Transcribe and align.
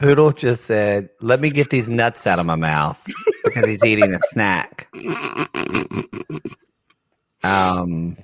Poodle 0.00 0.30
just 0.32 0.64
said, 0.64 1.08
"Let 1.20 1.40
me 1.40 1.50
get 1.50 1.70
these 1.70 1.88
nuts 1.90 2.26
out 2.26 2.38
of 2.38 2.46
my 2.46 2.54
mouth," 2.56 3.04
because 3.44 3.66
he's 3.66 3.82
eating 3.84 4.14
a 4.14 4.18
snack. 4.30 4.86
Um, 7.42 8.16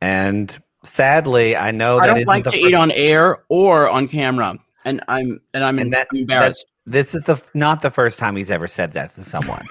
and 0.00 0.56
sadly, 0.84 1.56
I 1.56 1.70
know 1.70 1.98
I 1.98 2.00
that 2.00 2.06
don't 2.08 2.16
isn't 2.18 2.28
like 2.28 2.44
to 2.44 2.50
fir- 2.50 2.56
eat 2.56 2.74
on 2.74 2.90
air 2.90 3.42
or 3.48 3.88
on 3.88 4.08
camera, 4.08 4.58
and 4.84 5.00
I'm 5.06 5.40
and 5.54 5.62
I'm 5.64 5.78
and 5.78 5.92
that, 5.92 6.08
embarrassed. 6.12 6.64
that- 6.66 6.72
this 6.92 7.14
is 7.14 7.22
the 7.22 7.40
not 7.54 7.82
the 7.82 7.90
first 7.92 8.18
time 8.18 8.34
he's 8.34 8.50
ever 8.50 8.66
said 8.66 8.92
that 8.92 9.14
to 9.14 9.22
someone. 9.22 9.64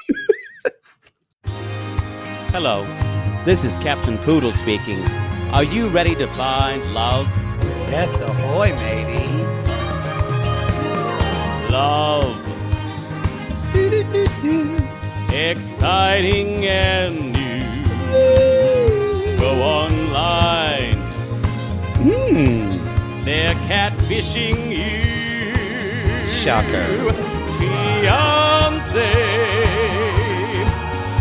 Hello, 2.53 2.83
this 3.43 3.65
is 3.65 3.75
Captain 3.77 4.17
Poodle 4.19 4.53
speaking. 4.53 5.03
Are 5.51 5.63
you 5.65 5.89
ready 5.89 6.15
to 6.15 6.27
find 6.27 6.81
love? 6.93 7.27
yes, 7.89 8.09
ahoy, 8.21 8.69
matey. 8.73 9.60
Love. 11.71 12.35
Exciting 15.31 16.65
and 16.67 17.31
new. 17.31 17.61
Go 19.37 19.63
online. 19.63 20.97
Hmm. 22.03 23.21
They're 23.21 23.55
catfishing 23.69 24.59
you. 24.79 26.27
Shocker. 26.29 27.13
Fiance. 27.57 29.11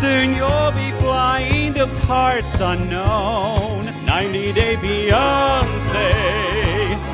Soon 0.01 0.35
you'll 0.35 0.73
be 0.73 0.91
flying 0.99 1.75
to 1.75 1.87
parts 2.09 2.59
unknown, 2.59 3.85
90 4.05 4.53
Day 4.53 4.75
Beyonce. 4.75 6.11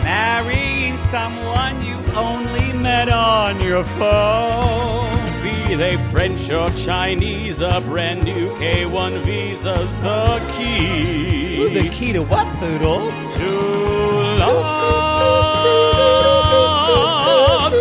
marrying 0.04 0.96
someone 1.08 1.82
you 1.82 1.96
only 2.14 2.65
met 2.86 3.08
on 3.08 3.60
your 3.60 3.84
phone. 3.98 5.10
Be 5.42 5.74
they 5.74 5.96
French 6.12 6.48
or 6.50 6.70
Chinese, 6.70 7.60
a 7.60 7.80
brand 7.80 8.22
new 8.22 8.46
K1 8.60 9.12
visa's 9.24 9.98
the 9.98 10.40
key. 10.56 11.60
Ooh, 11.60 11.68
the 11.70 11.88
key 11.90 12.12
to 12.12 12.22
what, 12.22 12.46
Poodle? 12.58 13.10
to 13.38 13.48
love. 14.42 14.62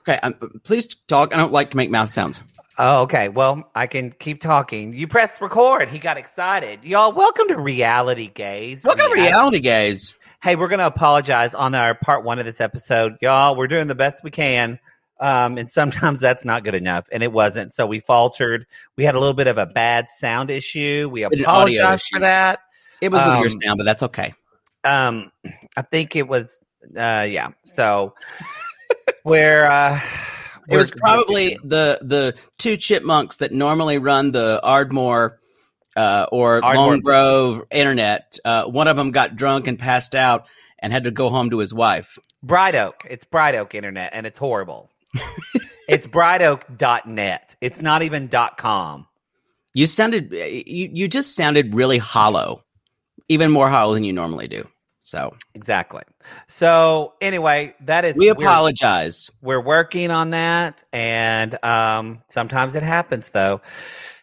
Okay, 0.00 0.18
um, 0.22 0.34
please 0.64 0.86
talk. 1.08 1.34
I 1.34 1.36
don't 1.36 1.52
like 1.52 1.72
to 1.72 1.76
make 1.76 1.90
mouth 1.90 2.08
sounds. 2.08 2.40
Oh, 2.78 3.02
okay. 3.02 3.28
Well, 3.30 3.70
I 3.74 3.86
can 3.86 4.12
keep 4.12 4.40
talking. 4.40 4.92
You 4.92 5.08
press 5.08 5.40
record. 5.40 5.88
He 5.88 5.98
got 5.98 6.18
excited. 6.18 6.84
Y'all, 6.84 7.10
welcome 7.10 7.48
to 7.48 7.58
Reality 7.58 8.26
Gaze. 8.28 8.84
Welcome 8.84 9.08
to 9.08 9.14
reality 9.14 9.60
gaze. 9.60 10.14
Hey, 10.42 10.56
we're 10.56 10.68
going 10.68 10.80
to 10.80 10.86
apologize 10.86 11.54
on 11.54 11.74
our 11.74 11.94
part 11.94 12.22
one 12.22 12.38
of 12.38 12.44
this 12.44 12.60
episode. 12.60 13.16
Y'all, 13.22 13.56
we're 13.56 13.66
doing 13.66 13.86
the 13.86 13.94
best 13.94 14.22
we 14.22 14.30
can. 14.30 14.78
Um, 15.20 15.56
and 15.56 15.70
sometimes 15.70 16.20
that's 16.20 16.44
not 16.44 16.64
good 16.64 16.74
enough. 16.74 17.06
And 17.10 17.22
it 17.22 17.32
wasn't. 17.32 17.72
So 17.72 17.86
we 17.86 18.00
faltered. 18.00 18.66
We 18.96 19.04
had 19.06 19.14
a 19.14 19.18
little 19.18 19.32
bit 19.32 19.46
of 19.46 19.56
a 19.56 19.64
bad 19.64 20.08
sound 20.18 20.50
issue. 20.50 21.08
We 21.10 21.22
apologize 21.22 22.06
for 22.06 22.20
that. 22.20 22.58
It 23.00 23.10
was 23.10 23.22
with 23.22 23.32
your 23.36 23.44
Um, 23.44 23.60
sound, 23.62 23.78
but 23.78 23.84
that's 23.84 24.02
okay. 24.02 24.34
Um, 24.84 25.32
I 25.78 25.82
think 25.82 26.14
it 26.14 26.28
was, 26.28 26.62
uh, 26.94 27.26
yeah. 27.26 27.52
So 27.64 28.14
we're, 29.24 29.64
uh, 29.64 29.98
It 30.68 30.76
was 30.76 30.90
probably 30.90 31.58
the 31.62 31.98
the 32.02 32.34
two 32.58 32.76
chipmunks 32.76 33.36
that 33.36 33.52
normally 33.52 33.98
run 33.98 34.32
the 34.32 34.60
Ardmore 34.62 35.40
uh, 35.96 36.26
or 36.30 36.64
Ardmore. 36.64 36.86
Lone 36.86 37.00
Grove 37.00 37.62
internet. 37.70 38.38
Uh, 38.44 38.64
one 38.64 38.88
of 38.88 38.96
them 38.96 39.10
got 39.10 39.36
drunk 39.36 39.66
and 39.66 39.78
passed 39.78 40.14
out 40.14 40.46
and 40.78 40.92
had 40.92 41.04
to 41.04 41.10
go 41.10 41.28
home 41.28 41.50
to 41.50 41.58
his 41.58 41.72
wife. 41.72 42.18
Bright 42.42 42.74
Oak. 42.74 43.06
It's 43.08 43.24
Bright 43.24 43.54
Oak 43.54 43.74
Internet, 43.74 44.10
and 44.12 44.26
it's 44.26 44.38
horrible. 44.38 44.90
it's 45.88 46.06
brightoak.net. 46.06 47.56
It's 47.60 47.80
not 47.80 48.02
even 48.02 48.30
.com. 48.56 49.06
You 49.72 49.86
sounded 49.86 50.32
you 50.32 50.90
you 50.92 51.08
just 51.08 51.36
sounded 51.36 51.74
really 51.74 51.98
hollow, 51.98 52.64
even 53.28 53.50
more 53.50 53.68
hollow 53.68 53.94
than 53.94 54.04
you 54.04 54.12
normally 54.12 54.48
do. 54.48 54.66
So 55.06 55.36
Exactly. 55.54 56.02
So 56.48 57.14
anyway, 57.20 57.76
that 57.82 58.04
is 58.04 58.16
we 58.16 58.32
we're- 58.32 58.44
apologize. 58.44 59.30
We're, 59.40 59.60
working 59.60 60.10
on 60.10 60.30
that, 60.30 60.82
and 60.92 61.62
um, 61.64 62.22
sometimes 62.28 62.74
it 62.74 62.82
happens. 62.82 63.28
Though 63.28 63.60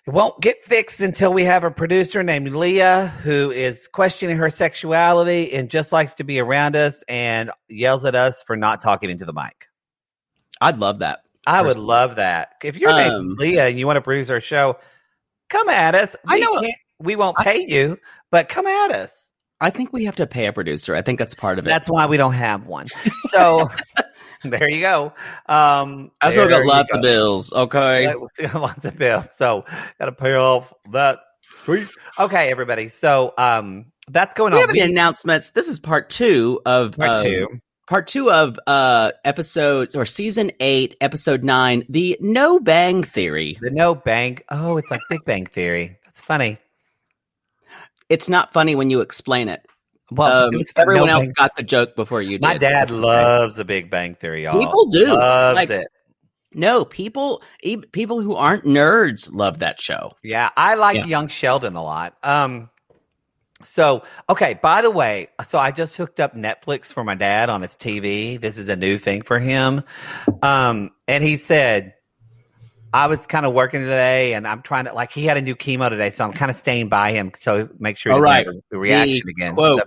it 0.06 0.10
won't 0.12 0.42
get 0.42 0.62
fixed 0.66 1.00
until 1.00 1.32
we 1.32 1.46
have 1.46 1.64
a 1.64 1.72
producer 1.72 2.22
named 2.22 2.54
Leah 2.54 3.08
who 3.24 3.50
is 3.50 3.88
questioning 3.88 4.36
her 4.36 4.50
sexuality 4.50 5.54
and 5.54 5.70
just 5.70 5.94
likes 5.94 6.16
to 6.16 6.26
be 6.26 6.40
around 6.42 6.76
us 6.76 7.02
and 7.08 7.50
yells 7.70 8.04
at 8.04 8.14
us 8.14 8.44
for 8.44 8.58
not 8.58 8.82
talking 8.82 9.10
into 9.10 9.24
the 9.24 9.32
mic. 9.32 9.70
I'd 10.60 10.80
love 10.80 11.00
that. 11.00 11.22
I 11.48 11.62
would 11.62 11.78
love 11.78 12.18
that. 12.18 12.56
If 12.62 12.78
your 12.78 12.92
name's 12.94 13.20
Um, 13.22 13.36
Leah 13.38 13.68
and 13.68 13.80
you 13.80 13.88
want 13.88 13.96
to 13.96 14.02
produce 14.02 14.30
our 14.30 14.42
show, 14.42 14.78
come 15.50 15.70
at 15.70 15.96
us. 15.96 16.18
I 16.28 16.36
We 16.36 16.42
know- 16.42 16.60
can't- 16.60 16.76
we 17.00 17.16
won't 17.16 17.38
pay 17.38 17.66
you, 17.68 17.98
but 18.32 18.50
come 18.50 18.68
at 18.68 18.92
us. 18.92 19.23
I 19.64 19.70
think 19.70 19.94
we 19.94 20.04
have 20.06 20.18
to 20.18 20.28
pay 20.28 20.48
a 20.48 20.54
producer. 20.54 20.94
I 20.94 21.02
think 21.02 21.18
that's 21.18 21.34
part 21.34 21.58
of 21.58 21.66
it. 21.66 21.70
That's 21.70 21.90
why 21.90 22.06
we 22.06 22.18
don't 22.18 22.34
have 22.34 22.66
one. 22.66 22.88
So 23.30 23.68
there 24.44 24.70
you 24.70 24.82
go. 24.82 25.14
Um, 25.48 26.12
I 26.22 26.30
still 26.32 26.50
got 26.50 26.66
lots 26.66 26.92
go. 26.92 26.98
of 26.98 27.02
bills. 27.02 27.54
Okay. 27.54 28.14
We 28.14 28.28
still 28.34 28.50
got 28.50 28.62
lots 28.62 28.86
of 28.86 28.98
bills, 28.98 29.32
so 29.32 29.66
got 29.98 30.06
to 30.06 30.12
pay 30.12 30.36
off 30.36 30.74
that. 30.92 31.20
Sweet. 31.64 31.88
Okay, 32.20 32.52
everybody. 32.52 32.90
So 32.90 33.34
um, 33.38 33.86
that's 34.10 34.34
going 34.34 34.52
we 34.52 34.58
on. 34.58 34.68
have 34.68 34.70
any 34.70 34.82
announcements. 34.82 35.52
This 35.52 35.70
is 35.70 35.80
part 35.80 36.10
two 36.10 36.62
of 36.66 36.98
part 36.98 37.10
um, 37.10 37.24
two. 37.24 37.48
part 37.88 38.08
two 38.08 38.30
of 38.30 38.60
uh 38.68 39.14
episodes 39.24 39.96
or 39.96 40.06
season 40.06 40.52
eight, 40.60 40.98
episode 41.00 41.44
nine, 41.44 41.86
the 41.88 42.18
No 42.20 42.60
Bang 42.60 43.04
Theory. 43.04 43.58
The 43.62 43.72
no 43.72 43.96
bang. 43.96 44.40
Oh, 44.50 44.78
it's 44.78 44.92
like 44.92 45.02
Big 45.10 45.24
Bang 45.26 45.46
Theory. 45.46 45.98
That's 46.04 46.22
funny. 46.22 46.58
It's 48.14 48.30
not 48.30 48.54
funny 48.54 48.76
when 48.76 48.92
you 48.92 49.02
explain 49.02 49.50
it. 49.50 49.66
Well, 50.12 50.50
Um, 50.50 50.54
it 50.54 50.68
everyone 50.76 51.08
No 51.08 51.14
else 51.14 51.22
Bang- 51.24 51.34
got 51.36 51.56
the 51.56 51.64
joke 51.64 51.96
before 51.96 52.22
you 52.22 52.38
did. 52.38 52.42
My 52.42 52.58
dad 52.60 52.92
loves 52.92 53.56
the 53.56 53.66
Big 53.66 53.90
Bang 53.90 54.14
Theory. 54.14 54.44
Y'all. 54.44 54.60
People 54.60 54.86
do. 54.92 55.06
Loves 55.08 55.58
Like- 55.58 55.70
it. 55.72 55.88
No, 56.54 56.86
people, 56.86 57.42
e- 57.64 57.78
people 57.78 58.22
who 58.22 58.36
aren't 58.36 58.66
nerds 58.66 59.30
love 59.34 59.58
that 59.60 59.82
show. 59.82 60.12
Yeah, 60.22 60.50
I 60.56 60.76
like 60.76 60.98
Yeah. 60.98 61.06
Young 61.06 61.28
Sheldon 61.28 61.76
a 61.76 61.82
lot. 61.84 62.14
Um, 62.22 62.70
so 63.64 64.04
okay. 64.30 64.60
By 64.62 64.84
the 64.84 64.92
way, 64.92 65.30
so 65.48 65.58
I 65.58 65.72
just 65.72 65.98
hooked 65.98 66.20
up 66.20 66.36
Netflix 66.36 66.94
for 66.94 67.04
my 67.04 67.16
dad 67.16 67.50
on 67.50 67.64
his 67.64 67.76
TV. 67.76 68.38
This 68.40 68.60
is 68.60 68.70
a 68.70 68.76
new 68.76 69.00
thing 69.00 69.24
for 69.24 69.40
him. 69.40 69.84
Um, 70.44 70.92
and 71.08 71.24
he 71.24 71.38
said, 71.38 71.94
I 72.94 73.08
was 73.08 73.26
kind 73.26 73.46
of 73.46 73.54
working 73.54 73.82
today, 73.82 74.34
and 74.36 74.48
I'm 74.48 74.62
trying 74.62 74.86
to 74.86 74.94
like 74.94 75.12
he 75.12 75.26
had 75.26 75.36
a 75.38 75.42
new 75.42 75.56
chemo 75.56 75.90
today, 75.90 76.10
so 76.12 76.24
I'm 76.26 76.34
kind 76.34 76.52
of 76.52 76.56
staying 76.58 76.90
by 76.90 77.12
him 77.12 77.32
so 77.36 77.68
make 77.80 77.98
sure 77.98 78.12
he 78.14 78.18
doesn't 78.20 78.24
right. 78.24 78.46
have 78.46 78.56
a 78.72 78.78
reaction 78.78 79.22
The 79.26 79.32
again. 79.32 79.54
Quote, 79.56 79.80
So, 79.80 79.86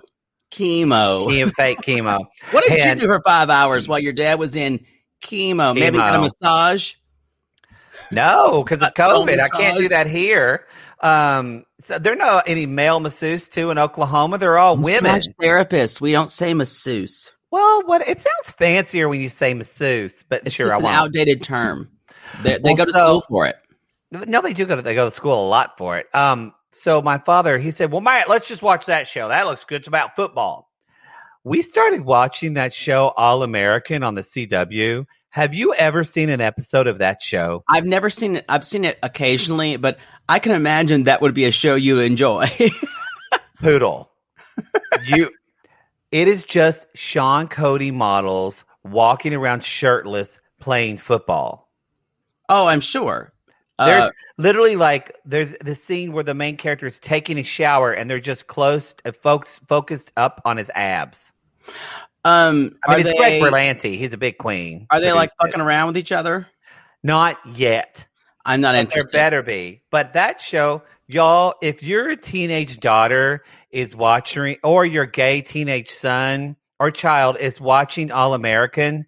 chemo. 0.51 1.27
chemo, 1.27 1.51
fake 1.53 1.79
chemo. 1.81 2.25
What 2.51 2.65
did 2.65 2.79
And- 2.79 2.99
you 2.99 3.07
do 3.07 3.13
for 3.13 3.21
five 3.25 3.49
hours 3.49 3.87
while 3.87 3.99
your 3.99 4.13
dad 4.13 4.39
was 4.39 4.55
in 4.55 4.85
chemo? 5.23 5.73
Maybe 5.73 5.97
get 5.97 6.15
a 6.15 6.19
massage? 6.21 6.93
No, 8.11 8.63
because 8.63 8.81
of 8.81 8.93
COVID, 8.95 9.39
I 9.39 9.47
can't 9.49 9.77
do 9.77 9.89
that 9.89 10.07
here. 10.07 10.65
Um, 10.99 11.63
so 11.79 11.99
there 11.99 12.13
are 12.13 12.17
no 12.17 12.41
any 12.45 12.65
male 12.65 12.99
masseuse 12.99 13.47
too 13.47 13.69
in 13.71 13.77
Oklahoma. 13.77 14.37
They're 14.37 14.57
all 14.57 14.77
women. 14.77 15.03
Massage 15.03 15.27
therapists. 15.41 16.01
We 16.01 16.11
don't 16.11 16.31
say 16.31 16.53
masseuse. 16.53 17.31
Well, 17.51 17.83
what 17.85 18.01
it 18.01 18.17
sounds 18.19 18.51
fancier 18.57 19.07
when 19.07 19.21
you 19.21 19.29
say 19.29 19.53
masseuse, 19.53 20.23
but 20.27 20.41
It's 20.45 20.55
sure, 20.55 20.67
just 20.67 20.75
I 20.75 20.77
an 20.79 20.83
won't. 20.83 20.95
outdated 20.95 21.43
term. 21.43 21.89
They, 22.41 22.53
they 22.53 22.59
Well, 22.63 22.75
go 22.75 22.85
to 22.85 22.91
so- 22.91 23.07
school 23.07 23.21
for 23.29 23.45
it. 23.47 23.55
No, 24.09 24.41
they 24.41 24.53
do 24.53 24.65
go 24.65 24.77
to 24.77 24.81
they 24.81 24.95
go 24.95 25.09
to 25.09 25.11
school 25.15 25.45
a 25.45 25.49
lot 25.49 25.77
for 25.77 25.97
it. 25.97 26.07
Um, 26.15 26.53
so 26.71 27.01
my 27.01 27.17
father 27.17 27.57
he 27.57 27.71
said, 27.71 27.91
"Well, 27.91 27.99
Matt, 27.99 28.29
let's 28.29 28.47
just 28.47 28.61
watch 28.61 28.85
that 28.85 29.05
show. 29.07 29.27
That 29.27 29.47
looks 29.47 29.65
good. 29.65 29.81
It's 29.81 29.87
about 29.89 30.15
football." 30.15 30.71
We 31.43 31.61
started 31.61 32.01
watching 32.01 32.53
that 32.53 32.73
show, 32.73 33.09
All 33.17 33.43
American, 33.43 34.03
on 34.03 34.15
the 34.15 34.21
CW. 34.21 35.05
Have 35.31 35.53
you 35.53 35.73
ever 35.73 36.05
seen 36.05 36.29
an 36.29 36.39
episode 36.39 36.87
of 36.87 36.99
that 36.99 37.21
show? 37.21 37.63
I've 37.69 37.85
never 37.85 38.09
seen 38.09 38.37
it. 38.37 38.45
I've 38.47 38.63
seen 38.65 38.85
it 38.85 38.97
occasionally, 39.03 39.75
but 39.75 39.97
I 40.29 40.39
can 40.39 40.53
imagine 40.53 41.03
that 41.03 41.21
would 41.21 41.33
be 41.33 41.43
a 41.45 41.51
show 41.51 41.75
you 41.75 41.99
enjoy. 41.99 42.47
Poodle, 43.61 44.09
you. 45.05 45.31
It 46.11 46.27
is 46.29 46.43
just 46.43 46.87
Sean 46.95 47.47
Cody 47.49 47.91
models 47.91 48.63
walking 48.85 49.33
around 49.33 49.63
shirtless 49.65 50.39
playing 50.61 50.97
football. 50.97 51.66
Oh, 52.49 52.67
I'm 52.67 52.79
sure. 52.81 53.33
There's 53.79 54.05
Uh, 54.05 54.11
literally 54.37 54.75
like 54.75 55.15
there's 55.23 55.53
the 55.63 55.75
scene 55.75 56.11
where 56.11 56.23
the 56.23 56.33
main 56.33 56.57
character 56.57 56.87
is 56.87 56.99
taking 56.99 57.37
a 57.37 57.43
shower 57.43 57.91
and 57.91 58.09
they're 58.09 58.19
just 58.19 58.47
close, 58.47 58.95
uh, 59.05 59.11
folks 59.11 59.59
focused 59.67 60.11
up 60.17 60.41
on 60.45 60.57
his 60.57 60.71
abs. 60.73 61.31
um, 62.25 62.75
I 62.87 62.97
mean, 62.97 63.05
it's 63.05 63.09
they, 63.19 63.39
Greg 63.39 63.41
Berlanti. 63.41 63.97
He's 63.97 64.13
a 64.13 64.17
big 64.17 64.37
queen. 64.39 64.87
Are 64.89 64.99
they 64.99 65.11
like 65.11 65.29
fucking 65.41 65.61
around 65.61 65.87
with 65.87 65.97
each 65.97 66.11
other? 66.11 66.47
Not 67.03 67.37
yet. 67.45 68.07
I'm 68.45 68.61
not 68.61 68.69
But 68.69 68.89
there 68.89 68.99
interested. 68.99 69.11
better 69.17 69.43
be. 69.43 69.83
But 69.91 70.13
that 70.13 70.41
show, 70.41 70.81
y'all, 71.07 71.53
if 71.61 71.83
your 71.83 72.15
teenage 72.15 72.79
daughter 72.79 73.43
is 73.69 73.95
watching, 73.95 74.57
or 74.63 74.85
your 74.85 75.05
gay 75.05 75.41
teenage 75.41 75.89
son 75.89 76.55
or 76.79 76.89
child 76.89 77.37
is 77.39 77.61
watching 77.61 78.11
All 78.11 78.33
American, 78.33 79.05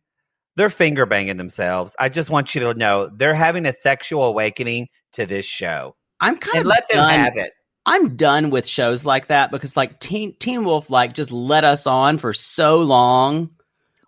they're 0.60 0.70
finger 0.70 1.06
banging 1.06 1.38
themselves. 1.38 1.96
I 2.02 2.10
just 2.10 2.30
want 2.30 2.54
you 2.54 2.60
to 2.62 2.74
know 2.74 3.08
they're 3.08 3.34
having 3.34 3.66
a 3.66 3.72
sexual 3.72 4.26
awakening 4.26 4.90
to 5.14 5.26
this 5.26 5.46
show. 5.46 5.96
I'm 6.20 6.36
kind 6.38 6.58
And 6.58 6.62
of 6.66 6.68
let 6.68 6.86
them 6.90 6.98
done. 6.98 7.18
have 7.18 7.38
it. 7.38 7.54
I'm 7.86 8.18
done 8.18 8.50
with 8.50 8.68
shows 8.68 9.06
like 9.06 9.28
that 9.28 9.52
because 9.52 9.78
like 9.78 10.02
Teen 10.02 10.36
Teen 10.38 10.66
Wolf 10.66 10.90
like 10.90 11.14
just 11.14 11.32
let 11.32 11.64
us 11.64 11.88
on 11.88 12.18
for 12.18 12.34
so 12.34 12.80
long 12.82 13.52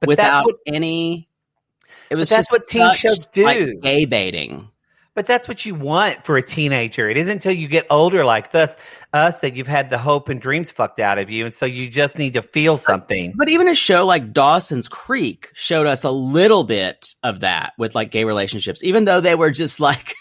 But 0.01 0.09
without 0.09 0.43
what 0.43 0.57
any. 0.67 1.29
It 2.09 2.15
was 2.15 2.27
that's 2.27 2.49
just 2.49 2.51
what 2.51 2.67
teen 2.67 2.91
shows 2.91 3.25
do. 3.27 3.45
like, 3.45 3.81
gay 3.81 4.03
baiting. 4.03 4.67
But 5.13 5.27
that's 5.27 5.47
what 5.47 5.65
you 5.65 5.75
want 5.75 6.25
for 6.25 6.37
a 6.37 6.41
teenager. 6.41 7.09
It 7.09 7.17
isn't 7.17 7.33
until 7.33 7.51
you 7.51 7.67
get 7.67 7.85
older 7.89 8.23
like 8.23 8.51
this, 8.51 8.73
us, 9.11 9.41
that 9.41 9.55
you've 9.55 9.67
had 9.67 9.89
the 9.89 9.97
hope 9.97 10.29
and 10.29 10.39
dreams 10.39 10.71
fucked 10.71 10.99
out 10.99 11.17
of 11.17 11.29
you. 11.29 11.45
And 11.45 11.53
so 11.53 11.65
you 11.65 11.89
just 11.89 12.17
need 12.17 12.33
to 12.33 12.41
feel 12.41 12.77
something. 12.77 13.33
But 13.35 13.49
even 13.49 13.67
a 13.67 13.75
show 13.75 14.05
like 14.05 14.31
Dawson's 14.31 14.87
Creek 14.87 15.49
showed 15.53 15.85
us 15.85 16.05
a 16.05 16.11
little 16.11 16.63
bit 16.63 17.13
of 17.23 17.41
that 17.41 17.73
with 17.77 17.93
like 17.93 18.11
gay 18.11 18.23
relationships, 18.23 18.83
even 18.83 19.03
though 19.03 19.19
they 19.19 19.35
were 19.35 19.51
just 19.51 19.81
like, 19.81 20.15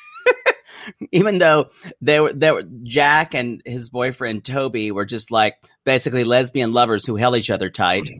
even 1.13 1.39
though 1.39 1.71
they 2.01 2.19
were, 2.19 2.33
they 2.33 2.51
were 2.51 2.65
Jack 2.83 3.35
and 3.35 3.63
his 3.65 3.91
boyfriend 3.91 4.45
Toby 4.45 4.91
were 4.91 5.05
just 5.05 5.31
like 5.31 5.55
basically 5.85 6.25
lesbian 6.25 6.73
lovers 6.73 7.07
who 7.07 7.15
held 7.15 7.37
each 7.37 7.51
other 7.51 7.71
tight. 7.71 8.11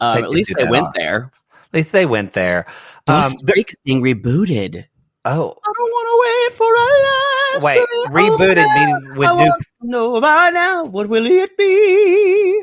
Um, 0.00 0.18
at 0.18 0.28
least 0.28 0.52
they 0.54 0.68
went 0.68 0.88
there. 0.94 1.30
At 1.50 1.74
least 1.74 1.92
they 1.92 2.04
went 2.04 2.34
there. 2.34 2.66
Um, 3.08 3.22
Dawson's 3.22 3.50
Creek 3.50 3.70
is 3.70 3.76
being 3.84 4.02
rebooted. 4.02 4.84
Oh, 5.24 5.56
I 5.64 5.72
don't 5.76 5.90
want 5.90 6.06
to 6.10 6.16
wait 6.24 6.56
for 6.56 6.66
our 6.66 6.96
lives 7.02 7.64
Wait, 7.64 7.80
rebooted 8.10 8.66
meaning 8.74 9.16
with 9.16 9.28
I 9.28 9.46
to 9.46 9.64
know 9.82 10.20
by 10.20 10.50
now 10.50 10.84
what 10.84 11.08
will 11.08 11.26
it 11.26 11.56
be? 11.56 12.62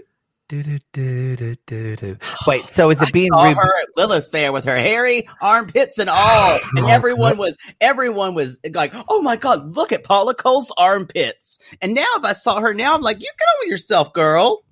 wait. 2.46 2.63
So 2.63 2.90
is 2.90 3.02
it 3.02 3.13
being 3.13 3.34
I 3.34 3.38
saw 3.38 3.44
re- 3.44 3.54
her 3.54 3.81
at 3.81 3.88
Lilith 3.96 4.30
Fair 4.31 4.52
with 4.52 4.66
her 4.66 4.75
hairy 4.75 5.28
armpits 5.42 5.98
and 5.98 6.10
all, 6.10 6.60
and 6.75 6.86
Oh, 6.86 6.88
everyone 6.90 7.38
was 7.38 7.58
everyone 7.80 8.34
was 8.34 8.60
like, 8.74 8.92
"Oh 9.07 9.22
my 9.22 9.38
god, 9.38 9.75
look 9.75 9.92
at 9.94 10.04
Paula 10.04 10.36
Cole's 10.36 10.72
armpits!" 10.78 11.57
And 11.81 11.94
now, 11.94 12.06
if 12.18 12.25
I 12.25 12.34
saw 12.34 12.60
her 12.60 12.74
now, 12.74 12.94
I'm 12.94 13.02
like, 13.02 13.18
"You 13.22 13.30
get 13.40 13.48
over 13.62 13.69
yourself, 13.72 14.12
girl." 14.14 14.64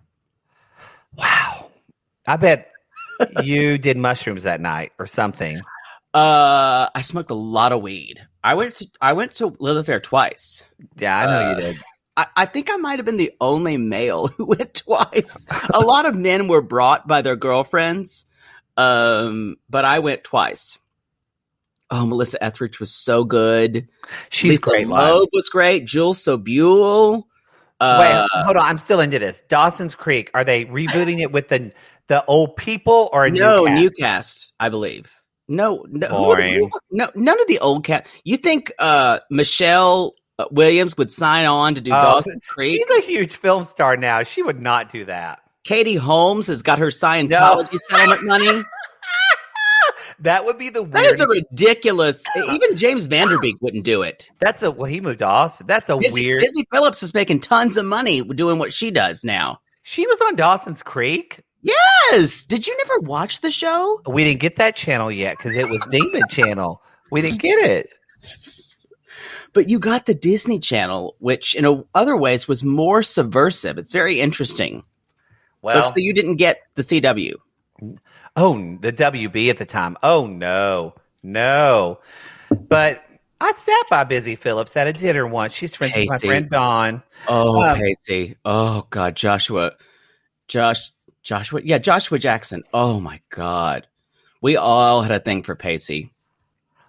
Wow. 1.15 1.69
I 2.27 2.35
bet 2.35 2.71
you 3.43 3.77
did 3.77 3.97
mushrooms 3.97 4.43
that 4.43 4.61
night 4.61 4.91
or 4.99 5.07
something. 5.07 5.61
Uh, 6.13 6.89
I 6.93 7.01
smoked 7.01 7.31
a 7.31 7.35
lot 7.35 7.71
of 7.71 7.81
weed. 7.81 8.25
I 8.43 8.55
went 8.55 8.75
to 8.77 8.87
I 9.01 9.13
went 9.13 9.31
to 9.35 9.55
Lilith 9.59 9.85
Fair 9.85 9.99
twice. 9.99 10.63
Yeah, 10.97 11.17
I 11.17 11.25
know 11.25 11.45
Uh, 11.45 11.49
you 11.55 11.61
did. 11.61 11.77
I, 12.17 12.25
I 12.35 12.45
think 12.45 12.69
I 12.71 12.77
might 12.77 12.97
have 12.99 13.05
been 13.05 13.17
the 13.17 13.33
only 13.39 13.77
male 13.77 14.27
who 14.37 14.45
went 14.45 14.73
twice. 14.73 15.45
a 15.73 15.79
lot 15.79 16.05
of 16.05 16.15
men 16.15 16.47
were 16.47 16.61
brought 16.61 17.07
by 17.07 17.21
their 17.21 17.35
girlfriends, 17.35 18.25
um, 18.77 19.57
but 19.69 19.85
I 19.85 19.99
went 19.99 20.23
twice. 20.23 20.77
Oh, 21.91 22.05
Melissa 22.05 22.43
Etheridge 22.43 22.79
was 22.79 22.91
so 22.91 23.23
good. 23.23 23.87
She's 24.29 24.51
Lisa 24.51 24.69
great. 24.69 24.87
live. 24.87 25.13
Loeb 25.15 25.29
was 25.33 25.49
great. 25.49 25.85
Jill 25.85 26.13
Sobule. 26.13 27.23
Uh, 27.79 27.97
Wait, 27.99 28.43
hold 28.43 28.57
on. 28.57 28.65
I'm 28.65 28.77
still 28.77 28.99
into 28.99 29.17
this. 29.19 29.41
Dawson's 29.47 29.95
Creek. 29.95 30.29
Are 30.35 30.43
they 30.43 30.65
rebooting 30.65 31.19
it 31.19 31.31
with 31.31 31.47
the 31.47 31.71
the 32.07 32.23
old 32.25 32.55
people 32.57 33.09
or 33.13 33.25
a 33.25 33.31
no, 33.31 33.63
new 33.63 33.65
cast? 33.67 33.79
new 33.81 33.89
cast, 33.91 34.53
I 34.59 34.69
believe. 34.69 35.11
No, 35.49 35.85
no, 35.89 36.07
who- 36.07 36.15
Boring. 36.15 36.59
who- 36.61 36.69
no, 36.91 37.09
none 37.15 37.41
of 37.41 37.47
the 37.47 37.59
old 37.59 37.83
cast. 37.83 38.05
You 38.23 38.37
think 38.37 38.71
uh, 38.79 39.19
Michelle 39.29 40.13
uh, 40.37 40.45
Williams 40.51 40.95
would 40.97 41.11
sign 41.11 41.45
on 41.45 41.75
to 41.75 41.81
do 41.81 41.91
Oh, 41.91 41.95
Dawson's 42.21 42.45
Creek? 42.47 42.81
She's 42.87 43.03
a 43.03 43.05
huge 43.05 43.35
film 43.35 43.65
star 43.65 43.97
now. 43.97 44.23
She 44.23 44.41
would 44.43 44.61
not 44.61 44.91
do 44.91 45.03
that. 45.05 45.41
Katie 45.65 45.95
Holmes 45.95 46.47
has 46.47 46.61
got 46.63 46.79
her 46.79 46.87
Scientology 46.87 47.77
settlement 47.79 48.23
money. 48.25 48.63
That 50.21 50.43
would 50.43 50.57
be 50.57 50.67
the 50.69 50.83
That 50.83 51.05
is 51.05 51.19
weirdest. 51.19 51.23
a 51.23 51.27
ridiculous. 51.27 52.23
Even 52.51 52.75
James 52.75 53.05
Van 53.05 53.29
Der 53.29 53.39
Beek 53.39 53.55
wouldn't 53.61 53.85
do 53.85 54.01
it. 54.01 54.29
that's 54.39 54.61
a 54.61 54.69
well. 54.69 54.85
He 54.91 54.99
moved 54.99 55.19
to 55.19 55.25
Austin. 55.25 55.65
That's 55.67 55.87
a 55.87 55.95
Busy, 55.97 56.13
weird. 56.25 56.41
Busy 56.41 56.67
Phillips 56.73 57.01
is 57.03 57.13
making 57.13 57.39
tons 57.39 57.77
of 57.77 57.85
money 57.85 58.21
doing 58.21 58.59
what 58.59 58.73
she 58.73 58.91
does 58.91 59.23
now. 59.23 59.61
She 59.83 60.05
was 60.05 60.19
on 60.25 60.35
Dawson's 60.35 60.83
Creek. 60.83 61.39
Yes. 61.61 62.45
Did 62.45 62.65
you 62.67 62.77
never 62.77 62.99
watch 62.99 63.41
the 63.41 63.51
show? 63.51 64.01
We 64.07 64.23
didn't 64.23 64.39
get 64.39 64.55
that 64.57 64.75
channel 64.75 65.11
yet 65.11 65.37
because 65.37 65.55
it 65.55 65.69
was 65.69 65.85
Demon 65.91 66.23
Channel. 66.29 66.81
We 67.11 67.21
didn't 67.21 67.41
get 67.41 67.59
it. 67.59 67.89
But 69.53 69.67
you 69.67 69.79
got 69.79 70.05
the 70.05 70.13
Disney 70.13 70.59
Channel, 70.59 71.15
which 71.19 71.55
in 71.55 71.65
a, 71.65 71.83
other 71.95 72.15
ways 72.15 72.47
was 72.47 72.63
more 72.63 73.01
subversive. 73.03 73.77
It's 73.77 73.91
very 73.91 74.21
interesting. 74.21 74.83
Well, 75.61 75.83
so 75.83 75.93
you 75.97 76.13
didn't 76.13 76.35
get 76.37 76.59
the 76.75 76.83
CW. 76.83 77.33
oh, 78.35 78.77
the 78.79 78.93
WB 78.93 79.49
at 79.49 79.57
the 79.57 79.65
time. 79.65 79.97
Oh 80.03 80.27
no, 80.27 80.93
no. 81.23 81.99
But 82.49 83.03
I 83.41 83.51
sat 83.53 83.83
by 83.89 84.03
Busy 84.05 84.35
Phillips 84.35 84.77
at 84.77 84.87
a 84.87 84.93
dinner 84.93 85.25
once. 85.27 85.53
She's 85.53 85.75
friends 85.75 85.95
with 85.97 86.09
my 86.09 86.17
friend 86.19 86.49
Dawn. 86.49 87.03
Oh, 87.27 87.61
Um, 87.63 87.77
Pacey. 87.77 88.37
Oh 88.45 88.85
God, 88.89 89.15
Joshua, 89.15 89.71
Josh, 90.47 90.91
Joshua. 91.29 91.61
Yeah, 91.63 91.77
Joshua 91.77 92.17
Jackson. 92.17 92.63
Oh 92.73 92.99
my 92.99 93.21
God, 93.29 93.85
we 94.41 94.57
all 94.57 95.03
had 95.03 95.11
a 95.11 95.19
thing 95.19 95.43
for 95.43 95.55
Pacey. 95.55 96.11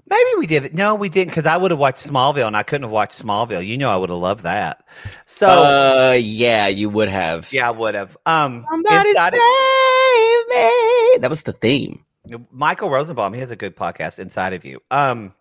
Maybe 0.07 0.31
we 0.39 0.47
did. 0.47 0.65
It. 0.65 0.75
No, 0.75 0.95
we 0.95 1.11
didn't 1.11 1.29
because 1.29 1.45
I 1.45 1.59
would 1.59 1.73
have 1.73 1.79
watched 1.79 2.09
Smallville 2.09 2.47
and 2.47 2.57
I 2.57 2.63
couldn't 2.63 2.85
have 2.85 2.91
watched 2.91 3.23
Smallville. 3.23 3.65
You 3.65 3.77
know, 3.77 3.91
I 3.91 3.97
would 3.97 4.09
have 4.09 4.19
loved 4.19 4.45
that. 4.45 4.83
So 5.27 5.47
uh, 5.47 6.13
yeah, 6.13 6.69
you 6.69 6.89
would 6.89 7.11
have. 7.11 7.53
yeah, 7.53 7.69
I 7.69 7.71
would 7.71 7.95
have. 7.95 8.17
Um, 8.25 8.65
Somebody 8.71 9.13
save 9.13 10.49
me. 10.49 11.19
That 11.19 11.29
was 11.29 11.43
the 11.43 11.53
theme. 11.53 12.03
Michael 12.51 12.89
Rosenbaum, 12.89 13.35
he 13.35 13.41
has 13.41 13.51
a 13.51 13.57
good 13.57 13.77
podcast, 13.77 14.19
Inside 14.19 14.55
of 14.55 14.65
You. 14.65 14.81
Um, 14.91 15.35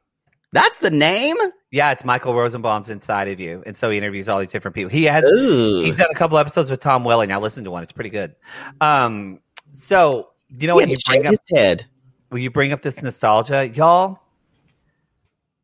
That's 0.51 0.79
the 0.79 0.89
name. 0.89 1.35
yeah, 1.71 1.91
it's 1.91 2.03
Michael 2.03 2.33
Rosenbaum's 2.33 2.89
Inside 2.89 3.27
of 3.27 3.39
You, 3.39 3.61
and 3.65 3.77
so 3.77 3.89
he 3.91 3.97
interviews 3.97 4.27
all 4.27 4.39
these 4.39 4.49
different 4.51 4.73
people. 4.75 4.89
He 4.89 5.03
has 5.05 5.23
Ooh. 5.23 5.81
he's 5.81 5.97
done 5.97 6.07
a 6.09 6.15
couple 6.15 6.37
episodes 6.37 6.71
with 6.71 6.79
Tom 6.79 7.03
Welling. 7.03 7.31
I 7.31 7.37
listened 7.37 7.65
to 7.65 7.71
one; 7.71 7.83
it's 7.83 7.91
pretty 7.91 8.09
good. 8.09 8.35
Um, 8.81 9.39
so 9.73 10.29
you 10.49 10.67
know 10.67 10.79
Yeah, 10.79 10.87
you 10.87 10.97
bring 11.05 11.27
up 11.27 11.31
his 11.31 11.39
head. 11.57 11.85
when 12.29 12.41
you 12.41 12.49
bring 12.49 12.71
up 12.71 12.81
this 12.81 13.01
nostalgia, 13.03 13.69
y'all. 13.69 14.19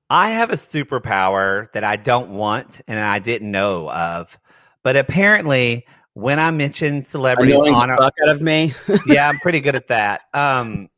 I 0.09 0.29
have 0.31 0.51
a 0.51 0.55
superpower 0.55 1.71
that 1.71 1.83
I 1.83 1.95
don't 1.95 2.29
want 2.31 2.79
and 2.87 2.99
I 2.99 3.17
didn't 3.17 3.49
know 3.49 3.89
of, 3.89 4.37
but 4.83 4.95
apparently, 4.95 5.87
when 6.13 6.37
I 6.39 6.51
mention 6.51 7.01
celebrities 7.01 7.55
Annoying 7.55 7.73
on 7.73 7.87
the 7.87 7.95
our, 7.95 8.01
fuck 8.03 8.13
out 8.21 8.29
of 8.29 8.39
me. 8.39 8.75
yeah, 9.07 9.27
I'm 9.27 9.39
pretty 9.39 9.61
good 9.61 9.75
at 9.75 9.87
that. 9.87 10.25
Um, 10.35 10.89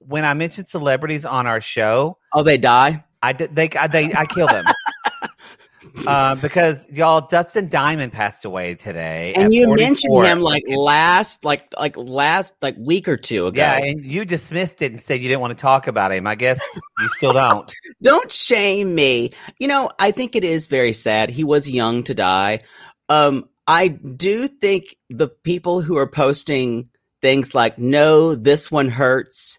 when 0.00 0.26
I 0.26 0.34
mention 0.34 0.66
celebrities 0.66 1.24
on 1.24 1.46
our 1.46 1.62
show, 1.62 2.18
oh, 2.34 2.42
they 2.42 2.58
die. 2.58 3.02
I 3.22 3.32
did. 3.32 3.54
They. 3.54 3.70
I, 3.70 3.86
they. 3.86 4.12
I 4.14 4.26
killed 4.26 4.50
him. 4.50 4.64
uh, 6.06 6.34
because 6.36 6.86
y'all, 6.90 7.26
Dustin 7.26 7.68
Diamond 7.68 8.12
passed 8.12 8.44
away 8.44 8.74
today, 8.74 9.32
And 9.34 9.52
you 9.52 9.66
44. 9.66 9.88
mentioned 9.88 10.26
him 10.26 10.40
like 10.40 10.64
last, 10.68 11.44
like 11.44 11.72
like 11.78 11.96
last 11.96 12.54
like 12.62 12.76
week 12.78 13.08
or 13.08 13.16
two 13.16 13.46
ago. 13.46 13.60
Yeah, 13.60 13.76
and 13.76 14.04
you 14.04 14.24
dismissed 14.24 14.82
it 14.82 14.92
and 14.92 15.00
said 15.00 15.20
you 15.20 15.28
didn't 15.28 15.40
want 15.40 15.56
to 15.56 15.60
talk 15.60 15.86
about 15.86 16.12
him. 16.12 16.26
I 16.26 16.34
guess 16.34 16.60
you 17.00 17.08
still 17.08 17.32
don't. 17.32 17.72
Don't 18.02 18.32
shame 18.32 18.94
me. 18.94 19.32
You 19.58 19.68
know, 19.68 19.90
I 19.98 20.10
think 20.10 20.36
it 20.36 20.44
is 20.44 20.66
very 20.66 20.92
sad. 20.92 21.30
He 21.30 21.44
was 21.44 21.70
young 21.70 22.04
to 22.04 22.14
die. 22.14 22.60
Um, 23.08 23.48
I 23.66 23.88
do 23.88 24.48
think 24.48 24.96
the 25.10 25.28
people 25.28 25.80
who 25.80 25.96
are 25.96 26.08
posting 26.08 26.88
things 27.20 27.54
like 27.54 27.78
"No, 27.78 28.34
this 28.34 28.70
one 28.70 28.88
hurts," 28.88 29.58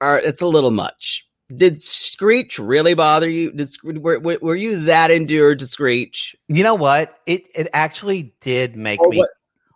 are 0.00 0.18
it's 0.18 0.40
a 0.40 0.46
little 0.46 0.70
much. 0.70 1.26
Did 1.56 1.82
Screech 1.82 2.58
really 2.58 2.94
bother 2.94 3.28
you? 3.28 3.50
Did 3.52 3.70
were, 3.82 4.18
were 4.20 4.54
you 4.56 4.80
that 4.84 5.10
endured 5.10 5.58
to 5.60 5.66
Screech, 5.66 6.36
You 6.48 6.62
know 6.62 6.74
what? 6.74 7.18
It 7.26 7.44
it 7.54 7.68
actually 7.72 8.34
did 8.40 8.76
make 8.76 9.00
Or 9.00 9.08
me 9.08 9.18
what- 9.18 9.30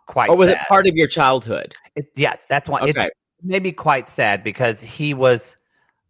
quite. 0.07 0.29
or 0.29 0.37
was 0.37 0.49
it 0.49 0.57
part 0.67 0.87
of 0.87 0.95
your 0.95 1.07
childhood? 1.07 1.75
It, 1.95 2.07
yes, 2.15 2.45
that's 2.49 2.69
why 2.69 2.81
Okay. 2.81 3.07
it 3.07 3.13
made 3.43 3.63
me 3.63 3.71
quite 3.71 4.07
sad 4.09 4.43
because 4.43 4.79
he 4.79 5.13
was, 5.13 5.57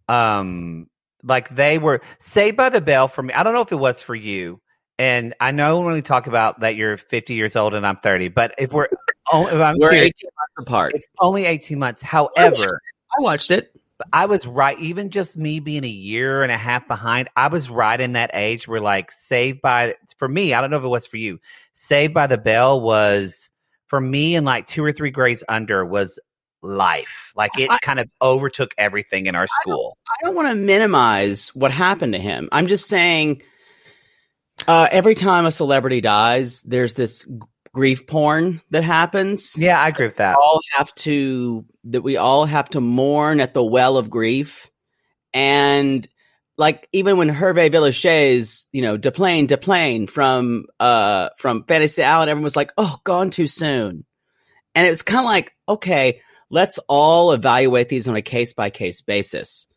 um, 0.10 0.88
like 1.24 1.50
they 1.56 1.78
were 1.78 2.02
Saved 2.20 2.58
by 2.58 2.70
the 2.70 2.82
Bell 2.82 3.08
for 3.08 3.24
me. 3.24 3.34
I 3.34 3.42
don't 3.44 3.54
know 3.54 3.62
if 3.62 3.72
it 3.72 3.76
was 3.80 4.02
for 4.02 4.14
you, 4.16 4.60
and 5.00 5.34
I 5.40 5.52
know 5.52 5.80
when 5.80 5.94
we 5.94 6.02
talk 6.02 6.28
about 6.28 6.60
that 6.60 6.76
you're 6.76 6.98
50 6.98 7.34
years 7.34 7.56
old 7.56 7.74
and 7.74 7.88
I'm 7.88 7.98
30, 7.98 8.28
but 8.28 8.54
if 8.60 8.72
we're, 8.74 8.88
oh, 9.34 9.48
if 9.48 9.54
I'm 9.54 9.76
We're 9.80 9.90
serious, 9.90 10.14
18 10.20 10.30
months 10.38 10.54
apart. 10.68 10.92
it's 10.96 11.08
only 11.20 11.46
18 11.46 11.80
months. 11.80 12.02
However, 12.02 12.82
I 13.18 13.22
watched 13.22 13.50
it. 13.50 13.72
I 13.76 13.80
was 14.26 14.46
right. 14.46 14.78
Even 14.80 15.10
just 15.10 15.38
me 15.38 15.60
being 15.60 15.84
a 15.84 15.90
year 15.90 16.44
and 16.44 16.52
a 16.52 16.58
half 16.58 16.88
behind, 16.88 17.30
I 17.36 17.48
was 17.48 17.70
right 17.70 18.00
in 18.00 18.14
that 18.14 18.32
age 18.34 18.68
where, 18.68 18.82
like, 18.82 19.12
Saved 19.12 19.62
by 19.62 19.96
for 20.18 20.28
me. 20.28 20.54
I 20.54 20.62
don't 20.62 20.70
know 20.70 20.78
if 20.78 20.84
it 20.84 20.88
was 20.88 21.08
for 21.08 21.18
you. 21.18 21.40
Saved 21.74 22.14
by 22.14 22.28
the 22.28 22.38
Bell 22.38 22.82
was 22.82 23.50
for 23.88 24.02
me, 24.02 24.36
and 24.36 24.46
like 24.46 24.68
two 24.68 24.84
or 24.84 24.92
three 24.92 25.12
grades 25.12 25.44
under 25.48 25.86
was 25.86 26.20
life. 26.62 27.32
Like 27.36 27.52
it 27.58 27.70
I- 27.70 27.78
kind 27.82 28.00
of 28.00 28.10
overtook 28.22 28.74
everything 28.78 29.28
in 29.28 29.36
our 29.36 29.48
school. 29.48 29.98
I 30.10 30.26
don't 30.26 30.36
want 30.36 30.50
to 30.50 30.56
minimize 30.56 31.50
what 31.50 31.72
happened 31.72 32.14
to 32.14 32.20
him. 32.20 32.50
I'm 32.52 32.68
just 32.68 32.88
saying, 32.88 33.44
uh, 34.68 34.88
every 34.92 35.16
time 35.16 35.46
a 35.46 35.52
celebrity 35.52 36.02
dies, 36.02 36.62
there's 36.64 36.96
this 36.96 37.28
grief 37.76 38.08
porn 38.08 38.62
that 38.70 38.86
happens. 38.86 39.54
Yeah, 39.58 39.78
I 39.78 39.90
agree 39.90 40.08
with 40.08 40.16
that. 40.16 40.38
We 40.38 40.42
all 40.42 40.62
have 40.72 40.96
to 40.96 41.66
that 41.84 42.02
we 42.02 42.16
all 42.16 42.46
have 42.46 42.70
to 42.70 42.80
mourn 42.80 43.42
at 43.42 43.54
the 43.54 43.64
well 43.64 43.98
of 43.98 44.10
grief, 44.10 44.72
and 45.34 46.08
like 46.58 46.88
even 46.94 47.18
when 47.18 47.30
Hervé 47.30 47.70
Villechaize's, 47.70 48.70
you 48.72 48.82
know, 48.82 48.96
deplane, 48.96 49.46
deplane 49.46 50.08
from 50.08 50.68
uh 50.80 51.30
from 51.38 51.66
Fantasy 51.66 52.02
Island, 52.02 52.30
everyone 52.30 52.46
was 52.46 52.56
like, 52.56 52.72
"Oh, 52.78 52.98
gone 53.04 53.30
too 53.30 53.48
soon," 53.48 54.06
and 54.74 54.88
it's 54.88 55.02
kind 55.02 55.20
of 55.20 55.26
like, 55.26 55.54
okay, 55.68 56.22
let's 56.50 56.80
all 56.88 57.34
evaluate 57.34 57.90
these 57.90 58.08
on 58.08 58.16
a 58.16 58.22
case 58.22 58.54
by 58.54 58.70
case 58.70 59.02
basis, 59.02 59.68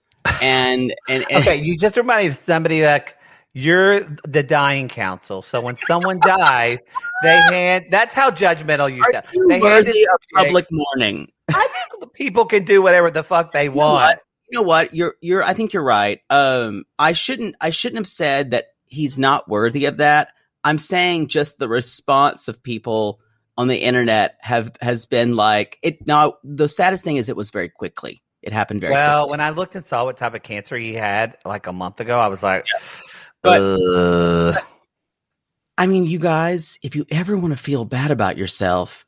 and 0.41 0.95
and, 1.09 1.27
and 1.29 1.33
Okay, 1.49 1.57
you 1.57 1.77
just 1.77 1.97
remind 1.97 2.23
me 2.23 2.29
of 2.29 2.37
somebody 2.37 2.85
like 2.85 3.18
you're 3.59 4.01
the 4.23 4.45
dying 4.45 4.87
council. 4.89 5.43
So 5.43 5.61
when 5.61 5.75
someone 5.75 6.21
dies, 6.21 6.79
they 7.25 7.37
hand. 7.37 7.87
That's 7.91 8.15
how 8.15 8.31
judgmental 8.31 8.95
you 8.95 9.03
are 9.03 9.13
sound. 9.13 9.27
you 9.35 9.49
They 9.49 9.55
hand 9.55 9.63
worthy 9.65 10.07
of 10.07 10.21
public 10.33 10.67
mourning? 10.71 11.33
I 11.53 11.69
think 11.91 12.13
people 12.13 12.45
can 12.45 12.65
do 12.65 12.81
whatever 12.81 13.11
the 13.11 13.25
fuck 13.25 13.51
they 13.51 13.69
want. 13.69 14.21
you 14.49 14.59
know 14.59 14.63
what 14.63 14.95
you're 14.95 15.15
you're 15.21 15.43
i 15.43 15.53
think 15.53 15.75
you're 15.75 15.85
right 15.85 16.21
um 16.31 16.85
i 16.99 17.13
shouldn't 17.13 17.55
i 17.61 17.69
shouldn't 17.69 17.99
have 17.99 18.07
said 18.07 18.53
that 18.53 18.69
he's 18.87 19.19
not 19.19 19.47
worthy 19.47 19.85
of 19.85 19.99
that 19.99 20.29
i'm 20.65 20.79
saying 20.79 21.29
just 21.29 21.59
the 21.59 21.69
response 21.69 22.49
of 22.49 22.63
people 22.63 23.21
on 23.59 23.69
the 23.69 23.77
internet 23.77 24.37
have 24.41 24.73
has 24.81 25.05
been 25.05 25.37
like 25.37 25.79
it 25.83 26.07
now 26.07 26.39
the 26.43 26.67
saddest 26.67 27.05
thing 27.05 27.19
is 27.19 27.29
it 27.29 27.37
was 27.37 27.51
very 27.51 27.69
quickly 27.69 28.23
it 28.43 28.53
happened 28.53 28.81
very 28.81 28.93
well, 28.93 29.25
quickly 29.25 29.31
when 29.33 29.41
I 29.41 29.51
looked 29.51 29.75
and 29.75 29.85
saw 29.85 30.05
what 30.05 30.17
type 30.17 30.35
of 30.35 30.43
cancer 30.43 30.77
he 30.77 30.95
had 30.95 31.37
like 31.45 31.67
a 31.67 31.73
month 31.73 31.99
ago, 32.01 32.19
I 32.19 32.29
was 32.29 32.43
like, 32.43 32.65
But- 33.43 33.61
"Ugh." 33.61 34.57
i 35.77 35.87
mean 35.87 36.05
you 36.05 36.19
guys 36.19 36.79
if 36.83 36.97
you 36.97 37.07
ever 37.11 37.37
want 37.37 37.53
to 37.53 37.63
feel 37.63 37.85
bad 37.85 38.11
about 38.11 38.37
yourself 38.37 39.07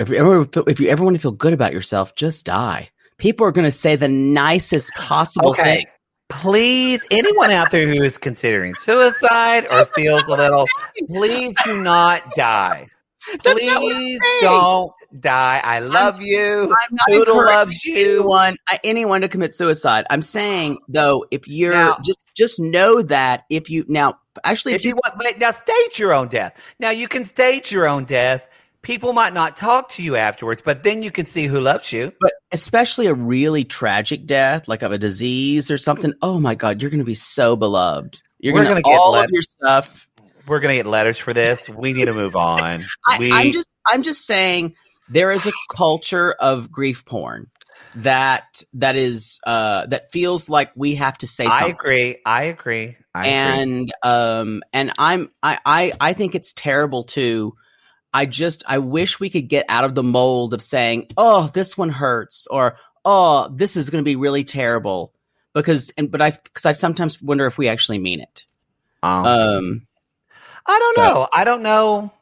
if 0.00 0.08
you 0.08 0.16
ever 0.16 0.48
if 0.66 0.80
you 0.80 0.88
ever 0.88 1.04
want 1.04 1.14
to 1.14 1.20
feel 1.20 1.32
good 1.32 1.52
about 1.52 1.72
yourself 1.72 2.14
just 2.14 2.44
die 2.44 2.90
people 3.18 3.46
are 3.46 3.52
going 3.52 3.64
to 3.64 3.70
say 3.70 3.96
the 3.96 4.08
nicest 4.08 4.92
possible 4.94 5.50
okay. 5.50 5.76
thing 5.76 5.86
Please, 6.28 7.06
anyone 7.10 7.50
out 7.50 7.70
there 7.70 7.86
who 7.86 8.02
is 8.02 8.18
considering 8.18 8.74
suicide 8.74 9.66
or 9.72 9.86
feels 9.86 10.22
a 10.24 10.30
little, 10.30 10.66
please 11.08 11.54
do 11.64 11.80
not 11.82 12.30
die. 12.32 12.88
That's 13.44 13.62
I'm 13.62 13.78
Please 13.80 14.22
don't 14.40 14.92
die. 15.20 15.60
I 15.64 15.80
love 15.80 16.20
you. 16.20 16.64
I'm 16.64 16.94
not 16.96 17.08
Poodle 17.08 17.36
loves 17.36 17.84
you. 17.84 17.94
anyone 18.20 18.56
uh, 18.70 18.78
anyone 18.84 19.20
to 19.22 19.28
commit 19.28 19.54
suicide. 19.54 20.06
I'm 20.10 20.22
saying 20.22 20.78
though, 20.88 21.24
if 21.30 21.46
you're 21.48 21.72
Now- 21.72 21.98
just 22.04 22.34
just 22.36 22.60
know 22.60 23.02
that 23.02 23.44
if 23.50 23.70
you 23.70 23.84
now 23.88 24.18
actually 24.44 24.74
If 24.74 24.84
you 24.84 24.94
want, 24.94 25.14
but 25.18 25.38
now 25.38 25.50
stage 25.50 25.98
your 25.98 26.12
own 26.12 26.28
death. 26.28 26.60
Now 26.78 26.90
you 26.90 27.08
can 27.08 27.24
stage 27.24 27.72
your 27.72 27.86
own 27.86 28.04
death. 28.04 28.46
People 28.82 29.12
might 29.12 29.34
not 29.34 29.56
talk 29.56 29.88
to 29.90 30.02
you 30.02 30.14
afterwards, 30.16 30.62
but 30.64 30.84
then 30.84 31.02
you 31.02 31.10
can 31.10 31.26
see 31.26 31.46
who 31.46 31.60
loves 31.60 31.92
you. 31.92 32.12
but 32.20 32.32
especially 32.52 33.06
a 33.06 33.12
really 33.14 33.64
tragic 33.64 34.24
death 34.24 34.68
like 34.68 34.82
of 34.82 34.92
a 34.92 34.98
disease 34.98 35.70
or 35.70 35.76
something. 35.78 36.12
Hmm. 36.12 36.18
Oh 36.22 36.38
my 36.40 36.54
god, 36.54 36.80
you're 36.80 36.90
going 36.90 37.00
to 37.00 37.04
be 37.04 37.14
so 37.14 37.56
beloved. 37.56 38.22
You're 38.38 38.52
going 38.54 38.64
to 38.64 38.70
gonna 38.70 38.82
get 38.82 38.96
all 38.98 39.16
of 39.16 39.28
your 39.30 39.42
stuff. 39.42 40.07
We're 40.48 40.60
gonna 40.60 40.74
get 40.74 40.86
letters 40.86 41.18
for 41.18 41.32
this. 41.34 41.68
We 41.68 41.92
need 41.92 42.06
to 42.06 42.14
move 42.14 42.36
on. 42.36 42.84
we, 43.18 43.32
I, 43.32 43.42
I'm 43.42 43.52
just 43.52 43.72
I'm 43.86 44.02
just 44.02 44.26
saying 44.26 44.74
there 45.08 45.30
is 45.30 45.46
a 45.46 45.52
culture 45.74 46.32
of 46.32 46.70
grief 46.70 47.04
porn 47.04 47.48
that 47.96 48.62
that 48.74 48.96
is 48.96 49.40
uh 49.46 49.86
that 49.86 50.12
feels 50.12 50.48
like 50.48 50.70
we 50.76 50.96
have 50.96 51.16
to 51.18 51.26
say 51.26 51.46
I 51.46 51.66
agree. 51.66 52.18
I 52.24 52.44
agree. 52.44 52.96
I 53.14 53.26
agree. 53.26 53.60
and 53.62 53.92
um 54.02 54.62
and 54.72 54.92
i'm 54.98 55.30
I, 55.42 55.58
I 55.64 55.92
i 56.00 56.12
think 56.12 56.34
it's 56.36 56.52
terrible 56.52 57.02
too 57.02 57.54
i 58.14 58.26
just 58.26 58.62
i 58.68 58.78
wish 58.78 59.18
we 59.18 59.28
could 59.30 59.48
get 59.48 59.66
out 59.68 59.84
of 59.84 59.94
the 59.96 60.04
mold 60.04 60.54
of 60.54 60.62
saying 60.62 61.08
oh 61.16 61.48
this 61.52 61.76
one 61.76 61.88
hurts 61.90 62.46
or 62.48 62.76
oh 63.04 63.48
this 63.52 63.76
is 63.76 63.90
going 63.90 64.04
to 64.04 64.08
be 64.08 64.14
really 64.14 64.44
terrible 64.44 65.12
because 65.52 65.92
and 65.98 66.12
but 66.12 66.22
i 66.22 66.30
because 66.30 66.66
i 66.66 66.72
sometimes 66.72 67.20
wonder 67.20 67.46
if 67.46 67.58
we 67.58 67.66
actually 67.66 67.98
mean 67.98 68.20
it 68.20 68.44
Um, 69.02 69.26
um 69.26 69.86
I 70.68 70.78
don't 70.78 70.94
so- 70.94 71.02
know. 71.02 71.28
I 71.32 71.44
don't 71.44 71.62
know. 71.62 72.12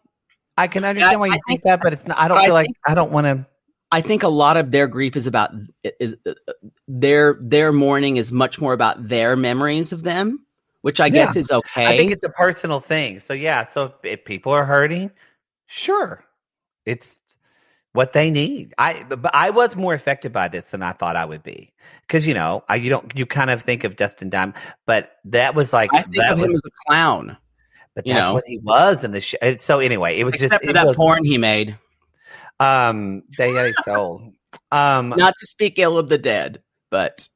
I 0.57 0.69
can 0.69 0.85
understand 0.85 1.21
why 1.21 1.26
you 1.26 1.33
I 1.33 1.35
think, 1.35 1.47
think- 1.49 1.62
that, 1.65 1.81
but 1.83 1.93
it's 1.93 2.07
not. 2.07 2.17
I 2.19 2.29
don't 2.29 2.38
but 2.38 2.43
I 2.43 2.45
feel 2.47 2.55
like 2.55 2.67
think- 2.67 2.76
I 2.87 2.95
don't 2.95 3.12
want 3.12 3.26
to. 3.26 3.47
i 3.93 4.00
think 4.00 4.23
a 4.23 4.29
lot 4.29 4.57
of 4.57 4.71
their 4.71 4.88
grief 4.88 5.15
is 5.17 5.26
about 5.26 5.50
is 6.00 6.17
uh, 6.26 6.33
their 6.88 7.37
their 7.41 7.73
mourning 7.73 8.17
is 8.17 8.33
much 8.33 8.59
more 8.61 8.73
about 8.73 9.07
their 9.09 9.37
memories 9.37 9.93
of 9.93 10.03
them 10.03 10.45
which 10.81 10.99
i 11.00 11.09
guess 11.09 11.37
is 11.37 11.50
okay 11.50 11.87
I 11.87 11.97
think 11.97 12.11
it's 12.12 12.25
a 12.25 12.31
personal 12.31 12.81
thing. 12.81 13.19
So 13.21 13.33
yeah. 13.35 13.65
So 13.65 13.87
if, 13.87 13.93
if 14.03 14.25
people 14.25 14.53
are 14.53 14.65
hurting, 14.65 15.11
sure, 15.67 16.25
it's 16.85 17.19
what 17.93 18.12
they 18.12 18.31
need. 18.31 18.73
I 18.79 19.03
but 19.03 19.35
I 19.35 19.50
was 19.50 19.75
more 19.75 19.95
affected 19.95 20.33
by 20.33 20.49
this 20.49 20.71
than 20.71 20.83
I 20.83 20.93
thought 20.93 21.17
I 21.17 21.25
would 21.25 21.43
be 21.43 21.73
because 22.03 22.26
you 22.26 22.35
know 22.35 22.62
I 22.69 22.76
you 22.76 22.88
don't 22.88 23.12
you 23.17 23.26
kind 23.26 23.50
of 23.50 23.62
think 23.62 23.85
of 23.85 23.97
Dustin 23.97 24.31
Diamond, 24.31 24.55
but 24.87 25.17
that 25.26 25.55
was 25.55 25.73
like 25.73 25.91
i 25.93 26.03
think 26.03 26.17
that 26.17 26.33
of 26.33 26.38
him 26.38 26.43
was 26.43 26.55
as 26.55 26.62
a 26.65 26.71
clown 26.87 27.37
but 27.97 28.07
you 28.07 28.15
that's 28.15 28.29
know. 28.29 28.35
what 28.35 28.45
he 28.47 28.59
was 28.59 29.03
in 29.03 29.11
the 29.11 29.21
show. 29.21 29.37
So 29.59 29.81
anyway, 29.81 30.21
it 30.21 30.25
was 30.25 30.35
except 30.35 30.53
just 30.53 30.65
for 30.65 30.71
it 30.71 30.75
that 30.75 30.87
was, 30.87 30.97
porn 30.97 31.25
he 31.25 31.38
made 31.38 31.76
um 32.61 33.25
they 33.37 33.53
they 33.53 33.73
sold 33.85 34.33
um 34.71 35.11
not 35.17 35.35
to 35.38 35.47
speak 35.47 35.79
ill 35.79 35.99
of 35.99 36.09
the 36.09 36.17
dead 36.17 36.62
but 36.91 37.29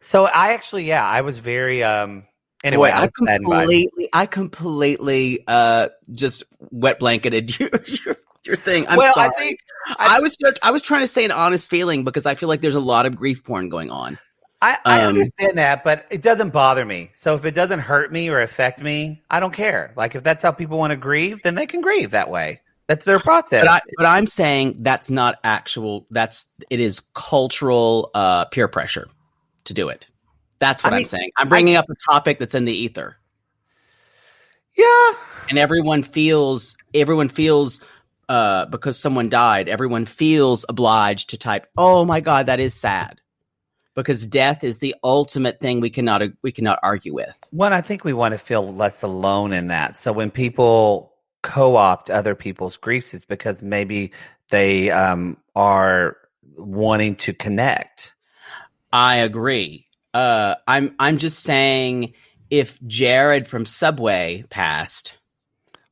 So 0.00 0.26
I 0.26 0.52
actually, 0.54 0.84
yeah, 0.84 1.06
I 1.06 1.20
was 1.20 1.38
very 1.38 1.82
um 1.82 2.24
anyway, 2.64 2.90
Boy, 2.90 2.94
I 2.94 2.98
I 2.98 3.02
was 3.02 3.12
saddened 3.24 3.46
by 3.48 3.64
it. 3.64 3.66
completely, 3.66 4.08
I 4.12 4.26
completely, 4.26 5.44
uh, 5.46 5.88
just 6.12 6.44
wet 6.70 6.98
blanketed 6.98 7.58
you. 7.60 7.68
your, 8.04 8.16
your 8.44 8.56
thing. 8.56 8.86
I'm 8.88 8.98
well, 8.98 9.14
sorry. 9.14 9.28
I 9.28 9.38
think 9.38 9.60
I, 9.98 10.20
was 10.20 10.36
I 10.62 10.70
was 10.70 10.82
trying 10.82 11.02
to 11.02 11.06
say 11.06 11.24
an 11.24 11.32
honest 11.32 11.68
feeling 11.70 12.04
because 12.04 12.26
I 12.26 12.34
feel 12.34 12.48
like 12.48 12.60
there's 12.62 12.74
a 12.74 12.80
lot 12.80 13.06
of 13.06 13.16
grief 13.16 13.44
porn 13.44 13.68
going 13.68 13.90
on. 13.90 14.18
I, 14.62 14.78
I 14.86 15.02
Um, 15.02 15.08
understand 15.08 15.58
that, 15.58 15.84
but 15.84 16.06
it 16.10 16.20
doesn't 16.22 16.50
bother 16.50 16.84
me. 16.84 17.10
So 17.14 17.34
if 17.34 17.44
it 17.44 17.54
doesn't 17.54 17.80
hurt 17.80 18.12
me 18.12 18.28
or 18.28 18.40
affect 18.40 18.80
me, 18.82 19.22
I 19.30 19.40
don't 19.40 19.54
care. 19.54 19.92
Like 19.96 20.14
if 20.14 20.22
that's 20.22 20.42
how 20.44 20.52
people 20.52 20.78
want 20.78 20.90
to 20.90 20.96
grieve, 20.96 21.42
then 21.42 21.54
they 21.54 21.66
can 21.66 21.80
grieve 21.80 22.10
that 22.10 22.28
way. 22.30 22.60
That's 22.86 23.04
their 23.04 23.20
process. 23.20 23.64
But 23.64 23.70
I, 23.70 23.80
but 23.96 24.06
I'm 24.06 24.26
saying 24.26 24.76
that's 24.80 25.10
not 25.10 25.38
actual. 25.44 26.06
That's 26.10 26.46
it 26.70 26.80
is 26.80 27.00
cultural 27.14 28.10
uh, 28.14 28.46
peer 28.46 28.68
pressure 28.68 29.08
to 29.64 29.74
do 29.74 29.88
it. 29.88 30.06
That's 30.58 30.84
what 30.84 30.92
I 30.92 30.96
I 30.96 30.96
mean, 30.96 31.04
am 31.04 31.06
saying. 31.06 31.30
I'm 31.38 31.48
bringing 31.48 31.76
up 31.76 31.86
a 31.88 31.94
topic 32.10 32.38
that's 32.38 32.54
in 32.54 32.64
the 32.66 32.72
ether, 32.72 33.16
yeah. 34.76 35.12
and 35.48 35.58
everyone 35.58 36.02
feels 36.02 36.76
everyone 36.94 37.28
feels 37.28 37.80
uh, 38.28 38.66
because 38.66 38.98
someone 38.98 39.28
died. 39.28 39.68
Everyone 39.68 40.06
feels 40.06 40.64
obliged 40.68 41.30
to 41.30 41.38
type, 41.38 41.66
"Oh 41.76 42.04
my 42.04 42.20
god, 42.20 42.46
that 42.46 42.60
is 42.60 42.74
sad," 42.74 43.20
because 44.00 44.26
death 44.26 44.64
is 44.64 44.78
the 44.78 44.94
ultimate 45.04 45.60
thing 45.60 45.80
we 45.80 45.90
cannot 45.90 46.22
we 46.42 46.52
cannot 46.52 46.78
argue 46.82 47.14
with. 47.14 47.38
One, 47.50 47.72
I 47.72 47.80
think 47.80 48.04
we 48.04 48.12
want 48.12 48.32
to 48.32 48.38
feel 48.38 48.74
less 48.74 49.02
alone 49.02 49.52
in 49.52 49.68
that. 49.68 49.96
So 49.96 50.12
when 50.12 50.30
people 50.30 51.14
co-opt 51.42 52.10
other 52.10 52.34
people's 52.34 52.76
griefs, 52.76 53.14
it's 53.14 53.24
because 53.24 53.62
maybe 53.62 54.12
they 54.50 54.90
um, 54.90 55.36
are 55.54 56.16
wanting 56.56 57.16
to 57.16 57.32
connect. 57.32 58.14
I 58.92 59.18
agree. 59.18 59.86
Uh, 60.12 60.56
I'm 60.66 60.94
I'm 60.98 61.18
just 61.18 61.40
saying 61.40 62.14
if 62.50 62.80
Jared 62.86 63.46
from 63.46 63.64
Subway 63.64 64.44
passed, 64.50 65.14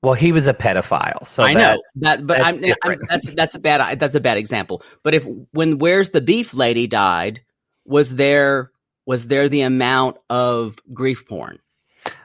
Well, 0.03 0.15
he 0.15 0.33
was 0.33 0.47
a 0.47 0.55
pedophile, 0.55 1.27
so 1.27 1.45
I 1.45 1.53
know 1.53 1.61
that's, 1.61 1.93
that, 1.97 2.27
but 2.27 2.39
that's 2.39 2.57
I'm, 2.57 2.93
I'm, 2.93 2.99
that's 3.09 3.35
that's 3.35 3.55
a 3.55 3.59
bad 3.61 3.99
that's 4.01 4.17
a 4.17 4.21
bad 4.21 4.37
example. 4.37 4.83
But 5.03 5.15
if 5.15 5.27
when 5.53 5.79
Where's 5.79 6.11
the 6.11 6.21
Beef 6.21 6.53
lady 6.55 6.87
died, 6.87 7.43
was 7.89 8.15
there 8.15 8.71
was 9.07 9.27
there 9.27 9.49
the 9.49 9.63
amount 9.63 10.19
of 10.29 10.77
grief 10.93 11.27
porn? 11.27 11.59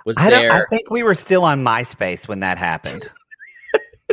Was 0.05 0.17
I, 0.17 0.29
there? 0.29 0.51
I 0.51 0.65
think 0.70 0.89
we 0.91 1.01
were 1.01 1.15
still 1.15 1.46
on 1.46 1.63
MySpace 1.63 2.27
when 2.27 2.41
that 2.41 2.58
happened, 2.58 3.10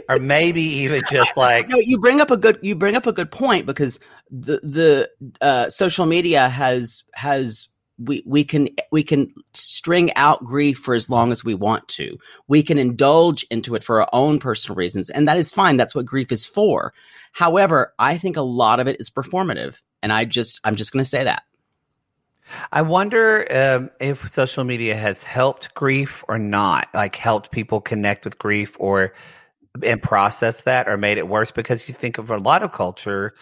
or 0.09 0.19
maybe 0.19 0.62
even 0.62 1.02
just 1.11 1.37
like 1.37 1.69
no, 1.69 1.78
you 1.78 1.99
bring 1.99 2.21
up 2.21 2.30
a 2.30 2.37
good 2.37 2.59
you 2.62 2.76
bring 2.76 2.95
up 2.95 3.07
a 3.07 3.12
good 3.12 3.30
point 3.30 3.66
because 3.66 3.99
the 4.30 4.61
the 4.62 5.11
uh, 5.40 5.69
social 5.69 6.07
media 6.07 6.49
has 6.49 7.02
has 7.12 7.69
we 8.02 8.23
we 8.25 8.45
can 8.45 8.71
we 8.90 9.02
can 9.02 9.33
string 9.52 10.12
out 10.16 10.42
grief 10.42 10.78
for 10.78 10.95
as 10.95 11.11
long 11.11 11.33
as 11.33 11.45
we 11.45 11.54
want 11.54 11.87
to. 11.88 12.19
We 12.49 12.62
can 12.62 12.78
indulge 12.78 13.45
into 13.50 13.75
it 13.75 13.85
for 13.85 14.00
our 14.00 14.09
own 14.12 14.38
personal 14.38 14.76
reasons, 14.76 15.11
and 15.11 15.28
that 15.28 15.37
is 15.37 15.52
fine. 15.52 15.76
That's 15.76 15.95
what 15.95 16.07
grief 16.07 16.33
is 16.33 16.47
for. 16.47 16.95
However, 17.33 17.92
I 17.99 18.16
think 18.19 18.37
a 18.37 18.42
lot 18.42 18.80
of 18.80 18.88
it 18.88 19.00
is 19.00 19.11
performative, 19.11 19.80
and 20.02 20.12
I 20.12 20.25
just 20.25 20.61
I'm 20.64 20.76
just 20.76 20.92
going 20.92 21.04
to 21.04 21.09
say 21.09 21.25
that. 21.25 21.42
I 22.73 22.83
wonder 22.83 23.47
um, 23.50 23.90
if 24.00 24.28
social 24.28 24.64
media 24.64 24.97
has 24.97 25.23
helped 25.23 25.75
grief 25.75 26.25
or 26.26 26.38
not, 26.38 26.88
like 26.95 27.14
helped 27.14 27.50
people 27.52 27.80
connect 27.80 28.25
with 28.25 28.38
grief 28.38 28.76
or 28.80 29.14
and 29.85 30.02
process 30.02 30.62
that 30.62 30.88
or 30.88 30.97
made 30.97 31.19
it 31.19 31.28
worse 31.28 31.52
because 31.52 31.87
you 31.87 31.95
think 31.95 32.19
of 32.19 32.30
a 32.30 32.38
lot 32.38 32.62
of 32.62 32.73
culture, 32.73 33.35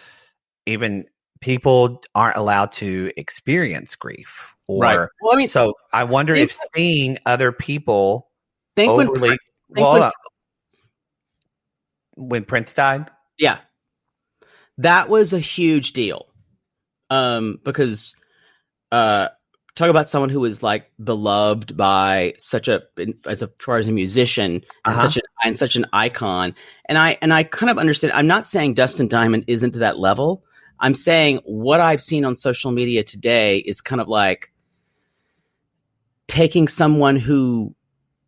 even 0.65 1.05
people 1.41 2.01
aren't 2.15 2.37
allowed 2.37 2.71
to 2.73 3.11
experience 3.17 3.95
grief 3.95 4.53
or 4.67 4.81
Right. 4.83 5.07
Well, 5.21 5.33
I 5.33 5.37
mean, 5.37 5.47
so 5.47 5.73
I 5.93 6.03
wonder 6.03 6.35
think- 6.35 6.49
if 6.49 6.57
seeing 6.75 7.17
other 7.25 7.51
people 7.51 8.29
Think 8.75 8.93
when 8.95 9.07
think 9.07 9.19
well, 9.19 9.29
when- 9.67 9.83
hold 9.83 10.03
on. 10.03 10.11
when 12.15 12.43
Prince 12.45 12.73
died. 12.73 13.09
Yeah. 13.37 13.59
That 14.77 15.09
was 15.09 15.33
a 15.33 15.39
huge 15.39 15.93
deal. 15.93 16.27
Um, 17.09 17.59
because 17.63 18.15
uh 18.91 19.29
talk 19.75 19.89
about 19.89 20.09
someone 20.09 20.29
who 20.29 20.39
was 20.41 20.61
like 20.61 20.91
beloved 21.03 21.75
by 21.77 22.33
such 22.37 22.67
a 22.67 22.83
as 23.25 23.41
a, 23.41 23.49
far 23.59 23.77
as 23.77 23.87
a 23.87 23.91
musician 23.91 24.53
and 24.53 24.63
Uh-huh. 24.85 25.01
such 25.03 25.17
an 25.17 25.23
and 25.43 25.57
such 25.59 25.75
an 25.75 25.85
icon. 25.93 26.53
And 26.87 26.97
I 26.97 27.17
and 27.21 27.33
I 27.33 27.43
kind 27.43 27.69
of 27.69 27.77
understand 27.77 28.13
I'm 28.13 28.27
not 28.27 28.45
saying 28.45 28.73
Dustin 28.75 29.07
Diamond 29.07 29.45
isn't 29.47 29.71
to 29.71 29.79
that 29.79 29.97
level. 29.97 30.43
I'm 30.79 30.93
saying 30.93 31.41
what 31.43 31.79
I've 31.79 32.01
seen 32.01 32.25
on 32.25 32.35
social 32.35 32.71
media 32.71 33.03
today 33.03 33.57
is 33.57 33.81
kind 33.81 34.01
of 34.01 34.07
like 34.07 34.51
taking 36.27 36.67
someone 36.67 37.17
who 37.17 37.75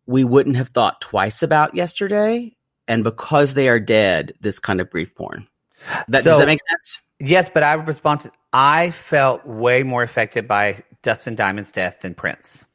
we 0.06 0.24
wouldn't 0.24 0.56
have 0.56 0.68
thought 0.68 1.00
twice 1.00 1.42
about 1.42 1.74
yesterday 1.74 2.54
and 2.88 3.04
because 3.04 3.54
they 3.54 3.68
are 3.68 3.80
dead, 3.80 4.34
this 4.40 4.58
kind 4.58 4.80
of 4.80 4.90
grief 4.90 5.14
porn. 5.14 5.48
That, 6.08 6.24
does 6.24 6.38
that 6.38 6.46
make 6.46 6.60
sense? 6.70 6.98
Yes, 7.18 7.50
but 7.52 7.62
I 7.62 7.76
would 7.76 7.86
respond 7.86 8.20
to 8.20 8.32
I 8.52 8.90
felt 8.90 9.46
way 9.46 9.82
more 9.82 10.02
affected 10.02 10.46
by 10.46 10.82
Dustin 11.02 11.34
Diamond's 11.34 11.72
death 11.72 12.00
than 12.02 12.14
Prince. 12.14 12.66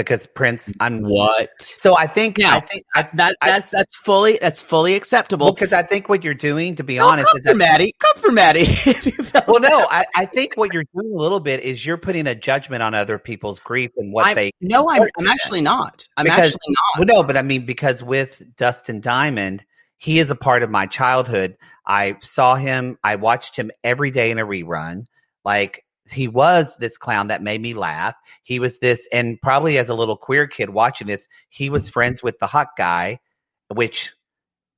Because 0.00 0.26
Prince 0.26 0.72
I'm 0.80 1.00
mm. 1.02 1.08
What? 1.10 1.50
so 1.60 1.96
I 1.98 2.06
think 2.06 2.38
Now, 2.38 2.56
I 2.56 2.60
think 2.60 2.84
I, 2.94 3.08
that 3.14 3.36
I- 3.40 3.46
that's 3.48 3.70
that's 3.70 3.96
fully 3.96 4.38
that's 4.40 4.60
fully 4.60 4.94
acceptable. 4.94 5.52
because 5.52 5.72
I 5.72 5.82
think 5.82 6.08
what 6.08 6.24
you're 6.24 6.34
doing, 6.34 6.74
to 6.76 6.84
be 6.84 6.98
honest, 6.98 7.28
come 7.28 7.38
is 7.38 7.46
for 7.46 7.52
that, 7.52 7.58
Maddie. 7.58 7.92
Come 7.98 8.16
for 8.22 8.32
Maddie. 8.32 8.60
If 8.86 9.06
you 9.06 9.12
felt 9.12 9.46
well, 9.48 9.60
no. 9.60 9.86
I, 9.90 10.04
I 10.16 10.26
think 10.26 10.56
what 10.56 10.72
you're 10.72 10.84
doing 10.94 11.12
a 11.12 11.16
little 11.16 11.40
bit 11.40 11.60
is 11.60 11.84
you're 11.86 11.96
putting 11.96 12.26
a 12.26 12.34
judgment 12.34 12.82
on 12.82 12.94
other 12.94 13.18
people's 13.18 13.60
grief 13.60 13.90
and 13.96 14.12
what 14.12 14.26
I'm- 14.26 14.36
they 14.36 14.50
no, 14.60 14.88
I'm, 14.90 15.02
I'm 15.18 15.26
actually 15.28 15.60
not. 15.60 16.06
I'm 16.16 16.24
Because- 16.24 16.54
actually 16.54 16.74
Well, 16.98 17.06
not. 17.06 17.14
no, 17.14 17.22
but 17.22 17.36
I 17.36 17.42
mean, 17.42 17.66
because 17.66 18.02
with 18.02 18.42
Dustin 18.56 19.00
Diamond, 19.00 19.64
he 19.98 20.18
is 20.18 20.30
a 20.30 20.34
part 20.36 20.62
of 20.62 20.70
my 20.70 20.86
childhood. 20.86 21.56
I 21.86 22.16
saw 22.20 22.54
him, 22.54 22.98
I 23.04 23.16
watched 23.16 23.56
him 23.56 23.70
every 23.84 24.10
day 24.10 24.30
in 24.30 24.38
a 24.38 24.46
rerun. 24.46 25.04
Like, 25.44 25.84
he 26.10 26.28
was 26.28 26.76
this 26.76 26.96
clown 26.98 27.28
that 27.28 27.42
made 27.42 27.60
me 27.60 27.74
laugh. 27.74 28.14
He 28.42 28.58
was 28.58 28.78
this, 28.78 29.06
and 29.12 29.40
probably 29.40 29.78
as 29.78 29.88
a 29.88 29.94
little 29.94 30.16
queer 30.16 30.46
kid 30.46 30.70
watching 30.70 31.06
this, 31.06 31.28
he 31.48 31.70
was 31.70 31.88
friends 31.88 32.22
with 32.22 32.38
the 32.38 32.46
hot 32.46 32.68
guy, 32.76 33.20
which, 33.68 34.12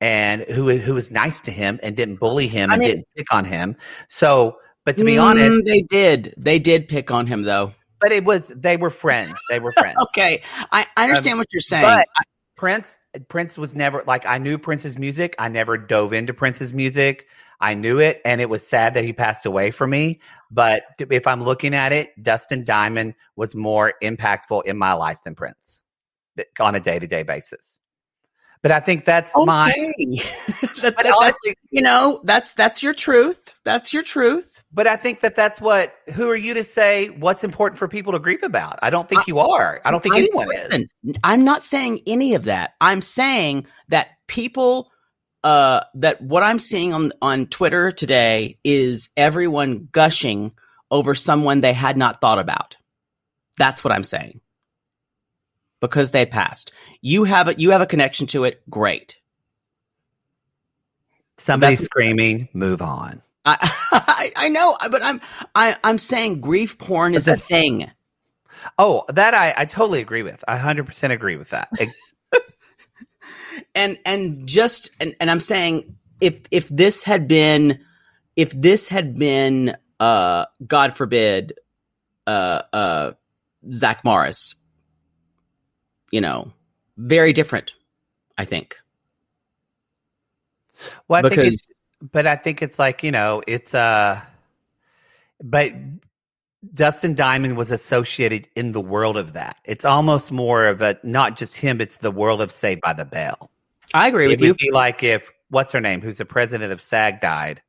and 0.00 0.42
who 0.42 0.76
who 0.76 0.94
was 0.94 1.10
nice 1.10 1.40
to 1.42 1.50
him 1.50 1.78
and 1.82 1.96
didn't 1.96 2.16
bully 2.16 2.48
him 2.48 2.70
I 2.70 2.74
and 2.74 2.80
mean- 2.80 2.88
didn't 2.90 3.06
pick 3.16 3.32
on 3.32 3.44
him. 3.44 3.76
So, 4.08 4.56
but 4.84 4.96
to 4.98 5.04
be 5.04 5.14
Mm, 5.14 5.22
honest, 5.24 5.62
they 5.64 5.82
did. 5.82 6.34
They 6.36 6.58
did 6.58 6.88
pick 6.88 7.10
on 7.10 7.26
him 7.26 7.42
though. 7.42 7.72
but 8.00 8.10
it 8.12 8.24
was 8.24 8.48
they 8.48 8.76
were 8.76 8.90
friends. 8.90 9.38
They 9.48 9.60
were 9.60 9.72
friends. 9.72 9.96
Okay, 10.10 10.42
I, 10.72 10.86
I 10.96 11.04
understand 11.04 11.38
what 11.38 11.52
you're 11.52 11.60
saying. 11.60 11.82
But 11.84 12.08
Prince, 12.56 12.98
Prince 13.28 13.56
was 13.56 13.74
never 13.74 14.02
like 14.06 14.26
I 14.26 14.38
knew 14.38 14.58
Prince's 14.58 14.98
music. 14.98 15.34
I 15.38 15.48
never 15.48 15.76
dove 15.78 16.12
into 16.12 16.34
Prince's 16.34 16.74
music. 16.74 17.26
I 17.62 17.74
knew 17.74 17.98
it, 18.00 18.20
and 18.24 18.40
it 18.40 18.50
was 18.50 18.66
sad 18.66 18.92
that 18.94 19.04
he 19.04 19.12
passed 19.14 19.46
away 19.46 19.70
for 19.70 19.86
me. 19.86 20.20
But 20.50 20.82
if 20.98 21.26
I'm 21.26 21.42
looking 21.42 21.74
at 21.74 21.92
it, 21.92 22.10
Dustin 22.22 22.64
Diamond 22.64 23.14
was 23.36 23.54
more 23.54 23.94
impactful 24.02 24.64
in 24.66 24.76
my 24.76 24.92
life 24.92 25.18
than 25.24 25.34
Prince 25.34 25.82
on 26.60 26.74
a 26.74 26.80
day 26.80 26.98
to 26.98 27.06
day 27.06 27.22
basis. 27.22 27.78
But 28.62 28.70
I 28.70 28.80
think 28.80 29.04
that's 29.04 29.32
my. 29.36 29.70
Okay. 29.72 30.22
That- 30.82 30.96
But 30.96 31.04
that- 31.04 31.04
that's, 31.04 31.12
honestly, 31.20 31.54
you 31.70 31.82
know, 31.82 32.20
that's 32.24 32.54
that's 32.54 32.82
your 32.82 32.92
truth. 32.94 33.54
That's 33.64 33.92
your 33.92 34.02
truth. 34.02 34.64
but 34.72 34.86
I 34.88 34.96
think 34.96 35.20
that 35.20 35.34
that's 35.36 35.60
what. 35.60 35.94
Who 36.14 36.28
are 36.30 36.36
you 36.36 36.54
to 36.54 36.64
say 36.64 37.08
what's 37.10 37.44
important 37.44 37.78
for 37.78 37.86
people 37.88 38.12
to 38.12 38.18
grieve 38.18 38.42
about? 38.42 38.78
I 38.82 38.90
don't 38.90 39.08
think 39.08 39.26
you 39.28 39.38
are. 39.38 39.80
I 39.84 39.90
don't 39.92 40.02
think 40.02 40.14
I'm- 40.16 40.24
anyone 40.24 40.48
is. 40.52 40.88
I'm 41.22 41.44
not 41.44 41.62
saying 41.62 42.00
any 42.06 42.34
of 42.34 42.44
that. 42.44 42.72
I'm 42.80 43.02
saying 43.02 43.66
that 43.88 44.08
people 44.26 44.90
uh 45.44 45.80
that 45.94 46.20
what 46.22 46.42
I'm 46.42 46.58
seeing 46.58 46.92
on 46.92 47.12
on 47.20 47.46
Twitter 47.46 47.90
today 47.92 48.58
is 48.64 49.08
everyone 49.16 49.88
gushing 49.90 50.52
over 50.90 51.14
someone 51.14 51.60
they 51.60 51.72
had 51.72 51.96
not 51.96 52.20
thought 52.20 52.38
about. 52.38 52.76
That's 53.56 53.82
what 53.82 53.92
I'm 53.92 54.04
saying. 54.04 54.40
Because 55.80 56.12
they 56.12 56.26
passed. 56.26 56.72
You 57.00 57.24
have 57.24 57.48
a 57.48 57.54
you 57.58 57.70
have 57.70 57.80
a 57.80 57.86
connection 57.86 58.26
to 58.28 58.44
it, 58.44 58.62
great. 58.70 59.18
Somebody 61.38 61.74
That's- 61.74 61.86
screaming, 61.86 62.48
move 62.52 62.82
on. 62.82 63.22
I, 63.44 63.56
I 63.92 64.32
I 64.36 64.48
know, 64.48 64.76
but 64.90 65.02
I'm 65.02 65.20
I 65.54 65.76
I'm 65.82 65.98
saying 65.98 66.40
grief 66.40 66.78
porn 66.78 67.14
is 67.14 67.26
a 67.26 67.36
thing. 67.36 67.90
Oh, 68.78 69.04
that 69.08 69.34
I, 69.34 69.52
I 69.56 69.64
totally 69.64 70.00
agree 70.00 70.22
with. 70.22 70.44
I 70.46 70.56
100% 70.56 71.10
agree 71.10 71.34
with 71.34 71.50
that. 71.50 71.68
And 73.74 73.98
and 74.04 74.46
just 74.46 74.90
and, 75.00 75.14
and 75.20 75.30
i'm 75.30 75.40
saying 75.40 75.96
if 76.20 76.40
if 76.50 76.68
this 76.68 77.02
had 77.02 77.26
been 77.28 77.84
if 78.36 78.50
this 78.52 78.88
had 78.88 79.18
been 79.18 79.76
uh 80.00 80.46
god 80.66 80.96
forbid 80.96 81.54
uh 82.26 82.62
uh 82.72 83.12
zach 83.72 84.04
morris 84.04 84.54
you 86.10 86.20
know 86.20 86.52
very 86.96 87.32
different 87.32 87.74
i 88.38 88.44
think. 88.44 88.78
Well, 91.08 91.24
I 91.24 91.28
think 91.28 91.40
Because- 91.40 91.54
it's, 91.54 91.70
but 92.10 92.26
I 92.26 92.36
think 92.36 92.62
it's 92.62 92.78
like 92.78 93.02
you 93.02 93.12
know, 93.12 93.42
it's 93.46 93.74
uh, 93.74 94.20
but 95.42 95.72
Dustin 96.74 97.14
Diamond 97.14 97.56
was 97.56 97.70
associated 97.70 98.48
in 98.54 98.72
the 98.72 98.80
world 98.80 99.16
of 99.16 99.32
that. 99.32 99.56
It's 99.64 99.84
almost 99.84 100.30
more 100.30 100.66
of 100.66 100.80
a 100.80 100.96
not 101.02 101.36
just 101.36 101.56
him; 101.56 101.80
it's 101.80 101.98
the 101.98 102.10
world 102.10 102.40
of 102.40 102.52
Saved 102.52 102.80
by 102.82 102.92
the 102.92 103.04
Bell. 103.04 103.50
i 103.94 104.08
agree 104.08 104.24
It 104.24 104.28
with 104.28 104.40
would 104.40 104.46
you 104.46 104.54
be 104.54 104.70
like 104.72 105.02
if 105.02 105.30
what's 105.50 105.72
her 105.72 105.80
name, 105.80 106.00
who's 106.00 106.18
the 106.18 106.24
president 106.24 106.72
of 106.72 106.80
SAG, 106.80 107.20
died. 107.20 107.60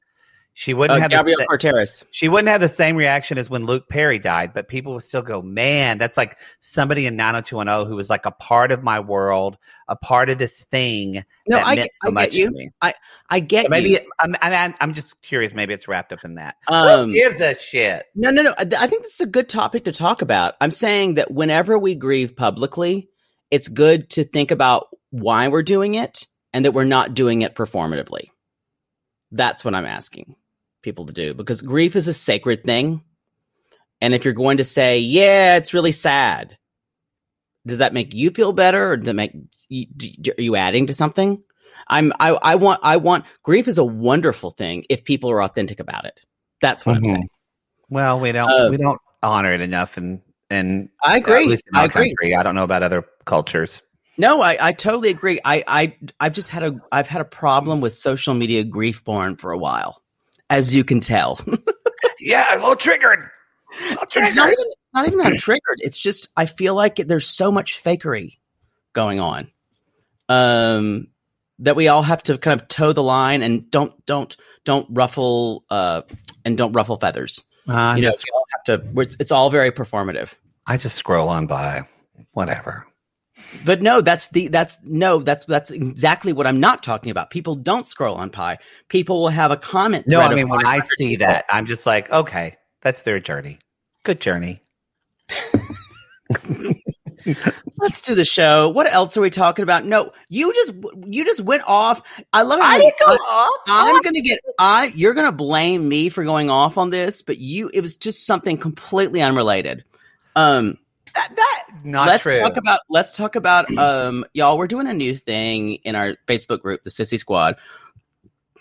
She 0.56 0.76
wouldn't 0.76 0.98
uh, 0.98 1.02
have 1.02 1.10
gabrielle 1.10 1.38
the, 1.50 1.88
sa- 1.88 2.06
she 2.12 2.30
wouldn't 2.30 2.48
have 2.48 2.62
the 2.62 2.68
same 2.68 2.96
reaction 2.96 3.40
as 3.40 3.50
when 3.50 3.66
Luke 3.66 3.90
Perry 3.90 4.20
died, 4.20 4.54
but 4.54 4.68
people 4.68 4.94
would 4.94 5.02
still 5.02 5.24
go, 5.24 5.42
"Man, 5.42 5.98
that's 5.98 6.16
like 6.16 6.38
somebody 6.60 7.08
in 7.08 7.16
90210 7.16 7.88
who 7.90 7.96
was 7.96 8.08
like 8.08 8.28
a 8.28 8.32
part 8.32 8.72
of 8.72 8.84
my 8.84 9.00
world, 9.00 9.58
a 9.88 9.96
part 9.96 10.30
of 10.30 10.38
this 10.38 10.64
thing 10.66 11.24
no 11.48 11.58
that 11.58 11.66
i, 11.66 11.76
meant 11.76 11.86
get- 11.88 11.96
so 11.96 12.08
I 12.10 12.12
much 12.12 12.24
get 12.26 12.34
you 12.36 12.46
to 12.46 12.52
me." 12.52 12.70
i 13.32 13.40
get 13.40 13.64
So 13.66 13.70
maybe 13.70 13.90
you. 13.90 13.96
it, 13.96 14.06
I'm, 14.20 14.36
I'm 14.42 14.76
I'm 14.80 14.94
just 14.94 15.20
curious. 15.24 15.56
Maybe 15.56 15.74
it's 15.74 15.88
wrapped 15.88 16.14
up 16.14 16.24
in 16.24 16.36
that. 16.36 16.58
Um, 16.68 17.10
Who 17.10 17.14
gives 17.16 17.40
a 17.42 17.56
shit? 17.56 18.06
No, 18.14 18.30
no, 18.30 18.44
no. 18.44 18.54
I 18.56 18.68
I 18.78 18.86
think 18.88 19.02
this 19.02 19.16
is 19.16 19.22
a 19.22 19.26
good 19.26 19.50
topic 19.50 19.86
to 19.86 19.92
talk 19.92 20.22
about. 20.22 20.54
I'm 20.62 20.72
saying 20.72 21.16
that 21.16 21.32
whenever 21.32 21.80
we 21.80 21.96
grieve 21.96 22.36
publicly, 22.36 23.10
it's 23.50 23.68
good 23.68 24.12
to 24.12 24.24
think 24.24 24.52
about 24.52 24.90
why 25.10 25.48
we're 25.48 25.64
doing 25.64 25.96
it 25.96 26.28
and 26.54 26.66
that 26.66 26.74
we're 26.74 26.84
not 26.84 27.16
doing 27.16 27.42
it 27.42 27.56
performatively. 27.56 28.30
That's 29.32 29.66
what 29.66 29.74
I'm 29.74 29.88
asking 29.88 30.36
people 30.84 31.08
to 31.08 31.14
do 31.14 31.34
because 31.34 31.62
grief 31.62 31.96
is 31.96 32.08
a 32.08 32.14
sacred 32.14 32.64
thing. 32.64 33.02
And 34.02 34.14
if 34.14 34.26
you're 34.26 34.34
going 34.34 34.58
to 34.58 34.64
say, 34.64 35.00
yeah, 35.00 35.56
it's 35.56 35.74
really 35.74 35.94
sad, 35.94 36.58
does 37.66 37.78
that 37.80 37.94
make 37.94 38.14
you 38.14 38.30
feel 38.32 38.52
better 38.54 38.92
or 38.92 38.98
does 38.98 39.08
it 39.08 39.14
make, 39.14 39.32
you- 39.70 39.88
are 40.38 40.42
you 40.42 40.56
adding 40.56 40.88
to 40.88 40.94
something? 40.94 41.42
I'm, 41.88 42.14
I, 42.20 42.30
I 42.32 42.56
want, 42.56 42.82
I 42.84 42.98
want, 42.98 43.26
grief 43.44 43.68
is 43.68 43.78
a 43.78 43.84
wonderful 43.84 44.50
thing 44.52 44.86
if 44.90 45.04
people 45.04 45.32
are 45.32 45.42
authentic 45.42 45.80
about 45.80 46.06
it. 46.06 46.20
That's 46.62 46.86
what 46.86 46.96
I'm 46.98 47.04
Mhm. 47.04 47.12
saying. 47.12 47.30
Well, 47.90 48.20
we 48.20 48.32
don't 48.32 48.50
Uh, 48.50 48.70
we 48.70 48.78
don't 48.78 49.00
honor 49.22 49.52
it 49.52 49.62
enough, 49.62 49.98
and 49.98 50.22
and 50.50 50.90
I 51.04 51.18
agree. 51.18 51.44
At 51.44 51.48
least 51.50 51.66
in 51.72 51.78
I 51.78 51.86
agree. 51.86 52.10
country, 52.10 52.36
I 52.36 52.44
don't 52.44 52.56
know 52.56 52.64
about 52.64 52.84
other 52.84 53.06
cultures. 53.26 53.82
No, 54.18 54.42
I, 54.42 54.58
I 54.60 54.72
totally 54.74 55.10
agree. 55.10 55.40
I, 55.44 55.64
I, 55.68 55.98
I've 56.20 56.34
just 56.34 56.50
had 56.50 56.64
a, 56.64 56.76
I've 56.92 57.08
had 57.08 57.22
a 57.22 57.26
problem 57.26 57.82
with 57.82 57.98
social 57.98 58.34
media 58.34 58.64
grief 58.64 59.04
porn 59.04 59.36
for 59.38 59.52
a 59.52 59.58
while, 59.58 60.03
as 60.54 60.74
you 60.74 60.84
can 60.84 61.00
tell. 61.00 61.40
Yeah, 62.20 62.56
a 62.56 62.58
little 62.58 62.78
triggered. 62.78 63.30
it's 63.82 64.36
not 64.36 64.48
even, 64.48 64.66
it's 64.66 64.76
not 64.94 65.08
even 65.08 65.20
that 65.20 65.40
triggered. 65.40 65.80
It's 65.80 66.00
just 66.00 66.30
I 66.38 66.46
feel 66.46 66.74
like 66.74 66.96
there's 66.96 67.28
so 67.28 67.52
much 67.52 67.84
fakery 67.84 68.38
going 68.94 69.20
on, 69.20 69.52
um, 70.30 71.08
that 71.60 71.76
we 71.76 71.90
all 71.90 72.02
have 72.02 72.24
to 72.24 72.38
kind 72.38 72.60
of 72.60 72.68
toe 72.70 72.94
the 72.94 73.04
line 73.04 73.42
and 73.42 73.70
don't, 73.70 73.94
don't, 74.06 74.36
don't 74.64 74.88
ruffle, 74.90 75.66
uh, 75.70 76.04
and 76.46 76.58
don't 76.58 76.72
ruffle 76.72 76.98
feathers. 76.98 77.44
I 77.68 77.98
you 77.98 78.04
know, 78.04 78.12
just, 78.12 78.24
we 78.24 78.30
all 78.34 78.46
have 78.52 78.64
to. 78.94 79.02
It's, 79.02 79.18
it's 79.20 79.32
all 79.32 79.50
very 79.50 79.72
performative. 79.72 80.34
I 80.66 80.78
just 80.78 80.96
scroll 80.96 81.28
on 81.28 81.46
by. 81.46 81.84
Whatever. 82.32 82.88
But 83.66 83.82
no, 83.82 84.02
that's 84.02 84.30
the 84.30 84.48
that's 84.48 84.78
no, 84.84 85.20
that's 85.20 85.46
that's 85.46 85.72
exactly 85.72 86.34
what 86.34 86.48
I'm 86.48 86.60
not 86.60 86.84
talking 86.84 87.12
about. 87.12 87.30
People 87.30 87.56
don't 87.56 87.88
scroll 87.88 88.16
on 88.16 88.30
Pi. 88.30 88.58
People 88.90 89.22
will 89.22 89.30
have 89.30 89.52
a 89.52 89.58
comment. 89.58 90.08
No, 90.08 90.22
I 90.22 90.34
mean 90.34 90.50
when 90.50 90.66
I 90.66 90.80
see 90.80 91.10
people. 91.10 91.28
that, 91.28 91.46
I'm 91.50 91.66
just 91.66 91.86
like, 91.86 92.12
okay, 92.12 92.58
that's 92.82 93.02
their 93.02 93.20
journey. 93.20 93.60
Good 94.04 94.20
journey. 94.20 94.62
let's 97.78 98.02
do 98.02 98.16
the 98.16 98.26
show. 98.26 98.70
What 98.70 98.92
else 98.92 99.16
are 99.18 99.22
we 99.22 99.30
talking 99.30 99.64
about? 99.64 99.86
No, 99.86 100.12
you 100.30 100.54
just 100.54 100.74
you 101.08 101.26
just 101.26 101.42
went 101.42 101.64
off. 101.68 102.02
I 102.32 102.42
love 102.42 102.60
it. 102.60 102.66
I 102.66 102.80
didn't 102.80 103.00
go 103.00 103.06
off. 103.06 103.60
I'm 103.68 104.02
gonna 104.02 104.22
get 104.22 104.40
I 104.60 104.92
you're 104.96 105.14
gonna 105.14 105.32
blame 105.32 105.88
me 105.88 106.10
for 106.10 106.24
going 106.24 106.50
off 106.50 106.78
on 106.78 106.90
this, 106.90 107.22
but 107.22 107.38
you 107.38 107.70
it 107.74 107.82
was 107.82 107.96
just 107.96 108.26
something 108.26 108.58
completely 108.58 109.22
unrelated. 109.22 109.84
Um 110.36 110.78
That, 111.14 111.36
that's 111.36 111.84
not 111.84 112.08
let's 112.08 112.24
true. 112.24 112.40
talk 112.40 112.58
about 112.58 112.80
let's 112.90 113.16
talk 113.16 113.36
about 113.36 113.76
um 113.78 114.26
y'all 114.34 114.58
we're 114.58 114.68
doing 114.68 114.88
a 114.88 114.94
new 114.94 115.16
thing 115.16 115.76
in 115.76 115.96
our 115.96 116.16
facebook 116.28 116.62
group 116.62 116.84
the 116.84 116.90
sissy 116.90 117.20
squad 117.20 117.56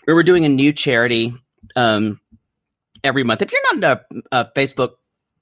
where 0.03 0.15
we're 0.15 0.23
doing 0.23 0.45
a 0.45 0.49
new 0.49 0.71
charity 0.71 1.33
um 1.75 2.19
every 3.03 3.23
month 3.23 3.41
if 3.41 3.51
you're 3.51 3.75
not 3.75 3.75
in 3.75 3.83
a, 3.83 4.39
a 4.39 4.51
facebook 4.55 4.91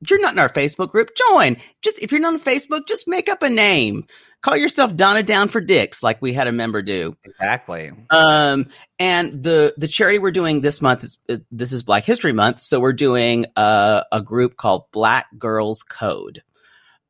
if 0.02 0.10
you're 0.10 0.22
not 0.22 0.34
in 0.34 0.40
our 0.40 0.50
facebook 0.50 0.90
group 0.90 1.12
join 1.30 1.58
just 1.82 2.00
if 2.00 2.12
you're 2.12 2.22
not 2.22 2.34
on 2.34 2.40
facebook 2.40 2.88
just 2.88 3.08
make 3.08 3.28
up 3.28 3.44
a 3.44 3.50
name 3.50 4.06
call 4.42 4.56
yourself 4.56 4.96
donna 4.96 5.22
down 5.22 5.50
for 5.50 5.60
dicks 5.60 6.02
like 6.02 6.22
we 6.22 6.32
had 6.32 6.48
a 6.48 6.52
member 6.52 6.82
do 6.82 7.16
exactly. 7.26 7.92
um, 8.10 8.68
and 9.00 9.44
the 9.44 9.74
the 9.78 9.88
charity 9.88 10.20
we're 10.20 10.32
doing 10.32 10.62
this 10.62 10.82
month 10.82 11.04
is 11.04 11.18
uh, 11.28 11.38
this 11.52 11.74
is 11.74 11.82
Black 11.82 12.04
History 12.04 12.34
Month, 12.34 12.60
so 12.60 12.80
we're 12.80 12.94
doing 12.94 13.48
a, 13.56 14.06
a 14.12 14.22
group 14.22 14.56
called 14.56 14.84
Black 14.92 15.26
Girls 15.38 15.82
Code. 15.82 16.44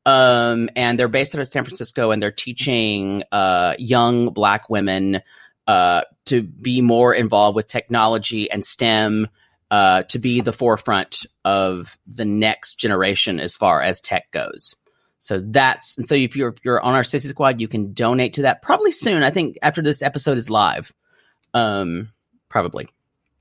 Um, 0.05 0.69
and 0.75 0.97
they're 0.97 1.07
based 1.07 1.35
out 1.35 1.41
of 1.41 1.47
San 1.47 1.63
Francisco, 1.63 2.11
and 2.11 2.21
they're 2.21 2.31
teaching 2.31 3.23
uh, 3.31 3.75
young 3.77 4.29
Black 4.33 4.69
women 4.69 5.21
uh, 5.67 6.01
to 6.25 6.41
be 6.41 6.81
more 6.81 7.13
involved 7.13 7.55
with 7.55 7.67
technology 7.67 8.49
and 8.49 8.65
STEM, 8.65 9.27
uh, 9.69 10.03
to 10.03 10.19
be 10.19 10.41
the 10.41 10.51
forefront 10.53 11.25
of 11.45 11.97
the 12.11 12.25
next 12.25 12.75
generation 12.75 13.39
as 13.39 13.55
far 13.55 13.81
as 13.81 14.01
tech 14.01 14.29
goes. 14.31 14.75
So 15.19 15.39
that's 15.39 15.99
and 15.99 16.07
so 16.07 16.15
if 16.15 16.35
you're 16.35 16.49
if 16.49 16.65
you're 16.65 16.81
on 16.81 16.95
our 16.95 17.03
Sissy 17.03 17.29
Squad, 17.29 17.61
you 17.61 17.67
can 17.67 17.93
donate 17.93 18.33
to 18.33 18.41
that 18.41 18.63
probably 18.63 18.91
soon. 18.91 19.21
I 19.21 19.29
think 19.29 19.59
after 19.61 19.83
this 19.83 20.01
episode 20.01 20.39
is 20.39 20.49
live, 20.49 20.91
um, 21.53 22.09
probably. 22.49 22.89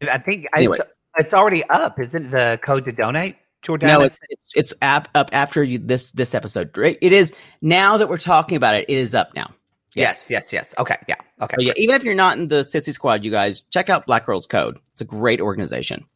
I 0.03 0.19
think 0.19 0.47
Anyway. 0.55 0.77
it's, 0.79 0.91
it's 1.19 1.35
already 1.35 1.65
up. 1.65 1.99
Isn't 1.99 2.31
the 2.31 2.61
code 2.63 2.85
to 2.85 2.93
donate? 2.93 3.37
Jordan, 3.63 3.89
No, 3.89 4.03
it's 4.03 4.19
it's, 4.29 4.51
it's 4.55 4.75
up 4.83 5.09
up 5.15 5.31
after 5.33 5.63
you 5.63 5.79
this 5.79 6.11
this 6.13 6.35
episode. 6.35 6.77
Right? 6.77 6.99
It 7.01 7.13
is 7.13 7.35
now 7.61 7.97
that 7.97 8.09
we're 8.09 8.19
talking 8.19 8.57
about 8.57 8.75
it. 8.75 8.87
It 8.89 8.99
is 8.99 9.15
up 9.15 9.35
now. 9.35 9.53
yes, 9.95 10.31
yes, 10.31 10.53
yes. 10.53 10.75
Okay, 10.79 10.97
yeah, 11.09 11.17
okay. 11.41 11.57
But 11.57 11.65
yeah, 11.65 11.73
even 11.77 11.97
if 11.97 12.05
you're 12.05 12.15
not 12.15 12.39
in 12.39 12.49
the 12.49 12.61
Sissy 12.61 12.93
Squad, 12.93 13.25
you 13.25 13.31
guys 13.31 13.61
check 13.71 13.91
out 13.91 14.07
Black 14.07 14.27
Girls 14.27 14.47
Code. 14.47 14.79
It's 14.93 15.01
a 15.01 15.05
great 15.05 15.41
organization. 15.41 16.07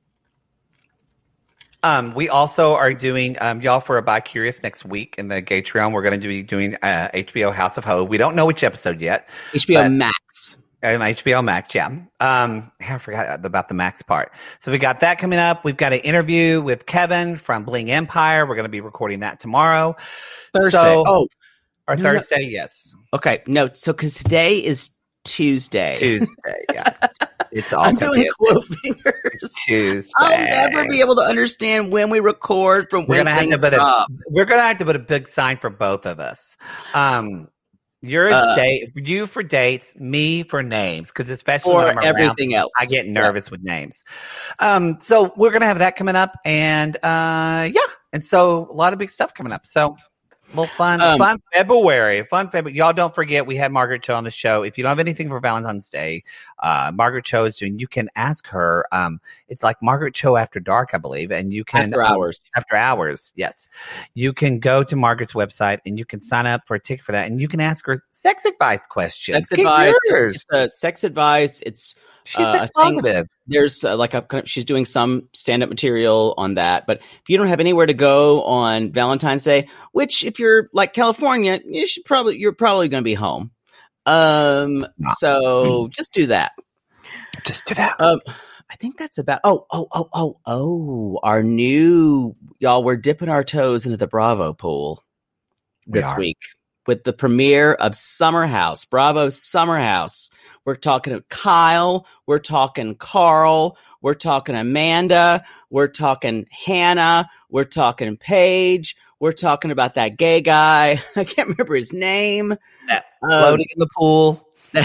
Um, 1.85 2.15
we 2.15 2.31
also 2.31 2.75
are 2.77 2.95
doing 2.95 3.37
um, 3.43 3.61
y'all 3.61 3.79
for 3.79 3.99
a 3.99 4.03
bi 4.03 4.21
curious 4.21 4.63
next 4.63 4.87
week 4.87 5.17
in 5.19 5.29
the 5.29 5.43
Gatreon. 5.43 5.93
We're 5.93 6.01
going 6.01 6.19
to 6.19 6.29
be 6.29 6.43
doing 6.43 6.77
uh, 6.77 7.11
HBO 7.13 7.53
House 7.53 7.77
of 7.77 7.85
Ho. 7.85 8.03
We 8.03 8.17
don't 8.17 8.35
know 8.35 8.47
which 8.47 8.65
episode 8.65 9.03
yet. 9.03 9.29
HBO 9.53 9.95
Max. 9.95 10.57
And 10.85 11.03
HBO 11.03 11.43
Max, 11.43 11.75
yeah. 11.75 11.87
Um, 12.21 12.71
I 12.87 12.99
forgot 12.99 13.43
about 13.43 13.69
the 13.69 13.75
Max 13.75 14.03
part. 14.03 14.33
So 14.59 14.71
we 14.71 14.77
got 14.77 15.01
that 15.01 15.19
coming 15.19 15.39
up. 15.39 15.65
We've 15.65 15.79
got 15.79 15.95
an 15.95 16.01
interview 16.01 16.61
with 16.61 16.85
Kevin 16.85 17.37
from 17.37 17.65
Bling 17.65 17.91
Empire. 17.91 18.45
We're 18.47 18.55
going 18.55 18.67
to 18.67 18.71
be 18.71 18.83
recording 18.83 19.21
that 19.21 19.41
tomorrow. 19.41 19.97
Thursday. 20.53 20.77
So, 20.77 21.05
oh, 21.07 21.29
or 21.89 21.97
no, 21.97 22.03
no. 22.03 22.19
Thursday, 22.19 22.49
yes. 22.51 22.95
okay. 23.15 23.43
No, 23.47 23.71
so 23.73 23.95
because 23.95 24.13
today 24.13 24.63
is 24.63 24.91
Tuesday. 25.25 25.97
Tuesday, 25.97 26.65
yeah. 26.75 26.95
It's 27.51 27.73
all 27.73 27.85
I'm 27.85 27.97
doing 27.97 28.29
quote 28.39 28.65
fingers. 28.65 29.53
Tuesday. 29.65 30.13
I'll 30.19 30.71
never 30.71 30.87
be 30.87 31.01
able 31.01 31.15
to 31.17 31.23
understand 31.23 31.93
when 31.93 32.11
we 32.11 32.21
record 32.21 32.91
from 32.91 33.07
We're 33.07 33.25
when 33.25 33.27
gonna 33.27 33.31
have 33.31 33.49
to 33.49 33.59
put 33.59 33.75
a 33.75 34.07
we're 34.29 34.45
gonna 34.45 34.61
have 34.61 34.79
to 34.79 34.85
put 34.85 34.97
a 34.97 35.01
big 35.01 35.29
sign 35.29 35.57
for 35.57 35.71
both 35.71 36.05
of 36.05 36.21
us. 36.21 36.59
Um, 36.93 37.49
yours 38.05 38.35
Uh, 38.35 38.55
date, 38.55 38.91
you 38.95 39.27
for 39.27 39.43
dates, 39.43 39.95
me 39.97 40.43
for 40.45 40.63
names, 40.63 41.09
because 41.09 41.31
especially 41.31 41.73
for 41.73 41.79
when 41.79 41.89
I'm 41.89 41.99
around, 41.99 42.07
everything 42.07 42.55
else. 42.55 42.73
I 42.79 42.87
get 42.87 43.07
nervous 43.07 43.51
with 43.51 43.63
names. 43.63 44.03
Um, 44.59 44.99
so 45.01 45.33
we're 45.37 45.53
gonna 45.53 45.67
have 45.67 45.79
that 45.79 45.97
coming 45.97 46.17
up, 46.17 46.33
and 46.45 46.97
uh, 46.97 47.69
yeah, 47.73 47.81
and 48.13 48.23
so 48.23 48.69
a 48.71 48.75
lot 48.75 48.93
of 48.93 48.99
big 48.99 49.11
stuff 49.11 49.35
coming 49.35 49.53
up. 49.53 49.67
So. 49.67 49.97
Well, 50.55 50.67
fun, 50.69 51.01
Um, 51.01 51.19
fun 51.19 51.41
February, 51.53 52.23
fun 52.31 52.49
February. 52.49 52.79
Y'all 52.79 52.93
don't 52.93 53.13
forget 53.13 53.45
we 53.45 53.57
had 53.57 53.73
Margaret 53.73 54.03
Cho 54.05 54.15
on 54.15 54.23
the 54.23 54.31
show. 54.31 54.63
If 54.63 54.79
you 54.79 54.85
don't 54.85 54.91
have 54.91 55.01
anything 55.01 55.29
for 55.29 55.41
Valentine's 55.41 55.91
Day, 55.91 56.23
uh, 56.63 56.93
Margaret 56.95 57.25
Cho 57.25 57.45
is 57.45 57.57
doing. 57.57 57.81
You 57.81 57.89
can 57.89 58.09
ask 58.15 58.47
her. 58.47 58.87
Um, 58.93 59.21
it's 59.49 59.65
like 59.65 59.83
Margaret 59.83 60.15
Cho 60.15 60.37
after 60.37 60.61
dark, 60.61 60.91
I 60.95 60.99
believe, 60.99 61.33
and 61.33 61.53
you 61.53 61.65
can 61.65 61.93
After 61.93 62.05
um, 62.05 62.13
hours. 62.13 62.51
after 62.57 62.77
hours. 62.77 63.33
Yes, 63.35 63.69
you 64.15 64.33
can 64.33 64.61
go 64.61 64.85
to 64.85 64.95
Margaret's 64.95 65.33
website 65.35 65.81
and 65.85 65.99
you 65.99 66.05
can 66.05 66.21
sign 66.21 66.47
up 66.47 66.63
for 66.69 66.77
a 66.77 66.81
ticket 66.81 67.05
for 67.05 67.11
that, 67.13 67.27
and 67.27 67.41
you 67.41 67.49
can 67.49 67.61
ask 67.61 67.85
her 67.87 68.01
sex 68.13 68.45
advice 68.45 68.87
questions. 68.87 69.49
Sex 69.49 69.51
Get 69.51 69.61
advice. 69.67 69.95
yours. 70.05 70.37
It's, 70.37 70.47
uh, 70.53 70.69
sex 70.69 71.03
advice. 71.03 71.63
It's 71.67 71.97
She's 72.27 72.41
uh, 72.47 72.67
positive. 72.75 73.27
there's 73.47 73.85
uh, 73.85 73.97
like 73.97 74.15
a 74.15 74.23
kind 74.23 74.45
of- 74.45 74.49
she's 74.51 74.65
doing 74.65 74.87
some 74.87 75.29
stand 75.35 75.63
up 75.63 75.69
material 75.69 76.35
on 76.39 76.55
that. 76.55 76.87
But 76.87 76.99
if 76.99 77.29
you 77.29 77.37
don't 77.37 77.49
have 77.49 77.61
anywhere 77.61 77.87
to 77.87 77.95
go 77.95 78.43
on 78.45 78.93
Valentine's 78.93 79.45
Day, 79.45 79.69
which 79.93 80.25
if 80.25 80.39
you're 80.39 80.69
like 80.73 80.95
California, 80.95 81.61
you 81.65 81.87
should 81.87 82.05
probably 82.05 82.39
you're 82.39 82.53
probably 82.55 82.89
going 82.89 83.03
to 83.03 83.05
be 83.05 83.15
home. 83.15 83.51
Um, 84.07 84.87
so 85.17 85.89
just 85.89 86.13
do 86.13 86.27
that. 86.27 86.53
Just 87.45 87.67
do 87.67 87.75
that. 87.75 88.01
Um, 88.01 88.21
I 88.71 88.77
think 88.77 88.97
that's 88.99 89.19
about. 89.19 89.41
Oh, 89.45 89.67
oh, 89.71 89.87
oh, 89.93 90.09
oh, 90.13 90.41
oh! 90.47 91.21
Our 91.23 91.43
new 91.43 92.35
y'all. 92.59 92.83
We're 92.83 92.97
dipping 92.97 93.29
our 93.29 93.45
toes 93.45 93.85
into 93.85 93.99
the 93.99 94.07
Bravo 94.07 94.55
pool 94.55 95.03
We 95.87 96.01
this 96.01 96.07
are. 96.11 96.19
week 96.19 96.39
with 96.87 97.05
the 97.05 97.13
premiere 97.13 97.73
of 97.73 97.95
Summer 97.95 98.47
House. 98.47 98.85
Bravo 98.85 99.31
Summer 99.31 99.79
House. 99.79 100.31
We're 100.65 100.77
talking 100.77 101.15
to 101.15 101.23
Kyle. 101.29 102.07
We're 102.27 102.39
talking 102.39 102.95
Carl. 102.95 103.77
We're 104.01 104.15
talking 104.15 104.57
Amanda. 104.57 105.45
We're 105.71 105.89
talking 105.89 106.47
Hannah. 106.51 107.29
We're 107.51 107.65
talking 107.65 108.17
Paige. 108.17 108.97
We're 109.21 109.33
talking 109.33 109.71
about 109.71 109.95
that 109.95 110.17
gay 110.19 110.41
guy. 110.41 111.03
I 111.17 111.25
can't 111.25 111.49
remember 111.49 111.75
his 111.75 111.93
name. 111.93 112.57
That 112.89 113.07
Um, 113.23 113.29
Floating 113.29 113.67
in 113.75 113.79
the 113.79 113.89
pool. 113.97 114.49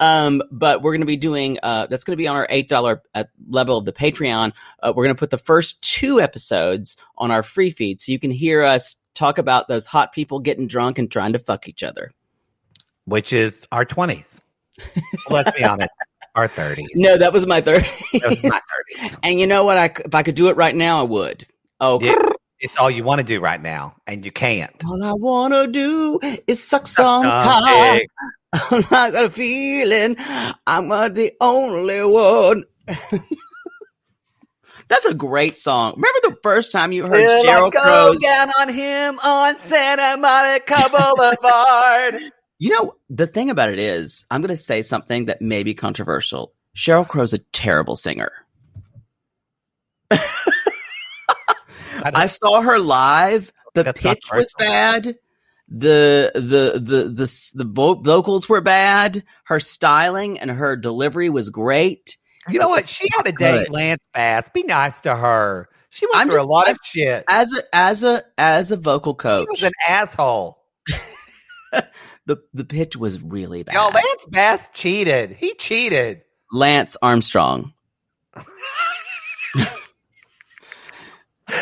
um, 0.00 0.42
but 0.50 0.82
we're 0.82 0.92
going 0.92 1.00
to 1.00 1.06
be 1.06 1.16
doing 1.16 1.58
uh, 1.62 1.86
that's 1.86 2.04
going 2.04 2.12
to 2.12 2.20
be 2.20 2.28
on 2.28 2.36
our 2.36 2.46
eight 2.48 2.68
dollar 2.68 3.02
uh, 3.14 3.24
level 3.48 3.78
of 3.78 3.84
the 3.84 3.92
Patreon. 3.92 4.52
Uh, 4.82 4.92
we're 4.94 5.04
going 5.04 5.14
to 5.14 5.18
put 5.18 5.30
the 5.30 5.38
first 5.38 5.82
two 5.82 6.20
episodes 6.20 6.96
on 7.16 7.30
our 7.30 7.42
free 7.42 7.70
feed, 7.70 8.00
so 8.00 8.12
you 8.12 8.18
can 8.18 8.30
hear 8.30 8.62
us 8.62 8.96
talk 9.16 9.38
about 9.38 9.66
those 9.66 9.86
hot 9.86 10.12
people 10.12 10.38
getting 10.40 10.66
drunk 10.68 10.98
and 10.98 11.10
trying 11.10 11.32
to 11.32 11.38
fuck 11.40 11.68
each 11.68 11.82
other. 11.82 12.12
which 13.06 13.32
is 13.32 13.66
our 13.72 13.84
20s. 13.84 14.38
Let's 15.30 15.50
be 15.56 15.64
honest, 15.64 15.88
our 16.34 16.48
30s. 16.48 16.84
No, 16.94 17.16
that 17.16 17.32
was 17.32 17.46
my 17.46 17.60
third. 17.62 17.82
That 18.12 18.28
was 18.30 18.42
my 18.44 18.60
30s. 19.00 19.18
and 19.22 19.40
you 19.40 19.46
know 19.46 19.64
what? 19.64 19.76
I 19.78 19.86
if 20.04 20.14
I 20.14 20.22
could 20.22 20.34
do 20.34 20.48
it 20.50 20.56
right 20.56 20.74
now, 20.74 21.00
I 21.00 21.02
would. 21.04 21.46
Oh, 21.80 22.00
Yeah, 22.00 22.14
it's 22.60 22.76
all 22.76 22.90
you 22.90 23.02
want 23.04 23.20
to 23.20 23.24
do 23.24 23.40
right 23.40 23.60
now, 23.60 23.96
and 24.06 24.24
you 24.24 24.30
can't. 24.32 24.70
all 24.84 25.02
I 25.02 25.12
wanna 25.14 25.66
do 25.66 26.20
is 26.46 26.62
suck 26.62 26.86
some 26.86 27.24
cock. 27.24 27.64
dick. 27.66 28.08
I 28.90 29.10
got 29.10 29.24
a 29.24 29.30
feeling 29.30 30.16
I'm 30.66 30.88
not 30.88 31.14
the 31.14 31.32
only 31.40 32.02
one. 32.04 32.64
That's 34.88 35.04
a 35.04 35.14
great 35.14 35.58
song. 35.58 35.94
Remember 35.96 36.18
the 36.22 36.38
first 36.42 36.70
time 36.72 36.92
you 36.92 37.04
heard 37.06 37.26
Till 37.26 37.30
I 37.30 37.44
Sheryl 37.44 37.72
go 37.72 37.80
Crow's? 37.82 38.22
down 38.22 38.48
on 38.60 38.68
him 38.72 39.18
on 39.18 39.58
Santa 39.58 40.16
Monica 40.16 40.88
Boulevard. 40.90 42.32
You 42.58 42.70
know, 42.70 42.94
the 43.10 43.26
thing 43.26 43.50
about 43.50 43.68
it 43.68 43.78
is, 43.78 44.24
I'm 44.30 44.40
going 44.40 44.48
to 44.48 44.56
say 44.56 44.80
something 44.80 45.26
that 45.26 45.42
may 45.42 45.62
be 45.62 45.74
controversial. 45.74 46.54
Sheryl 46.74 47.06
Crow's 47.06 47.34
a 47.34 47.38
terrible 47.38 47.96
singer. 47.96 48.32
I 50.10 50.16
saw 52.28 52.62
her 52.62 52.78
live. 52.78 53.52
The 53.74 53.82
That's 53.84 54.00
pitch 54.00 54.24
was 54.32 54.54
bad. 54.58 55.16
The 55.68 56.30
the 56.34 56.80
the 56.80 57.08
the 57.10 57.22
s- 57.24 57.50
the 57.54 57.64
vo- 57.64 57.96
vocals 58.00 58.48
were 58.48 58.62
bad. 58.62 59.22
Her 59.44 59.60
styling 59.60 60.38
and 60.38 60.50
her 60.50 60.76
delivery 60.76 61.28
was 61.28 61.50
great. 61.50 62.16
You 62.48 62.58
know 62.58 62.68
what? 62.68 62.84
She 62.88 63.08
had 63.14 63.26
a 63.26 63.32
date. 63.32 63.70
Lance 63.70 64.02
Bass. 64.14 64.48
Be 64.50 64.62
nice 64.62 65.00
to 65.02 65.14
her. 65.14 65.68
She 65.90 66.06
went 66.06 66.16
I'm 66.18 66.28
through 66.28 66.42
a 66.42 66.44
lot 66.44 66.66
I'm- 66.66 66.74
of 66.76 66.80
shit. 66.84 67.24
As 67.28 67.52
a 67.54 67.62
as 67.74 68.02
a 68.02 68.22
as 68.38 68.70
a 68.70 68.76
vocal 68.76 69.14
coach. 69.14 69.40
He 69.42 69.46
coach, 69.46 69.62
was 69.62 69.62
an 69.64 69.72
asshole. 69.88 70.62
the 72.26 72.38
the 72.52 72.64
pitch 72.64 72.96
was 72.96 73.20
really 73.22 73.62
bad. 73.62 73.74
Yo, 73.74 73.88
Lance 73.88 74.26
Bass 74.28 74.68
cheated. 74.74 75.30
He 75.32 75.54
cheated. 75.54 76.22
Lance 76.52 76.96
Armstrong. 77.02 77.72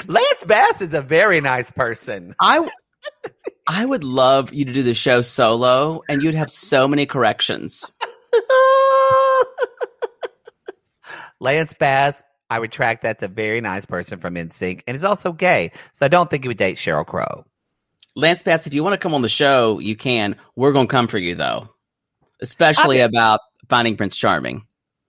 Lance 0.06 0.44
Bass 0.46 0.80
is 0.80 0.94
a 0.94 1.02
very 1.02 1.40
nice 1.40 1.70
person. 1.70 2.34
I 2.40 2.66
I 3.66 3.84
would 3.84 4.02
love 4.04 4.52
you 4.52 4.64
to 4.64 4.72
do 4.72 4.82
the 4.82 4.94
show 4.94 5.20
solo, 5.20 6.02
and 6.08 6.22
you'd 6.22 6.34
have 6.34 6.50
so 6.50 6.88
many 6.88 7.06
corrections. 7.06 7.84
Lance 11.40 11.74
Bass, 11.74 12.22
I 12.50 12.56
retract. 12.56 13.02
That's 13.02 13.22
a 13.22 13.28
very 13.28 13.60
nice 13.60 13.86
person 13.86 14.18
from 14.18 14.34
NSYNC, 14.34 14.82
and 14.86 14.94
is 14.94 15.04
also 15.04 15.32
gay. 15.32 15.72
So 15.92 16.06
I 16.06 16.08
don't 16.08 16.30
think 16.30 16.44
he 16.44 16.48
would 16.48 16.56
date 16.56 16.76
Sheryl 16.76 17.06
Crow. 17.06 17.44
Lance 18.16 18.42
Bass, 18.42 18.66
if 18.66 18.74
you 18.74 18.84
want 18.84 18.94
to 18.94 18.98
come 18.98 19.14
on 19.14 19.22
the 19.22 19.28
show, 19.28 19.78
you 19.78 19.96
can. 19.96 20.36
We're 20.56 20.72
going 20.72 20.86
to 20.86 20.92
come 20.92 21.08
for 21.08 21.18
you, 21.18 21.34
though, 21.34 21.68
especially 22.40 23.00
about 23.00 23.40
finding 23.68 23.96
Prince 23.96 24.16
Charming. 24.16 24.66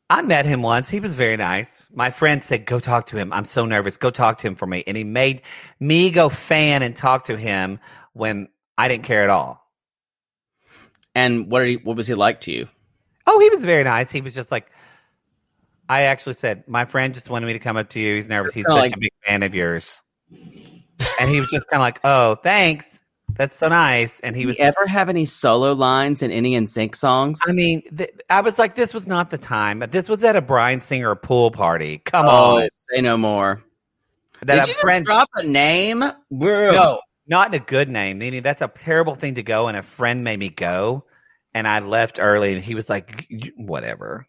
I 0.10 0.22
met 0.22 0.46
him 0.46 0.62
once. 0.62 0.90
He 0.90 1.00
was 1.00 1.16
very 1.16 1.38
nice. 1.38 1.90
My 1.94 2.12
friend 2.12 2.44
said, 2.44 2.66
"Go 2.66 2.80
talk 2.80 3.08
to 3.08 3.18
him." 3.18 3.34
I'm 3.34 3.46
so 3.46 3.66
nervous. 3.66 3.98
Go 3.98 4.12
talk 4.12 4.40
to 4.40 4.48
him 4.48 4.56
for 4.56 4.68
me, 4.68 4.84
and 4.86 4.96
he 4.96 5.04
made 5.04 5.42
me 5.80 6.12
go 6.12 6.30
fan 6.30 6.84
and 6.84 6.96
talk 6.96 7.26
to 7.26 7.38
him 7.38 7.80
when 8.14 8.48
I 8.78 8.88
didn't 8.88 9.06
care 9.06 9.24
at 9.24 9.30
all. 9.30 9.62
And 11.16 11.50
what, 11.50 11.62
are 11.62 11.66
he, 11.66 11.78
what 11.78 11.96
was 11.96 12.08
he 12.08 12.14
like 12.14 12.42
to 12.42 12.52
you? 12.52 12.68
Oh, 13.26 13.40
he 13.40 13.50
was 13.50 13.64
very 13.64 13.84
nice. 13.84 14.12
He 14.12 14.22
was 14.22 14.36
just 14.36 14.52
like, 14.52 14.70
I 15.90 16.04
actually 16.04 16.34
said, 16.34 16.64
my 16.68 16.86
friend 16.86 17.14
just 17.14 17.30
wanted 17.30 17.46
me 17.46 17.54
to 17.54 17.60
come 17.60 17.78
up 17.78 17.90
to 17.90 18.00
you. 18.00 18.16
He's 18.16 18.28
nervous. 18.28 18.54
He's 18.54 18.66
such 18.66 18.76
like- 18.76 18.96
a 18.96 19.00
big 19.00 19.14
fan 19.26 19.44
of 19.44 19.54
yours. 19.54 20.02
and 21.20 21.30
he 21.30 21.40
was 21.40 21.50
just 21.50 21.68
kind 21.70 21.82
of 21.82 21.86
like, 21.86 22.00
oh, 22.04 22.36
thanks. 22.36 23.02
That's 23.38 23.56
so 23.56 23.68
nice. 23.68 24.20
And 24.22 24.36
he 24.36 24.46
was, 24.46 24.58
you 24.58 24.64
ever 24.64 24.88
have 24.88 25.10
any 25.10 25.26
solo 25.26 25.74
lines 25.74 26.22
in 26.22 26.32
any 26.32 26.54
NSYNC 26.54 26.96
songs? 26.96 27.42
I 27.48 27.52
mean, 27.52 27.82
th- 27.96 28.12
I 28.30 28.40
was 28.42 28.58
like, 28.58 28.76
this 28.76 28.94
was 28.94 29.08
not 29.08 29.30
the 29.30 29.38
time. 29.38 29.84
This 29.90 30.08
was 30.08 30.24
at 30.24 30.36
a 30.36 30.42
Bryan 30.42 30.80
Singer 30.80 31.16
pool 31.16 31.52
party. 31.52 31.98
Come 32.00 32.28
oh, 32.28 32.62
on. 32.62 32.70
say 32.94 33.02
no 33.02 33.18
more. 33.18 33.64
That 34.42 34.56
Did 34.56 34.64
a 34.66 34.68
you 34.70 34.74
friend, 34.76 35.06
drop 35.06 35.30
a 35.36 35.44
name? 35.44 36.04
no, 36.30 37.00
not 37.28 37.54
in 37.54 37.62
a 37.62 37.64
good 37.64 37.90
name. 37.90 38.20
Meaning 38.20 38.42
that's 38.42 38.62
a 38.62 38.68
terrible 38.70 39.16
thing 39.16 39.36
to 39.36 39.44
go. 39.44 39.68
And 39.68 39.76
a 39.76 39.84
friend 39.84 40.24
made 40.24 40.40
me 40.40 40.50
go. 40.50 41.04
And 41.54 41.68
I 41.68 41.80
left 41.80 42.20
early 42.22 42.54
and 42.54 42.64
he 42.64 42.76
was 42.76 42.90
like, 42.90 43.28
whatever. 43.58 44.28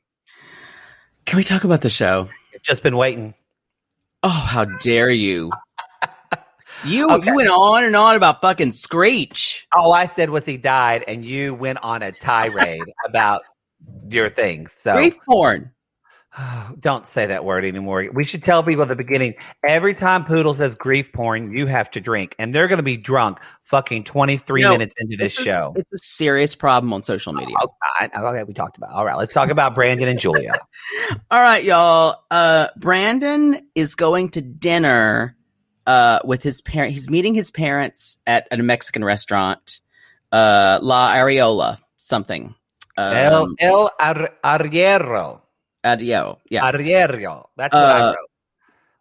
Can 1.26 1.36
we 1.36 1.44
talk 1.44 1.64
about 1.64 1.80
the 1.82 1.90
show? 1.90 2.28
Just 2.62 2.82
been 2.82 2.96
waiting. 2.96 3.34
Oh, 4.22 4.28
how 4.28 4.64
dare 4.64 5.10
you! 5.10 5.50
You 6.84 7.08
Okay. 7.08 7.30
you 7.30 7.34
went 7.34 7.48
on 7.48 7.84
and 7.84 7.96
on 7.96 8.16
about 8.16 8.42
fucking 8.42 8.70
Screech. 8.70 9.66
All 9.72 9.94
I 9.94 10.06
said 10.06 10.28
was 10.30 10.44
he 10.44 10.56
died, 10.58 11.04
and 11.08 11.24
you 11.24 11.54
went 11.54 11.82
on 11.82 12.02
a 12.02 12.12
tirade 12.12 12.84
about 13.04 13.42
your 14.08 14.28
things. 14.28 14.72
So 14.78 14.94
Grief 14.94 15.16
porn. 15.26 15.72
don't 16.78 17.06
say 17.06 17.26
that 17.26 17.44
word 17.44 17.64
anymore. 17.64 18.08
We 18.12 18.24
should 18.24 18.42
tell 18.42 18.62
people 18.62 18.82
at 18.82 18.88
the 18.88 18.96
beginning 18.96 19.34
every 19.66 19.94
time 19.94 20.24
Poodle 20.24 20.54
says 20.54 20.74
grief 20.74 21.12
porn, 21.12 21.56
you 21.56 21.66
have 21.66 21.90
to 21.92 22.00
drink, 22.00 22.34
and 22.38 22.54
they're 22.54 22.68
going 22.68 22.78
to 22.78 22.82
be 22.82 22.96
drunk 22.96 23.38
fucking 23.62 24.04
23 24.04 24.62
No, 24.62 24.70
minutes 24.70 24.94
into 24.98 25.16
this 25.16 25.38
a- 25.38 25.42
show. 25.44 25.72
It's 25.76 25.92
a 25.92 25.98
serious 25.98 26.54
problem 26.54 26.92
on 26.92 27.02
social 27.02 27.32
media. 27.32 27.54
Oh, 27.60 27.68
I- 28.00 28.10
okay, 28.14 28.42
we 28.44 28.52
talked 28.52 28.76
about. 28.76 28.90
All 28.90 29.04
right, 29.04 29.16
let's 29.16 29.32
talk 29.32 29.50
about 29.50 29.74
Brandon 29.74 30.08
and 30.08 30.18
Julia. 30.20 30.52
All 31.30 31.40
right, 31.42 31.64
y'all. 31.64 32.22
Uh, 32.30 32.68
Brandon 32.76 33.60
is 33.74 33.94
going 33.94 34.30
to 34.30 34.42
dinner 34.42 35.36
uh, 35.86 36.20
with 36.24 36.42
his 36.42 36.60
parent. 36.62 36.92
He's 36.92 37.08
meeting 37.10 37.34
his 37.34 37.50
parents 37.50 38.18
at, 38.26 38.46
at 38.50 38.60
a 38.60 38.62
Mexican 38.62 39.04
restaurant, 39.04 39.80
uh, 40.32 40.78
La 40.82 41.14
Areola, 41.14 41.78
something. 41.96 42.54
El 42.98 43.42
Um, 43.44 43.56
El 43.58 43.90
Ar- 44.00 44.32
Arriero. 44.44 45.40
Adio. 45.86 46.38
Yeah. 46.50 46.70
Arriero. 46.70 47.46
That's 47.56 47.74
what 47.74 47.84
I 47.84 48.00
Uh, 48.00 48.06
wrote. 48.12 48.30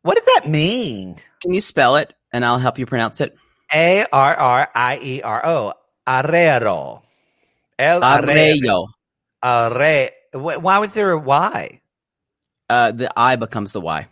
What 0.03 0.15
does 0.17 0.25
that 0.35 0.47
mean? 0.47 1.15
Can 1.41 1.53
you 1.53 1.61
spell 1.61 1.95
it, 1.97 2.13
and 2.31 2.45
I'll 2.45 2.59
help 2.59 2.77
you 2.77 2.85
pronounce 2.85 3.21
it? 3.21 3.35
A 3.73 4.05
R 4.13 4.35
R 4.35 4.69
I 4.75 4.99
E 5.01 5.21
R 5.21 5.45
O. 5.45 5.73
Arriero. 6.07 7.01
El 7.79 8.01
Arriero. 8.01 8.87
Arreo. 9.43 9.71
Arre. 9.71 10.09
Why 10.33 10.77
was 10.77 10.93
there 10.93 11.11
a 11.11 11.17
Y? 11.17 11.81
Uh, 12.69 12.91
the 12.91 13.11
I 13.17 13.35
becomes 13.35 13.73
the 13.73 13.81
Y. 13.81 14.07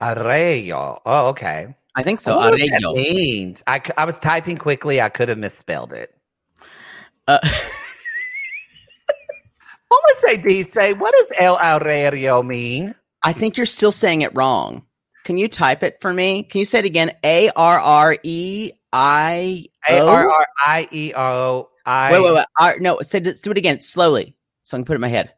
Arreo. 0.00 1.00
Oh, 1.04 1.28
okay. 1.28 1.74
I 1.94 2.02
think 2.02 2.20
so. 2.20 2.36
What 2.36 2.58
that 2.58 2.92
means. 2.94 3.62
I, 3.66 3.80
I 3.96 4.04
was 4.04 4.18
typing 4.18 4.56
quickly. 4.56 5.00
I 5.00 5.08
could 5.08 5.28
have 5.28 5.38
misspelled 5.38 5.92
it. 5.92 6.14
Uh, 7.28 7.38
Was 10.04 10.18
say, 10.20 10.36
D 10.38 10.62
say? 10.62 10.92
What 10.94 11.12
does 11.16 11.32
El 11.38 11.56
Arreo 11.58 12.44
mean? 12.46 12.94
I 13.22 13.32
think 13.32 13.56
you're 13.56 13.66
still 13.66 13.92
saying 13.92 14.22
it 14.22 14.34
wrong. 14.34 14.84
Can 15.24 15.38
you 15.38 15.48
type 15.48 15.82
it 15.82 15.98
for 16.00 16.12
me? 16.12 16.42
Can 16.42 16.58
you 16.58 16.64
say 16.64 16.80
it 16.80 16.84
again? 16.84 17.12
A 17.22 17.50
R 17.50 17.78
R 17.78 18.16
E 18.22 18.72
I 18.92 19.66
A. 19.88 20.00
R 20.00 20.30
R 20.30 20.46
I 20.66 20.88
E 20.90 21.12
O 21.16 21.68
I. 21.86 22.12
Wait, 22.12 22.22
wait, 22.22 22.34
wait. 22.34 22.46
R- 22.58 22.78
no, 22.80 23.00
say 23.02 23.18
it- 23.18 23.42
do 23.42 23.50
it 23.52 23.58
again 23.58 23.80
slowly, 23.80 24.36
so 24.62 24.76
I 24.76 24.78
can 24.78 24.84
put 24.84 24.94
it 24.94 24.96
in 24.96 25.00
my 25.02 25.08
head. 25.08 25.32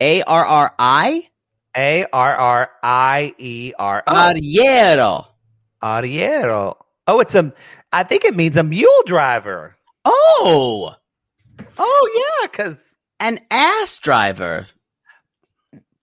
A 0.00 0.22
R 0.22 0.44
R 0.44 0.74
I 0.78 1.28
A 1.76 2.04
R 2.12 2.36
R 2.36 2.70
I 2.82 3.34
E 3.38 3.72
R 3.78 4.02
O. 4.06 4.12
Arriero. 4.12 5.26
Arriero. 5.82 6.76
Oh, 7.06 7.20
it's 7.20 7.34
a. 7.34 7.52
I 7.92 8.02
think 8.04 8.24
it 8.24 8.34
means 8.34 8.56
a 8.56 8.62
mule 8.64 9.02
driver. 9.06 9.76
Oh, 10.04 10.94
Oh 11.78 12.10
yeah, 12.42 12.48
because 12.48 12.94
an 13.22 13.40
ass 13.50 13.98
driver. 14.00 14.66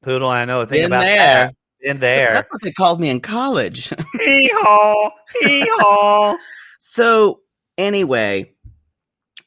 Poodle. 0.01 0.29
I 0.29 0.45
know 0.45 0.61
a 0.61 0.65
thing 0.65 0.79
Been 0.81 0.85
about 0.87 1.01
there. 1.01 1.17
that. 1.17 1.55
In 1.81 1.99
there. 1.99 2.33
That's 2.33 2.51
what 2.51 2.61
they 2.61 2.71
called 2.71 2.99
me 2.99 3.09
in 3.09 3.21
college. 3.21 3.89
Hee 4.13 4.49
haw. 4.53 5.11
Hee 5.41 5.65
haw. 5.69 6.35
so 6.79 7.41
anyway, 7.77 8.51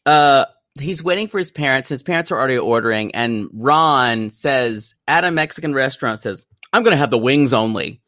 uh, 0.06 0.46
he's 0.80 1.02
waiting 1.02 1.28
for 1.28 1.38
his 1.38 1.50
parents. 1.50 1.88
His 1.88 2.02
parents 2.02 2.30
are 2.30 2.38
already 2.38 2.56
ordering, 2.58 3.14
and 3.14 3.48
Ron 3.52 4.30
says 4.30 4.94
at 5.08 5.24
a 5.24 5.30
Mexican 5.30 5.74
restaurant 5.74 6.20
says, 6.20 6.46
"I'm 6.72 6.82
going 6.82 6.92
to 6.92 6.98
have 6.98 7.10
the 7.10 7.18
wings 7.18 7.52
only." 7.52 8.00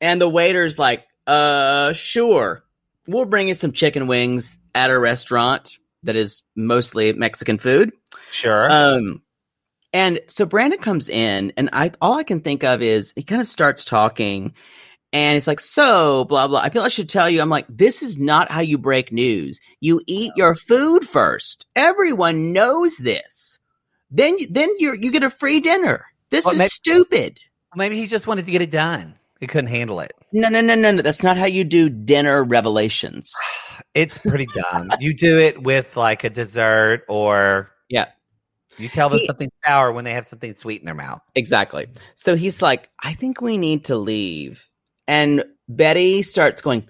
And 0.00 0.20
the 0.20 0.28
waiter's 0.28 0.78
like, 0.78 1.04
"Uh, 1.28 1.92
sure, 1.92 2.64
we'll 3.06 3.24
bring 3.24 3.48
you 3.48 3.54
some 3.54 3.70
chicken 3.72 4.08
wings 4.08 4.58
at 4.74 4.90
a 4.90 4.98
restaurant 4.98 5.76
that 6.02 6.16
is 6.16 6.42
mostly 6.56 7.12
Mexican 7.12 7.58
food." 7.58 7.92
Sure. 8.30 8.70
Um, 8.70 9.22
and 9.92 10.20
so 10.28 10.46
Brandon 10.46 10.78
comes 10.78 11.08
in, 11.08 11.52
and 11.56 11.68
I 11.72 11.92
all 12.00 12.14
I 12.14 12.22
can 12.24 12.40
think 12.40 12.62
of 12.64 12.82
is 12.82 13.12
he 13.16 13.22
kind 13.22 13.40
of 13.40 13.48
starts 13.48 13.84
talking, 13.84 14.54
and 15.12 15.36
it's 15.36 15.46
like, 15.46 15.60
"So 15.60 16.24
blah 16.24 16.46
blah." 16.46 16.60
I 16.60 16.70
feel 16.70 16.82
I 16.82 16.88
should 16.88 17.08
tell 17.08 17.28
you. 17.28 17.40
I'm 17.40 17.48
like, 17.50 17.66
this 17.68 18.02
is 18.02 18.16
not 18.18 18.50
how 18.50 18.60
you 18.60 18.78
break 18.78 19.12
news. 19.12 19.60
You 19.80 20.00
eat 20.06 20.32
your 20.36 20.54
food 20.54 21.04
first. 21.04 21.66
Everyone 21.74 22.52
knows 22.52 22.96
this. 22.98 23.58
Then 24.12 24.38
you, 24.38 24.46
then 24.48 24.70
you 24.78 24.96
you 25.00 25.10
get 25.10 25.22
a 25.22 25.30
free 25.30 25.58
dinner. 25.60 26.06
This 26.30 26.44
Well, 26.44 26.54
is 26.54 26.58
maybe- 26.58 26.68
stupid. 26.68 27.38
Maybe 27.76 27.96
he 27.96 28.06
just 28.06 28.26
wanted 28.26 28.46
to 28.46 28.52
get 28.52 28.62
it 28.62 28.70
done. 28.70 29.14
He 29.40 29.46
couldn't 29.46 29.70
handle 29.70 30.00
it. 30.00 30.12
No 30.32 30.48
no 30.48 30.60
no 30.60 30.74
no 30.74 30.92
no. 30.92 31.02
That's 31.02 31.22
not 31.22 31.36
how 31.36 31.46
you 31.46 31.64
do 31.64 31.88
dinner 31.88 32.44
revelations. 32.44 33.32
It's 33.94 34.18
pretty 34.18 34.46
dumb. 34.46 34.88
you 35.00 35.14
do 35.14 35.38
it 35.38 35.62
with 35.62 35.96
like 35.96 36.24
a 36.24 36.30
dessert 36.30 37.04
or 37.08 37.70
Yeah. 37.88 38.06
you 38.78 38.88
tell 38.88 39.08
them 39.08 39.18
He- 39.18 39.26
something 39.26 39.50
sour 39.66 39.90
when 39.92 40.04
they 40.04 40.12
have 40.12 40.26
something 40.26 40.54
sweet 40.54 40.80
in 40.80 40.86
their 40.86 40.94
mouth. 40.94 41.20
Exactly. 41.34 41.88
So 42.14 42.36
he's 42.36 42.62
like, 42.62 42.88
I 43.02 43.14
think 43.14 43.40
we 43.40 43.56
need 43.58 43.86
to 43.86 43.96
leave. 43.96 44.68
And 45.08 45.44
Betty 45.68 46.22
starts 46.22 46.62
going, 46.62 46.86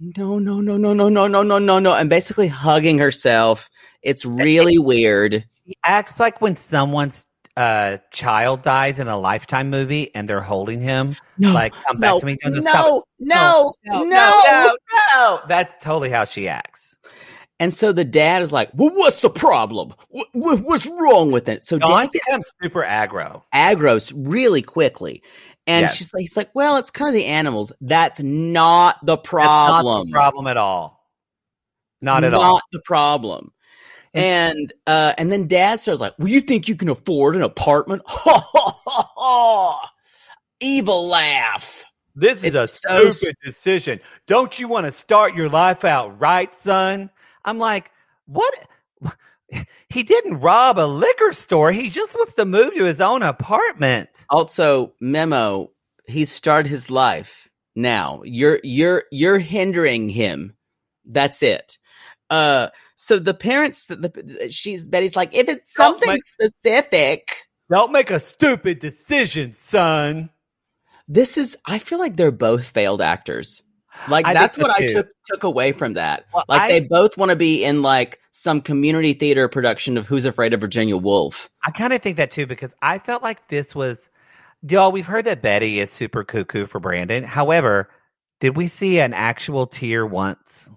no, 0.00 0.38
no, 0.38 0.60
no, 0.60 0.76
no, 0.76 0.92
no, 0.94 1.08
no, 1.08 1.26
no, 1.28 1.42
no, 1.42 1.58
no, 1.58 1.78
no, 1.78 1.92
and 1.94 2.08
basically 2.10 2.48
hugging 2.48 2.98
herself. 2.98 3.68
It's 4.02 4.24
really 4.24 4.78
weird. 4.78 5.44
He 5.64 5.74
acts 5.84 6.18
like 6.18 6.40
when 6.40 6.56
someone's 6.56 7.24
a 7.60 8.00
child 8.10 8.62
dies 8.62 8.98
in 8.98 9.06
a 9.08 9.18
lifetime 9.18 9.68
movie 9.68 10.14
and 10.14 10.26
they're 10.26 10.40
holding 10.40 10.80
him 10.80 11.14
No, 11.36 11.52
like 11.52 11.74
come 11.86 11.98
back 11.98 12.08
no, 12.12 12.18
to 12.20 12.26
me 12.26 12.36
no, 12.44 12.50
no, 12.50 13.04
no, 13.18 13.74
no. 13.84 14.04
no, 14.04 14.76
no. 15.14 15.40
That's 15.46 15.74
totally 15.84 16.08
how 16.10 16.24
she 16.24 16.48
acts. 16.48 16.96
And 17.58 17.74
so 17.74 17.92
the 17.92 18.06
dad 18.06 18.40
is 18.40 18.50
like, 18.52 18.70
"Well, 18.72 18.88
what's 18.94 19.20
the 19.20 19.28
problem? 19.28 19.92
What, 20.08 20.28
what, 20.32 20.60
what's 20.60 20.86
wrong 20.86 21.30
with 21.30 21.46
it?" 21.50 21.62
So 21.62 21.78
Dawn 21.78 22.04
dad 22.04 22.10
becomes 22.12 22.50
super 22.62 22.82
aggro. 22.82 23.42
aggro's 23.54 24.10
really 24.14 24.62
quickly, 24.62 25.22
and 25.66 25.82
Yes. 25.82 25.94
she's 25.96 26.14
like, 26.14 26.22
"He's 26.22 26.36
like, 26.38 26.48
well, 26.54 26.78
it's 26.78 26.90
kind 26.90 27.08
of 27.10 27.14
the 27.14 27.26
animals. 27.26 27.70
That's 27.82 28.20
not 28.20 29.04
the 29.04 29.16
That's 29.16 29.28
problem. 29.28 29.84
Not 29.84 30.06
the 30.06 30.12
problem 30.12 30.46
at 30.46 30.56
all. 30.56 31.06
Not 32.00 32.24
It's 32.24 32.28
at 32.28 32.34
all. 32.34 32.54
Not 32.54 32.62
the 32.72 32.80
problem." 32.86 33.52
And 34.12 34.72
uh, 34.86 35.14
and 35.18 35.30
then 35.30 35.46
dad 35.46 35.78
starts 35.78 36.00
like, 36.00 36.14
"Well, 36.18 36.28
you 36.28 36.40
think 36.40 36.66
you 36.66 36.74
can 36.74 36.88
afford 36.88 37.36
an 37.36 37.42
apartment?" 37.42 38.02
Evil 40.60 41.06
laugh. 41.06 41.84
This 42.16 42.42
is 42.42 42.54
a 42.54 42.62
It's 42.62 42.80
so 42.80 43.10
stupid 43.10 43.36
decision. 43.44 44.00
Don't 44.26 44.58
you 44.58 44.68
want 44.68 44.86
to 44.86 44.92
start 44.92 45.36
your 45.36 45.48
life 45.48 45.84
out 45.84 46.20
right, 46.20 46.52
son? 46.54 47.10
I'm 47.44 47.58
like, 47.58 47.90
what? 48.26 48.54
He 49.88 50.04
didn't 50.04 50.38
rob 50.38 50.78
a 50.78 50.86
liquor 50.86 51.32
store. 51.32 51.72
He 51.72 51.90
just 51.90 52.14
wants 52.14 52.34
to 52.34 52.44
move 52.44 52.72
to 52.74 52.84
his 52.84 53.00
own 53.00 53.24
apartment. 53.24 54.08
Also, 54.30 54.92
memo: 55.00 55.72
he's 56.06 56.30
started 56.30 56.68
his 56.68 56.88
life 56.88 57.50
now. 57.74 58.22
You're 58.24 58.60
you're 58.62 59.02
you're 59.10 59.40
hindering 59.40 60.08
him. 60.08 60.54
That's 61.04 61.42
it. 61.42 61.78
Uh, 62.30 62.68
so 63.02 63.18
the 63.18 63.32
parents, 63.32 63.86
the, 63.86 63.96
the 63.96 64.50
she's 64.50 64.86
Betty's 64.86 65.16
like, 65.16 65.34
if 65.34 65.48
it's 65.48 65.72
something 65.72 66.06
make- 66.10 66.26
specific, 66.26 67.46
Don't 67.70 67.92
make 67.92 68.10
a 68.10 68.20
stupid 68.20 68.78
decision, 68.78 69.54
son. 69.54 70.28
this 71.08 71.38
is. 71.38 71.56
I 71.66 71.78
feel 71.78 71.98
like 71.98 72.16
they're 72.16 72.30
both 72.30 72.66
failed 72.68 73.00
actors. 73.00 73.62
Like 74.06 74.26
I 74.26 74.34
that's 74.34 74.58
what 74.58 74.70
I 74.70 74.86
too. 74.86 74.92
took 74.92 75.08
took 75.32 75.42
away 75.44 75.72
from 75.72 75.94
that. 75.94 76.26
Well, 76.34 76.44
like 76.46 76.60
I- 76.60 76.68
they 76.68 76.80
both 76.80 77.16
want 77.16 77.30
to 77.30 77.36
be 77.36 77.64
in 77.64 77.80
like 77.80 78.20
some 78.32 78.60
community 78.60 79.14
theater 79.14 79.48
production 79.48 79.96
of 79.96 80.06
Who's 80.06 80.26
Afraid 80.26 80.52
of 80.52 80.60
Virginia 80.60 80.96
Woolf. 80.98 81.48
I 81.64 81.70
kind 81.70 81.94
of 81.94 82.02
think 82.02 82.18
that 82.18 82.30
too 82.30 82.46
because 82.46 82.74
I 82.82 82.98
felt 82.98 83.22
like 83.22 83.48
this 83.48 83.74
was, 83.74 84.10
y'all. 84.68 84.92
We've 84.92 85.06
heard 85.06 85.24
that 85.24 85.40
Betty 85.40 85.80
is 85.80 85.90
super 85.90 86.22
cuckoo 86.22 86.66
for 86.66 86.80
Brandon. 86.80 87.24
However, 87.24 87.88
did 88.40 88.56
we 88.58 88.68
see 88.68 89.00
an 89.00 89.14
actual 89.14 89.66
tear 89.66 90.04
once? 90.06 90.70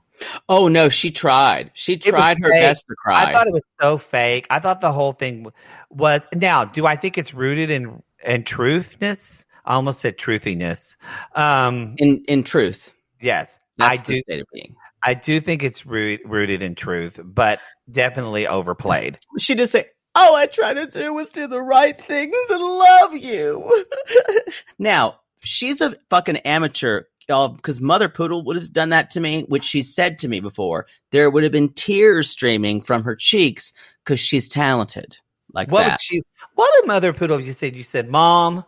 Oh 0.50 0.68
no, 0.68 0.90
she 0.90 1.12
tried. 1.12 1.72
She 1.74 1.98
tried 1.98 2.38
her 2.42 2.50
fake. 2.50 2.62
best 2.62 2.86
to 2.88 2.96
cry. 2.96 3.26
I 3.26 3.32
thought 3.32 3.48
it 3.48 3.54
was 3.54 3.68
so 3.82 3.98
fake. 3.98 4.48
I 4.50 4.60
thought 4.60 4.82
the 4.82 4.92
whole 4.92 5.14
thing 5.14 5.48
was. 5.90 6.28
Now, 6.34 6.66
do 6.66 6.86
I 6.86 6.96
think 6.96 7.18
it's 7.18 7.34
rooted 7.34 7.70
in 7.70 8.02
in 8.26 8.44
truthness? 8.44 9.46
I 9.66 9.76
almost 9.76 10.02
said 10.02 10.18
truthiness. 10.18 10.96
Um, 11.36 11.96
in 11.98 12.24
in 12.28 12.44
truth, 12.44 12.92
yes, 13.22 13.60
that's 13.78 14.02
I 14.02 14.04
the 14.04 14.14
do. 14.16 14.22
state 14.22 14.40
of 14.42 14.48
being. 14.54 14.76
I 15.06 15.14
do 15.14 15.42
think 15.42 15.64
it's 15.64 15.86
root, 15.86 16.22
rooted 16.26 16.62
in 16.62 16.76
truth, 16.76 17.20
but 17.24 17.60
definitely 17.92 18.48
overplayed. 18.48 19.20
She 19.38 19.56
just 19.56 19.72
say, 19.72 19.88
"All 20.16 20.36
I 20.36 20.46
try 20.46 20.74
to 20.74 20.86
do 20.86 21.18
is 21.20 21.30
do 21.30 21.48
the 21.48 21.62
right 21.62 22.00
things 22.00 22.36
and 22.50 22.62
love 22.62 23.16
you." 23.16 23.86
now 24.80 25.20
she's 25.44 25.82
a 25.82 25.96
fucking 26.10 26.38
amateur, 26.38 27.04
Because 27.28 27.80
Mother 27.82 28.10
Poodle 28.10 28.44
would 28.46 28.56
have 28.56 28.72
done 28.74 28.90
that 28.90 29.12
to 29.12 29.20
me, 29.20 29.44
which 29.48 29.64
she 29.64 29.82
said 29.82 30.20
to 30.20 30.28
me 30.28 30.40
before. 30.40 30.86
There 31.12 31.30
would 31.30 31.44
have 31.44 31.52
been 31.52 31.70
tears 31.74 32.30
streaming 32.30 32.82
from 32.82 33.04
her 33.04 33.16
cheeks 33.16 33.74
because 34.04 34.20
she's 34.20 34.50
talented 34.50 35.18
like 35.54 35.72
What 35.72 35.82
that. 35.84 35.92
would 35.92 36.02
she? 36.02 36.22
What 36.56 36.72
did 36.80 36.88
Mother 36.88 37.14
Poodle? 37.14 37.40
You 37.40 37.54
said 37.54 37.76
you 37.76 37.84
said, 37.84 38.10
"Mom, 38.10 38.66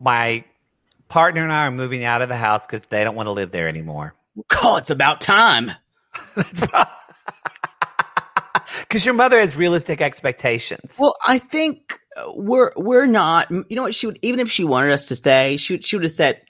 my 0.00 0.44
partner 1.08 1.42
and 1.42 1.52
I 1.52 1.66
are 1.66 1.70
moving 1.70 2.04
out 2.04 2.22
of 2.22 2.28
the 2.28 2.36
house 2.36 2.66
because 2.66 2.86
they 2.86 3.02
don't 3.04 3.16
want 3.16 3.26
to 3.26 3.32
live 3.32 3.50
there 3.50 3.68
anymore." 3.68 4.14
oh, 4.62 4.76
it's 4.76 4.90
about 4.90 5.20
time. 5.20 5.72
Because 8.80 9.04
your 9.04 9.14
mother 9.14 9.38
has 9.38 9.54
realistic 9.56 10.00
expectations. 10.00 10.96
Well, 10.98 11.14
I 11.26 11.38
think 11.38 12.00
uh, 12.16 12.32
we're 12.34 12.72
we're 12.76 13.06
not. 13.06 13.50
You 13.50 13.64
know 13.70 13.82
what? 13.82 13.94
She 13.94 14.06
would 14.06 14.18
even 14.22 14.40
if 14.40 14.50
she 14.50 14.64
wanted 14.64 14.92
us 14.92 15.08
to 15.08 15.16
stay, 15.16 15.56
she 15.58 15.80
she 15.80 15.96
would 15.96 16.04
have 16.04 16.12
said, 16.12 16.40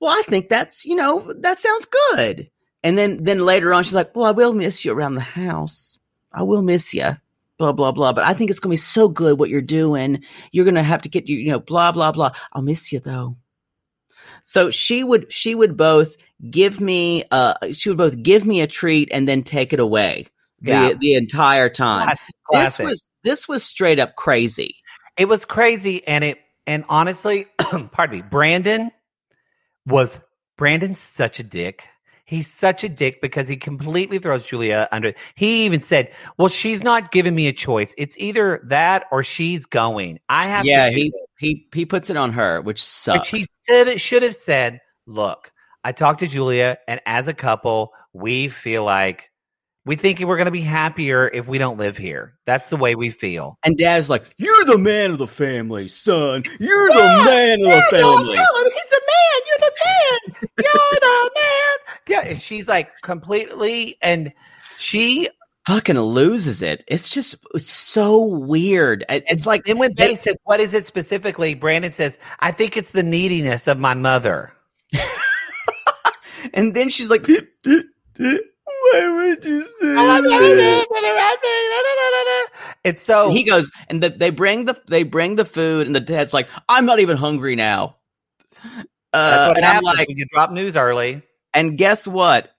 "Well, 0.00 0.10
I 0.16 0.22
think 0.22 0.48
that's 0.48 0.84
you 0.84 0.94
know 0.96 1.32
that 1.40 1.60
sounds 1.60 1.86
good." 2.12 2.50
And 2.82 2.96
then 2.96 3.22
then 3.22 3.44
later 3.44 3.72
on, 3.74 3.82
she's 3.82 3.94
like, 3.94 4.14
"Well, 4.14 4.24
I 4.24 4.30
will 4.32 4.52
miss 4.52 4.84
you 4.84 4.92
around 4.92 5.14
the 5.14 5.20
house. 5.20 5.98
I 6.32 6.42
will 6.42 6.62
miss 6.62 6.94
you." 6.94 7.16
Blah 7.58 7.72
blah 7.72 7.90
blah. 7.92 8.12
But 8.12 8.24
I 8.24 8.34
think 8.34 8.50
it's 8.50 8.60
gonna 8.60 8.72
be 8.72 8.76
so 8.76 9.08
good 9.08 9.38
what 9.38 9.50
you're 9.50 9.60
doing. 9.62 10.22
You're 10.52 10.64
gonna 10.64 10.82
have 10.82 11.02
to 11.02 11.08
get 11.08 11.28
you 11.28 11.36
you 11.38 11.50
know 11.50 11.58
blah 11.60 11.90
blah 11.92 12.12
blah. 12.12 12.30
I'll 12.52 12.62
miss 12.62 12.92
you 12.92 13.00
though. 13.00 13.36
So 14.40 14.70
she 14.70 15.02
would 15.02 15.32
she 15.32 15.54
would 15.54 15.76
both 15.76 16.16
give 16.50 16.80
me 16.80 17.24
uh 17.30 17.54
she 17.72 17.88
would 17.88 17.98
both 17.98 18.22
give 18.22 18.44
me 18.46 18.60
a 18.60 18.66
treat 18.68 19.08
and 19.10 19.28
then 19.28 19.42
take 19.42 19.72
it 19.72 19.80
away 19.80 20.26
Yeah. 20.60 20.90
the 20.90 20.98
the 20.98 21.14
entire 21.14 21.68
time 21.68 22.16
Classic, 22.50 22.84
this 22.84 22.90
was 22.90 23.04
this 23.24 23.48
was 23.48 23.64
straight 23.64 23.98
up 23.98 24.14
crazy. 24.14 24.76
It 25.16 25.26
was 25.28 25.44
crazy, 25.44 26.06
and 26.06 26.22
it 26.22 26.38
and 26.66 26.84
honestly, 26.88 27.46
pardon 27.90 28.18
me, 28.18 28.22
Brandon 28.22 28.92
was 29.88 30.20
Brandon's 30.56 30.98
such 31.00 31.40
a 31.40 31.42
dick. 31.42 31.84
He's 32.24 32.52
such 32.52 32.84
a 32.84 32.90
dick 32.90 33.22
because 33.22 33.48
he 33.48 33.56
completely 33.56 34.18
throws 34.18 34.44
Julia 34.44 34.86
under. 34.92 35.14
He 35.34 35.64
even 35.64 35.80
said, 35.80 36.12
"Well, 36.36 36.48
she's 36.48 36.82
not 36.82 37.10
giving 37.10 37.34
me 37.34 37.46
a 37.46 37.54
choice. 37.54 37.94
It's 37.96 38.14
either 38.18 38.60
that 38.66 39.06
or 39.10 39.24
she's 39.24 39.64
going. 39.64 40.18
I 40.28 40.44
have 40.44 40.66
Yeah, 40.66 40.84
to." 40.84 40.90
do 40.90 40.96
he 40.96 41.04
this." 41.04 41.20
he 41.38 41.68
he 41.72 41.86
puts 41.86 42.10
it 42.10 42.18
on 42.18 42.32
her, 42.32 42.60
which 42.60 42.84
sucks. 42.84 43.32
Which 43.32 43.40
he 43.40 43.46
said 43.62 43.88
it 43.88 43.98
should 43.98 44.22
have 44.22 44.34
said, 44.34 44.80
"Look, 45.06 45.50
I 45.84 45.92
talked 45.92 46.20
to 46.20 46.26
Julia, 46.26 46.76
and 46.86 47.00
as 47.06 47.28
a 47.28 47.34
couple, 47.34 47.94
we 48.12 48.48
feel 48.48 48.84
like 48.84 49.30
we 49.86 49.96
think 49.96 50.20
we're 50.20 50.36
going 50.36 50.44
to 50.44 50.50
be 50.50 50.60
happier 50.60 51.30
if 51.32 51.48
we 51.48 51.56
don't 51.56 51.78
live 51.78 51.96
here. 51.96 52.34
That's 52.44 52.68
the 52.68 52.76
way 52.76 52.94
we 52.94 53.08
feel." 53.08 53.56
and 53.64 53.78
Dad's 53.78 54.10
like, 54.10 54.24
"You're 54.36 54.66
the 54.66 54.76
man 54.76 55.12
of 55.12 55.18
the 55.18 55.26
family, 55.26 55.88
son. 55.88 56.44
You're 56.60 56.88
the 56.88 57.22
man 57.24 57.60
of 57.62 57.68
the 57.68 57.82
family." 57.90 58.36
He's 58.36 58.36
a 58.36 58.36
man. 58.36 58.97
You're 60.58 60.72
the 60.72 60.72
man. 60.72 60.88
You're 60.96 61.24
the 61.24 61.30
man. 61.36 61.78
Yeah, 62.08 62.30
and 62.30 62.40
she's 62.40 62.68
like 62.68 63.00
completely, 63.02 63.96
and 64.02 64.32
she. 64.76 65.28
Fucking 65.66 65.98
loses 65.98 66.62
it. 66.62 66.82
It's 66.88 67.10
just 67.10 67.36
so 67.58 68.22
weird. 68.24 69.04
It's 69.10 69.44
like 69.46 69.64
Then 69.64 69.76
when 69.76 69.92
Betty 69.92 70.16
says, 70.16 70.36
"What 70.44 70.60
is 70.60 70.72
it 70.72 70.86
specifically?" 70.86 71.52
Brandon 71.52 71.92
says, 71.92 72.16
"I 72.40 72.52
think 72.52 72.78
it's 72.78 72.92
the 72.92 73.02
neediness 73.02 73.68
of 73.68 73.78
my 73.78 73.92
mother." 73.92 74.50
and 76.54 76.74
then 76.74 76.88
she's 76.88 77.10
like, 77.10 77.26
"Why 77.26 77.34
would 77.66 79.44
you 79.44 79.64
say?" 79.64 79.94
that?" 79.94 80.78
It's 82.84 83.02
so 83.02 83.30
he 83.30 83.44
goes, 83.44 83.70
and 83.88 84.02
the, 84.02 84.08
they 84.08 84.30
bring 84.30 84.64
the 84.64 84.80
they 84.86 85.02
bring 85.02 85.36
the 85.36 85.44
food, 85.44 85.86
and 85.86 85.94
the 85.94 86.00
dad's 86.00 86.32
like, 86.32 86.48
"I'm 86.70 86.86
not 86.86 87.00
even 87.00 87.18
hungry 87.18 87.56
now." 87.56 87.96
Uh, 89.12 89.30
That's 89.30 89.48
what 89.48 89.56
and 89.56 89.66
I'm 89.66 89.72
happens 89.74 89.98
like, 89.98 90.08
when 90.08 90.18
you 90.18 90.26
drop 90.26 90.50
news 90.52 90.76
early. 90.76 91.22
And 91.54 91.78
guess 91.78 92.06
what? 92.06 92.50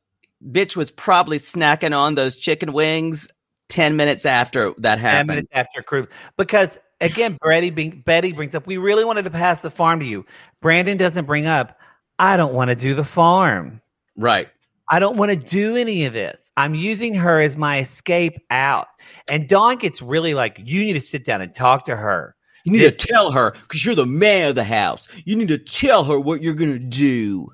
Bitch 0.45 0.75
was 0.75 0.91
probably 0.91 1.37
snacking 1.37 1.95
on 1.97 2.15
those 2.15 2.35
chicken 2.35 2.73
wings 2.73 3.27
10 3.69 3.95
minutes 3.95 4.25
after 4.25 4.73
that 4.79 4.95
Ten 4.95 4.99
happened. 4.99 5.27
minutes 5.27 5.49
after 5.51 5.83
crew, 5.83 6.07
because 6.37 6.79
again, 7.01 7.37
Betty 7.43 7.69
being, 7.69 8.01
Betty 8.05 8.31
brings 8.31 8.55
up, 8.55 8.65
we 8.65 8.77
really 8.77 9.05
wanted 9.05 9.25
to 9.25 9.31
pass 9.31 9.61
the 9.61 9.69
farm 9.69 9.99
to 9.99 10.05
you. 10.05 10.25
Brandon 10.61 10.97
doesn't 10.97 11.25
bring 11.25 11.45
up, 11.45 11.77
I 12.17 12.35
don't 12.37 12.53
want 12.53 12.69
to 12.69 12.75
do 12.75 12.95
the 12.95 13.03
farm. 13.03 13.81
Right. 14.17 14.49
I 14.89 14.99
don't 14.99 15.17
want 15.17 15.29
to 15.29 15.35
do 15.35 15.75
any 15.75 16.05
of 16.05 16.13
this. 16.13 16.51
I'm 16.57 16.73
using 16.73 17.13
her 17.13 17.39
as 17.39 17.55
my 17.55 17.79
escape 17.79 18.39
out. 18.49 18.87
And 19.31 19.47
Dawn 19.47 19.77
gets 19.77 20.01
really 20.01 20.33
like, 20.33 20.59
you 20.63 20.81
need 20.83 20.93
to 20.93 21.01
sit 21.01 21.23
down 21.23 21.41
and 21.41 21.53
talk 21.53 21.85
to 21.85 21.95
her. 21.95 22.35
You 22.73 22.79
need 22.79 22.97
to 22.97 23.07
tell 23.07 23.31
her 23.31 23.51
because 23.51 23.85
you're 23.85 23.95
the 23.95 24.05
man 24.05 24.49
of 24.49 24.55
the 24.55 24.63
house. 24.63 25.07
You 25.25 25.35
need 25.35 25.49
to 25.49 25.57
tell 25.57 26.03
her 26.05 26.19
what 26.19 26.41
you're 26.41 26.53
going 26.55 26.73
to 26.73 26.79
do. 26.79 27.51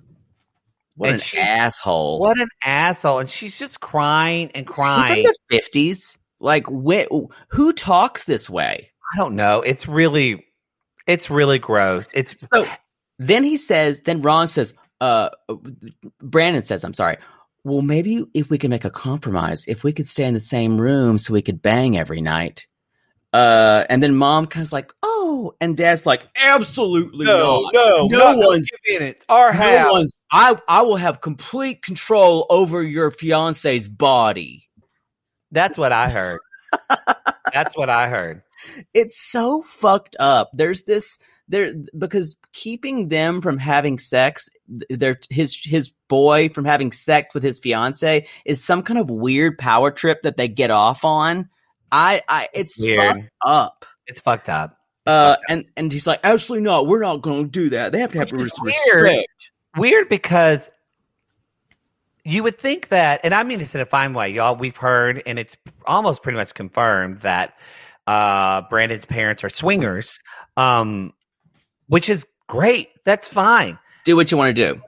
What 0.95 1.12
an 1.12 1.19
she- 1.19 1.38
asshole. 1.38 2.19
What 2.19 2.39
an 2.39 2.48
asshole. 2.63 3.19
And 3.19 3.29
she's 3.29 3.58
just 3.58 3.79
crying 3.81 4.52
and 4.56 4.65
crying. 4.65 5.25
from 5.25 5.33
the 5.50 5.58
50s? 5.60 6.17
Like, 6.39 6.65
wh- 6.67 7.27
who 7.50 7.73
talks 7.73 8.23
this 8.23 8.50
way? 8.50 8.92
I 9.13 9.17
don't 9.17 9.35
know. 9.35 9.62
It's 9.62 9.87
really, 9.87 10.46
it's 11.08 11.29
really 11.29 11.60
gross. 11.60 12.10
It's 12.13 12.35
So 12.54 12.65
then 13.19 13.44
he 13.44 13.58
says, 13.58 14.02
then 14.02 14.21
Ron 14.21 14.48
says, 14.48 14.73
uh, 15.02 15.29
Brandon 16.21 16.63
says, 16.63 16.83
I'm 16.83 16.94
sorry. 16.94 17.17
Well, 17.63 17.81
maybe 17.81 18.23
if 18.33 18.50
we 18.50 18.58
can 18.58 18.69
make 18.69 18.85
a 18.85 18.89
compromise, 18.89 19.65
if 19.67 19.83
we 19.83 19.92
could 19.92 20.08
stay 20.08 20.25
in 20.25 20.33
the 20.33 20.39
same 20.39 20.79
room 20.79 21.17
so 21.17 21.33
we 21.33 21.42
could 21.42 21.62
bang 21.62 21.98
every 21.98 22.21
night. 22.21 22.67
Uh, 23.33 23.83
and 23.89 24.02
then 24.02 24.15
mom 24.15 24.46
kind 24.46 24.65
of 24.65 24.71
like, 24.71 24.94
oh, 25.04 25.14
and 25.62 25.75
dad's 25.77 26.06
like, 26.06 26.27
absolutely 26.42 27.25
not. 27.25 27.71
no 27.73 28.08
no 28.08 28.38
one's, 28.38 28.69
in 28.88 29.04
it. 29.04 29.25
Our 29.29 29.52
no 29.54 29.58
house. 29.58 29.92
one's, 29.92 30.13
I, 30.31 30.58
I 30.67 30.81
will 30.83 30.96
have 30.98 31.21
complete 31.21 31.81
control 31.81 32.46
over 32.50 32.81
your 32.83 33.12
fiance's 33.12 33.88
body. 33.88 34.67
That's 35.52 35.77
what 35.77 35.92
I 35.92 36.10
heard. 36.10 36.40
That's 37.54 37.75
what 37.77 37.90
I 37.90 38.08
heard. 38.10 38.42
it's 38.94 39.19
so 39.19 39.62
fucked 39.62 40.15
up. 40.19 40.50
There's 40.54 40.83
this 40.83 41.19
there 41.48 41.73
because 41.98 42.36
keeping 42.54 43.10
them 43.10 43.42
from 43.42 43.58
having 43.58 44.00
sex, 44.00 44.50
their 44.90 45.19
his 45.29 45.56
his 45.63 45.90
boy 46.10 46.50
from 46.50 46.65
having 46.65 46.92
sex 46.92 47.33
with 47.33 47.44
his 47.44 47.60
fiance 47.60 48.27
is 48.46 48.63
some 48.63 48.81
kind 48.83 49.00
of 49.00 49.10
weird 49.10 49.58
power 49.58 49.92
trip 49.92 50.23
that 50.23 50.38
they 50.38 50.48
get 50.48 50.71
off 50.71 51.06
on. 51.06 51.50
I 51.92 52.23
I 52.27 52.50
it's 52.54 52.81
Weird. 52.81 52.98
fucked 53.00 53.29
up. 53.46 53.86
It's 54.08 54.19
fucked 54.19 54.50
up. 54.50 54.77
Uh, 55.06 55.35
and 55.49 55.65
and 55.77 55.91
he's 55.91 56.08
like, 56.08 56.19
absolutely 56.23 56.63
not. 56.63 56.87
We're 56.87 57.01
not 57.01 57.21
going 57.21 57.45
to 57.45 57.51
do 57.51 57.69
that. 57.69 57.91
They 57.91 57.99
have 57.99 58.12
to 58.13 58.19
have 58.19 58.31
Which 58.31 58.51
some 58.51 58.65
weird. 58.65 59.03
respect. 59.03 59.51
Weird 59.77 60.10
because 60.10 60.69
you 62.23 62.41
would 62.41 62.58
think 62.58 62.89
that, 62.89 63.21
and 63.23 63.33
I 63.33 63.43
mean 63.43 63.60
this 63.60 63.75
in 63.75 63.81
a 63.81 63.85
fine 63.85 64.13
way, 64.13 64.29
y'all. 64.29 64.56
We've 64.56 64.75
heard, 64.75 65.21
and 65.27 65.37
it's 65.37 65.56
almost 65.85 66.23
pretty 66.23 66.37
much 66.37 66.56
confirmed 66.56 67.19
that 67.19 67.58
uh, 68.08 68.63
Brandon's 68.63 69.06
parents 69.06 69.43
are 69.43 69.49
swingers, 69.49 70.19
um, 70.58 71.13
which 71.87 72.10
is 72.10 72.25
great. 72.47 72.89
That's 73.03 73.27
fine. 73.27 73.77
Do 74.06 74.15
what 74.15 74.31
you 74.31 74.37
want 74.37 74.56
to 74.56 74.73
do. 74.73 74.81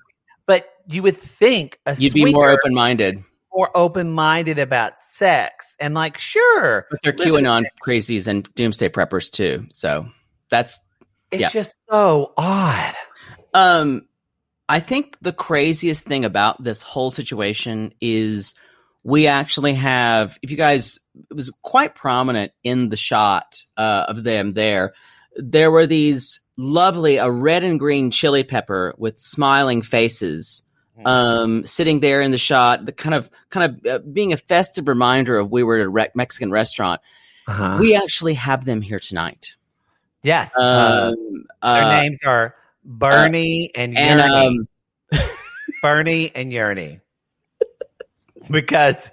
But 0.48 0.68
you 0.88 1.04
would 1.04 1.18
think 1.18 1.80
a 1.86 1.96
You'd 1.96 2.14
be 2.14 2.32
more 2.32 2.50
open 2.50 2.74
minded. 2.74 3.24
More 3.58 3.76
open 3.76 4.12
minded 4.12 4.60
about 4.60 5.00
sex, 5.00 5.76
and 5.80 5.96
like, 5.96 6.20
sure, 6.20 6.86
But 6.92 7.02
they're 7.02 7.12
QAnon 7.12 7.66
crazies 7.84 8.28
and 8.28 8.48
doomsday 8.54 8.90
preppers 8.90 9.32
too. 9.32 9.66
So 9.72 10.08
that's 10.50 10.80
It's 11.32 11.42
yeah. 11.42 11.50
just 11.50 11.80
so 11.90 12.34
odd. 12.38 12.94
Um, 13.56 14.08
I 14.70 14.80
think 14.80 15.18
the 15.22 15.34
craziest 15.34 16.04
thing 16.04 16.24
about 16.24 16.64
this 16.64 16.84
whole 16.84 17.10
situation 17.10 17.94
is 18.00 18.54
we 19.04 19.26
actually 19.26 19.74
have, 19.74 20.38
if 20.44 20.52
you 20.52 20.58
guys, 20.58 21.00
it 21.16 21.36
was 21.36 21.50
quite 21.64 21.96
prominent 21.96 22.52
in 22.64 22.90
the 22.90 22.98
shot 22.98 23.64
uh, 23.76 24.06
of 24.08 24.24
them 24.24 24.54
there. 24.54 24.94
There 25.36 25.72
were 25.72 25.88
these 25.88 26.42
lovely, 26.58 27.18
a 27.18 27.32
red 27.32 27.64
and 27.64 27.80
green 27.80 28.12
chili 28.12 28.44
pepper 28.44 28.94
with 28.98 29.18
smiling 29.18 29.82
faces. 29.82 30.62
Um, 31.06 31.66
sitting 31.66 32.00
there 32.00 32.22
in 32.22 32.32
the 32.32 32.38
shot, 32.38 32.86
the 32.86 32.92
kind 32.92 33.14
of, 33.14 33.30
kind 33.50 33.80
of 33.86 33.86
uh, 33.86 34.00
being 34.00 34.34
a 34.34 34.38
festive 34.38 34.88
reminder 34.88 35.38
of 35.38 35.52
we 35.52 35.64
were 35.64 35.78
at 35.78 35.86
a 35.86 35.90
re- 35.90 36.10
Mexican 36.16 36.50
restaurant. 36.52 37.02
Uh-huh. 37.48 37.78
We 37.80 37.96
actually 37.96 38.34
have 38.34 38.66
them 38.66 38.82
here 38.82 39.00
tonight. 39.00 39.56
yes, 40.24 40.52
uh, 40.58 41.14
Um, 41.14 41.46
their 41.62 41.84
uh, 41.84 41.98
names 42.02 42.20
are 42.26 42.56
Bernie 42.84 43.72
and 43.76 43.98
and 43.98 44.22
um, 44.22 44.68
Bernie 45.82 46.32
and 46.36 46.52
Yearney. 46.52 47.02
because 48.50 49.12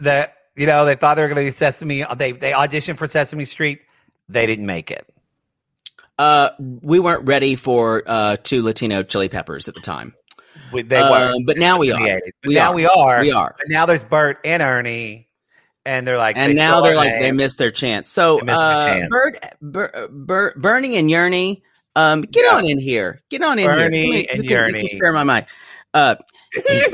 the 0.00 0.30
you 0.56 0.66
know 0.66 0.84
they 0.84 0.94
thought 0.94 1.14
they 1.14 1.22
were 1.22 1.28
going 1.28 1.46
to 1.46 1.50
be 1.50 1.50
Sesame. 1.50 2.04
They 2.16 2.32
they 2.32 2.52
auditioned 2.52 2.96
for 2.96 3.06
Sesame 3.06 3.44
Street. 3.44 3.80
They 4.28 4.46
didn't 4.46 4.66
make 4.66 4.90
it. 4.90 5.08
Uh, 6.18 6.50
we 6.58 6.98
weren't 6.98 7.24
ready 7.26 7.54
for 7.54 8.02
uh, 8.06 8.36
two 8.42 8.62
Latino 8.62 9.02
chili 9.04 9.28
peppers 9.28 9.68
at 9.68 9.74
the 9.74 9.80
time, 9.80 10.14
We- 10.72 10.82
They 10.82 10.96
Um, 10.96 11.10
were, 11.10 11.44
but 11.46 11.56
now 11.56 11.78
we 11.78 11.92
are. 11.92 12.20
We 12.44 12.54
now 12.54 12.70
are. 12.70 12.74
we 12.74 12.86
are. 12.86 13.20
We 13.22 13.32
are. 13.32 13.54
But 13.58 13.66
now 13.68 13.86
there's 13.86 14.04
Bert 14.04 14.38
and 14.44 14.62
Ernie, 14.62 15.28
and 15.84 16.06
they're 16.06 16.18
like, 16.18 16.36
and 16.36 16.50
they 16.52 16.54
now 16.54 16.80
they're 16.80 16.96
like 16.96 17.20
they 17.20 17.32
missed 17.32 17.58
their 17.58 17.70
chance. 17.70 18.08
So, 18.08 18.38
They 18.38 18.44
missed 18.44 18.58
their 18.58 18.76
uh, 18.76 18.84
chance. 18.86 19.08
Bert, 19.10 19.38
Ber, 19.60 20.08
Ber, 20.10 20.54
Bernie 20.56 20.96
and 20.96 21.08
Yearney, 21.10 21.62
um, 21.96 22.22
get 22.22 22.44
Yeah. 22.44 22.56
on 22.56 22.64
in 22.66 22.78
here. 22.78 23.20
Get 23.30 23.42
on 23.42 23.58
in 23.58 23.66
Bernie 23.66 24.06
here. 24.12 24.24
Come 24.28 24.40
and 24.40 24.76
you 24.76 24.88
can, 24.88 24.98
spare 24.98 25.12
my 25.12 25.24
mic. 25.24 25.48
Uh, 25.94 26.16
thank, 26.54 26.92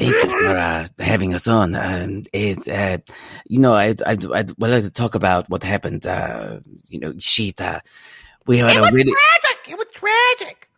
you 0.00 0.12
for 0.40 0.56
uh, 0.56 0.86
having 0.98 1.32
us 1.34 1.46
on. 1.46 1.74
Um, 1.74 2.24
it's 2.32 2.66
uh, 2.68 2.98
you 3.46 3.60
know, 3.60 3.74
I 3.74 3.94
I 4.04 4.12
I 4.34 4.44
would 4.58 4.70
like 4.70 4.82
to 4.82 4.90
talk 4.90 5.14
about 5.14 5.48
what 5.48 5.62
happened. 5.62 6.06
Uh, 6.06 6.60
you 6.88 6.98
know, 6.98 7.14
she 7.18 7.54
uh, 7.60 7.80
we 8.46 8.58
had 8.58 8.76
a 8.76 8.80
really. 8.92 9.12
tragic. 9.12 9.68
It 9.68 9.78
was 9.78 9.86
tragic. 9.94 10.68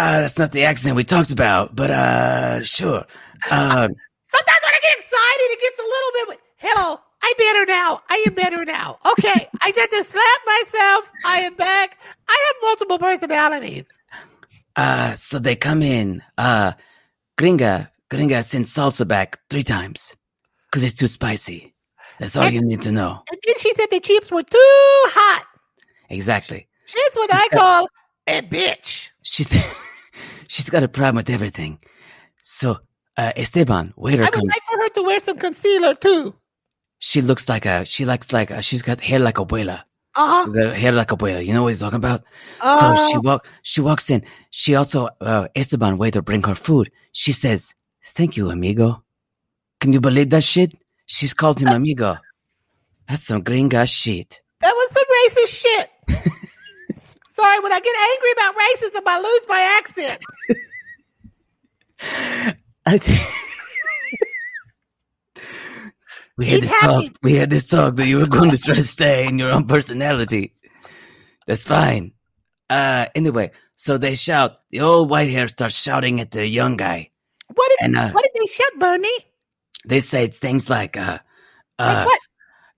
Uh, 0.00 0.20
that's 0.20 0.38
not 0.38 0.50
the 0.50 0.64
accent 0.64 0.96
we 0.96 1.04
talked 1.04 1.30
about, 1.30 1.76
but 1.76 1.90
uh, 1.90 2.62
sure. 2.62 3.04
Uh, 3.50 3.86
Sometimes 4.22 4.60
when 4.64 4.74
I 4.74 4.80
get 4.80 4.98
excited, 4.98 5.48
it 5.50 5.60
gets 5.60 5.78
a 5.78 5.82
little 5.82 6.32
bit. 6.32 6.40
Hello, 6.56 7.00
I'm 7.22 7.34
better 7.36 7.66
now. 7.66 8.00
I 8.08 8.24
am 8.26 8.32
better 8.32 8.64
now. 8.64 8.98
Okay, 9.04 9.46
I 9.62 9.72
just 9.72 9.90
to 9.90 10.04
slap 10.04 10.40
myself. 10.46 11.10
I 11.26 11.40
am 11.40 11.54
back. 11.54 11.98
I 12.26 12.46
have 12.46 12.56
multiple 12.62 12.98
personalities. 12.98 13.88
uh, 14.76 15.16
so 15.16 15.38
they 15.38 15.54
come 15.54 15.82
in. 15.82 16.22
Uh, 16.38 16.72
Gringa, 17.36 17.90
Gringa 18.08 18.42
sends 18.42 18.72
salsa 18.74 19.06
back 19.06 19.38
three 19.50 19.64
times 19.64 20.16
because 20.70 20.82
it's 20.82 20.94
too 20.94 21.08
spicy. 21.08 21.74
That's 22.18 22.38
all 22.38 22.48
you 22.48 22.62
need 22.62 22.80
to 22.82 22.92
know. 22.92 23.22
And 23.30 23.38
then 23.46 23.54
she 23.58 23.74
said 23.74 23.88
the 23.90 24.00
chips 24.00 24.30
were 24.30 24.42
too 24.42 24.56
hot. 24.56 25.44
Exactly. 26.08 26.68
She's 26.86 27.10
what 27.16 27.28
I 27.34 27.48
call 27.50 27.88
a 28.26 28.40
bitch. 28.40 29.10
She's 29.22 29.50
she's 30.48 30.70
got 30.70 30.82
a 30.82 30.88
problem 30.88 31.16
with 31.16 31.30
everything. 31.30 31.78
So, 32.42 32.78
uh, 33.16 33.32
Esteban, 33.36 33.92
waiter 33.96 34.22
I 34.22 34.26
would 34.26 34.32
comes. 34.34 34.48
like 34.48 34.62
for 34.70 34.76
her 34.78 34.88
to 34.90 35.02
wear 35.02 35.20
some 35.20 35.38
concealer 35.38 35.94
too. 35.94 36.34
She 36.98 37.22
looks 37.22 37.48
like 37.48 37.66
a. 37.66 37.84
She 37.84 38.04
likes 38.04 38.32
like 38.32 38.50
a, 38.50 38.62
she's 38.62 38.82
got 38.82 39.00
hair 39.00 39.18
like 39.18 39.38
a 39.38 39.44
abuela. 39.44 39.80
Uh 40.16 40.44
huh. 40.44 40.50
Got 40.50 40.76
hair 40.76 40.92
like 40.92 41.12
a 41.12 41.16
abuela. 41.16 41.44
You 41.44 41.54
know 41.54 41.62
what 41.62 41.68
he's 41.68 41.80
talking 41.80 41.96
about? 41.96 42.24
Uh, 42.60 42.96
So 42.96 43.08
she 43.12 43.18
walk 43.18 43.46
she 43.62 43.80
walks 43.80 44.10
in. 44.10 44.24
She 44.50 44.74
also 44.74 45.08
uh, 45.20 45.48
Esteban 45.54 45.96
waiter 45.98 46.20
bring 46.22 46.42
her 46.44 46.54
food. 46.54 46.90
She 47.12 47.32
says, 47.32 47.74
"Thank 48.04 48.36
you, 48.36 48.50
amigo." 48.50 49.02
Can 49.80 49.92
you 49.94 50.00
believe 50.00 50.28
that 50.30 50.44
shit? 50.44 50.74
She's 51.06 51.32
called 51.32 51.58
him 51.60 51.68
amigo. 51.68 52.18
That's 53.08 53.24
some 53.24 53.42
gringa 53.42 53.88
shit. 53.88 54.42
that 54.60 54.72
was 54.72 54.92
some 54.92 55.08
racist 55.16 55.60
shit. 55.62 55.90
Sorry, 57.40 57.60
when 57.60 57.72
I 57.72 57.80
get 57.80 57.96
angry 58.12 58.32
about 58.32 58.54
racism, 58.56 59.02
I 59.06 59.20
lose 59.20 59.46
my 59.48 59.60
accent. 59.78 60.18
I 62.86 62.98
we 66.36 66.46
had 66.46 66.60
He's 66.60 66.62
this 66.62 66.70
happy. 66.70 67.08
talk. 67.08 67.16
We 67.22 67.34
had 67.36 67.50
this 67.50 67.68
talk 67.68 67.96
that 67.96 68.06
you 68.06 68.18
were 68.18 68.26
going 68.26 68.50
to 68.50 68.58
try 68.58 68.74
to 68.74 68.82
stay 68.84 69.26
in 69.26 69.38
your 69.38 69.52
own 69.52 69.66
personality. 69.66 70.54
That's 71.46 71.66
fine. 71.66 72.12
Uh, 72.68 73.06
anyway, 73.14 73.50
so 73.76 73.98
they 73.98 74.14
shout. 74.14 74.60
The 74.70 74.80
old 74.80 75.10
white 75.10 75.30
hair 75.30 75.48
starts 75.48 75.74
shouting 75.76 76.20
at 76.20 76.30
the 76.30 76.46
young 76.46 76.76
guy. 76.76 77.10
What 77.54 77.68
did 77.70 77.78
And, 77.86 77.96
uh, 77.96 78.10
what 78.12 78.22
did 78.24 78.32
they 78.40 78.46
shout, 78.46 78.78
Bernie? 78.78 79.26
They 79.86 80.00
say 80.00 80.26
things 80.28 80.68
like, 80.70 80.96
uh, 80.96 81.18
uh, 81.78 81.94
Like 81.96 82.06
what? 82.06 82.20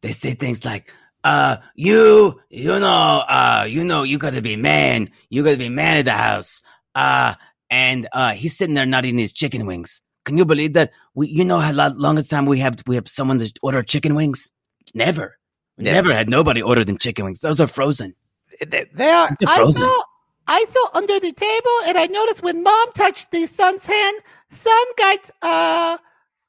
they 0.02 0.12
say 0.12 0.34
things 0.34 0.64
like, 0.64 0.92
uh, 1.24 1.56
you, 1.74 2.40
you 2.50 2.78
know, 2.78 3.24
uh, 3.28 3.66
you 3.68 3.84
know, 3.84 4.02
you 4.02 4.18
gotta 4.18 4.42
be 4.42 4.56
man. 4.56 5.10
You 5.30 5.42
gotta 5.44 5.56
be 5.56 5.68
man 5.68 5.98
of 5.98 6.04
the 6.04 6.12
house. 6.12 6.62
Uh, 6.94 7.34
and, 7.70 8.08
uh, 8.12 8.32
he's 8.32 8.56
sitting 8.56 8.74
there 8.74 8.86
not 8.86 9.04
eating 9.04 9.18
his 9.18 9.32
chicken 9.32 9.66
wings. 9.66 10.02
Can 10.24 10.36
you 10.38 10.44
believe 10.44 10.74
that? 10.74 10.90
We, 11.14 11.28
you 11.28 11.44
know 11.44 11.58
how 11.58 11.72
lo- 11.72 11.94
longest 11.96 12.30
time 12.30 12.46
we 12.46 12.58
have, 12.58 12.76
we 12.86 12.94
have 12.96 13.08
someone 13.08 13.38
to 13.38 13.52
order 13.62 13.82
chicken 13.82 14.14
wings? 14.14 14.52
Never. 14.94 15.38
We 15.78 15.86
Yeah. 15.86 15.92
Never 15.92 16.14
had 16.14 16.28
nobody 16.28 16.62
order 16.62 16.84
them 16.84 16.98
chicken 16.98 17.24
wings. 17.24 17.40
Those 17.40 17.60
are 17.60 17.66
frozen. 17.66 18.14
They, 18.60 18.86
they 18.92 19.08
are. 19.08 19.30
They're 19.40 19.48
I 19.48 19.70
saw. 19.70 20.02
I 20.48 20.64
saw 20.68 20.98
under 20.98 21.20
the 21.20 21.32
table, 21.32 21.70
and 21.86 21.96
I 21.96 22.06
noticed 22.06 22.42
when 22.42 22.62
Mom 22.62 22.92
touched 22.94 23.30
the 23.30 23.46
son's 23.46 23.86
hand, 23.86 24.16
son 24.50 24.84
got 24.98 25.30
uh, 25.40 25.98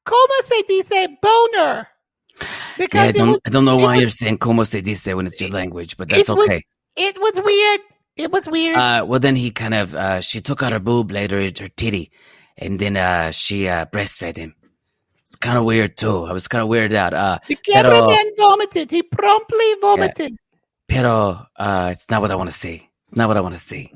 como 0.04 0.34
se 0.46 0.64
dice 0.68 1.08
boner. 1.22 1.88
Yeah, 2.42 2.48
Because 2.78 3.10
I 3.10 3.12
don't, 3.12 3.28
was 3.30 3.40
I 3.46 3.50
don't 3.50 3.66
know 3.66 3.78
why 3.78 3.94
was- 3.94 4.02
you're 4.02 4.10
saying 4.10 4.38
como 4.40 4.64
se 4.64 4.82
dice 4.82 5.14
when 5.14 5.28
it's 5.28 5.40
your 5.40 5.50
language, 5.52 5.98
but 5.98 6.10
that's 6.10 6.30
it 6.30 6.36
was- 6.36 6.48
okay. 6.50 6.64
it 6.96 7.18
was 7.20 7.40
weird. 7.44 7.82
It 8.16 8.32
was 8.32 8.48
weird. 8.48 8.78
Uh, 8.78 9.06
well, 9.08 9.20
then 9.20 9.36
he 9.36 9.52
kind 9.52 9.74
of, 9.74 9.96
uh, 9.96 10.22
she 10.22 10.40
took 10.42 10.62
out 10.62 10.72
her 10.72 10.80
boob 10.80 11.12
later, 11.12 11.42
her 11.42 11.50
titty, 11.52 12.12
and 12.58 12.78
then, 12.80 12.96
uh, 12.98 13.32
she, 13.32 13.68
uh, 13.68 13.86
breastfed 13.86 14.38
him. 14.38 14.56
It's 15.22 15.36
kind 15.36 15.58
of 15.58 15.64
weird 15.64 15.98
too. 15.98 16.26
I 16.26 16.34
was 16.34 16.48
kind 16.48 16.62
of 16.62 16.70
weirded 16.70 16.94
out. 16.94 17.14
Uh, 17.14 17.40
the 17.48 17.58
pero- 17.66 17.90
cameraman 17.90 18.32
vomited. 18.38 18.92
He 18.92 19.02
promptly 19.02 19.74
vomited. 19.82 20.36
pero, 20.88 21.46
uh, 21.58 21.90
it's 21.92 22.08
not 22.12 22.22
what 22.22 22.30
I 22.30 22.36
want 22.36 22.52
to 22.52 22.56
see. 22.56 22.88
Not 23.12 23.28
what 23.30 23.38
I 23.38 23.42
want 23.42 23.56
to 23.56 23.60
see. 23.60 23.92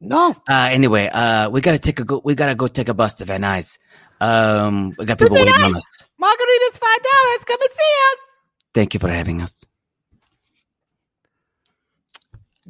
No. 0.00 0.30
Uh, 0.48 0.68
anyway, 0.70 1.08
uh, 1.08 1.48
we 1.50 1.60
gotta 1.60 1.78
take 1.78 1.98
a 2.00 2.04
go, 2.04 2.20
we 2.24 2.34
gotta 2.36 2.54
go 2.54 2.66
take 2.68 2.88
a 2.88 2.94
bus 2.94 3.14
to 3.14 3.24
Van 3.24 3.42
Nuys. 3.42 3.78
Um, 4.20 4.94
we 4.98 5.04
got 5.04 5.18
people 5.18 5.36
Who's 5.36 5.44
Van 5.44 5.52
waiting 5.52 5.64
on 5.66 5.76
us. 5.76 6.04
Margarita's 6.20 6.78
five 6.78 6.98
dollars. 6.98 7.44
Come 7.44 7.60
and 7.60 7.70
see 7.70 7.94
us. 8.12 8.18
Thank 8.74 8.94
you 8.94 9.00
for 9.00 9.08
having 9.08 9.40
us. 9.42 9.64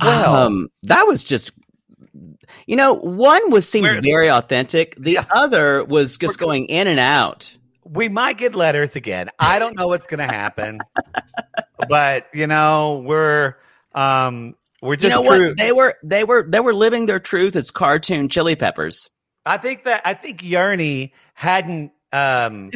Well- 0.00 0.34
um, 0.36 0.68
that 0.84 1.06
was 1.06 1.24
just, 1.24 1.50
you 2.66 2.76
know, 2.76 2.94
one 2.94 3.50
was 3.50 3.68
seemed 3.68 3.86
We're- 3.86 4.00
very 4.00 4.30
authentic. 4.30 4.94
The 4.98 5.12
Yeah. 5.12 5.24
other 5.30 5.84
was 5.84 6.16
just 6.18 6.38
going 6.38 6.66
in 6.66 6.86
and 6.86 7.00
out. 7.00 7.56
We 7.84 8.08
might 8.08 8.36
get 8.36 8.54
letters 8.54 8.96
again. 8.96 9.30
I 9.38 9.58
don't 9.58 9.74
know 9.76 9.88
what's 9.88 10.06
going 10.06 10.18
to 10.26 10.32
happen, 10.32 10.78
but 11.88 12.26
you 12.34 12.46
know 12.46 13.02
we're 13.04 13.54
um 13.94 14.54
we're 14.82 14.92
You 14.92 14.96
just 14.98 15.14
know 15.16 15.24
true- 15.36 15.48
what? 15.48 15.56
They 15.56 15.72
were 15.72 15.96
they 16.04 16.22
were 16.24 16.44
they 16.46 16.60
were 16.60 16.74
living 16.74 17.06
their 17.06 17.18
truth 17.18 17.56
as 17.56 17.70
cartoon 17.70 18.28
chili 18.28 18.56
peppers. 18.56 19.08
I 19.48 19.56
think 19.58 19.84
that 19.84 20.02
I 20.04 20.14
think 20.14 20.42
Yearney 20.42 21.12
hadn't 21.34 21.92
um, 22.12 22.70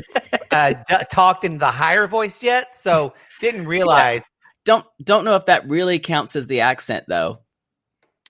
uh, 0.51 0.75
d- 0.89 0.97
talked 1.11 1.45
in 1.45 1.59
the 1.59 1.71
higher 1.71 2.07
voice 2.07 2.43
yet, 2.43 2.75
so 2.77 3.15
didn't 3.41 3.67
realize. 3.67 4.23
Don't 4.65 4.87
don't 5.03 5.25
know 5.25 5.37
if 5.37 5.47
that 5.47 5.69
really 5.69 5.99
counts 5.99 6.37
as 6.37 6.47
the 6.47 6.61
accent 6.61 7.05
though. 7.09 7.41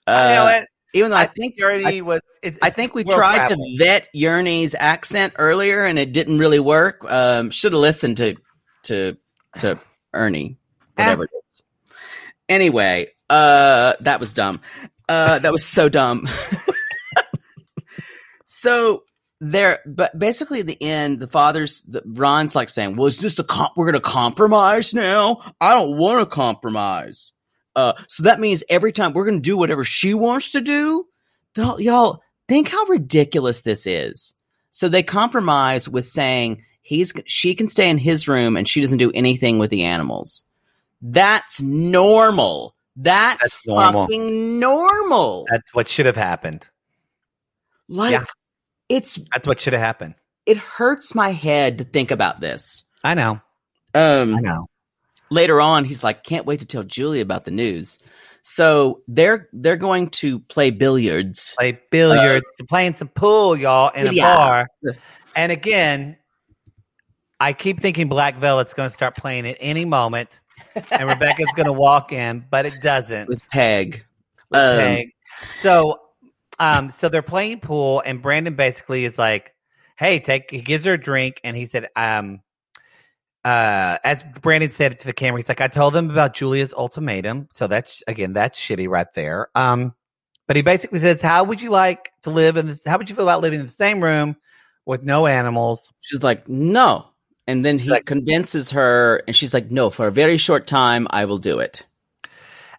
I 0.06 0.34
know 0.34 0.46
Uh, 0.46 0.50
it. 0.62 0.68
Even 0.94 1.10
though 1.10 1.16
I, 1.16 1.22
I 1.22 1.26
think 1.26 1.54
I, 1.62 2.00
was. 2.02 2.20
It's, 2.42 2.58
I 2.60 2.68
think 2.70 2.94
we 2.94 3.02
tried 3.04 3.46
travel. 3.46 3.56
to 3.56 3.76
vet 3.78 4.08
Yearney's 4.14 4.74
accent 4.78 5.32
earlier 5.38 5.84
and 5.84 5.98
it 5.98 6.12
didn't 6.12 6.36
really 6.38 6.60
work. 6.60 7.10
Um, 7.10 7.50
should 7.50 7.72
have 7.72 7.80
listened 7.80 8.18
to 8.18 8.36
to 8.84 9.16
to 9.60 9.78
Ernie, 10.12 10.58
whatever 10.96 11.24
it 11.24 11.30
is. 11.46 11.62
Anyway, 12.48 13.08
uh, 13.30 13.94
that 14.00 14.20
was 14.20 14.34
dumb. 14.34 14.60
Uh, 15.08 15.38
that 15.38 15.52
was 15.52 15.64
so 15.64 15.88
dumb. 15.88 16.28
so 18.62 19.02
there, 19.40 19.80
but 19.86 20.16
basically 20.16 20.60
at 20.60 20.66
the 20.68 20.80
end, 20.80 21.18
the 21.18 21.26
father's 21.26 21.82
the, 21.82 22.00
Ron's 22.06 22.54
like 22.54 22.68
saying, 22.68 22.96
"Was 22.96 23.18
this 23.18 23.38
a 23.38 23.44
comp? 23.44 23.72
We're 23.76 23.86
going 23.86 24.00
to 24.02 24.08
compromise 24.08 24.94
now? 24.94 25.40
I 25.60 25.74
don't 25.74 25.98
want 25.98 26.20
to 26.20 26.26
compromise." 26.26 27.32
Uh, 27.74 27.94
so 28.06 28.22
that 28.24 28.38
means 28.38 28.62
every 28.68 28.92
time 28.92 29.12
we're 29.14 29.24
going 29.24 29.38
to 29.38 29.42
do 29.50 29.56
whatever 29.56 29.82
she 29.84 30.14
wants 30.14 30.52
to 30.52 30.60
do. 30.60 31.06
Y'all- 31.56 31.80
Y'all 31.80 32.22
think 32.48 32.68
how 32.68 32.84
ridiculous 32.84 33.62
this 33.62 33.86
is. 33.86 34.34
So 34.70 34.88
they 34.88 35.02
compromise 35.02 35.88
with 35.88 36.06
saying 36.06 36.64
he's 36.82 37.12
she 37.26 37.54
can 37.54 37.68
stay 37.68 37.90
in 37.90 37.98
his 37.98 38.28
room 38.28 38.56
and 38.56 38.68
she 38.68 38.80
doesn't 38.80 38.98
do 38.98 39.10
anything 39.12 39.58
with 39.58 39.70
the 39.70 39.82
animals. 39.84 40.44
That's 41.00 41.60
normal. 41.60 42.74
That's, 42.94 43.40
That's 43.42 43.66
normal. 43.66 44.02
fucking 44.04 44.60
normal. 44.60 45.46
That's 45.50 45.74
what 45.74 45.88
should 45.88 46.06
have 46.06 46.16
happened. 46.16 46.66
like 47.88 48.12
yeah. 48.12 48.24
It's 48.88 49.16
That's 49.32 49.46
what 49.46 49.60
should 49.60 49.72
have 49.72 49.82
happened. 49.82 50.14
it 50.46 50.56
hurts 50.56 51.14
my 51.14 51.30
head 51.32 51.78
to 51.78 51.84
think 51.84 52.10
about 52.10 52.40
this. 52.40 52.84
I 53.04 53.14
know. 53.14 53.40
Um 53.94 54.36
I 54.36 54.40
know. 54.40 54.66
later 55.30 55.60
on 55.60 55.84
he's 55.84 56.02
like 56.04 56.24
can't 56.24 56.46
wait 56.46 56.60
to 56.60 56.66
tell 56.66 56.82
Julie 56.82 57.20
about 57.20 57.44
the 57.44 57.50
news. 57.50 57.98
So 58.42 59.02
they're 59.06 59.48
they're 59.52 59.76
going 59.76 60.10
to 60.10 60.40
play 60.40 60.70
billiards. 60.70 61.54
Play 61.56 61.80
billiards, 61.90 62.46
playing 62.68 62.94
some 62.94 63.08
pool, 63.08 63.56
y'all, 63.56 63.90
in 63.90 64.06
a 64.08 64.20
Uh, 64.20 64.22
bar. 64.22 64.66
And 65.36 65.52
again, 65.52 66.16
I 67.38 67.52
keep 67.52 67.80
thinking 67.80 68.08
Black 68.08 68.38
Velvet's 68.38 68.74
going 68.74 68.88
to 68.88 68.94
start 68.94 69.16
playing 69.16 69.46
at 69.48 69.56
any 69.60 69.84
moment, 69.84 70.40
and 70.74 71.08
Rebecca's 71.08 71.50
going 71.56 71.66
to 71.66 71.72
walk 71.72 72.12
in, 72.12 72.44
but 72.50 72.66
it 72.66 72.74
doesn't. 72.82 73.28
with 73.28 73.48
Peg. 73.50 74.04
with 74.50 74.60
Um, 74.60 74.76
Peg. 74.78 75.08
So, 75.54 76.01
um, 76.62 76.90
so 76.90 77.08
they're 77.08 77.22
playing 77.22 77.60
pool, 77.60 78.02
and 78.04 78.22
Brandon 78.22 78.54
basically 78.54 79.04
is 79.04 79.18
like, 79.18 79.52
"Hey, 79.96 80.20
take." 80.20 80.50
He 80.50 80.60
gives 80.60 80.84
her 80.84 80.94
a 80.94 81.00
drink, 81.00 81.40
and 81.44 81.56
he 81.56 81.66
said, 81.66 81.88
"Um, 81.96 82.40
uh, 83.44 83.98
as 84.04 84.22
Brandon 84.40 84.70
said 84.70 85.00
to 85.00 85.06
the 85.06 85.12
camera, 85.12 85.40
he's 85.40 85.48
like, 85.48 85.60
I 85.60 85.68
told 85.68 85.94
them 85.94 86.10
about 86.10 86.34
Julia's 86.34 86.72
ultimatum. 86.72 87.48
So 87.54 87.66
that's 87.66 88.02
again, 88.06 88.32
that's 88.32 88.58
shitty 88.58 88.88
right 88.88 89.12
there. 89.14 89.48
Um, 89.54 89.94
but 90.46 90.56
he 90.56 90.62
basically 90.62 90.98
says, 90.98 91.20
How 91.20 91.44
would 91.44 91.60
you 91.60 91.70
like 91.70 92.12
to 92.22 92.30
live 92.30 92.56
in 92.56 92.66
this? 92.66 92.84
How 92.84 92.98
would 92.98 93.08
you 93.08 93.16
feel 93.16 93.24
about 93.24 93.40
living 93.40 93.60
in 93.60 93.66
the 93.66 93.72
same 93.72 94.02
room 94.02 94.36
with 94.86 95.02
no 95.02 95.26
animals? 95.26 95.92
She's 96.00 96.22
like, 96.22 96.48
no. 96.48 97.06
And 97.46 97.64
then 97.64 97.78
he 97.78 97.90
like- 97.90 98.06
convinces 98.06 98.70
her, 98.70 99.22
and 99.26 99.34
she's 99.34 99.52
like, 99.52 99.70
no, 99.70 99.90
for 99.90 100.06
a 100.06 100.12
very 100.12 100.36
short 100.36 100.66
time, 100.66 101.08
I 101.10 101.24
will 101.24 101.38
do 101.38 101.58
it. 101.58 101.84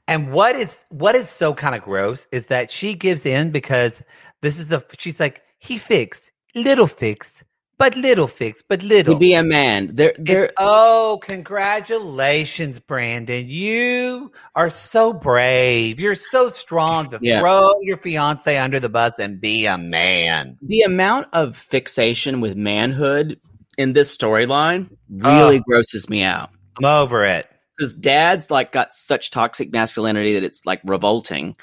And 0.07 0.31
what 0.31 0.55
is 0.55 0.85
what 0.89 1.15
is 1.15 1.29
so 1.29 1.53
kind 1.53 1.75
of 1.75 1.81
gross 1.81 2.27
is 2.31 2.47
that 2.47 2.71
she 2.71 2.93
gives 2.93 3.25
in 3.25 3.51
because 3.51 4.03
this 4.41 4.59
is 4.59 4.71
a 4.71 4.83
she's 4.97 5.19
like, 5.19 5.41
he 5.59 5.77
fix, 5.77 6.31
little 6.55 6.87
fix, 6.87 7.43
but 7.77 7.95
little 7.95 8.27
fix, 8.27 8.61
but 8.67 8.83
little. 8.83 9.13
To 9.15 9.19
be 9.19 9.33
a 9.33 9.43
man. 9.43 9.91
They're, 9.95 10.13
they're, 10.17 10.51
oh, 10.57 11.19
congratulations, 11.23 12.79
Brandon. 12.79 13.47
You 13.47 14.31
are 14.55 14.69
so 14.69 15.13
brave. 15.13 15.99
You're 15.99 16.15
so 16.15 16.49
strong 16.49 17.09
to 17.09 17.19
Yeah. 17.21 17.39
throw 17.39 17.73
your 17.81 17.97
fiance 17.97 18.57
under 18.57 18.79
the 18.79 18.89
bus 18.89 19.19
and 19.19 19.39
be 19.39 19.65
a 19.65 19.77
man. 19.77 20.57
the 20.61 20.81
amount 20.81 21.27
of 21.33 21.55
fixation 21.57 22.41
with 22.41 22.55
manhood 22.55 23.39
in 23.77 23.93
this 23.93 24.15
storyline 24.15 24.89
really 25.09 25.57
Ugh. 25.57 25.63
grosses 25.65 26.09
me 26.09 26.23
out. 26.23 26.49
I'm 26.77 26.85
over 26.85 27.23
it. 27.23 27.47
Because 27.77 27.93
dad's 27.93 28.51
like 28.51 28.71
got 28.71 28.93
such 28.93 29.31
toxic 29.31 29.71
masculinity 29.71 30.33
that 30.35 30.43
it's 30.43 30.65
like 30.65 30.81
revolting. 30.83 31.55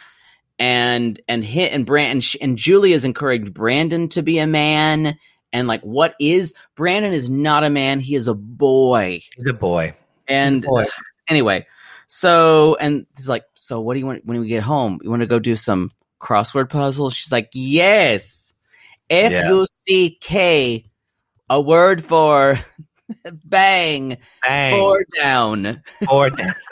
And 0.59 1.21
and 1.27 1.43
hit 1.43 1.73
and 1.73 1.87
Brand 1.87 2.13
and, 2.13 2.43
and 2.43 2.59
Julie 2.59 2.93
has 2.93 3.05
encouraged 3.05 3.55
Brandon 3.55 4.09
to 4.11 4.23
be 4.23 4.39
a 4.39 4.47
man. 4.47 5.19
And 5.53 5.67
like, 5.67 5.81
what 5.81 6.15
is 6.21 6.55
Brandon 6.75 7.13
is 7.13 7.31
not 7.31 7.65
a 7.65 7.71
man. 7.71 8.01
He 8.01 8.15
is 8.15 8.29
a 8.29 8.35
boy. 8.35 9.23
He's 9.37 9.47
a 9.47 9.55
boy. 9.55 9.95
And 10.29 10.63
boy. 10.63 10.87
anyway, 11.29 11.67
so 12.09 12.77
and 12.79 13.07
he's 13.17 13.29
like, 13.29 13.45
so 13.55 13.81
what 13.81 13.95
do 13.95 14.01
you 14.01 14.07
want 14.07 14.27
when 14.27 14.41
we 14.41 14.49
get 14.49 14.63
home? 14.63 14.99
You 15.03 15.09
want 15.09 15.21
to 15.21 15.27
go 15.27 15.39
do 15.39 15.57
some 15.57 15.93
crossword 16.21 16.69
puzzles? 16.69 17.15
She's 17.15 17.33
like, 17.33 17.49
yes. 17.55 18.55
F 19.11 19.49
U 19.49 19.67
C 19.85 20.17
K, 20.21 20.87
a 21.49 21.61
word 21.61 22.05
for 22.05 22.61
bang, 23.45 24.19
Bang. 24.43 24.79
four 24.79 25.05
down. 25.19 25.83
Four 26.09 26.31
down. 26.31 26.55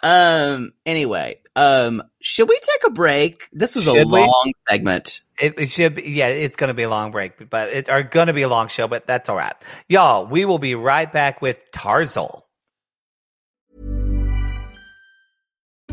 Um. 0.00 0.72
Anyway, 0.86 1.40
um, 1.56 2.02
should 2.22 2.48
we 2.48 2.56
take 2.60 2.84
a 2.86 2.90
break? 2.90 3.48
This 3.52 3.74
was 3.74 3.88
a 3.88 3.92
Should 3.92 4.06
we? 4.10 4.20
long 4.20 4.52
segment. 4.68 5.22
It, 5.40 5.54
it 5.58 5.70
should 5.70 5.96
be, 5.96 6.02
yeah, 6.02 6.28
it's 6.28 6.54
going 6.54 6.68
to 6.68 6.74
be 6.74 6.84
a 6.84 6.88
long 6.88 7.10
break, 7.10 7.50
but 7.50 7.68
it 7.70 7.88
are 7.88 8.04
going 8.04 8.28
to 8.28 8.32
be 8.32 8.42
a 8.42 8.48
long 8.48 8.68
show, 8.68 8.86
but 8.86 9.06
that's 9.08 9.28
all 9.28 9.36
right. 9.36 9.54
Y'all, 9.88 10.24
we 10.26 10.44
will 10.44 10.58
be 10.60 10.76
right 10.76 11.12
back 11.12 11.42
with 11.42 11.60
Tarzal. 11.72 12.47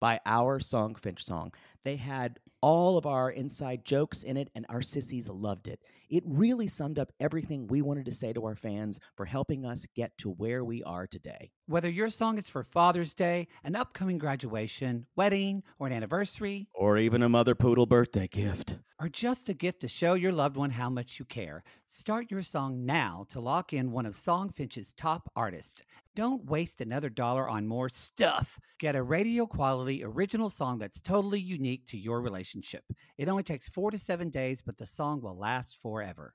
by 0.00 0.18
our 0.26 0.60
song, 0.60 0.94
Finch 0.94 1.24
song. 1.24 1.52
They 1.84 1.96
had 1.96 2.38
all 2.62 2.98
of 2.98 3.06
our 3.06 3.30
inside 3.30 3.84
jokes 3.84 4.22
in 4.22 4.36
it, 4.36 4.50
and 4.54 4.66
our 4.68 4.82
sissies 4.82 5.28
loved 5.28 5.68
it. 5.68 5.80
It 6.08 6.22
really 6.26 6.68
summed 6.68 6.98
up 6.98 7.12
everything 7.20 7.66
we 7.66 7.82
wanted 7.82 8.06
to 8.06 8.12
say 8.12 8.32
to 8.32 8.44
our 8.44 8.56
fans 8.56 8.98
for 9.16 9.24
helping 9.24 9.64
us 9.64 9.86
get 9.94 10.16
to 10.18 10.30
where 10.30 10.64
we 10.64 10.82
are 10.82 11.06
today. 11.06 11.50
Whether 11.70 11.88
your 11.88 12.10
song 12.10 12.36
is 12.36 12.48
for 12.48 12.64
Father's 12.64 13.14
Day, 13.14 13.46
an 13.62 13.76
upcoming 13.76 14.18
graduation, 14.18 15.06
wedding, 15.14 15.62
or 15.78 15.86
an 15.86 15.92
anniversary, 15.92 16.66
Or 16.74 16.98
even 16.98 17.22
a 17.22 17.28
Mother 17.28 17.54
Poodle 17.54 17.86
birthday 17.86 18.26
gift. 18.26 18.78
or 18.98 19.08
just 19.08 19.48
a 19.48 19.54
gift 19.54 19.78
to 19.82 19.86
show 19.86 20.14
your 20.14 20.32
loved 20.32 20.56
one 20.56 20.70
how 20.70 20.90
much 20.90 21.20
you 21.20 21.24
care, 21.26 21.62
start 21.86 22.28
your 22.28 22.42
song 22.42 22.84
now 22.84 23.24
to 23.28 23.38
lock 23.38 23.72
in 23.72 23.92
one 23.92 24.04
of 24.04 24.14
Songfinch's 24.14 24.92
top 24.94 25.30
artists. 25.36 25.80
Don't 26.16 26.44
waste 26.44 26.80
another 26.80 27.08
dollar 27.08 27.48
on 27.48 27.68
more 27.68 27.88
stuff. 27.88 28.58
Get 28.80 28.96
a 28.96 29.02
radio 29.04 29.46
quality 29.46 30.02
original 30.02 30.50
song 30.50 30.76
that's 30.76 31.00
totally 31.00 31.38
unique 31.38 31.86
to 31.86 31.96
your 31.96 32.20
relationship. 32.20 32.82
It 33.16 33.28
only 33.28 33.44
takes 33.44 33.68
four 33.68 33.92
to 33.92 33.96
seven 33.98 34.28
days, 34.28 34.60
but 34.60 34.76
the 34.76 34.86
song 34.86 35.20
will 35.22 35.38
last 35.38 35.78
forever. 35.80 36.34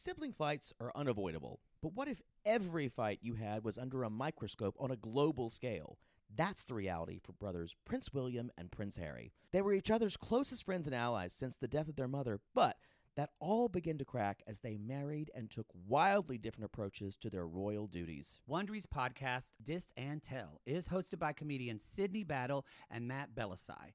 Sibling 0.00 0.32
fights 0.32 0.72
are 0.80 0.92
unavoidable, 0.94 1.58
but 1.82 1.92
what 1.92 2.06
if 2.06 2.22
every 2.44 2.86
fight 2.88 3.18
you 3.20 3.34
had 3.34 3.64
was 3.64 3.76
under 3.76 4.04
a 4.04 4.08
microscope 4.10 4.76
on 4.78 4.92
a 4.92 4.96
global 4.96 5.50
scale? 5.50 5.98
That's 6.32 6.62
the 6.62 6.74
reality 6.74 7.18
for 7.18 7.32
brothers 7.32 7.74
Prince 7.84 8.14
William 8.14 8.52
and 8.56 8.70
Prince 8.70 8.94
Harry. 8.94 9.32
They 9.50 9.60
were 9.60 9.72
each 9.72 9.90
other's 9.90 10.16
closest 10.16 10.62
friends 10.62 10.86
and 10.86 10.94
allies 10.94 11.32
since 11.32 11.56
the 11.56 11.66
death 11.66 11.88
of 11.88 11.96
their 11.96 12.06
mother, 12.06 12.38
but 12.54 12.76
that 13.16 13.30
all 13.40 13.68
began 13.68 13.98
to 13.98 14.04
crack 14.04 14.44
as 14.46 14.60
they 14.60 14.76
married 14.76 15.32
and 15.34 15.50
took 15.50 15.66
wildly 15.88 16.38
different 16.38 16.66
approaches 16.66 17.16
to 17.16 17.28
their 17.28 17.48
royal 17.48 17.88
duties. 17.88 18.38
Wondery's 18.48 18.86
podcast, 18.86 19.50
Dis 19.60 19.88
and 19.96 20.22
Tell, 20.22 20.60
is 20.64 20.86
hosted 20.86 21.18
by 21.18 21.32
comedians 21.32 21.82
Sydney 21.82 22.22
Battle 22.22 22.64
and 22.88 23.08
Matt 23.08 23.34
Belassai. 23.34 23.94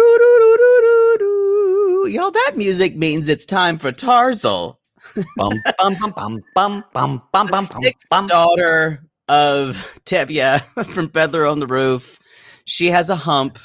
Y'all, 2.21 2.29
that 2.29 2.51
music 2.55 2.95
means 2.95 3.27
it's 3.27 3.47
time 3.47 3.79
for 3.79 3.91
Tarzal. 3.91 4.79
bum 5.35 5.53
bum 5.79 5.95
bum 5.95 6.13
bum 6.13 6.43
bum 6.53 6.83
bum 6.93 7.47
bum 7.47 7.47
bum 7.49 7.83
bum. 8.11 8.27
daughter 8.27 9.03
of 9.27 9.99
Tevye 10.05 10.61
from 10.93 11.09
Peddler 11.09 11.47
on 11.47 11.59
the 11.59 11.65
Roof. 11.65 12.19
She 12.63 12.91
has 12.91 13.09
a 13.09 13.15
hump. 13.15 13.57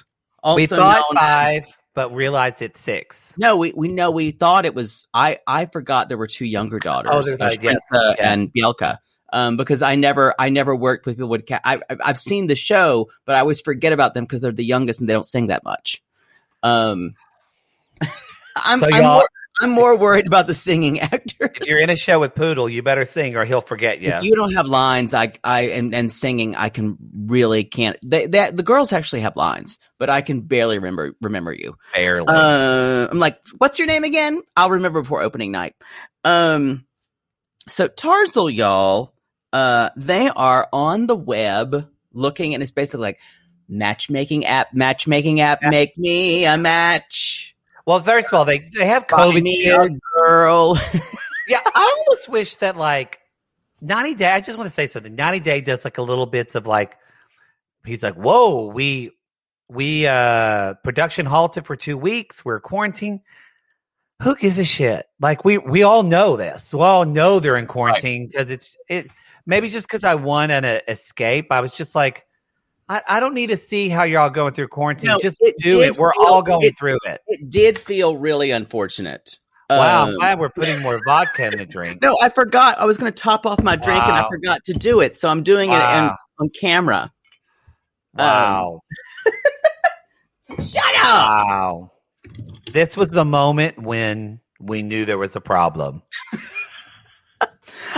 Also 0.43 0.57
We 0.57 0.67
thought 0.69 1.05
five, 1.13 1.67
but 1.93 2.15
realized 2.15 2.63
it's 2.63 2.81
six. 2.81 3.35
No, 3.37 3.59
we 3.59 3.75
we 3.77 3.89
know 3.89 4.11
we 4.11 4.31
thought 4.31 4.65
it 4.65 4.75
was. 4.75 5.07
I 5.13 5.39
I 5.47 5.67
forgot 5.67 6.09
there 6.09 6.17
were 6.17 6.27
two 6.27 6.47
younger 6.47 6.79
daughters, 6.79 7.11
Oh, 7.13 7.37
uh, 7.39 7.51
yes, 7.61 7.83
yeah. 7.93 8.15
and 8.19 8.51
Bielka. 8.55 8.97
Um, 9.35 9.59
because 9.59 9.83
I 9.83 9.97
never 9.97 10.35
I 10.39 10.49
never 10.49 10.75
worked 10.75 11.05
with 11.05 11.17
people 11.17 11.29
with 11.29 11.45
cat. 11.45 11.61
I 11.63 11.81
I've 12.03 12.19
seen 12.19 12.47
the 12.47 12.57
show, 12.57 13.11
but 13.27 13.37
I 13.37 13.41
always 13.41 13.61
forget 13.61 13.93
about 13.93 14.15
them 14.15 14.25
because 14.25 14.41
they're 14.41 14.51
the 14.51 14.65
youngest 14.65 15.01
and 15.01 15.07
they 15.07 15.13
don't 15.13 15.27
sing 15.27 15.49
that 15.49 15.63
much. 15.63 16.03
Um, 16.63 17.17
I'm 18.65 18.81
So 18.81 18.89
I'm 18.93 19.05
more, 19.05 19.29
I'm 19.61 19.71
more 19.71 19.97
worried 19.97 20.27
about 20.27 20.47
the 20.47 20.55
singing 20.55 21.01
actors. 21.01 21.51
If 21.61 21.67
you're 21.67 21.81
in 21.81 21.91
a 21.91 21.97
show 21.97 22.21
with 22.21 22.35
Poodle, 22.35 22.69
you 22.69 22.83
better 22.83 23.05
sing 23.05 23.37
or 23.37 23.45
he'll 23.45 23.61
forget 23.61 24.01
you. 24.01 24.11
If 24.11 24.23
you 24.23 24.35
don't 24.35 24.53
have 24.55 24.67
lines, 24.67 25.15
I 25.15 25.33
I 25.45 25.63
and, 25.69 25.95
and 25.95 26.13
singing, 26.13 26.57
I 26.57 26.69
can 26.69 26.97
really 27.27 27.65
can't. 27.65 27.97
They, 28.03 28.27
they, 28.27 28.51
the 28.51 28.63
girls 28.63 28.93
actually 28.93 29.21
have 29.21 29.37
lines, 29.37 29.79
but 29.99 30.11
I 30.11 30.21
can 30.21 30.43
barely 30.43 30.79
remember 30.79 31.15
remember 31.21 31.53
you. 31.53 31.77
Barely. 31.95 32.29
Uh, 32.29 33.09
I'm 33.11 33.19
like, 33.19 33.41
what's 33.59 33.79
your 33.79 33.87
name 33.87 34.05
again? 34.05 34.43
I'll 34.57 34.71
remember 34.71 35.01
before 35.01 35.23
opening 35.23 35.53
night. 35.53 35.75
Um, 36.25 36.85
so 37.69 37.89
Tarzal, 37.89 38.51
y'all, 38.51 39.15
uh, 39.53 39.91
they 39.97 40.29
are 40.29 40.69
on 40.73 41.07
the 41.07 41.17
web 41.17 41.89
looking, 42.13 42.55
and 42.55 42.63
it's 42.63 42.73
basically 42.73 43.01
like 43.01 43.21
matchmaking 43.69 44.45
app, 44.45 44.75
matchmaking 44.75 45.41
app, 45.41 45.63
make 45.63 45.97
me 45.97 46.45
a 46.45 46.57
match. 46.57 47.46
Well, 47.87 48.01
first 48.01 48.29
of 48.29 48.35
all, 48.35 48.45
they 48.45 48.69
they 48.77 48.87
have 48.87 49.07
COVID. 49.07 49.43
me 49.43 49.63
shit. 49.63 49.75
a 49.81 49.99
girl. 50.21 50.79
Yeah, 51.49 51.61
I 51.65 51.95
almost 51.99 52.29
wish 52.29 52.57
that 52.57 52.77
like 52.77 53.21
90 53.81 54.15
Day, 54.15 54.33
I 54.33 54.41
just 54.41 54.59
want 54.59 54.69
to 54.69 54.75
say 54.75 54.87
something. 54.87 55.15
90 55.15 55.41
Day 55.41 55.61
does 55.61 55.85
like 55.85 55.99
a 55.99 56.03
little 56.03 56.27
bits 56.27 56.55
of 56.55 56.67
like, 56.67 56.97
he's 57.85 58.03
like, 58.03 58.15
whoa, 58.15 58.67
we, 58.67 59.13
we, 59.69 60.07
uh, 60.07 60.75
production 60.83 61.25
halted 61.25 61.65
for 61.65 61.77
two 61.77 61.97
weeks. 61.97 62.45
We're 62.45 62.61
quarantined. 62.61 63.21
Who 64.23 64.35
gives 64.35 64.59
a 64.59 64.65
shit? 64.65 65.07
Like 65.21 65.45
we, 65.45 65.59
we 65.59 65.83
all 65.83 66.03
know 66.03 66.37
this. 66.37 66.75
We 66.75 66.81
all 66.81 67.05
know 67.05 67.39
they're 67.39 67.57
in 67.57 67.67
quarantine 67.67 68.27
because 68.27 68.51
it's, 68.51 68.77
it, 68.89 69.07
maybe 69.45 69.69
just 69.69 69.87
because 69.87 70.05
I 70.05 70.15
won 70.17 70.51
an 70.51 70.65
uh, 70.65 70.81
escape. 70.89 71.53
I 71.53 71.61
was 71.61 71.71
just 71.71 71.95
like, 71.95 72.26
I, 72.89 73.03
I 73.09 73.21
don't 73.21 73.35
need 73.35 73.49
to 73.49 73.57
see 73.57 73.89
how 73.89 74.05
you're 74.05 74.21
all 74.21 74.31
going 74.31 74.53
through 74.55 74.69
quarantine. 74.69 75.09
No, 75.11 75.19
just 75.19 75.39
it 75.41 75.55
do 75.59 75.81
it. 75.83 75.97
We're 75.99 76.13
feel- 76.13 76.23
all 76.25 76.43
going 76.43 76.63
it- 76.67 76.79
through 76.79 76.99
it. 77.05 77.21
it 77.27 77.51
did 77.51 77.79
feel 77.79 78.17
really 78.17 78.51
unfortunate. 78.53 79.39
Wow. 79.69 80.05
Um, 80.05 80.09
I'm 80.11 80.15
glad 80.19 80.39
we're 80.39 80.51
putting 80.51 80.81
more 80.83 81.01
vodka 81.05 81.47
in 81.49 81.59
the 81.59 81.67
drink. 81.73 82.01
No, 82.01 82.17
I 82.23 82.29
forgot. 82.29 82.79
I 82.79 82.85
was 82.85 82.97
going 82.97 83.13
to 83.13 83.21
top 83.21 83.45
off 83.47 83.61
my 83.61 83.75
drink 83.75 84.05
and 84.05 84.13
I 84.13 84.29
forgot 84.29 84.63
to 84.67 84.73
do 84.75 85.01
it. 85.01 85.17
So 85.17 85.29
I'm 85.29 85.43
doing 85.43 85.71
it 85.71 85.75
in, 85.75 86.11
on 86.39 86.49
camera. 86.51 87.13
Wow. 88.15 88.81
Shut 90.61 90.85
up. 90.99 91.47
Wow. 91.49 91.93
This 92.73 92.97
was 92.97 93.11
the 93.11 93.25
moment 93.25 93.83
when 93.83 94.39
we 94.61 94.83
knew 94.83 95.05
there 95.05 95.19
was 95.19 95.35
a 95.35 95.41
problem. 95.41 96.03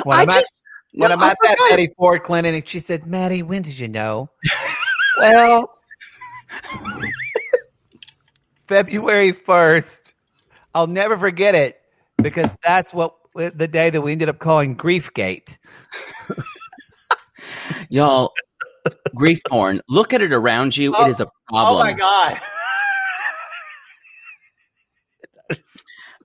When 0.05 0.17
I 0.17 0.23
I'm 0.23 0.29
just. 0.29 0.63
at, 0.95 1.01
when 1.01 1.11
I'm 1.13 1.21
I 1.21 1.31
at 1.31 1.37
that 1.43 1.57
forgot. 1.59 1.71
Betty 1.71 1.89
Ford 1.97 2.23
clinic, 2.23 2.55
and 2.55 2.69
she 2.69 2.79
said, 2.79 3.05
Maddie, 3.05 3.43
when 3.43 3.63
did 3.63 3.79
you 3.79 3.89
know? 3.89 4.31
Well, 5.19 5.79
February 8.67 9.33
1st. 9.33 10.15
I'll 10.75 10.87
never 10.87 11.19
forget 11.19 11.55
it 11.55 11.81
because 12.19 12.51
that's 12.63 12.93
what 12.93 13.17
the 13.35 13.69
day 13.69 13.91
that 13.91 14.01
we 14.01 14.13
ended 14.13 14.29
up 14.29 14.39
calling 14.39 14.77
Griefgate. 14.77 15.57
Y'all, 17.89 18.33
grief 19.15 19.41
porn. 19.49 19.81
Look 19.89 20.13
at 20.13 20.23
it 20.23 20.33
around 20.33 20.77
you. 20.77 20.95
Oh, 20.97 21.07
it 21.07 21.11
is 21.11 21.21
a 21.21 21.27
problem. 21.49 21.77
Oh 21.77 21.85
my 21.85 21.93
God. 21.93 22.39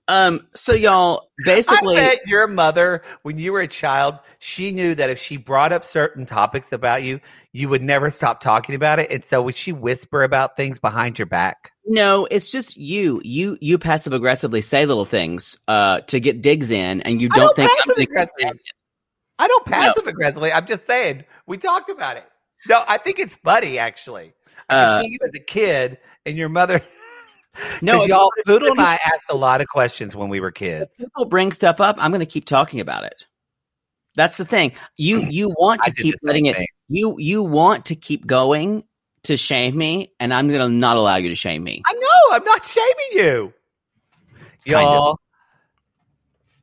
Um, 0.06 0.46
so 0.54 0.74
y'all 0.74 1.30
basically 1.44 1.96
I 1.96 2.10
bet 2.10 2.18
your 2.26 2.46
mother, 2.46 3.02
when 3.22 3.38
you 3.38 3.52
were 3.52 3.60
a 3.60 3.66
child, 3.66 4.18
she 4.38 4.70
knew 4.70 4.94
that 4.94 5.08
if 5.08 5.18
she 5.18 5.38
brought 5.38 5.72
up 5.72 5.84
certain 5.84 6.26
topics 6.26 6.72
about 6.72 7.02
you, 7.02 7.20
you 7.52 7.68
would 7.70 7.82
never 7.82 8.10
stop 8.10 8.40
talking 8.40 8.74
about 8.74 8.98
it. 8.98 9.10
And 9.10 9.24
so 9.24 9.40
would 9.42 9.56
she 9.56 9.72
whisper 9.72 10.22
about 10.22 10.56
things 10.56 10.78
behind 10.78 11.18
your 11.18 11.26
back? 11.26 11.72
No, 11.86 12.26
it's 12.30 12.50
just 12.50 12.76
you. 12.76 13.20
You 13.24 13.56
you 13.60 13.78
passive 13.78 14.12
aggressively 14.12 14.60
say 14.60 14.84
little 14.84 15.04
things 15.04 15.58
uh 15.68 16.00
to 16.02 16.20
get 16.20 16.42
digs 16.42 16.70
in 16.70 17.00
and 17.02 17.20
you 17.20 17.28
don't 17.28 17.54
think 17.56 17.70
I'm 17.70 17.76
passive 17.76 17.96
gonna- 17.96 18.52
I 19.38 19.48
don't 19.48 19.66
passive 19.66 20.06
aggressively. 20.06 20.52
I'm 20.52 20.66
just 20.66 20.86
saying 20.86 21.24
we 21.46 21.56
talked 21.58 21.90
about 21.90 22.16
it. 22.16 22.24
No, 22.68 22.84
I 22.86 22.98
think 22.98 23.18
it's 23.18 23.36
funny 23.36 23.78
actually. 23.78 24.32
I 24.68 24.74
Uh, 24.74 24.96
can 24.98 25.04
see 25.04 25.12
you 25.12 25.18
as 25.24 25.34
a 25.34 25.40
kid 25.40 25.98
and 26.24 26.36
your 26.36 26.48
mother. 26.48 26.80
No, 27.82 27.98
No, 27.98 28.04
y'all, 28.04 28.30
Poodle 28.46 28.72
and 28.72 28.80
I 28.80 28.98
asked 29.06 29.30
a 29.30 29.36
lot 29.36 29.60
of 29.60 29.68
questions 29.68 30.14
when 30.16 30.28
we 30.28 30.40
were 30.40 30.50
kids. 30.50 30.96
people 30.96 31.24
bring 31.26 31.52
stuff 31.52 31.80
up, 31.80 31.96
I'm 31.98 32.10
gonna 32.12 32.26
keep 32.26 32.44
talking 32.44 32.80
about 32.80 33.04
it. 33.04 33.24
That's 34.16 34.36
the 34.36 34.44
thing. 34.44 34.72
You 34.96 35.20
you 35.30 35.54
want 35.58 35.82
to 35.84 35.92
keep 35.92 36.14
letting 36.22 36.46
same 36.46 36.54
it 36.54 36.56
thing. 36.56 36.66
you 36.88 37.16
you 37.18 37.42
want 37.42 37.86
to 37.86 37.96
keep 37.96 38.26
going 38.26 38.84
to 39.24 39.36
shame 39.36 39.76
me, 39.76 40.12
and 40.20 40.32
I'm 40.34 40.48
gonna 40.50 40.68
not 40.68 40.96
allow 40.96 41.16
you 41.16 41.28
to 41.30 41.34
shame 41.34 41.64
me. 41.64 41.82
I 41.86 41.92
know. 41.92 42.36
I'm 42.36 42.44
not 42.44 42.64
shaming 42.64 42.94
you. 43.12 43.52
Kind 44.66 44.88
of. 44.88 44.92
Y'all, 44.94 45.20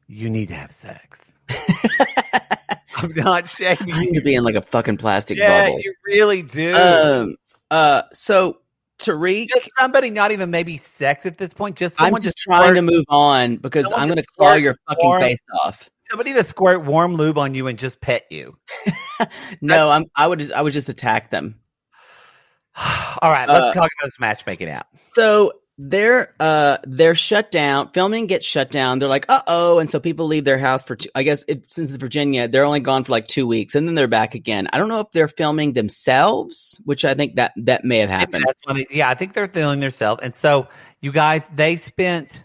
you 0.07 0.29
need 0.29 0.47
to 0.49 0.55
have 0.55 0.71
sex. 0.71 1.33
I'm 2.95 3.13
not 3.15 3.49
shaming 3.49 3.77
I 3.95 3.99
need 4.01 4.09
to 4.09 4.15
you. 4.15 4.21
be 4.21 4.35
in 4.35 4.43
like 4.43 4.55
a 4.55 4.61
fucking 4.61 4.97
plastic 4.97 5.37
Yeah, 5.37 5.63
bubble. 5.63 5.79
you 5.81 5.93
really 6.05 6.41
do. 6.41 6.75
Um 6.75 7.35
uh 7.69 8.03
so 8.13 8.57
Tariq 9.05 9.47
just 9.49 9.69
somebody, 9.77 10.09
not 10.09 10.31
even 10.31 10.51
maybe 10.51 10.77
sex 10.77 11.25
at 11.25 11.37
this 11.37 11.53
point. 11.53 11.75
Just 11.77 12.01
I'm 12.01 12.13
just 12.15 12.23
just 12.23 12.37
trying 12.37 12.75
to 12.75 12.81
move 12.81 13.05
on 13.09 13.57
because 13.57 13.85
Someone 13.85 14.01
I'm 14.01 14.07
gonna 14.09 14.21
just 14.21 14.31
claw 14.33 14.49
squirt 14.51 14.61
your 14.61 14.75
fucking 14.89 15.07
warm- 15.07 15.21
face 15.21 15.39
off. 15.63 15.89
somebody 16.09 16.33
to 16.33 16.43
squirt 16.43 16.83
warm 16.85 17.15
lube 17.15 17.37
on 17.37 17.53
you 17.55 17.67
and 17.67 17.77
just 17.79 18.01
pet 18.01 18.25
you. 18.29 18.57
No, 19.61 19.91
I'm 19.91 20.05
I 20.15 20.25
would 20.27 20.39
just 20.39 20.51
I 20.51 20.61
would 20.61 20.73
just 20.73 20.89
attack 20.89 21.29
them. 21.29 21.59
All 23.21 23.31
right, 23.31 23.47
let's 23.47 23.67
Uh, 23.67 23.73
talk 23.73 23.89
about 23.99 24.05
this 24.05 24.19
matchmaking 24.19 24.67
app. 24.69 24.87
So 25.13 25.53
they're 25.83 26.35
uh 26.39 26.77
they're 26.83 27.15
shut 27.15 27.49
down. 27.49 27.89
Filming 27.91 28.27
gets 28.27 28.45
shut 28.45 28.69
down. 28.69 28.99
They're 28.99 29.09
like, 29.09 29.25
uh 29.29 29.41
oh, 29.47 29.79
and 29.79 29.89
so 29.89 29.99
people 29.99 30.27
leave 30.27 30.45
their 30.45 30.59
house 30.59 30.83
for 30.83 30.95
two. 30.95 31.09
I 31.15 31.23
guess 31.23 31.43
it, 31.47 31.71
since 31.71 31.89
it's 31.89 31.97
Virginia, 31.97 32.47
they're 32.47 32.65
only 32.65 32.81
gone 32.81 33.03
for 33.03 33.11
like 33.11 33.27
two 33.27 33.47
weeks, 33.47 33.73
and 33.73 33.87
then 33.87 33.95
they're 33.95 34.07
back 34.07 34.35
again. 34.35 34.67
I 34.71 34.77
don't 34.77 34.89
know 34.89 34.99
if 34.99 35.09
they're 35.11 35.27
filming 35.27 35.73
themselves, 35.73 36.79
which 36.85 37.03
I 37.03 37.15
think 37.15 37.37
that 37.37 37.53
that 37.57 37.83
may 37.83 37.97
have 37.97 38.11
happened. 38.11 38.45
yeah, 38.91 39.09
I 39.09 39.15
think 39.15 39.33
they're 39.33 39.47
filming 39.47 39.79
themselves. 39.79 40.21
And 40.21 40.35
so, 40.35 40.67
you 41.01 41.11
guys, 41.11 41.49
they 41.51 41.77
spent, 41.77 42.43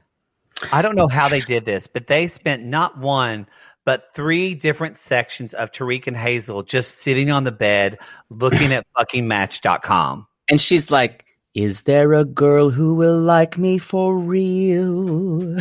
I 0.72 0.80
don't 0.80 0.96
know 0.96 1.08
how 1.08 1.28
they 1.28 1.40
did 1.42 1.66
this, 1.66 1.88
but 1.88 2.06
they 2.06 2.28
spent 2.28 2.64
not 2.64 2.96
one, 2.96 3.46
but 3.84 4.14
three 4.14 4.54
different 4.54 4.96
sections 4.96 5.52
of 5.52 5.72
Tariq 5.72 6.06
and 6.06 6.16
Hazel 6.16 6.62
just 6.62 7.00
sitting 7.00 7.30
on 7.30 7.44
the 7.44 7.52
bed 7.52 7.98
looking 8.30 8.72
at 8.72 8.86
fucking 8.96 9.28
match.com. 9.28 10.26
And 10.48 10.58
she's 10.58 10.90
like, 10.90 11.25
"Is 11.56 11.84
there 11.84 12.12
a 12.12 12.26
girl 12.26 12.68
who 12.68 12.94
will 12.94 13.18
like 13.18 13.56
me 13.56 13.78
for 13.78 14.16
real?" 14.18 15.58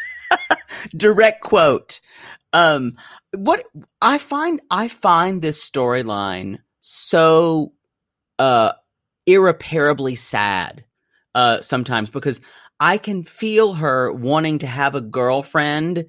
Direct 0.96 1.42
quote. 1.42 2.00
Um, 2.54 2.96
what 3.36 3.64
I 4.00 4.16
find, 4.16 4.62
I 4.70 4.88
find 4.88 5.42
this 5.42 5.62
storyline 5.62 6.58
so 6.80 7.72
uh 8.38 8.72
irreparably 9.26 10.14
sad 10.14 10.84
uh 11.34 11.60
sometimes 11.60 12.08
because 12.08 12.40
I 12.80 12.98
can 12.98 13.24
feel 13.24 13.74
her 13.74 14.12
wanting 14.12 14.60
to 14.60 14.66
have 14.66 14.94
a 14.94 15.00
girlfriend, 15.00 16.06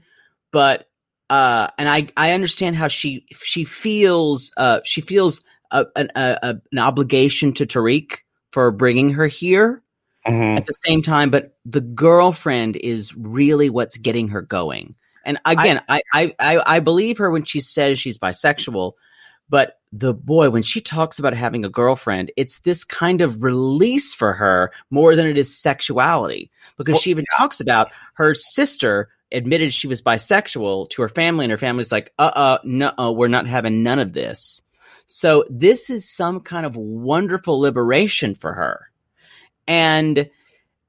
but 0.51 0.87
uh, 1.29 1.67
and 1.77 1.89
I 1.89 2.07
I 2.15 2.31
understand 2.31 2.75
how 2.75 2.87
she 2.87 3.25
she 3.33 3.63
feels 3.63 4.51
uh 4.57 4.79
she 4.85 5.01
feels 5.01 5.43
a, 5.71 5.85
a, 5.95 6.07
a, 6.15 6.55
an 6.71 6.79
obligation 6.79 7.53
to 7.53 7.65
Tariq 7.65 8.19
for 8.51 8.71
bringing 8.71 9.11
her 9.11 9.27
here 9.27 9.81
at 10.57 10.65
the 10.65 10.73
same 10.73 11.01
time, 11.01 11.29
but 11.29 11.55
the 11.65 11.81
girlfriend 11.81 12.75
is 12.75 13.15
really 13.15 13.69
what's 13.69 13.97
getting 13.97 14.29
her 14.29 14.41
going. 14.41 14.95
And 15.25 15.39
again, 15.45 15.81
I 15.87 16.01
I, 16.13 16.35
I, 16.39 16.61
I 16.65 16.79
believe 16.79 17.17
her 17.19 17.29
when 17.29 17.43
she 17.43 17.61
says 17.61 17.99
she's 17.99 18.17
bisexual, 18.17 18.93
but 19.49 19.79
the 19.91 20.13
boy 20.13 20.49
when 20.49 20.63
she 20.63 20.81
talks 20.81 21.19
about 21.19 21.33
having 21.33 21.65
a 21.65 21.69
girlfriend, 21.69 22.31
it's 22.37 22.59
this 22.59 22.83
kind 22.83 23.21
of 23.21 23.41
release 23.41 24.13
for 24.13 24.33
her 24.33 24.71
more 24.91 25.15
than 25.15 25.25
it 25.25 25.37
is 25.37 25.55
sexuality 25.55 26.51
because 26.77 26.93
Well, 26.93 27.01
she 27.01 27.09
even 27.11 27.25
talks 27.37 27.59
about 27.59 27.91
her 28.13 28.35
sister 28.35 29.09
admitted 29.31 29.73
she 29.73 29.87
was 29.87 30.01
bisexual 30.01 30.89
to 30.89 31.01
her 31.01 31.09
family, 31.09 31.45
and 31.45 31.51
her 31.51 31.57
family's 31.57 31.91
like, 31.91 32.13
uh 32.19 32.31
uh, 32.35 32.57
no, 32.63 33.11
we're 33.11 33.27
not 33.27 33.47
having 33.47 33.83
none 33.83 33.99
of 33.99 34.13
this. 34.13 34.61
So 35.11 35.43
this 35.49 35.89
is 35.89 36.07
some 36.07 36.39
kind 36.39 36.67
of 36.67 36.77
wonderful 36.77 37.59
liberation 37.59 38.35
for 38.35 38.53
her. 38.53 38.91
And 39.67 40.29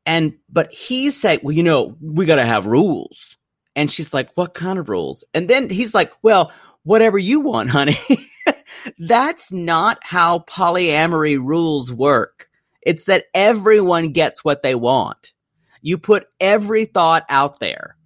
and 0.05 0.35
but 0.51 0.71
he's 0.71 1.19
saying, 1.19 1.41
well, 1.43 1.55
you 1.55 1.63
know, 1.63 1.97
we 2.03 2.27
gotta 2.27 2.45
have 2.45 2.67
rules. 2.67 3.39
And 3.75 3.91
she's 3.91 4.13
like, 4.13 4.31
what 4.35 4.53
kind 4.53 4.79
of 4.79 4.91
rules? 4.91 5.25
And 5.33 5.49
then 5.49 5.71
he's 5.71 5.95
like, 5.95 6.13
well, 6.21 6.53
whatever 6.83 7.17
you 7.17 7.41
want, 7.41 7.71
honey. 7.71 7.97
That's 8.99 9.53
not 9.53 9.99
how 10.03 10.41
polyamory 10.41 11.39
rules 11.43 11.91
work. 11.91 12.51
It's 12.83 13.05
that 13.05 13.25
everyone 13.33 14.11
gets 14.11 14.45
what 14.45 14.63
they 14.63 14.75
want. 14.75 15.33
You 15.81 15.97
put 15.97 16.27
every 16.41 16.85
thought 16.85 17.25
out 17.31 17.59
there. 17.59 17.97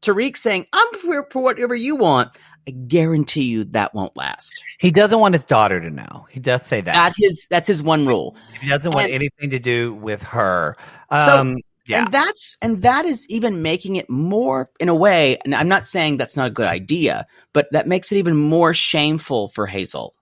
Tariq 0.00 0.36
saying, 0.36 0.66
I'm 0.72 1.24
for 1.28 1.42
whatever 1.42 1.74
you 1.74 1.96
want. 1.96 2.38
I 2.68 2.72
guarantee 2.72 3.44
you 3.44 3.64
that 3.64 3.94
won't 3.94 4.16
last. 4.16 4.60
He 4.78 4.90
doesn't 4.90 5.20
want 5.20 5.34
his 5.34 5.44
daughter 5.44 5.80
to 5.80 5.90
know. 5.90 6.26
He 6.30 6.40
does 6.40 6.64
say 6.66 6.80
that. 6.80 6.94
That 6.94 7.14
his 7.16 7.46
that's 7.48 7.68
his 7.68 7.82
one 7.82 8.06
rule. 8.06 8.36
he 8.60 8.68
doesn't 8.68 8.92
want 8.92 9.06
and- 9.06 9.14
anything 9.14 9.50
to 9.50 9.58
do 9.58 9.94
with 9.94 10.22
her. 10.22 10.76
So- 11.12 11.38
Um, 11.40 11.58
yeah. 11.86 12.02
And 12.04 12.12
that's 12.12 12.56
and 12.62 12.82
that 12.82 13.04
is 13.04 13.24
even 13.28 13.62
making 13.62 13.94
it 13.94 14.10
more 14.10 14.66
in 14.80 14.88
a 14.88 14.94
way, 14.94 15.38
and 15.44 15.54
I'm 15.54 15.68
not 15.68 15.86
saying 15.86 16.16
that's 16.16 16.36
not 16.36 16.48
a 16.48 16.50
good 16.50 16.66
idea, 16.66 17.26
but 17.52 17.70
that 17.70 17.86
makes 17.86 18.10
it 18.10 18.16
even 18.16 18.36
more 18.36 18.74
shameful 18.74 19.46
for 19.48 19.68
Hazel. 19.68 20.14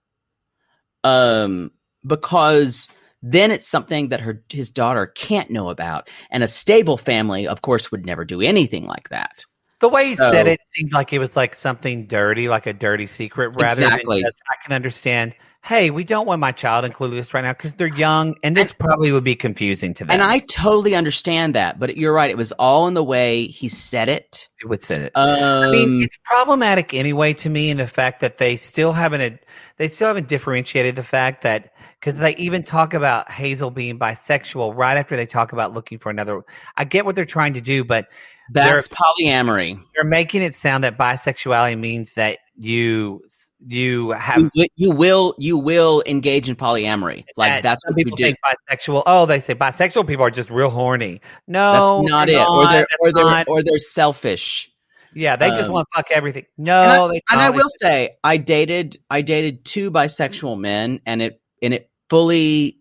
Um 1.02 1.70
because 2.06 2.88
then 3.22 3.50
it's 3.50 3.66
something 3.66 4.10
that 4.10 4.20
her 4.20 4.42
his 4.50 4.70
daughter 4.70 5.06
can't 5.06 5.48
know 5.50 5.70
about. 5.70 6.10
And 6.30 6.42
a 6.42 6.46
stable 6.46 6.98
family, 6.98 7.46
of 7.48 7.62
course, 7.62 7.90
would 7.90 8.04
never 8.04 8.26
do 8.26 8.42
anything 8.42 8.84
like 8.84 9.08
that. 9.08 9.46
The 9.84 9.90
way 9.90 10.06
he 10.06 10.14
So- 10.14 10.32
said 10.32 10.46
it 10.46 10.60
seemed 10.74 10.94
like 10.94 11.12
it 11.12 11.18
was 11.18 11.36
like 11.36 11.54
something 11.54 12.06
dirty, 12.06 12.48
like 12.48 12.64
a 12.66 12.72
dirty 12.72 13.06
secret, 13.06 13.48
rather 13.48 13.82
Exactly. 13.82 14.22
than 14.22 14.30
just, 14.30 14.42
I 14.50 14.54
can 14.64 14.72
understand. 14.74 15.34
Hey, 15.62 15.90
we 15.90 16.04
don't 16.04 16.26
want 16.26 16.40
my 16.40 16.52
child 16.52 16.86
included 16.86 17.16
this 17.16 17.34
right 17.34 17.44
now 17.44 17.52
because 17.52 17.74
they're 17.74 17.94
young, 17.94 18.34
and 18.42 18.56
this 18.56 18.72
probably 18.72 19.12
would 19.12 19.24
be 19.24 19.34
confusing 19.34 19.92
to 19.92 20.04
them. 20.04 20.10
And 20.10 20.22
I 20.22 20.38
totally 20.38 20.94
understand 20.94 21.54
that, 21.54 21.78
but 21.78 21.98
you're 21.98 22.14
right, 22.14 22.30
it 22.30 22.38
was 22.38 22.52
all 22.52 22.88
in 22.88 22.94
the 22.94 23.04
way 23.04 23.46
he 23.46 23.68
said 23.68 24.08
it. 24.08 24.48
It 24.62 24.68
would 24.70 24.82
say 24.82 25.02
it. 25.02 25.12
Um, 25.14 25.28
I 25.68 25.70
mean, 25.70 26.00
it's 26.00 26.16
problematic 26.24 26.94
anyway 26.94 27.34
to 27.34 27.50
me 27.50 27.68
in 27.68 27.76
the 27.76 27.86
fact 27.86 28.20
that 28.20 28.38
they 28.38 28.56
still 28.56 28.92
haven't 28.92 29.38
they 29.76 29.88
still 29.88 30.08
haven't 30.08 30.28
differentiated 30.28 30.96
the 30.96 31.02
fact 31.02 31.42
that 31.42 31.74
because 32.00 32.18
they 32.18 32.34
even 32.36 32.62
talk 32.62 32.94
about 32.94 33.30
Hazel 33.30 33.70
being 33.70 33.98
bisexual 33.98 34.74
right 34.74 34.96
after 34.96 35.14
they 35.14 35.26
talk 35.26 35.52
about 35.52 35.74
looking 35.74 35.98
for 35.98 36.08
another. 36.08 36.42
I 36.76 36.84
get 36.84 37.04
what 37.04 37.16
they're 37.16 37.24
trying 37.26 37.52
to 37.54 37.60
do, 37.60 37.84
but 37.84 38.08
that's 38.50 38.88
polyamory. 38.88 39.80
You're 39.94 40.04
making 40.04 40.42
it 40.42 40.54
sound 40.54 40.84
that 40.84 40.98
bisexuality 40.98 41.78
means 41.78 42.14
that 42.14 42.38
you 42.56 43.22
you 43.66 44.10
have 44.12 44.50
You, 44.54 44.66
you 44.76 44.90
will 44.90 45.34
you 45.38 45.56
will 45.58 46.02
engage 46.06 46.48
in 46.48 46.56
polyamory. 46.56 47.24
Like 47.36 47.50
that 47.52 47.62
that's 47.62 47.84
what 47.86 47.96
you 47.96 48.04
people 48.04 48.16
do. 48.16 48.24
think 48.24 48.38
bisexual. 48.70 49.02
Oh, 49.06 49.26
they 49.26 49.38
say 49.40 49.54
bisexual 49.54 50.06
people 50.06 50.24
are 50.24 50.30
just 50.30 50.50
real 50.50 50.70
horny. 50.70 51.20
No, 51.48 51.72
That's 52.02 52.10
not 52.10 52.26
they're 52.28 52.40
it. 52.42 52.48
Or 52.48 52.66
they're 52.66 52.86
or 53.00 53.12
they're 53.12 53.24
not- 53.24 53.48
or 53.48 53.62
they're 53.62 53.78
selfish. 53.78 54.70
yeah, 55.14 55.36
they 55.36 55.48
just 55.50 55.62
um, 55.62 55.72
want 55.72 55.88
to 55.92 55.96
fuck 55.96 56.10
everything. 56.10 56.44
No, 56.58 56.80
and 56.82 56.90
I, 56.92 57.08
they 57.08 57.20
and 57.30 57.40
I 57.40 57.50
will 57.50 57.68
say 57.80 58.16
I 58.22 58.36
dated 58.36 58.98
I 59.10 59.22
dated 59.22 59.64
two 59.64 59.90
bisexual 59.90 60.58
men 60.58 61.00
and 61.06 61.22
it 61.22 61.40
and 61.62 61.72
it 61.72 61.90
fully 62.10 62.78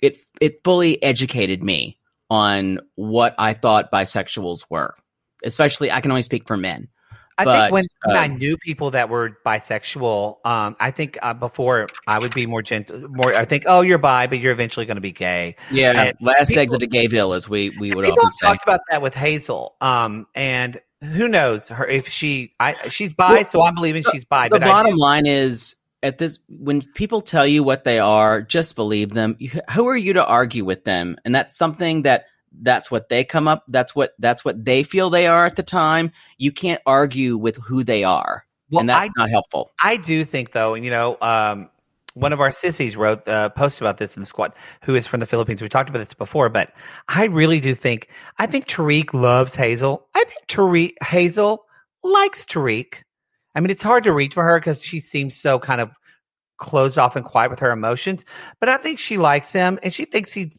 it 0.00 0.18
it 0.40 0.64
fully 0.64 1.02
educated 1.02 1.62
me 1.62 1.98
on 2.32 2.78
what 2.94 3.34
I 3.38 3.52
thought 3.52 3.92
bisexuals 3.92 4.64
were. 4.70 4.94
Especially 5.44 5.90
I 5.90 6.00
can 6.00 6.10
only 6.10 6.22
speak 6.22 6.46
for 6.46 6.56
men. 6.56 6.88
I 7.36 7.44
But, 7.44 7.60
think 7.60 7.72
when, 7.72 7.84
when 8.06 8.16
I 8.16 8.26
um, 8.26 8.36
knew 8.38 8.56
people 8.56 8.92
that 8.92 9.08
were 9.10 9.36
bisexual, 9.44 10.36
um, 10.46 10.76
I 10.80 10.90
think 10.92 11.18
uh, 11.20 11.34
before 11.34 11.88
I 12.06 12.18
would 12.18 12.34
be 12.34 12.46
more 12.46 12.62
gentle. 12.62 13.06
More, 13.08 13.34
I 13.34 13.44
think, 13.44 13.64
oh, 13.66 13.80
you're 13.82 13.98
bi, 13.98 14.26
but 14.28 14.38
you're 14.38 14.52
eventually 14.52 14.86
going 14.86 14.96
to 14.96 15.00
be 15.02 15.12
gay. 15.12 15.56
Yeah, 15.70 15.92
And 16.00 16.16
last 16.20 16.48
people- 16.48 16.62
exit 16.62 16.80
to 16.80 16.86
Gayville 16.86 17.34
as 17.36 17.48
we 17.48 17.70
we 17.70 17.92
would 17.94 18.04
People 18.04 18.20
often 18.20 18.32
say. 18.32 18.46
talked 18.46 18.62
about 18.62 18.80
that 18.90 19.02
with 19.02 19.14
Hazel, 19.14 19.76
um, 19.80 20.26
and 20.34 20.80
who 21.02 21.26
knows 21.28 21.68
her 21.68 21.86
if 21.86 22.08
she, 22.08 22.54
I, 22.60 22.88
she's 22.88 23.12
bi, 23.12 23.32
Well, 23.32 23.44
so 23.44 23.62
I'm 23.62 23.74
believing 23.74 24.04
she's 24.12 24.24
bi. 24.24 24.48
the 24.48 24.60
but 24.60 24.62
I 24.64 24.68
bottom 24.68 24.94
line 24.96 25.26
is 25.26 25.74
at 26.02 26.18
this 26.18 26.38
when 26.48 26.82
people 26.94 27.20
tell 27.20 27.46
you 27.46 27.62
what 27.62 27.84
they 27.84 27.98
are 27.98 28.42
just 28.42 28.76
believe 28.76 29.10
them 29.10 29.36
who 29.74 29.86
are 29.86 29.96
you 29.96 30.12
to 30.14 30.24
argue 30.26 30.64
with 30.64 30.84
them 30.84 31.16
and 31.24 31.34
that's 31.34 31.56
something 31.56 32.02
that 32.02 32.24
that's 32.60 32.90
what 32.90 33.08
they 33.08 33.24
come 33.24 33.48
up 33.48 33.64
that's 33.68 33.94
what 33.94 34.12
that's 34.18 34.44
what 34.44 34.64
they 34.64 34.82
feel 34.82 35.10
they 35.10 35.26
are 35.26 35.46
at 35.46 35.56
the 35.56 35.62
time 35.62 36.10
you 36.38 36.52
can't 36.52 36.82
argue 36.86 37.36
with 37.36 37.56
who 37.56 37.82
they 37.84 38.04
are 38.04 38.44
Well, 38.70 38.80
and 38.80 38.88
that's 38.88 39.06
I- 39.06 39.10
not 39.16 39.30
helpful 39.30 39.70
I 39.82 39.96
do 39.96 40.24
think 40.24 40.52
though, 40.52 40.74
and 40.74 40.84
you 40.84 40.90
know, 40.90 41.16
um, 41.20 41.68
one 42.14 42.34
of 42.34 42.40
our 42.42 42.52
sissies 42.52 42.94
wrote 42.94 43.26
uh, 43.26 43.48
post 43.48 43.80
about 43.80 43.96
this 43.96 44.16
in 44.16 44.20
the 44.20 44.26
squad, 44.26 44.52
who 44.82 44.94
is 44.94 45.06
from 45.06 45.20
the 45.20 45.26
Philippines. 45.26 45.62
We 45.62 45.70
talked 45.70 45.88
about 45.88 46.00
this 46.00 46.12
before, 46.12 46.50
but 46.50 46.72
I 47.08 47.24
really 47.24 47.58
do 47.58 47.74
think 47.74 48.08
I 48.38 48.44
think 48.46 48.66
Tariq 48.66 49.14
loves 49.14 49.54
Hazel. 49.54 50.06
I 50.14 50.24
think 50.24 50.46
Tariq 50.46 50.92
Hazel 51.02 51.64
likes 52.04 52.44
Tariq. 52.44 52.96
I 53.54 53.60
mean, 53.60 53.70
it's 53.70 53.82
hard 53.82 54.04
to 54.04 54.12
read 54.12 54.32
for 54.34 54.44
her 54.44 54.58
because 54.58 54.82
she 54.82 55.00
seems 55.00 55.36
so 55.36 55.58
kind 55.58 55.80
of 55.80 55.90
closed 56.58 56.98
off 56.98 57.16
and 57.16 57.24
quiet 57.24 57.50
with 57.50 57.60
her 57.60 57.70
emotions. 57.70 58.24
But 58.60 58.68
I 58.68 58.76
think 58.76 58.98
she 58.98 59.18
likes 59.18 59.52
him, 59.52 59.78
and 59.82 59.92
she 59.92 60.04
thinks 60.04 60.32
he's. 60.32 60.58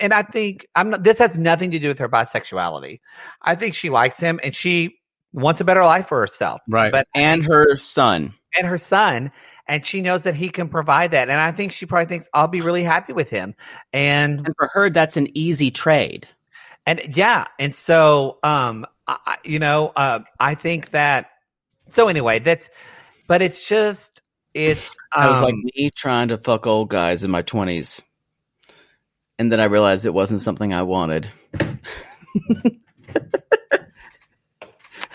And 0.00 0.12
I 0.12 0.22
think 0.22 0.66
I'm 0.74 0.90
not. 0.90 1.04
This 1.04 1.18
has 1.18 1.38
nothing 1.38 1.70
to 1.70 1.78
do 1.78 1.88
with 1.88 1.98
her 2.00 2.08
bisexuality. 2.08 3.00
I 3.42 3.54
think 3.54 3.74
she 3.74 3.90
likes 3.90 4.18
him, 4.18 4.40
and 4.42 4.54
she 4.54 4.98
wants 5.32 5.60
a 5.60 5.64
better 5.64 5.84
life 5.84 6.08
for 6.08 6.18
herself. 6.20 6.60
right 6.68 6.90
But 6.92 7.06
and 7.14 7.44
her 7.46 7.76
son 7.76 8.34
and 8.56 8.66
her 8.66 8.78
son 8.78 9.30
and 9.66 9.84
she 9.84 10.00
knows 10.00 10.22
that 10.22 10.34
he 10.34 10.48
can 10.48 10.70
provide 10.70 11.10
that 11.10 11.28
and 11.28 11.38
i 11.38 11.52
think 11.52 11.70
she 11.70 11.84
probably 11.84 12.06
thinks 12.06 12.26
i'll 12.32 12.48
be 12.48 12.62
really 12.62 12.82
happy 12.82 13.12
with 13.12 13.28
him 13.28 13.54
and 13.92 14.38
and 14.46 14.54
for 14.56 14.68
her 14.72 14.88
that's 14.88 15.18
an 15.18 15.28
easy 15.36 15.70
trade 15.70 16.26
and 16.86 17.14
yeah 17.14 17.44
and 17.58 17.74
so 17.74 18.38
um 18.42 18.86
I, 19.06 19.18
I- 19.26 19.38
you 19.44 19.58
know 19.58 19.88
uh 19.94 20.20
i 20.40 20.54
think 20.54 20.90
that 20.92 21.26
so 21.90 22.08
anyway 22.08 22.38
that's 22.38 22.68
but 23.26 23.42
it's 23.42 23.66
just 23.66 24.22
it's 24.54 24.96
um, 25.14 25.22
i 25.22 25.30
was 25.30 25.42
like 25.42 25.54
me 25.54 25.90
trying 25.90 26.28
to 26.28 26.38
fuck 26.38 26.66
old 26.66 26.88
guys 26.88 27.24
in 27.24 27.30
my 27.30 27.42
20s 27.42 28.00
and 29.38 29.52
then 29.52 29.60
i 29.60 29.64
realized 29.64 30.06
it 30.06 30.14
wasn't 30.14 30.40
something 30.40 30.72
i 30.72 30.82
wanted. 30.82 31.28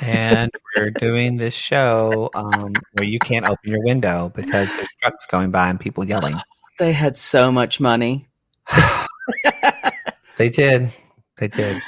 And 0.05 0.51
we're 0.75 0.89
doing 0.89 1.37
this 1.37 1.53
show 1.53 2.29
um 2.33 2.73
where 2.93 3.07
you 3.07 3.19
can't 3.19 3.45
open 3.47 3.71
your 3.71 3.83
window 3.83 4.31
because 4.35 4.67
there's 4.75 4.89
trucks 5.01 5.25
going 5.27 5.51
by 5.51 5.69
and 5.69 5.79
people 5.79 6.03
yelling. 6.03 6.35
They 6.79 6.91
had 6.91 7.17
so 7.17 7.51
much 7.51 7.79
money. 7.79 8.27
They 10.35 10.49
did. 10.49 10.91
They 11.37 11.47
did 11.47 11.79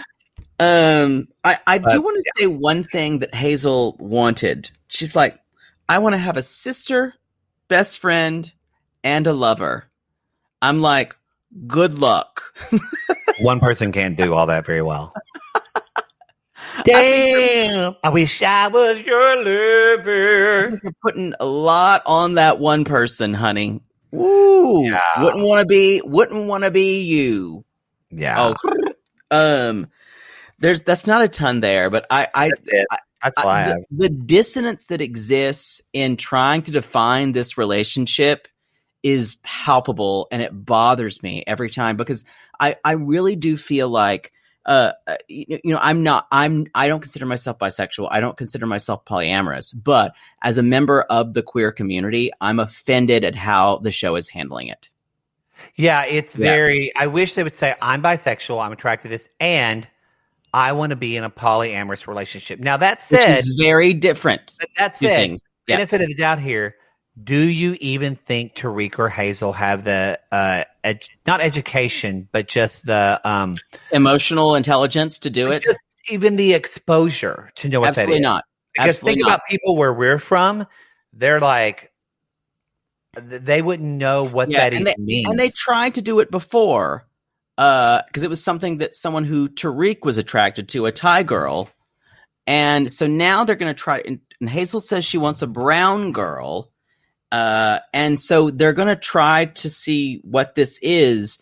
Um, 0.59 1.27
I, 1.43 1.57
I 1.67 1.79
But, 1.79 1.91
do 1.91 2.01
want 2.01 2.17
to 2.17 2.31
say 2.37 2.47
one 2.47 2.83
thing 2.83 3.19
that 3.19 3.35
Hazel 3.35 3.95
wanted. 3.99 4.71
She's 4.87 5.15
like, 5.15 5.39
I 5.89 5.99
want 5.99 6.13
to 6.13 6.17
have 6.19 6.37
a 6.37 6.41
sister, 6.41 7.13
best 7.67 7.99
friend, 7.99 8.51
and 9.03 9.27
a 9.27 9.33
lover. 9.33 9.85
I'm 10.61 10.81
like, 10.81 11.15
good 11.67 11.99
luck. 11.99 12.53
one 13.39 13.59
person 13.59 13.91
can't 13.91 14.17
do 14.17 14.33
all 14.33 14.47
that 14.47 14.65
very 14.65 14.81
well 14.81 15.13
Damn. 16.83 17.95
I 18.03 18.09
wish 18.09 18.41
I 18.41 18.67
was 18.67 19.01
your 19.01 19.37
lover. 19.37 20.79
You're 20.83 20.93
putting 21.01 21.33
a 21.39 21.45
lot 21.45 22.03
on 22.05 22.35
that 22.35 22.59
one 22.59 22.83
person, 22.83 23.33
honey. 23.33 23.81
Woo. 24.11 24.85
Yeah. 24.85 25.23
Wouldn't 25.23 25.43
want 25.43 25.61
to 25.61 25.65
be, 25.65 26.01
wouldn't 26.03 26.47
want 26.47 26.63
to 26.63 26.71
be 26.71 27.01
you. 27.01 27.65
Yeah. 28.09 28.53
Oh, 28.63 28.93
um, 29.31 29.87
there's, 30.59 30.81
that's 30.81 31.07
not 31.07 31.23
a 31.23 31.27
ton 31.27 31.59
there, 31.59 31.89
but 31.89 32.05
I, 32.09 32.27
I, 32.33 32.49
That's. 32.49 33.01
That's 33.23 33.39
all 33.39 33.47
I, 33.49 33.53
I- 33.55 33.61
have. 33.63 33.77
the, 33.89 34.07
the 34.07 34.09
dissonance 34.09 34.85
that 34.87 35.01
exists 35.01 35.81
in 35.93 36.15
trying 36.17 36.61
to 36.63 36.71
define 36.71 37.31
this 37.31 37.57
relationship 37.57 38.47
is 39.01 39.37
palpable 39.43 40.27
and 40.31 40.41
it 40.41 40.49
bothers 40.53 41.21
me 41.23 41.43
every 41.45 41.69
time 41.69 41.95
because 41.97 42.25
I, 42.59 42.75
I 42.83 42.93
really 42.93 43.35
do 43.35 43.55
feel 43.57 43.89
like 43.89 44.31
uh, 44.65 44.93
uh, 45.05 45.15
you, 45.27 45.59
you 45.63 45.73
know 45.73 45.79
I'm 45.79 46.01
not 46.01 46.25
I'm 46.31 46.65
I 46.73 46.87
don't 46.87 46.99
consider 47.01 47.27
myself 47.27 47.59
bisexual 47.59 48.07
I 48.09 48.19
don't 48.19 48.35
consider 48.35 48.65
myself 48.65 49.05
polyamorous 49.05 49.75
but 49.75 50.15
as 50.41 50.57
a 50.57 50.63
member 50.63 51.01
of 51.03 51.35
the 51.35 51.43
queer 51.43 51.71
community 51.71 52.31
I'm 52.41 52.59
offended 52.59 53.23
at 53.23 53.35
how 53.35 53.77
the 53.77 53.91
show 53.91 54.15
is 54.15 54.27
handling 54.27 54.69
it 54.69 54.89
Yeah, 55.75 56.05
it's 56.05 56.35
Yeah. 56.35 56.49
very. 56.49 56.91
I 56.95 57.07
wish 57.07 57.33
they 57.33 57.43
would 57.43 57.53
say, 57.53 57.75
I'm 57.81 58.01
bisexual, 58.01 58.63
I'm 58.63 58.71
attracted 58.71 59.09
to 59.09 59.09
this, 59.09 59.29
and 59.39 59.87
I 60.55 60.71
want 60.71 60.91
to 60.91 60.95
be 60.95 61.17
in 61.17 61.25
a 61.25 61.29
polyamorous 61.29 62.07
relationship. 62.07 62.61
Now, 62.61 62.77
that 62.77 63.01
said, 63.01 63.17
which 63.17 63.39
is 63.39 63.57
very 63.59 63.93
different 63.93 64.53
but 64.57 64.69
that 64.77 64.97
said, 64.97 65.13
things 65.13 65.41
Yeah. 65.67 65.75
benefit 65.75 65.99
of 65.99 66.07
the 66.07 66.15
doubt 66.15 66.39
here, 66.39 66.75
do 67.21 67.37
you 67.37 67.75
even 67.81 68.15
think 68.15 68.55
Tariq 68.55 68.97
or 68.97 69.09
Hazel 69.09 69.51
have 69.51 69.83
the, 69.83 70.17
uh, 70.31 70.63
ed- 70.85 71.09
not 71.27 71.41
education, 71.41 72.29
but 72.31 72.47
just 72.47 72.85
the, 72.85 73.19
um, 73.25 73.55
emotional 73.91 74.55
intelligence 74.55 75.19
to 75.19 75.29
do 75.29 75.51
it 75.51 75.61
just 75.61 75.79
even 76.09 76.37
the 76.37 76.53
exposure 76.53 77.51
to 77.55 77.67
know 77.67 77.81
what 77.81 77.89
absolutely 77.89 78.15
that 78.15 78.19
is? 78.19 78.23
not 78.23 78.43
Because 78.73 78.89
Absolutely 78.91 79.19
think 79.19 79.27
not. 79.27 79.35
about 79.35 79.41
people 79.49 79.75
where 79.75 79.91
we're 79.93 80.19
from, 80.19 80.65
they're 81.11 81.41
like, 81.41 81.91
they 83.17 83.61
wouldn't 83.61 83.97
know 83.97 84.23
what 84.23 84.51
Yeah, 84.51 84.59
that 84.59 84.73
and 84.73 84.87
even 84.87 85.05
means. 85.05 85.27
and 85.29 85.37
they 85.37 85.49
tried 85.49 85.95
to 85.95 86.01
do 86.01 86.19
it 86.21 86.31
before 86.31 87.07
because 87.57 88.23
it 88.23 88.29
was 88.29 88.43
something 88.43 88.79
that 88.79 88.95
someone 88.95 89.23
who 89.23 89.47
Tariq 89.47 90.03
was 90.03 90.17
attracted 90.17 90.69
to, 90.69 90.85
a 90.85 90.91
Thai 90.91 91.23
girl, 91.23 91.69
and 92.47 92.91
so 92.91 93.07
now 93.07 93.43
they're 93.43 93.55
going 93.55 93.73
to 93.73 93.79
try. 93.79 93.99
And, 93.99 94.19
and 94.39 94.49
Hazel 94.49 94.79
says 94.79 95.05
she 95.05 95.17
wants 95.17 95.41
a 95.41 95.47
brown 95.47 96.11
girl, 96.11 96.71
uh, 97.31 97.79
and 97.93 98.19
so 98.19 98.49
they're 98.49 98.73
going 98.73 98.89
to 98.89 98.95
try 98.95 99.45
to 99.45 99.69
see 99.69 100.21
what 100.23 100.55
this 100.55 100.79
is. 100.81 101.39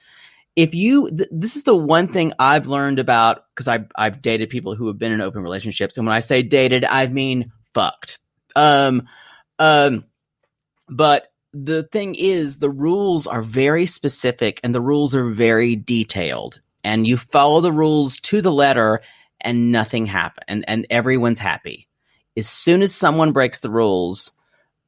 If 0.56 0.76
you, 0.76 1.10
th- 1.10 1.30
this 1.32 1.56
is 1.56 1.64
the 1.64 1.76
one 1.76 2.10
thing 2.10 2.34
I've 2.38 2.68
learned 2.68 3.00
about 3.00 3.46
because 3.54 3.68
I've 3.68 3.88
I've 3.96 4.22
dated 4.22 4.52
people 4.52 4.76
who 4.76 4.88
have 4.88 5.00
been 5.00 5.12
in 5.12 5.22
open 5.22 5.42
relationships, 5.42 5.98
and 5.98 6.06
when 6.06 6.16
I 6.16 6.20
say 6.20 6.44
dated, 6.44 6.86
I 6.86 7.08
mean 7.08 7.52
fucked. 7.74 8.20
Um, 8.56 9.08
um, 9.58 10.06
but 10.88 11.33
the 11.54 11.84
thing 11.84 12.16
is, 12.16 12.58
the 12.58 12.70
rules 12.70 13.28
are 13.28 13.44
very 13.44 13.86
specific 13.86 14.60
and 14.64 14.74
the 14.74 14.82
rules 14.82 15.16
are 15.16 15.30
very 15.30 15.76
detailed. 15.76 16.60
And 16.84 17.08
you 17.08 17.16
follow 17.16 17.62
the 17.62 17.72
rules 17.72 18.18
to 18.18 18.42
the 18.42 18.52
letter 18.52 19.02
and 19.40 19.72
nothing 19.72 20.06
happens. 20.06 20.46
And, 20.48 20.66
and 20.68 20.88
everyone's 20.90 21.40
happy. 21.40 21.88
As 22.36 22.50
soon 22.50 22.82
as 22.82 22.94
someone 22.94 23.32
breaks 23.32 23.60
the 23.60 23.70
rules, 23.70 24.32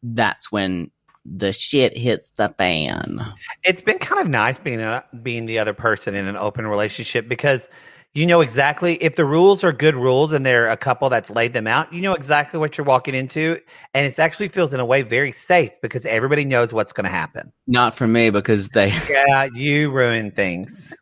that's 0.02 0.52
when 0.52 0.92
the 1.24 1.54
shit 1.54 1.98
hits 1.98 2.32
the 2.32 2.54
fan. 2.58 3.20
it's 3.64 3.82
been 3.82 3.98
kind 3.98 4.22
of 4.22 4.28
nice 4.28 4.58
being 4.58 4.82
a, 4.82 5.04
being 5.24 5.46
the 5.46 5.60
other 5.60 5.74
person 5.74 6.16
in 6.16 6.28
an 6.28 6.36
open 6.36 6.68
relationship 6.68 7.28
because 7.28 7.70
you 8.16 8.26
know 8.26 8.40
exactly 8.42 8.96
if 9.04 9.18
the 9.18 9.26
rules 9.26 9.64
are 9.64 9.74
good 9.74 9.94
rules 9.94 10.32
and 10.32 10.46
they're 10.46 10.70
a 10.70 10.78
couple 10.78 11.10
that's 11.10 11.30
laid 11.30 11.54
them 11.54 11.68
out 11.68 11.92
you 11.94 12.02
know 12.02 12.14
exactly 12.14 12.58
what 12.60 12.78
you're 12.78 12.86
walking 12.86 13.14
into 13.14 13.60
and 13.94 14.08
it 14.08 14.18
actually 14.18 14.48
feels 14.48 14.74
in 14.74 14.80
a 14.80 14.86
way 14.86 15.04
very 15.04 15.32
safe 15.32 15.72
because 15.82 16.06
everybody 16.08 16.46
knows 16.46 16.74
what's 16.74 16.94
going 16.94 17.04
to 17.04 17.12
happen. 17.12 17.52
Not 17.68 17.94
for 17.94 18.08
me 18.08 18.32
because 18.32 18.70
they, 18.70 18.92
yeah 19.10 19.48
you 19.54 19.92
ruin 19.92 20.32
things. 20.32 20.98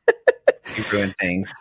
You 0.75 0.83
ruin 0.91 1.13
things. 1.19 1.53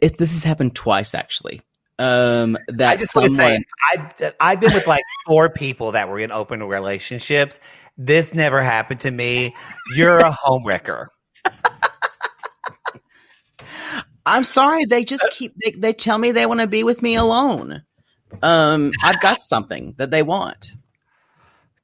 It, 0.00 0.16
this 0.18 0.32
has 0.32 0.42
happened 0.42 0.74
twice 0.74 1.14
actually. 1.14 1.60
Um, 2.00 2.58
that 2.66 2.94
i 2.94 2.96
just 2.96 3.12
someone, 3.12 3.36
say 3.36 3.64
I've, 3.92 4.34
I've 4.40 4.60
been 4.60 4.74
with 4.74 4.88
like 4.88 5.04
four 5.26 5.48
people 5.48 5.92
that 5.92 6.08
were 6.08 6.18
in 6.18 6.32
open 6.32 6.60
relationships. 6.64 7.60
This 7.96 8.34
never 8.34 8.60
happened 8.64 8.98
to 9.00 9.12
me. 9.12 9.54
You're 9.94 10.18
a 10.18 10.32
homewrecker 10.32 11.06
I'm 14.26 14.44
sorry. 14.44 14.84
They 14.84 15.04
just 15.04 15.26
keep, 15.30 15.54
they, 15.62 15.72
they 15.72 15.92
tell 15.92 16.18
me 16.18 16.32
they 16.32 16.46
want 16.46 16.60
to 16.60 16.66
be 16.66 16.84
with 16.84 17.02
me 17.02 17.14
alone. 17.14 17.82
Um, 18.42 18.92
I've 19.02 19.20
got 19.20 19.44
something 19.44 19.94
that 19.98 20.10
they 20.10 20.22
want. 20.22 20.72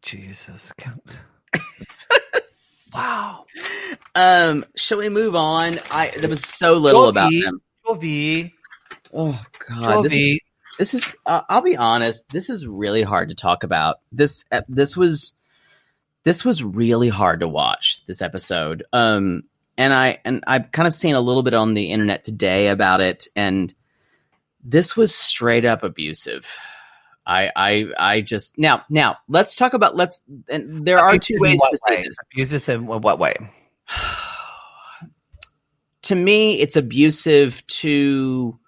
jesus 0.03 0.73
count. 0.77 1.19
wow 2.95 3.45
Um, 4.15 4.65
shall 4.75 4.99
we 4.99 5.09
move 5.09 5.37
on? 5.37 5.79
I 5.91 6.11
there 6.17 6.31
was 6.31 6.43
so 6.43 6.75
little 6.75 7.09
about 7.09 7.31
Jovi, 7.31 7.43
them. 7.45 7.61
Jovi, 7.87 8.53
Oh 9.13 9.41
god, 9.69 10.05
this 10.05 10.13
is, 10.13 10.41
this 10.79 10.95
is. 10.95 11.13
Uh, 11.27 11.43
I'll 11.49 11.63
be 11.63 11.77
honest. 11.77 12.29
This 12.31 12.51
is 12.51 12.67
really 12.67 13.03
hard 13.03 13.29
to 13.29 13.35
talk 13.35 13.65
about. 13.65 14.01
This 14.13 14.45
ep- 14.53 14.67
this 14.69 14.97
was 14.97 15.35
this 16.25 16.45
was 16.45 16.63
really 16.63 17.09
hard 17.09 17.41
to 17.41 17.49
watch. 17.49 18.05
This 18.07 18.23
episode. 18.23 18.85
Um, 18.93 19.45
and 19.81 19.95
I 19.95 20.19
and 20.27 20.45
I've 20.47 20.71
kind 20.73 20.87
of 20.87 20.93
seen 20.93 21.15
a 21.15 21.23
little 21.23 21.43
bit 21.43 21.55
on 21.55 21.73
the 21.73 21.91
internet 21.91 22.23
today 22.23 22.69
about 22.69 23.01
it, 23.01 23.29
and 23.35 23.75
this 24.63 24.95
was 24.95 25.15
straight 25.15 25.65
up 25.65 25.83
abusive. 25.83 26.47
I 27.27 27.51
I 27.57 27.87
I 27.99 28.21
just 28.21 28.59
now 28.59 28.85
now 28.91 29.17
let's 29.27 29.57
talk 29.57 29.73
about 29.73 29.97
let's. 29.97 30.23
And 30.51 30.87
there 30.87 30.99
are 30.99 31.19
two 31.19 31.39
ways 31.39 31.59
to 31.59 31.79
say 31.89 32.03
this. 32.03 32.17
Abusive 32.31 32.69
in 32.69 32.87
what 32.87 33.19
way? 33.19 33.35
to 36.03 36.15
me, 36.15 36.61
it's 36.61 36.77
abusive 36.77 37.67
to 37.67 38.59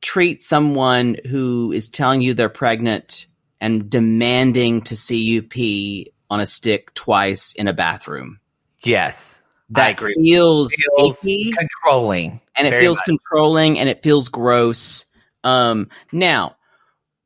treat 0.00 0.42
someone 0.42 1.16
who 1.28 1.70
is 1.70 1.90
telling 1.90 2.22
you 2.22 2.32
they're 2.32 2.48
pregnant 2.48 3.26
and 3.60 3.90
demanding 3.90 4.80
to 4.80 4.96
see 4.96 5.22
you 5.22 5.42
pee 5.42 6.14
on 6.30 6.40
a 6.40 6.46
stick 6.46 6.94
twice 6.94 7.52
in 7.52 7.68
a 7.68 7.74
bathroom. 7.74 8.40
Yes, 8.82 9.39
That 9.70 9.98
feels, 9.98 10.72
Feels 10.98 11.24
icky 11.24 11.52
controlling. 11.52 12.40
and 12.56 12.66
it 12.66 12.78
feels 12.80 12.98
much. 12.98 13.04
controlling 13.04 13.78
and 13.78 13.88
it 13.88 14.02
feels 14.02 14.28
gross. 14.28 15.04
Um, 15.44 15.88
now, 16.12 16.56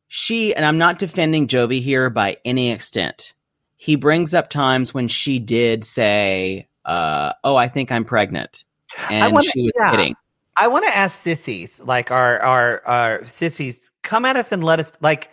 she 0.08 0.54
and 0.54 0.64
I'm 0.64 0.78
not 0.78 0.98
defending 0.98 1.48
Jovi 1.48 1.80
here 1.82 2.10
by 2.10 2.36
any 2.44 2.70
extent. 2.70 3.32
He 3.76 3.96
brings 3.96 4.34
up 4.34 4.50
times 4.50 4.92
when 4.94 5.08
she 5.08 5.38
did 5.38 5.84
say, 5.84 6.68
uh, 6.84 7.32
"Oh, 7.42 7.56
I 7.56 7.68
think 7.68 7.90
I'm 7.90 8.04
pregnant," 8.04 8.64
and 9.10 9.34
wanna- 9.34 9.46
she 9.50 9.62
was 9.62 9.72
yeah. 9.80 9.90
kidding. 9.90 10.14
I 10.56 10.68
want 10.68 10.84
to 10.86 10.96
ask 10.96 11.20
sissies, 11.20 11.80
like 11.84 12.10
our 12.12 12.38
our 12.40 12.82
our 12.86 13.26
sissies, 13.26 13.90
come 14.02 14.24
at 14.24 14.36
us 14.36 14.52
and 14.52 14.62
let 14.62 14.78
us 14.78 14.92
like, 15.00 15.30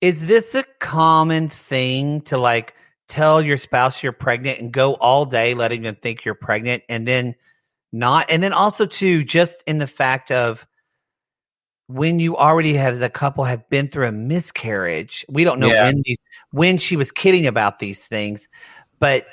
is 0.00 0.26
this 0.26 0.54
a 0.56 0.64
common 0.80 1.48
thing 1.48 2.22
to 2.22 2.36
like 2.38 2.74
tell 3.08 3.40
your 3.42 3.58
spouse 3.58 4.02
you're 4.02 4.12
pregnant 4.12 4.60
and 4.60 4.72
go 4.72 4.94
all 4.94 5.26
day 5.26 5.54
letting 5.54 5.82
them 5.82 5.96
think 5.96 6.24
you're 6.24 6.34
pregnant 6.34 6.82
and 6.88 7.06
then 7.06 7.34
not, 7.92 8.28
and 8.28 8.42
then 8.42 8.52
also 8.52 8.86
too, 8.86 9.22
just 9.24 9.62
in 9.66 9.78
the 9.78 9.86
fact 9.86 10.32
of 10.32 10.66
when 11.86 12.18
you 12.18 12.36
already 12.36 12.74
have 12.74 12.94
as 12.94 13.02
a 13.02 13.10
couple 13.10 13.44
have 13.44 13.68
been 13.68 13.88
through 13.88 14.08
a 14.08 14.12
miscarriage, 14.12 15.24
we 15.28 15.44
don't 15.44 15.60
know 15.60 15.68
Yeah. 15.68 15.84
when 15.84 16.02
these 16.04 16.16
when 16.50 16.78
she 16.78 16.96
was 16.96 17.12
kidding 17.12 17.46
about 17.46 17.78
these 17.78 18.06
things, 18.06 18.48
but 18.98 19.26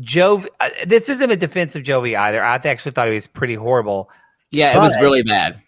Jove, 0.00 0.48
uh, 0.60 0.70
this 0.86 1.08
isn't 1.08 1.30
a 1.30 1.36
defense 1.36 1.74
of 1.74 1.82
Jovi 1.82 2.16
either. 2.16 2.42
I 2.42 2.54
actually 2.54 2.92
thought 2.92 3.08
he 3.08 3.14
was 3.14 3.26
pretty 3.26 3.54
horrible. 3.54 4.10
Yeah, 4.50 4.76
it 4.76 4.80
was 4.80 4.96
really 5.00 5.22
bad. 5.22 5.60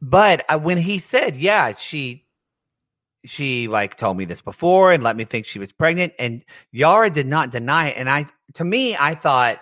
But 0.00 0.44
uh, 0.48 0.58
when 0.58 0.78
he 0.78 0.98
said, 0.98 1.36
"Yeah, 1.36 1.74
she," 1.76 2.23
she 3.24 3.68
like 3.68 3.96
told 3.96 4.16
me 4.16 4.24
this 4.24 4.40
before 4.40 4.92
and 4.92 5.02
let 5.02 5.16
me 5.16 5.24
think 5.24 5.46
she 5.46 5.58
was 5.58 5.72
pregnant, 5.72 6.12
and 6.18 6.44
Yara 6.72 7.10
did 7.10 7.26
not 7.26 7.50
deny 7.50 7.88
it. 7.88 7.96
And 7.96 8.08
I, 8.10 8.26
to 8.54 8.64
me, 8.64 8.96
I 8.96 9.14
thought 9.14 9.60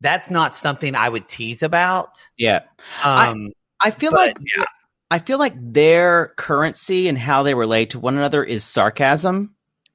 that's 0.00 0.30
not 0.30 0.54
something 0.54 0.94
I 0.94 1.08
would 1.08 1.28
tease 1.28 1.62
about. 1.62 2.26
Yeah, 2.36 2.60
I- 3.02 3.28
Um, 3.28 3.52
I 3.80 3.90
feel 3.90 4.10
but, 4.12 4.18
like 4.18 4.38
yeah, 4.56 4.64
I 5.10 5.18
feel 5.18 5.38
like 5.38 5.54
their 5.56 6.32
currency 6.36 7.08
and 7.08 7.18
how 7.18 7.42
they 7.42 7.54
relate 7.54 7.90
to 7.90 7.98
one 8.00 8.16
another 8.16 8.42
is 8.44 8.64
sarcasm. 8.64 9.54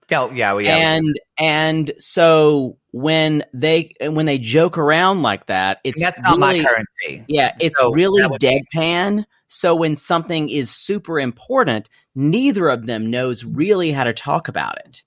yeah, 0.10 0.30
yeah, 0.34 0.52
well, 0.54 0.62
yeah. 0.62 0.76
and 0.78 1.20
and 1.40 1.92
so 1.98 2.78
when 2.92 3.44
they 3.54 3.92
when 4.02 4.26
they 4.26 4.38
joke 4.38 4.78
around 4.78 5.22
like 5.22 5.46
that, 5.48 5.80
And 5.86 5.94
it's 5.94 6.02
that's 6.02 6.22
not 6.22 6.38
really, 6.38 6.62
my 6.62 6.68
currency. 6.70 7.26
Yeah, 7.28 7.54
it's 7.60 7.78
So 7.78 7.92
really 7.92 8.26
would 8.28 8.40
be- 8.40 8.62
deadpan. 8.76 9.26
So 9.50 9.76
when 9.76 9.96
something 9.96 10.50
is 10.50 10.70
super 10.70 11.20
important, 11.20 11.88
neither 12.18 12.68
of 12.68 12.86
them 12.88 13.10
knows 13.10 13.46
really 13.46 13.92
how 13.92 14.04
to 14.04 14.14
talk 14.14 14.48
about 14.48 14.78
it. 14.80 15.04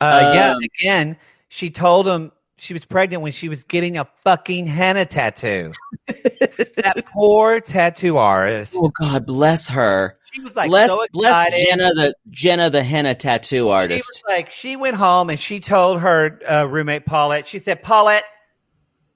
Uh, 0.00 0.32
yeah, 0.34 0.50
Um, 0.52 0.62
again, 0.62 1.16
she 1.48 1.70
told 1.70 2.06
him 2.06 2.30
she 2.58 2.74
was 2.74 2.84
pregnant 2.84 3.22
when 3.22 3.32
she 3.32 3.48
was 3.48 3.64
getting 3.64 3.98
a 3.98 4.04
fucking 4.22 4.66
henna 4.66 5.04
tattoo. 5.04 5.72
that 6.06 7.04
poor 7.12 7.60
tattoo 7.60 8.16
artist. 8.18 8.74
Oh 8.76 8.90
God, 9.00 9.26
bless 9.26 9.68
her. 9.68 10.18
She 10.32 10.40
was 10.40 10.54
like 10.54 10.68
bless 10.68 10.90
so 10.90 11.04
bless. 11.12 11.50
Jenna 11.64 11.92
the 11.94 12.14
Jenna 12.30 12.70
the 12.70 12.82
henna 12.82 13.14
tattoo 13.14 13.64
She 13.66 13.70
artist. 13.70 14.22
was 14.26 14.34
like, 14.36 14.50
she 14.52 14.76
went 14.76 14.96
home 14.96 15.30
and 15.30 15.38
she 15.40 15.58
told 15.60 16.00
her 16.00 16.38
uh, 16.48 16.64
roommate 16.64 17.06
Paulette. 17.06 17.48
She 17.48 17.58
said, 17.58 17.82
"Paulette, 17.82 18.24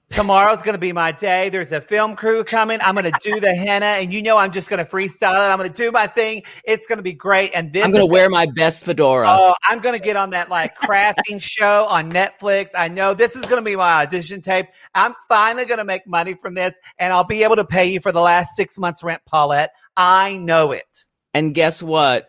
tomorrow's 0.09 0.61
going 0.61 0.73
to 0.73 0.79
be 0.79 0.93
my 0.93 1.11
day. 1.11 1.49
There's 1.49 1.71
a 1.71 1.81
film 1.81 2.15
crew 2.15 2.43
coming. 2.43 2.79
I'm 2.81 2.95
going 2.95 3.11
to 3.11 3.19
do 3.21 3.39
the 3.39 3.53
henna, 3.53 3.85
and 3.85 4.13
you 4.13 4.21
know 4.21 4.37
I'm 4.37 4.51
just 4.51 4.69
going 4.69 4.83
to 4.83 4.89
freestyle 4.89 5.33
it. 5.33 5.51
I'm 5.51 5.57
going 5.57 5.71
to 5.71 5.75
do 5.75 5.91
my 5.91 6.07
thing. 6.07 6.43
It's 6.63 6.85
going 6.85 6.97
to 6.97 7.03
be 7.03 7.13
great. 7.13 7.51
And 7.53 7.73
this 7.73 7.83
I'm 7.83 7.91
gonna 7.91 8.05
is 8.05 8.09
wear 8.09 8.29
my 8.29 8.47
best 8.55 8.85
fedora. 8.85 9.27
Oh, 9.29 9.55
I'm 9.65 9.79
going 9.79 9.97
to 9.97 10.03
get 10.03 10.15
on 10.15 10.31
that 10.31 10.49
like 10.49 10.77
crafting 10.79 11.41
show 11.41 11.85
on 11.87 12.11
Netflix. 12.11 12.69
I 12.77 12.87
know 12.87 13.13
this 13.13 13.35
is 13.35 13.43
going 13.43 13.57
to 13.57 13.61
be 13.61 13.75
my 13.75 14.01
audition 14.01 14.41
tape. 14.41 14.67
I'm 14.95 15.15
finally 15.27 15.65
going 15.65 15.79
to 15.79 15.85
make 15.85 16.07
money 16.07 16.35
from 16.35 16.55
this 16.55 16.73
and 16.99 17.13
I'll 17.13 17.23
be 17.23 17.43
able 17.43 17.55
to 17.57 17.65
pay 17.65 17.91
you 17.91 17.99
for 17.99 18.11
the 18.11 18.21
last 18.21 18.55
six 18.55 18.77
months 18.77 19.03
rent, 19.03 19.21
Paulette. 19.25 19.71
I 19.95 20.37
know 20.37 20.71
it. 20.71 21.05
And 21.33 21.53
guess 21.53 21.83
what? 21.83 22.27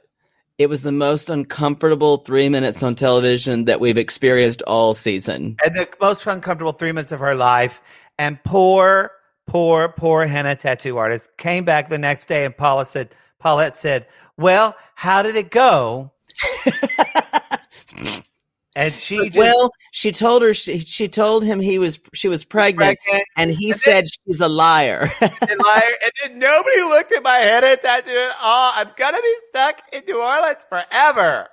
It 0.58 0.68
was 0.68 0.82
the 0.82 0.90
most 0.90 1.30
uncomfortable 1.30 2.16
three 2.18 2.48
minutes 2.48 2.82
on 2.82 2.96
television 2.96 3.66
that 3.66 3.78
we've 3.78 3.96
experienced 3.96 4.60
all 4.62 4.92
season. 4.92 5.56
And 5.64 5.76
the 5.76 5.88
most 6.00 6.26
uncomfortable 6.26 6.72
three 6.72 6.90
minutes 6.90 7.12
of 7.12 7.20
her 7.20 7.36
life. 7.36 7.80
And 8.18 8.42
poor, 8.42 9.12
poor, 9.46 9.88
poor 9.88 10.26
henna 10.26 10.56
tattoo 10.56 10.96
artist 10.96 11.30
came 11.36 11.64
back 11.64 11.88
the 11.88 11.98
next 11.98 12.26
day 12.26 12.44
and 12.44 12.56
Paula 12.56 12.84
said, 12.86 13.14
Paulette 13.38 13.76
said, 13.76 14.06
well, 14.36 14.76
how 14.96 15.22
did 15.22 15.36
it 15.36 15.52
go? 15.52 16.10
and 18.78 18.94
she 18.94 19.16
So- 19.16 19.24
just 19.26 19.36
well, 19.38 19.70
she 19.92 20.12
told 20.12 20.42
her 20.42 20.54
she, 20.54 20.78
she 20.78 21.08
told 21.08 21.44
him 21.44 21.60
he 21.60 21.78
was 21.78 21.98
she 22.14 22.28
was 22.28 22.44
pregnant, 22.44 22.98
pregnant. 23.04 23.26
and 23.36 23.50
he 23.50 23.70
And 23.72 23.72
then- 23.72 23.78
said 23.78 24.04
she's 24.26 24.40
a 24.40 24.48
liar. 24.48 25.08
and 25.20 25.30
liar. 25.64 25.92
And 26.02 26.12
then 26.22 26.38
nobody 26.38 26.80
looked 26.82 27.12
at 27.12 27.22
my 27.22 27.36
head 27.36 27.64
at 27.64 27.82
tattoo 27.82 28.10
at 28.12 28.36
all. 28.40 28.72
I'm 28.74 28.88
gonna 28.96 29.20
be 29.20 29.34
stuck 29.48 29.76
in 29.92 30.02
New 30.06 30.20
Orleans 30.22 30.64
forever. 30.68 31.48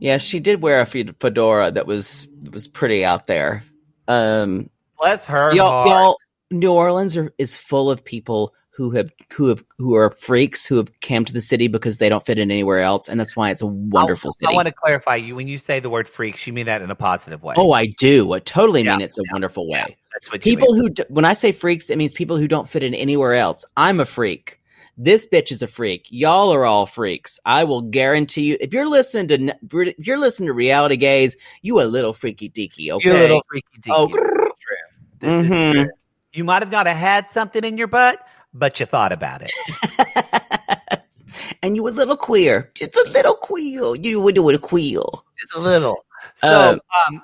yeah, 0.00 0.18
she 0.18 0.40
did 0.40 0.62
wear 0.62 0.80
a 0.80 0.86
fedora 0.86 1.70
that 1.70 1.86
was 1.86 2.26
was 2.50 2.66
pretty 2.68 3.04
out 3.04 3.26
there. 3.26 3.62
Um, 4.08 4.68
Bless 4.98 5.24
her 5.26 5.54
y'all, 5.54 5.70
heart. 5.70 5.88
y'all, 5.88 6.16
New 6.50 6.72
Orleans 6.72 7.16
are, 7.16 7.32
is 7.38 7.56
full 7.56 7.90
of 7.90 8.04
people 8.04 8.54
who 8.76 8.90
have 8.90 9.10
who 9.32 9.48
have 9.48 9.64
who 9.78 9.94
are 9.94 10.10
freaks 10.10 10.66
who 10.66 10.76
have 10.76 11.00
came 11.00 11.24
to 11.24 11.32
the 11.32 11.40
city 11.40 11.68
because 11.68 11.98
they 11.98 12.08
don't 12.08 12.24
fit 12.26 12.38
in 12.38 12.50
anywhere 12.50 12.80
else, 12.80 13.08
and 13.08 13.18
that's 13.18 13.36
why 13.36 13.50
it's 13.50 13.62
a 13.62 13.66
wonderful 13.66 14.30
I, 14.30 14.34
city. 14.34 14.52
I 14.52 14.54
want 14.54 14.68
to 14.68 14.74
clarify 14.74 15.16
you 15.16 15.36
when 15.36 15.48
you 15.48 15.58
say 15.58 15.80
the 15.80 15.90
word 15.90 16.08
freak, 16.08 16.44
you 16.46 16.52
mean 16.52 16.66
that 16.66 16.82
in 16.82 16.90
a 16.90 16.94
positive 16.94 17.42
way. 17.42 17.54
Oh, 17.56 17.72
I 17.72 17.86
do. 17.86 18.32
I 18.32 18.40
totally 18.40 18.82
mean 18.82 19.00
it's 19.00 19.18
a 19.18 19.22
wonderful 19.32 19.68
way. 19.68 19.84
yeah, 19.88 19.94
that's 20.12 20.30
what 20.30 20.42
People 20.42 20.74
who, 20.74 20.90
when 21.08 21.24
I 21.24 21.34
say 21.34 21.52
freaks, 21.52 21.88
it 21.90 21.96
means 21.96 22.14
people 22.14 22.36
who 22.36 22.48
don't 22.48 22.68
fit 22.68 22.82
in 22.82 22.94
anywhere 22.94 23.34
else. 23.34 23.64
I'm 23.76 24.00
a 24.00 24.04
freak. 24.04 24.60
This 24.96 25.26
bitch 25.26 25.50
is 25.50 25.62
a 25.62 25.66
freak. 25.66 26.06
Y'all 26.10 26.52
are 26.54 26.64
all 26.64 26.86
freaks. 26.86 27.40
I 27.44 27.64
will 27.64 27.82
guarantee 27.82 28.42
you. 28.42 28.56
If 28.60 28.72
you're 28.72 28.88
listening 28.88 29.28
to, 29.28 29.56
if 29.98 30.06
you're 30.06 30.18
listening 30.18 30.46
to 30.48 30.52
reality 30.52 30.96
gaze, 30.96 31.36
you 31.62 31.80
a 31.80 31.82
little 31.82 32.12
freaky 32.12 32.48
deaky. 32.48 32.90
Okay. 32.90 33.08
You 33.08 33.12
little 33.12 33.42
freaky 33.48 33.80
deaky. 33.80 33.90
Oh, 33.90 34.08
This. 34.08 34.50
This 35.18 35.46
is 35.46 35.52
mm-hmm. 35.52 35.82
true. 35.82 35.90
You 36.32 36.44
might 36.44 36.62
have 36.62 36.72
not 36.72 36.86
have 36.86 36.96
had 36.96 37.30
something 37.30 37.62
in 37.64 37.78
your 37.78 37.86
butt, 37.86 38.24
but 38.54 38.78
you 38.80 38.86
thought 38.86 39.12
about 39.12 39.42
it. 39.42 39.52
and 41.62 41.76
you 41.76 41.82
were 41.82 41.90
a 41.90 41.92
little 41.92 42.16
queer, 42.16 42.70
just 42.74 42.94
a 42.94 43.10
little 43.12 43.34
queer. 43.34 43.96
You 43.96 44.20
would 44.20 44.34
do 44.34 44.48
a 44.48 44.58
queer. 44.58 45.00
Just 45.38 45.54
a 45.56 45.60
little. 45.60 46.04
So, 46.36 46.70
Um, 46.70 46.80
um, 47.06 47.22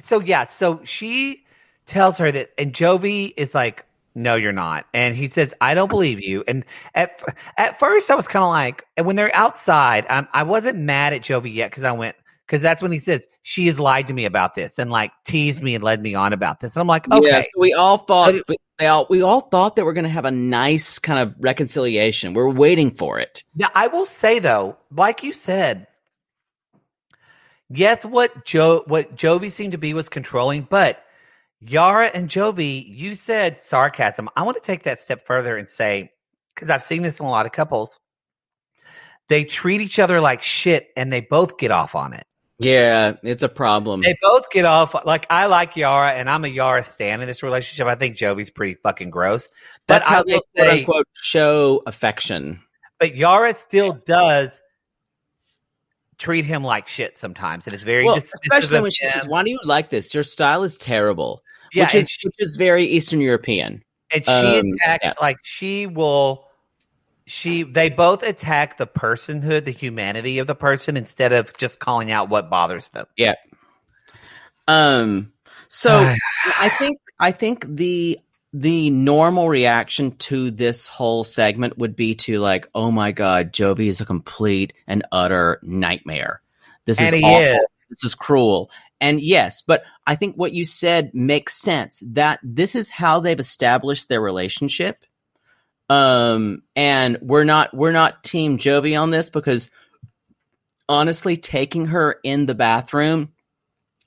so 0.00 0.20
yeah, 0.20 0.44
so 0.44 0.80
she 0.84 1.44
tells 1.86 2.18
her 2.18 2.32
that, 2.32 2.50
and 2.58 2.72
Jovi 2.72 3.32
is 3.36 3.54
like, 3.54 3.86
"No, 4.14 4.34
you're 4.34 4.52
not," 4.52 4.86
and 4.92 5.14
he 5.14 5.28
says, 5.28 5.54
"I 5.60 5.74
don't 5.74 5.88
believe 5.88 6.20
you." 6.20 6.44
And 6.48 6.64
at 6.94 7.22
at 7.56 7.78
first, 7.78 8.10
I 8.10 8.14
was 8.14 8.26
kind 8.26 8.42
of 8.42 8.50
like, 8.50 8.84
and 8.96 9.06
when 9.06 9.16
they're 9.16 9.34
outside, 9.34 10.04
I'm, 10.10 10.28
I 10.32 10.42
wasn't 10.42 10.78
mad 10.78 11.12
at 11.12 11.22
Jovi 11.22 11.54
yet 11.54 11.70
because 11.70 11.84
I 11.84 11.92
went 11.92 12.16
because 12.46 12.60
that's 12.60 12.82
when 12.82 12.92
he 12.92 12.98
says 12.98 13.26
she 13.42 13.66
has 13.66 13.80
lied 13.80 14.06
to 14.08 14.12
me 14.12 14.24
about 14.24 14.54
this 14.54 14.78
and 14.78 14.90
like 14.90 15.12
teased 15.24 15.62
me 15.62 15.74
and 15.74 15.82
led 15.82 16.02
me 16.02 16.14
on 16.14 16.32
about 16.32 16.60
this. 16.60 16.76
And 16.76 16.80
I'm 16.80 16.86
like, 16.86 17.10
okay, 17.10 17.26
Yeah, 17.26 17.40
so 17.40 17.48
we 17.58 17.72
all 17.72 17.98
thought, 17.98 18.34
they 18.78 18.86
all, 18.86 19.06
we 19.08 19.22
all 19.22 19.42
thought 19.42 19.76
that 19.76 19.84
we're 19.84 19.92
going 19.92 20.04
to 20.04 20.10
have 20.10 20.24
a 20.24 20.30
nice 20.30 20.98
kind 20.98 21.20
of 21.20 21.34
reconciliation. 21.38 22.34
We're 22.34 22.50
waiting 22.50 22.90
for 22.90 23.18
it. 23.18 23.44
Now, 23.54 23.68
I 23.74 23.86
will 23.86 24.06
say 24.06 24.38
though, 24.38 24.76
like 24.90 25.22
you 25.22 25.32
said, 25.32 25.86
yes, 27.70 28.04
what 28.04 28.44
Joe, 28.44 28.84
what 28.86 29.16
Jovi 29.16 29.50
seemed 29.50 29.72
to 29.72 29.78
be 29.78 29.94
was 29.94 30.08
controlling, 30.08 30.66
but 30.68 31.02
Yara 31.60 32.08
and 32.08 32.28
Jovi, 32.28 32.84
you 32.86 33.14
said 33.14 33.56
sarcasm. 33.56 34.28
I 34.36 34.42
want 34.42 34.56
to 34.60 34.66
take 34.66 34.82
that 34.82 35.00
step 35.00 35.24
further 35.26 35.56
and 35.56 35.68
say, 35.68 36.12
because 36.54 36.70
I've 36.70 36.82
seen 36.82 37.02
this 37.02 37.20
in 37.20 37.26
a 37.26 37.30
lot 37.30 37.46
of 37.46 37.52
couples, 37.52 37.98
they 39.28 39.44
treat 39.44 39.80
each 39.80 39.98
other 39.98 40.20
like 40.20 40.42
shit 40.42 40.88
and 40.96 41.12
they 41.12 41.20
both 41.20 41.56
get 41.56 41.70
off 41.70 41.94
on 41.94 42.12
it. 42.12 42.26
Yeah, 42.62 43.16
it's 43.22 43.42
a 43.42 43.48
problem. 43.48 44.02
They 44.02 44.16
both 44.22 44.50
get 44.50 44.64
off. 44.64 44.94
Like 45.04 45.26
I 45.30 45.46
like 45.46 45.76
Yara, 45.76 46.12
and 46.12 46.30
I'm 46.30 46.44
a 46.44 46.48
Yara 46.48 46.84
stan 46.84 47.20
in 47.20 47.26
this 47.26 47.42
relationship. 47.42 47.86
I 47.86 47.94
think 47.94 48.16
Jovi's 48.16 48.50
pretty 48.50 48.74
fucking 48.82 49.10
gross. 49.10 49.48
But 49.86 49.94
That's 50.00 50.08
how 50.08 50.22
they 50.22 50.34
will 50.34 50.42
quote 50.56 50.68
unquote 50.70 51.08
show 51.14 51.82
affection. 51.86 52.60
but 52.98 53.16
Yara 53.16 53.52
still 53.54 53.92
does 54.06 54.62
treat 56.18 56.44
him 56.44 56.62
like 56.62 56.86
shit 56.86 57.16
sometimes. 57.16 57.66
And 57.66 57.74
It 57.74 57.78
is 57.78 57.82
very 57.82 58.04
Well, 58.04 58.16
dismissive 58.16 58.30
especially 58.44 58.80
when 58.80 58.90
she 58.92 59.04
him. 59.06 59.12
says, 59.12 59.26
"Why 59.26 59.42
do 59.42 59.50
you 59.50 59.58
like 59.64 59.90
this? 59.90 60.14
Your 60.14 60.22
style 60.22 60.62
is 60.62 60.76
terrible." 60.76 61.42
yeah, 61.72 61.84
which 61.84 61.94
is 61.94 62.10
she, 62.10 62.28
which 62.28 62.34
is 62.38 62.56
very 62.56 62.84
Eastern 62.84 63.20
European. 63.20 63.82
and 64.14 64.24
she 64.24 64.30
um, 64.30 64.66
attacks 64.82 65.04
yeah. 65.06 65.12
like 65.20 65.38
she 65.42 65.86
will. 65.86 66.46
She 67.32 67.62
they 67.62 67.88
both 67.88 68.22
attack 68.22 68.76
the 68.76 68.86
personhood, 68.86 69.64
the 69.64 69.72
humanity 69.72 70.38
of 70.38 70.46
the 70.46 70.54
person 70.54 70.98
instead 70.98 71.32
of 71.32 71.56
just 71.56 71.78
calling 71.78 72.10
out 72.12 72.28
what 72.28 72.50
bothers 72.50 72.88
them. 72.88 73.06
Yeah. 73.16 73.36
Um. 74.68 75.32
So 75.68 76.14
I 76.60 76.68
think 76.68 76.98
I 77.18 77.30
think 77.32 77.64
the 77.66 78.20
the 78.52 78.90
normal 78.90 79.48
reaction 79.48 80.14
to 80.16 80.50
this 80.50 80.86
whole 80.86 81.24
segment 81.24 81.78
would 81.78 81.96
be 81.96 82.16
to 82.16 82.38
like, 82.38 82.68
oh 82.74 82.90
my 82.90 83.12
god, 83.12 83.54
Jovi 83.54 83.86
is 83.86 84.02
a 84.02 84.04
complete 84.04 84.74
and 84.86 85.02
utter 85.10 85.58
nightmare. 85.62 86.42
This 86.84 87.00
And 87.00 87.16
is 87.16 87.22
awful. 87.22 87.40
is. 87.40 87.66
This 87.88 88.04
is 88.04 88.14
cruel. 88.14 88.70
And 89.00 89.22
yes, 89.22 89.62
but 89.62 89.84
I 90.06 90.16
think 90.16 90.36
what 90.36 90.52
you 90.52 90.66
said 90.66 91.14
makes 91.14 91.54
sense 91.54 91.98
that 92.08 92.40
this 92.42 92.74
is 92.74 92.90
how 92.90 93.20
they've 93.20 93.40
established 93.40 94.10
their 94.10 94.20
relationship. 94.20 95.06
Um, 95.92 96.62
and 96.74 97.18
we're 97.20 97.44
not 97.44 97.74
we're 97.74 97.92
not 97.92 98.24
Team 98.24 98.56
Jovi 98.56 98.98
on 98.98 99.10
this 99.10 99.28
because 99.28 99.70
honestly, 100.88 101.36
taking 101.36 101.86
her 101.86 102.18
in 102.22 102.46
the 102.46 102.54
bathroom, 102.54 103.32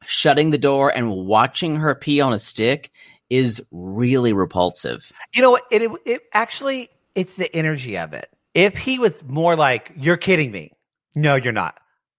shutting 0.03 0.49
the 0.49 0.57
door, 0.57 0.89
and 0.89 1.11
watching 1.11 1.75
her 1.75 1.93
pee 1.93 2.21
on 2.21 2.33
a 2.33 2.39
stick 2.39 2.91
is 3.29 3.63
really 3.69 4.33
repulsive. 4.33 5.11
You 5.36 5.43
know? 5.43 5.59
It, 5.69 5.83
it, 5.83 5.91
it 6.05 6.21
actually 6.33 6.89
it's 7.13 7.36
the 7.36 7.55
energy 7.55 7.99
of 7.99 8.13
it. 8.13 8.29
If 8.55 8.75
he 8.75 8.97
was 8.97 9.23
more 9.23 9.55
like, 9.55 9.91
"You're 9.95 10.17
kidding 10.17 10.49
me," 10.49 10.71
no, 11.13 11.36
you're 11.36 11.53
not. 11.53 11.77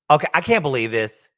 Okay, 0.09 0.29
I 0.33 0.43
can't 0.43 0.63
believe 0.63 0.93
this. 0.93 1.29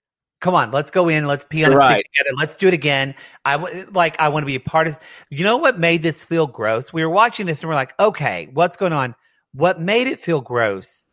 Come 0.41 0.55
on, 0.55 0.71
let's 0.71 0.91
go 0.91 1.09
in. 1.09 1.27
Let's 1.27 1.45
pee 1.45 1.65
on 1.65 1.73
a 1.73 1.77
Right. 1.77 1.95
stick 1.95 2.13
together. 2.15 2.37
Let's 2.39 2.57
do 2.57 2.69
it 2.69 2.75
again. 2.75 3.15
I 3.45 3.57
w- 3.57 3.89
like. 3.93 4.21
I 4.21 4.29
want 4.29 4.43
to 4.43 4.47
be 4.47 4.55
a 4.55 4.61
part 4.61 4.87
of. 4.87 4.99
You 5.31 5.43
know 5.45 5.57
what 5.57 5.79
made 5.79 6.03
this 6.03 6.25
feel 6.25 6.47
gross? 6.47 6.93
We 6.93 7.03
were 7.05 7.11
watching 7.11 7.47
this 7.47 7.63
and 7.63 7.69
we're 7.69 7.75
like, 7.75 7.99
okay, 7.99 8.49
what's 8.53 8.77
going 8.77 8.93
on? 8.93 9.15
What 9.53 9.81
made 9.81 10.07
it 10.07 10.21
feel 10.21 10.41
gross? 10.41 11.07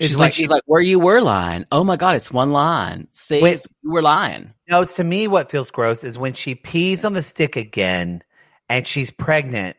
She's 0.00 0.14
when 0.16 0.26
like, 0.26 0.32
she's 0.34 0.50
like, 0.50 0.62
where 0.66 0.82
you 0.82 0.98
were 0.98 1.20
lying. 1.20 1.64
Oh 1.72 1.84
my 1.84 1.96
god, 1.96 2.16
it's 2.16 2.30
one 2.32 2.50
line. 2.52 3.06
See, 3.12 3.40
Wait. 3.40 3.50
it's- 3.52 3.66
you 3.82 3.92
were 3.92 4.02
lying. 4.02 4.52
No, 4.68 4.84
to 4.84 5.04
me, 5.04 5.26
what 5.28 5.50
feels 5.50 5.70
gross 5.70 6.02
is 6.04 6.18
when 6.18 6.32
she 6.34 6.54
pees 6.54 7.04
on 7.04 7.12
the 7.14 7.22
stick 7.22 7.54
again 7.56 8.22
and 8.68 8.86
she's 8.86 9.10
pregnant 9.10 9.76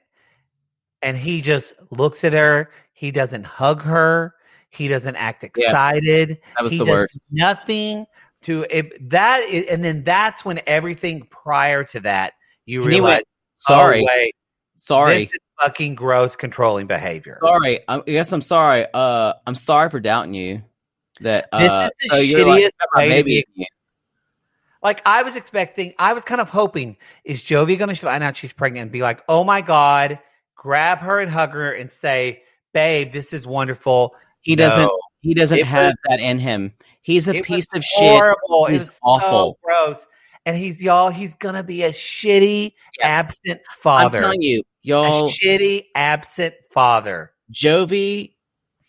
and 1.03 1.17
he 1.17 1.41
just 1.41 1.73
looks 1.91 2.23
at 2.23 2.33
her. 2.33 2.71
He 2.93 3.11
doesn't 3.11 3.45
hug 3.45 3.81
her. 3.83 4.33
He 4.69 4.87
doesn't 4.87 5.15
act 5.17 5.43
Yeah. 5.55 5.65
excited. 5.67 6.39
That 6.55 6.63
was 6.63 6.71
he 6.71 6.79
the 6.79 6.85
does 6.85 6.93
worst. 6.93 7.19
Nothing 7.29 8.05
to 8.43 8.65
it, 8.69 9.09
that. 9.09 9.41
Is, 9.49 9.65
and 9.67 9.83
then 9.83 10.03
that's 10.03 10.45
when 10.45 10.59
everything 10.67 11.27
prior 11.29 11.83
to 11.85 11.99
that, 12.01 12.33
you 12.65 12.81
And 12.81 12.89
realize, 12.89 13.11
went, 13.15 13.25
sorry, 13.55 14.01
oh, 14.01 14.05
wait, 14.15 14.35
sorry, 14.77 15.25
this 15.25 15.33
is 15.33 15.39
fucking 15.61 15.95
gross 15.95 16.35
controlling 16.35 16.87
behavior. 16.87 17.39
sorry. 17.41 17.79
I 17.87 17.99
guess 18.01 18.31
I'm 18.31 18.41
sorry. 18.41 18.85
Uh, 18.93 19.33
I'm 19.45 19.55
sorry 19.55 19.89
for 19.89 19.99
doubting 19.99 20.33
you. 20.33 20.63
That 21.21 21.49
This 21.51 21.69
uh, 21.69 21.89
is 22.01 22.09
the 22.11 22.25
so 22.25 22.45
like, 22.45 22.61
shittiest 22.63 22.69
my 22.93 23.03
to 23.03 23.09
baby 23.09 23.43
be- 23.55 23.67
Like 24.83 25.01
I 25.07 25.23
was 25.23 25.35
expecting, 25.35 25.95
I 25.97 26.13
was 26.13 26.23
kind 26.23 26.39
of 26.39 26.49
hoping, 26.51 26.97
is 27.25 27.41
Jovi 27.41 27.75
going 27.75 27.89
to 27.89 27.95
find 27.95 28.23
out 28.23 28.37
she's 28.37 28.53
pregnant 28.53 28.83
and 28.83 28.91
be 28.91 29.01
like, 29.01 29.23
"Oh 29.27 29.43
my 29.43 29.61
god," 29.61 30.19
grab 30.55 30.99
her 30.99 31.19
and 31.19 31.31
hug 31.31 31.53
her 31.53 31.71
and 31.71 31.89
say, 31.89 32.43
"Babe, 32.71 33.11
this 33.11 33.33
is 33.33 33.47
wonderful." 33.47 34.13
He 34.41 34.55
doesn't. 34.55 34.87
He 35.27 35.33
doesn't 35.33 35.63
have 35.63 35.91
was- 35.91 35.95
that 36.07 36.19
in 36.21 36.39
him. 36.39 36.73
He's 37.01 37.27
a 37.27 37.41
piece 37.41 37.67
of 37.73 37.83
shit. 37.83 37.99
Horrible. 38.09 38.67
It 38.67 38.73
He's 38.73 38.97
awful. 39.03 39.29
So 39.29 39.57
gross. 39.63 40.05
And 40.45 40.55
he's 40.55 40.81
y'all. 40.81 41.09
He's 41.09 41.35
gonna 41.35 41.63
be 41.63 41.83
a 41.83 41.89
shitty, 41.89 42.71
Yeah. 42.99 43.07
absent 43.07 43.59
father. 43.79 44.19
I'm 44.19 44.23
telling 44.23 44.41
you, 44.41 44.63
y'all. 44.83 45.25
A 45.25 45.29
shitty, 45.29 45.85
absent 45.95 46.55
father. 46.71 47.31
Jovi, 47.51 48.35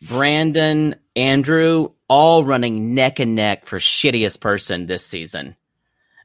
Brandon, 0.03 0.95
Andrew, 1.17 1.91
all 2.09 2.45
running 2.45 2.95
neck 2.95 3.19
and 3.19 3.35
neck 3.35 3.67
for 3.67 3.79
shittiest 3.81 4.41
person 4.41 4.87
this 4.87 5.05
season. 5.05 5.57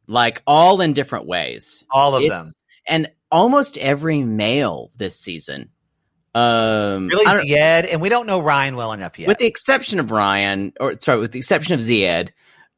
Like 0.06 0.44
all 0.46 0.82
in 0.82 0.94
different 0.94 1.26
ways. 1.26 1.84
All 1.90 2.16
of 2.16 2.24
It's- 2.24 2.44
them. 2.44 2.54
And 2.86 3.12
almost 3.32 3.78
every 3.80 4.22
male 4.22 4.92
this 4.98 5.20
season. 5.20 5.70
Um 6.36 7.08
Really, 7.08 7.26
Ziad, 7.26 7.92
and 7.92 8.02
we 8.02 8.10
don't 8.10 8.26
know 8.26 8.40
Ryan 8.40 8.76
well 8.76 8.92
enough 8.92 9.20
yet. 9.20 9.28
with 9.28 9.38
the 9.38 9.46
exception 9.46 10.00
of 10.00 10.12
Ryan, 10.12 10.74
or 10.80 10.96
sorry, 11.00 11.20
with 11.20 11.32
the 11.32 11.40
exception 11.40 11.74
of 11.76 11.80
Ziad, 11.80 12.30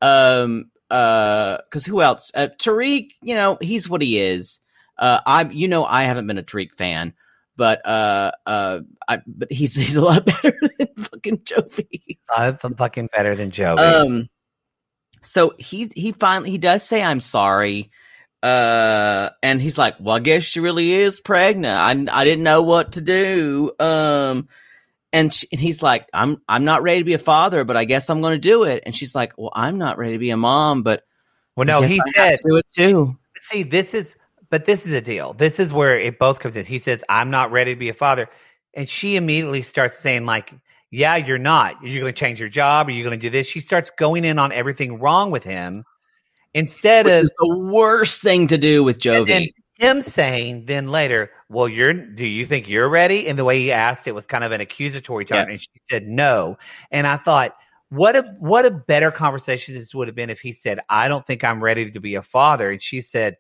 um, 0.02 0.72
uh, 0.90 1.58
because 1.70 1.86
who 1.86 2.02
else? 2.02 2.32
Uh, 2.36 2.48
Tariq, 2.58 3.12
you 3.22 3.36
know, 3.36 3.58
he's 3.62 3.90
what 3.90 4.02
he 4.02 4.20
is. 4.20 4.60
Uh, 4.98 5.20
I, 5.26 5.44
you 5.44 5.68
know, 5.68 5.86
I 5.86 6.04
haven't 6.04 6.28
been 6.28 6.38
a 6.38 6.44
Tariq 6.44 6.74
fan, 6.78 7.14
but 7.58 7.86
uh, 7.86 8.32
uh, 8.46 8.80
I, 9.08 9.22
but 9.26 9.52
he's 9.52 9.76
he's 9.76 9.96
a 9.96 10.02
lot 10.02 10.26
better 10.26 10.54
than 10.78 10.88
fucking 10.98 11.40
Jovi. 11.40 12.18
I'm 12.36 12.58
fucking 12.58 13.10
better 13.14 13.36
than 13.36 13.52
Jovi. 13.52 13.80
Um, 13.80 14.30
so 15.22 15.54
he 15.58 15.92
he 15.96 16.12
finally 16.12 16.52
he 16.52 16.58
does 16.58 16.84
say 16.84 17.02
I'm 17.02 17.20
sorry. 17.20 17.90
Uh, 18.46 19.32
and 19.42 19.60
he's 19.60 19.78
like, 19.78 19.96
well, 20.00 20.16
I 20.16 20.20
guess 20.20 20.44
she 20.44 20.60
really 20.60 20.94
is 20.94 21.20
pregnant. 21.20 22.10
I, 22.12 22.22
I 22.22 22.26
didn't 22.26 22.44
know 22.44 22.62
what 22.62 22.94
to 22.94 23.02
do. 23.02 23.72
Um, 23.80 24.50
and, 25.12 25.34
she, 25.34 25.48
and 25.52 25.60
he's 25.60 25.82
like, 25.82 26.08
I'm, 26.14 26.42
I'm 26.48 26.64
not 26.64 26.84
ready 26.84 27.00
to 27.00 27.06
be 27.06 27.14
a 27.16 27.20
father, 27.20 27.64
but 27.64 27.76
I 27.76 27.86
guess 27.86 28.10
I'm 28.10 28.22
going 28.22 28.36
to 28.36 28.40
do 28.40 28.64
it. 28.64 28.84
And 28.86 28.96
she's 28.96 29.16
like, 29.16 29.34
well, 29.38 29.52
I'm 29.54 29.78
not 29.78 29.98
ready 29.98 30.14
to 30.14 30.20
be 30.20 30.30
a 30.30 30.38
mom, 30.38 30.84
but 30.84 31.04
well, 31.56 31.66
no, 31.66 31.82
he 31.82 32.00
I 32.00 32.12
said 32.14 32.38
to 32.38 32.50
do 32.50 32.58
it 32.58 32.66
too. 32.76 33.18
see 33.40 33.64
this 33.64 33.94
is 33.94 34.16
but 34.50 34.66
this 34.66 34.86
is 34.86 34.92
a 34.92 35.02
deal 35.02 35.34
this 35.34 35.60
is 35.60 35.74
where 35.74 36.00
it 36.00 36.20
both 36.20 36.40
comes 36.40 36.56
in 36.56 36.66
he 36.66 36.80
says 36.80 37.04
i'm 37.10 37.30
not 37.30 37.52
ready 37.52 37.74
to 37.74 37.80
be 37.80 37.90
a 37.90 37.94
father 37.94 38.30
and 38.74 38.90
she 38.90 39.16
immediately 39.16 39.62
starts 39.62 40.00
saying 40.00 40.26
like 40.26 40.54
yeah 40.92 41.16
you're 41.16 41.38
not 41.38 41.82
you're 41.84 42.02
going 42.02 42.14
to 42.14 42.20
change 42.20 42.40
your 42.40 42.50
job 42.50 42.88
are 42.88 42.92
you 42.92 43.04
going 43.04 43.18
to 43.18 43.22
do 43.22 43.30
this 43.30 43.48
she 43.48 43.60
starts 43.60 43.90
going 43.92 44.26
in 44.26 44.40
on 44.40 44.52
everything 44.52 45.00
wrong 45.00 45.32
with 45.32 45.44
him 45.44 45.84
instead 46.56 47.06
Which 47.06 47.14
of 47.14 47.22
is 47.24 47.32
the 47.38 47.58
worst 47.60 48.22
thing 48.24 48.48
to 48.48 48.58
do 48.58 48.84
with 48.84 48.96
and 49.06 49.28
Jovi. 49.28 49.54
him 49.78 50.02
saying 50.02 50.66
then 50.66 50.88
later 50.90 51.30
well 51.50 51.68
you're 51.68 51.94
do 51.94 52.26
you 52.26 52.46
think 52.46 52.68
you're 52.68 52.90
ready 52.90 53.28
and 53.28 53.38
the 53.38 53.44
way 53.44 53.60
he 53.60 53.72
asked 53.72 54.08
it 54.08 54.16
was 54.16 54.26
kind 54.26 54.44
of 54.44 54.52
an 54.52 54.62
accusatory 54.62 55.26
tone 55.26 55.46
Yeah. 55.46 55.52
and 55.52 55.62
she 55.62 55.68
said 55.84 56.08
no 56.08 56.58
and 56.92 57.06
i 57.06 57.18
thought 57.18 57.56
what 57.90 58.16
a 58.16 58.24
what 58.40 58.66
a 58.66 58.72
better 58.72 59.12
conversation 59.12 59.76
this 59.76 59.94
would 59.94 60.08
have 60.08 60.16
been 60.16 60.30
if 60.32 60.40
he 60.40 60.52
said 60.54 60.80
i 60.90 61.08
don't 61.08 61.28
think 61.28 61.44
i'm 61.44 61.62
ready 61.64 61.92
to 61.92 62.00
be 62.00 62.16
a 62.16 62.24
father 62.24 62.72
and 62.72 62.82
she 62.82 63.02
said 63.02 63.38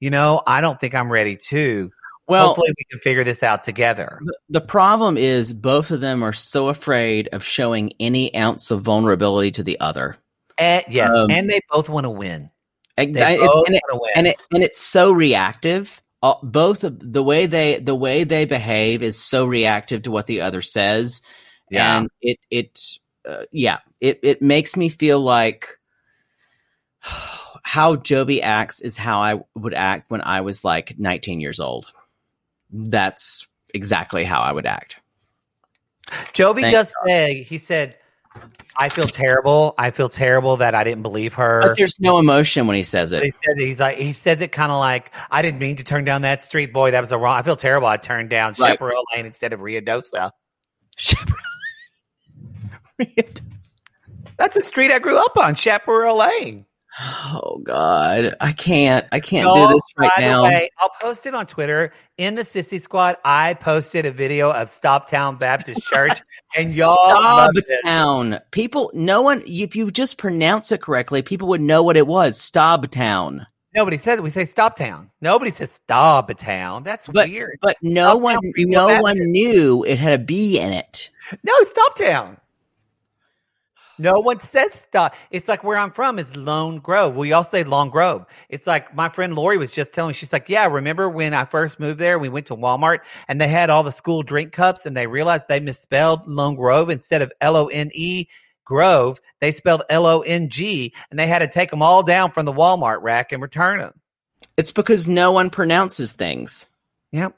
you 0.00 0.08
know 0.10 0.42
i 0.46 0.60
don't 0.62 0.80
think 0.80 0.94
i'm 0.94 1.12
ready 1.12 1.36
too 1.36 1.90
well, 2.28 2.48
hopefully 2.48 2.72
we 2.76 2.84
can 2.90 2.98
figure 2.98 3.22
this 3.22 3.44
out 3.44 3.62
together 3.62 4.18
the- 4.24 4.38
the 4.48 4.60
problem 4.60 5.16
is 5.16 5.52
both 5.52 5.90
of 5.92 6.00
them 6.00 6.24
are 6.24 6.32
so 6.32 6.68
afraid 6.68 7.28
of 7.32 7.44
showing 7.44 7.92
any 8.00 8.34
ounce 8.34 8.72
of 8.72 8.82
vulnerability 8.82 9.52
to 9.52 9.62
the 9.62 9.78
other. 9.78 10.16
And 10.58 10.84
yes 10.88 11.10
Um, 11.12 11.30
and 11.30 11.48
they 11.50 11.60
both 11.70 11.88
want 11.88 12.04
to 12.04 12.10
win 12.10 12.50
And, 12.96 13.16
I- 13.18 13.36
both 13.36 13.66
and 13.66 13.76
it- 13.76 13.82
want 13.88 13.92
to 13.92 13.98
win 14.00 14.12
and 14.16 14.26
it 14.26 14.36
and 14.52 14.62
it's 14.62 14.78
so 14.78 15.12
reactive. 15.12 16.00
Uh, 16.22 16.34
both 16.42 16.82
of 16.82 16.98
the 17.12 17.22
way 17.22 17.46
they 17.46 17.78
the 17.78 17.94
way 17.94 18.24
they 18.24 18.46
behave 18.46 19.02
is 19.02 19.18
so 19.18 19.44
reactive 19.46 20.02
to 20.02 20.10
what 20.10 20.26
the 20.26 20.40
other 20.40 20.62
says, 20.62 21.20
Yeah. 21.70 21.98
and 21.98 22.10
it 22.22 22.38
it 22.50 22.80
uh, 23.28 23.44
yeah 23.52 23.78
it 24.00 24.20
it 24.22 24.40
makes 24.42 24.76
me 24.76 24.88
feel 24.88 25.20
like 25.20 25.78
how 27.00 27.96
Jovi 27.96 28.40
acts 28.42 28.80
is 28.80 28.96
how 28.96 29.20
I 29.20 29.40
would 29.54 29.74
act 29.74 30.10
when 30.10 30.22
I 30.22 30.40
was 30.40 30.64
like 30.64 30.98
19 30.98 31.40
years 31.40 31.60
old. 31.60 31.86
That's 32.70 33.46
exactly 33.74 34.24
how 34.24 34.40
I 34.40 34.52
would 34.52 34.66
act. 34.66 34.96
jovi 36.32 36.62
Thank 36.62 36.72
does 36.72 36.92
say 37.04 37.42
he 37.42 37.58
said 37.58 37.96
i 38.76 38.88
feel 38.88 39.04
terrible 39.04 39.74
i 39.78 39.90
feel 39.90 40.08
terrible 40.08 40.56
that 40.58 40.74
i 40.74 40.84
didn't 40.84 41.02
believe 41.02 41.34
her 41.34 41.60
But 41.62 41.76
there's 41.76 41.98
no 42.00 42.18
emotion 42.18 42.66
when 42.66 42.76
he 42.76 42.82
says 42.82 43.10
But 43.10 43.22
he 43.24 43.30
says 43.30 43.58
it, 43.58 43.66
he's 43.66 43.80
like 43.80 43.96
he 43.98 44.12
says 44.12 44.40
it 44.40 44.52
kind 44.52 44.70
of 44.70 44.78
like 44.78 45.10
I 45.30 45.42
didn't 45.42 45.60
mean 45.60 45.76
to 45.76 45.84
turn 45.84 46.04
down 46.04 46.22
that 46.22 46.42
street, 46.42 46.72
boy. 46.72 46.90
That 46.90 47.00
was 47.00 47.12
a 47.12 47.18
wrong. 47.18 47.36
I 47.36 47.42
feel 47.42 47.56
terrible. 47.56 47.88
I 47.88 47.96
turned 47.96 48.30
down 48.30 48.54
Right. 48.58 48.72
Chaparral 48.72 49.04
Lane 49.14 49.26
instead 49.26 49.52
of 49.52 49.60
Rio 49.60 49.80
Dosa. 49.80 50.30
That's 54.38 54.56
a 54.56 54.62
street 54.62 54.90
I 54.90 54.98
grew 54.98 55.18
up 55.18 55.36
on, 55.38 55.54
Chaparral 55.54 56.18
Lane. 56.18 56.66
Oh 57.00 57.60
God, 57.62 58.34
I 58.40 58.52
can't. 58.52 59.06
I 59.12 59.20
can't 59.20 59.44
Y'all, 59.46 59.54
do 59.68 59.72
oh, 59.72 59.74
this 59.74 59.82
right 59.96 60.10
now. 60.18 60.42
way, 60.44 60.68
I'll 60.78 60.90
post 61.00 61.26
it 61.26 61.34
on 61.34 61.46
Twitter. 61.46 61.92
In 62.18 62.34
the 62.34 62.42
Sissy 62.42 62.80
Squad, 62.80 63.16
I 63.24 63.54
posted 63.54 64.06
a 64.06 64.10
video 64.10 64.50
of 64.50 64.68
Stoptown 64.68 65.38
Baptist 65.38 65.82
Church, 65.82 66.22
and 66.56 66.74
y'all 66.76 66.92
Stop 66.94 67.50
it. 67.56 67.80
town. 67.84 68.40
People, 68.50 68.90
no 68.94 69.22
one. 69.22 69.42
If 69.46 69.76
you 69.76 69.90
just 69.90 70.18
pronounce 70.18 70.72
it 70.72 70.80
correctly, 70.80 71.22
people 71.22 71.48
would 71.48 71.60
know 71.60 71.82
what 71.82 71.96
it 71.96 72.06
was. 72.06 72.40
Stop 72.40 72.86
town. 72.90 73.46
Nobody 73.74 73.98
says 73.98 74.18
it. 74.18 74.22
We 74.22 74.30
say 74.30 74.44
Stoptown. 74.44 75.10
Nobody 75.20 75.50
says 75.50 75.78
Stoptown. 75.86 76.82
That's 76.82 77.08
But 77.08 77.28
weird. 77.28 77.58
but 77.60 77.76
no 77.82 78.12
Stop 78.12 78.20
one, 78.22 78.34
town, 78.36 78.52
no 78.56 78.86
Baptist. 78.86 79.02
one 79.02 79.18
knew 79.32 79.84
it 79.84 79.98
had 79.98 80.18
a 80.18 80.22
B 80.22 80.58
in 80.58 80.72
it. 80.72 81.10
No, 81.44 81.52
Stoptown. 81.64 82.38
No 83.98 84.20
one 84.20 84.40
says 84.40 84.74
stop. 84.74 85.14
It's 85.30 85.48
like 85.48 85.64
where 85.64 85.78
I'm 85.78 85.90
from 85.90 86.18
is 86.18 86.34
Lone 86.36 86.78
Grove. 86.78 87.16
We 87.16 87.32
all 87.32 87.44
say 87.44 87.64
Long 87.64 87.88
Grove. 87.90 88.26
It's 88.48 88.66
like 88.66 88.94
my 88.94 89.08
friend 89.08 89.34
Lori 89.34 89.56
was 89.56 89.70
just 89.70 89.92
telling 89.92 90.10
me, 90.10 90.14
she's 90.14 90.32
like, 90.32 90.48
Yeah, 90.48 90.66
remember 90.66 91.08
when 91.08 91.32
I 91.34 91.44
first 91.44 91.80
moved 91.80 91.98
there? 91.98 92.18
We 92.18 92.28
went 92.28 92.46
to 92.46 92.56
Walmart 92.56 93.00
and 93.28 93.40
they 93.40 93.48
had 93.48 93.70
all 93.70 93.82
the 93.82 93.92
school 93.92 94.22
drink 94.22 94.52
cups 94.52 94.84
and 94.86 94.96
they 94.96 95.06
realized 95.06 95.44
they 95.48 95.60
misspelled 95.60 96.26
Lone 96.26 96.56
Grove 96.56 96.90
instead 96.90 97.22
of 97.22 97.32
L 97.40 97.56
O 97.56 97.66
N 97.68 97.90
E 97.94 98.26
Grove. 98.64 99.20
They 99.40 99.52
spelled 99.52 99.82
L 99.88 100.06
O 100.06 100.20
N 100.20 100.50
G 100.50 100.92
and 101.10 101.18
they 101.18 101.26
had 101.26 101.38
to 101.38 101.48
take 101.48 101.70
them 101.70 101.82
all 101.82 102.02
down 102.02 102.32
from 102.32 102.44
the 102.44 102.52
Walmart 102.52 103.02
rack 103.02 103.32
and 103.32 103.40
return 103.40 103.80
them. 103.80 103.94
It's 104.56 104.72
because 104.72 105.08
no 105.08 105.32
one 105.32 105.50
pronounces 105.50 106.12
things. 106.12 106.68
Yep. 107.12 107.34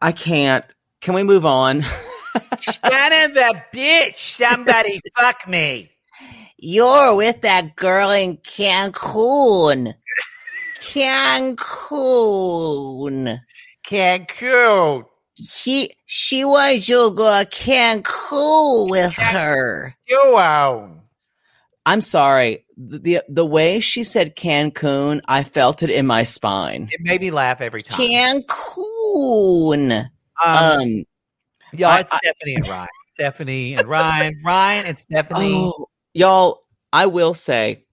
I 0.00 0.12
can't. 0.12 0.64
Can 1.00 1.14
we 1.14 1.22
move 1.22 1.46
on? 1.46 1.84
Son 2.60 3.12
of 3.12 3.36
a 3.36 3.64
bitch. 3.72 4.16
Somebody 4.16 5.00
fuck 5.16 5.46
me. 5.48 5.90
You're 6.58 7.14
with 7.16 7.42
that 7.42 7.76
girl 7.76 8.10
in 8.10 8.38
Cancun. 8.38 9.94
Cancun. 10.80 11.80
Cancun. 13.86 15.04
he 15.34 15.92
she 16.06 16.44
wants 16.44 16.88
you 16.88 17.10
to 17.10 17.14
go 17.14 17.42
to 17.42 17.48
Cancun 17.48 18.90
with 18.90 19.12
her. 19.12 19.94
You 20.08 20.38
own. 20.38 21.02
I'm 21.84 22.00
sorry. 22.00 22.64
The, 22.76 22.98
the 22.98 23.22
the 23.28 23.46
way 23.46 23.80
she 23.80 24.02
said 24.02 24.34
Cancun, 24.34 25.20
I 25.28 25.44
felt 25.44 25.82
it 25.82 25.90
in 25.90 26.06
my 26.06 26.22
spine. 26.22 26.88
It 26.90 27.00
made 27.02 27.20
me 27.20 27.30
laugh 27.30 27.60
every 27.60 27.82
time. 27.82 27.98
Cancun. 27.98 30.08
Um, 30.44 30.56
Um, 30.56 31.04
y'all, 31.72 31.98
it's 31.98 32.12
I- 32.12 32.18
Stephanie 32.18 32.54
and 32.56 32.68
Ryan. 32.68 32.88
Stephanie 33.14 33.74
and 33.74 33.88
Ryan. 33.88 34.40
Ryan 34.44 34.86
and 34.86 34.98
Stephanie. 34.98 35.54
oh, 35.54 35.88
y'all, 36.14 36.62
I 36.92 37.06
will 37.06 37.34
say 37.34 37.84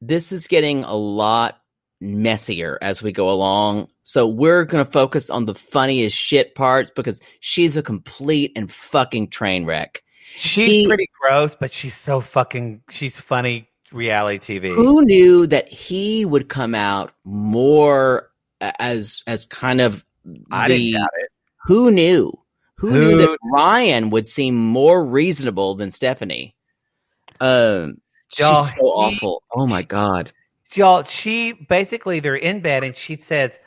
this 0.00 0.32
is 0.32 0.46
getting 0.48 0.82
a 0.84 0.94
lot 0.94 1.60
messier 2.00 2.78
as 2.82 3.02
we 3.02 3.12
go 3.12 3.30
along. 3.30 3.88
So 4.02 4.26
we're 4.26 4.64
going 4.64 4.84
to 4.84 4.90
focus 4.90 5.30
on 5.30 5.44
the 5.44 5.54
funniest 5.54 6.16
shit 6.16 6.54
parts 6.54 6.90
because 6.90 7.20
she's 7.40 7.76
a 7.76 7.82
complete 7.82 8.52
and 8.56 8.70
fucking 8.70 9.28
train 9.28 9.64
wreck. 9.66 10.02
she's 10.34 10.66
he- 10.68 10.88
pretty 10.88 11.08
gross, 11.20 11.54
but 11.54 11.72
she's 11.72 11.96
so 11.96 12.20
fucking. 12.20 12.82
She's 12.90 13.20
funny 13.20 13.68
reality 13.92 14.58
TV. 14.60 14.74
Who 14.74 15.04
knew 15.04 15.46
that 15.46 15.68
he 15.68 16.24
would 16.24 16.48
come 16.48 16.74
out 16.74 17.12
more 17.24 18.30
as 18.60 19.22
as 19.26 19.46
kind 19.46 19.80
of 19.80 20.04
I 20.50 20.68
the 20.68 20.76
didn't 20.78 21.00
doubt 21.00 21.10
it. 21.18 21.28
who 21.66 21.90
knew 21.90 22.32
who, 22.80 22.90
knew 22.90 23.16
that 23.18 23.38
Ryan 23.52 24.10
would 24.10 24.26
seem 24.26 24.54
more 24.56 25.04
reasonable 25.04 25.74
than 25.74 25.90
Stephanie? 25.90 26.54
Um, 27.40 27.98
she's 28.32 28.40
Y'all, 28.46 28.64
so 28.64 28.80
awful. 28.80 29.42
Oh 29.54 29.66
my 29.66 29.82
god. 29.82 30.32
Y'all, 30.74 31.02
she 31.04 31.52
basically 31.52 32.20
they're 32.20 32.36
in 32.36 32.60
bed 32.60 32.84
and 32.84 32.96
she 32.96 33.16
says, 33.16 33.58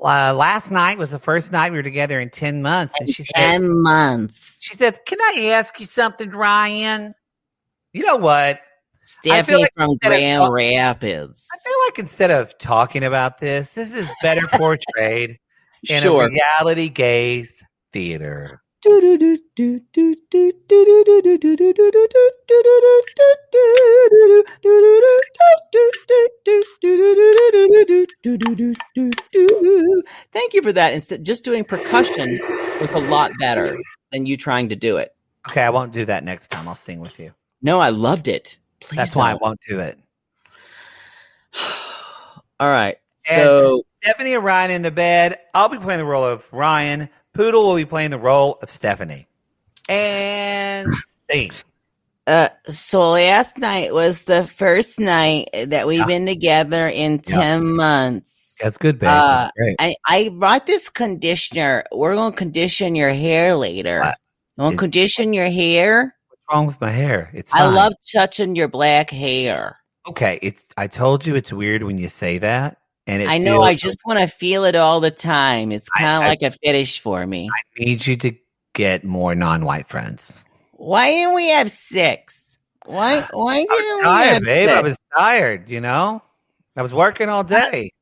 uh, 0.00 0.34
"Last 0.34 0.70
night 0.70 0.98
was 0.98 1.10
the 1.10 1.18
first 1.18 1.52
night 1.52 1.70
we 1.72 1.78
were 1.78 1.82
together 1.82 2.18
in 2.20 2.30
ten 2.30 2.62
months." 2.62 2.94
And 2.98 3.08
she 3.08 3.22
says, 3.22 3.32
Ten 3.34 3.82
months. 3.82 4.58
"She 4.60 4.76
says, 4.76 4.98
can 5.06 5.18
I 5.20 5.50
ask 5.52 5.78
you 5.80 5.86
something, 5.86 6.30
Ryan? 6.30 7.14
You 7.92 8.04
know 8.04 8.16
what? 8.16 8.60
Stephanie 9.04 9.62
like 9.62 9.72
from 9.76 9.96
Grand 10.02 10.40
talk- 10.42 10.52
Rapids. 10.52 11.46
I 11.54 11.58
feel 11.58 11.74
like 11.86 11.98
instead 12.00 12.30
of 12.32 12.58
talking 12.58 13.04
about 13.04 13.38
this, 13.38 13.74
this 13.74 13.92
is 13.94 14.10
better 14.20 14.46
portrayed 14.48 15.38
in 15.88 16.02
Sure. 16.02 16.26
a 16.26 16.30
reality 16.30 16.88
gaze 16.88 17.62
theater." 17.92 18.62
Thank 30.32 30.54
you 30.54 30.62
for 30.62 30.72
that. 30.72 30.92
Instead, 30.92 31.24
just 31.24 31.44
doing 31.44 31.64
percussion 31.64 32.38
was 32.80 32.90
a 32.90 32.98
lot 32.98 33.32
better 33.38 33.76
than 34.12 34.26
you 34.26 34.36
trying 34.36 34.68
to 34.68 34.76
do 34.76 34.96
it. 34.98 35.14
Okay, 35.48 35.62
I 35.62 35.70
won't 35.70 35.92
do 35.92 36.04
that 36.04 36.24
next 36.24 36.48
time. 36.48 36.68
I'll 36.68 36.74
sing 36.74 37.00
with 37.00 37.18
you. 37.18 37.32
No, 37.62 37.80
I 37.80 37.90
loved 37.90 38.28
it. 38.28 38.58
Please 38.80 38.96
That's 38.96 39.16
why 39.16 39.32
I 39.32 39.34
won't 39.34 39.60
do 39.68 39.80
it. 39.80 39.98
All 42.60 42.68
right. 42.68 42.98
And- 43.28 43.40
So 43.40 43.82
Stephanie 44.02 44.34
and 44.34 44.44
Ryan 44.44 44.70
in 44.70 44.82
the 44.82 44.90
bed. 44.90 45.38
I'll 45.54 45.68
be 45.68 45.78
playing 45.78 45.98
the 45.98 46.04
role 46.04 46.24
of 46.24 46.46
Ryan. 46.52 47.08
Poodle 47.36 47.66
will 47.66 47.76
be 47.76 47.84
playing 47.84 48.10
the 48.10 48.18
role 48.18 48.58
of 48.62 48.70
Stephanie. 48.70 49.26
And. 49.88 50.88
Uh, 52.26 52.48
so 52.68 53.10
last 53.10 53.56
night 53.58 53.92
was 53.94 54.22
the 54.24 54.46
first 54.46 54.98
night 54.98 55.48
that 55.66 55.86
we've 55.86 56.00
Yeah. 56.00 56.06
been 56.06 56.26
together 56.26 56.88
in 56.88 57.20
Yeah. 57.26 57.36
10 57.36 57.76
months. 57.76 58.56
That's 58.60 58.78
good, 58.78 58.98
babe. 58.98 59.10
Uh. 59.10 59.50
I, 59.78 59.94
I 60.06 60.30
brought 60.30 60.66
this 60.66 60.88
conditioner. 60.88 61.84
We're 61.92 62.14
going 62.14 62.32
to 62.32 62.36
condition 62.36 62.96
your 62.96 63.12
hair 63.12 63.54
later. 63.54 64.00
What? 64.00 64.18
You 64.56 64.62
want 64.64 64.72
to 64.74 64.78
condition 64.78 65.34
your 65.34 65.50
hair? 65.50 66.16
What's 66.28 66.42
wrong 66.50 66.66
with 66.66 66.80
my 66.80 66.90
hair? 66.90 67.30
It's 67.34 67.52
I 67.52 67.66
love 67.66 67.92
touching 68.12 68.56
your 68.56 68.68
black 68.68 69.10
hair. 69.10 69.78
Okay, 70.08 70.38
it's. 70.40 70.72
I 70.76 70.86
told 70.86 71.26
you 71.26 71.34
it's 71.34 71.52
weird 71.52 71.82
when 71.82 71.98
you 71.98 72.08
say 72.08 72.38
that, 72.38 72.78
and 73.06 73.22
it 73.22 73.28
I 73.28 73.38
know. 73.38 73.62
I 73.62 73.74
just 73.74 73.98
want 74.04 74.18
to 74.18 74.26
feel 74.26 74.64
it 74.64 74.74
all 74.74 75.00
the 75.00 75.10
time. 75.10 75.72
It's 75.72 75.88
kind 75.88 76.22
of 76.22 76.28
like 76.28 76.42
a 76.42 76.56
fetish 76.64 77.00
for 77.00 77.24
me. 77.26 77.48
I 77.52 77.84
need 77.84 78.06
you 78.06 78.16
to 78.16 78.32
get 78.74 79.04
more 79.04 79.34
non-white 79.34 79.88
friends. 79.88 80.44
Why 80.72 81.10
didn't 81.10 81.34
we 81.34 81.48
have 81.48 81.70
sex? 81.70 82.58
Why? 82.84 83.20
Why 83.32 83.58
didn't 83.58 83.70
I 83.70 83.74
was 83.74 83.86
we 83.86 83.92
have 83.92 84.02
tired, 84.04 84.44
babe. 84.44 84.68
I 84.68 84.80
was 84.80 84.98
tired. 85.16 85.68
You 85.68 85.80
know, 85.80 86.22
I 86.76 86.82
was 86.82 86.92
working 86.92 87.28
all 87.28 87.44
day. 87.44 87.92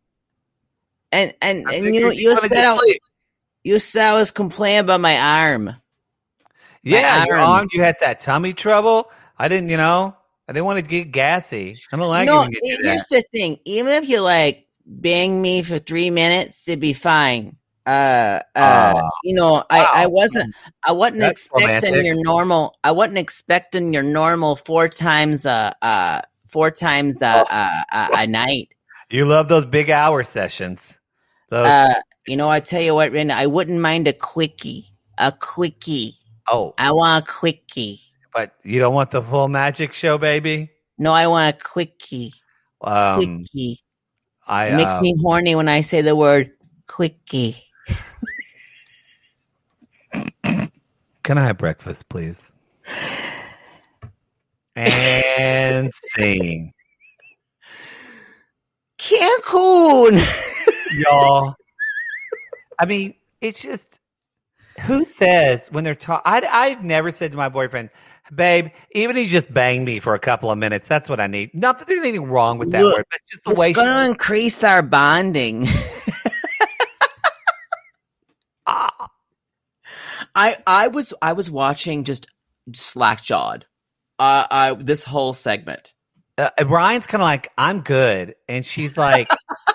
and 1.12 1.34
and, 1.42 1.68
I 1.68 1.74
and 1.74 1.94
you 1.94 2.10
you 2.10 2.36
said 2.36 2.52
I, 2.52 2.72
was- 2.72 2.98
you 3.62 3.78
said 3.78 4.06
I 4.06 4.18
was 4.18 4.30
complaining 4.30 4.80
about 4.80 5.00
my 5.00 5.18
arm. 5.18 5.74
Yeah, 6.82 7.24
your 7.26 7.36
arm. 7.36 7.50
arm. 7.50 7.68
You 7.72 7.82
had 7.82 7.96
that 8.00 8.20
tummy 8.20 8.52
trouble. 8.52 9.10
I 9.38 9.48
didn't. 9.48 9.70
You 9.70 9.78
know, 9.78 10.16
I 10.48 10.52
didn't 10.52 10.66
want 10.66 10.78
to 10.78 10.84
get 10.84 11.12
gassy. 11.12 11.76
I 11.92 11.96
don't 11.96 12.08
like 12.08 12.26
no, 12.26 12.36
it 12.36 12.40
when 12.40 12.52
you 12.52 12.60
do 12.60 12.82
that. 12.82 12.88
here's 12.88 13.06
the 13.08 13.22
thing. 13.32 13.58
Even 13.64 13.92
if 13.92 14.08
you 14.08 14.20
like 14.20 14.63
bang 14.86 15.40
me 15.42 15.62
for 15.62 15.78
three 15.78 16.10
minutes, 16.10 16.66
it'd 16.68 16.80
be 16.80 16.92
fine. 16.92 17.56
Uh, 17.86 18.40
uh, 18.54 18.94
Oh. 18.96 19.10
you 19.24 19.34
know, 19.34 19.62
I, 19.68 19.84
I 20.04 20.06
wasn't, 20.06 20.54
I 20.86 20.92
wasn't 20.92 21.20
That's 21.20 21.32
expecting 21.42 21.66
romantic. 21.92 22.06
your 22.06 22.16
normal. 22.24 22.76
I 22.82 22.92
wasn't 22.92 23.18
expecting 23.18 23.92
your 23.92 24.02
normal 24.02 24.56
four 24.56 24.88
times, 24.88 25.44
uh, 25.44 25.74
uh, 25.82 26.22
four 26.48 26.70
times 26.70 27.20
uh, 27.20 27.44
uh, 27.50 27.82
uh, 27.92 28.08
a 28.14 28.26
night. 28.26 28.68
You 29.10 29.26
love 29.26 29.48
those 29.48 29.66
big 29.66 29.90
hour 29.90 30.24
sessions. 30.24 30.98
Those. 31.50 31.66
Uh, 31.66 31.94
you 32.26 32.36
know, 32.38 32.48
I 32.48 32.60
tell 32.60 32.80
you 32.80 32.94
what, 32.94 33.10
Brenda, 33.10 33.34
I 33.36 33.46
wouldn't 33.46 33.78
mind 33.80 34.08
a 34.08 34.14
quickie, 34.14 34.86
a 35.18 35.30
quickie. 35.30 36.14
oh, 36.50 36.72
I 36.78 36.90
want 36.92 37.28
a 37.28 37.30
quickie. 37.30 38.00
but 38.32 38.54
you 38.64 38.78
don't 38.78 38.94
want 38.94 39.10
the 39.10 39.20
full 39.22 39.48
magic 39.48 39.92
show, 39.92 40.16
baby. 40.16 40.70
No, 40.96 41.12
I 41.12 41.26
want 41.26 41.54
a 41.54 41.58
quickie, 41.62 42.32
Um, 42.80 43.18
quickie. 43.18 43.80
I 44.46 44.66
It 44.66 44.76
makes 44.76 45.00
me 45.00 45.12
um, 45.12 45.18
horny 45.20 45.54
when 45.54 45.68
I 45.68 45.80
say 45.80 46.02
the 46.02 46.16
word 46.16 46.50
quickie. 46.86 47.56
Can 50.42 51.38
I 51.38 51.44
have 51.44 51.58
breakfast, 51.58 52.08
please? 52.08 52.52
And 54.76 55.90
sing, 55.94 56.72
Cancun. 58.98 60.18
y'all. 60.98 61.54
I 62.78 62.86
mean, 62.86 63.14
it's 63.40 63.62
just 63.62 64.00
who 64.80 65.04
says 65.04 65.68
when 65.68 65.84
they're 65.84 65.94
talking. 65.94 66.22
I've 66.26 66.84
never 66.84 67.10
said 67.10 67.30
to 67.30 67.36
my 67.36 67.48
boyfriend, 67.48 67.90
"Babe, 68.34 68.68
even 68.92 69.16
if 69.16 69.26
you 69.26 69.32
just 69.32 69.52
bang 69.52 69.84
me 69.84 69.98
for 70.00 70.14
a 70.14 70.18
couple 70.18 70.50
of 70.50 70.58
minutes, 70.58 70.86
that's 70.86 71.08
what 71.08 71.18
I 71.20 71.26
need." 71.26 71.50
Not 71.54 71.78
that 71.78 71.88
there's 71.88 72.00
anything 72.00 72.26
wrong 72.26 72.58
with 72.58 72.70
that 72.70 72.82
Look, 72.84 72.96
word, 72.96 73.06
but 73.10 73.16
it's 73.22 73.32
just 73.32 73.44
the 73.44 73.50
it's 73.50 73.58
way. 73.58 73.72
going 73.72 73.88
to 73.88 74.10
increase 74.10 74.62
our 74.62 74.82
bonding. 74.82 75.66
Ah, 78.66 79.10
I 80.34 80.56
I 80.66 80.88
was 80.88 81.12
I 81.20 81.34
was 81.34 81.50
watching 81.50 82.04
just 82.04 82.26
slack 82.72 83.22
jawed. 83.22 83.66
Uh, 84.18 84.46
I 84.50 84.74
this 84.74 85.04
whole 85.04 85.34
segment. 85.34 85.92
uh, 86.38 86.48
Ryan's 86.64 87.06
kind 87.06 87.20
of 87.20 87.26
like, 87.26 87.52
"I'm 87.58 87.82
good," 87.82 88.34
and 88.48 88.64
she's 88.64 88.96
like, 88.96 89.28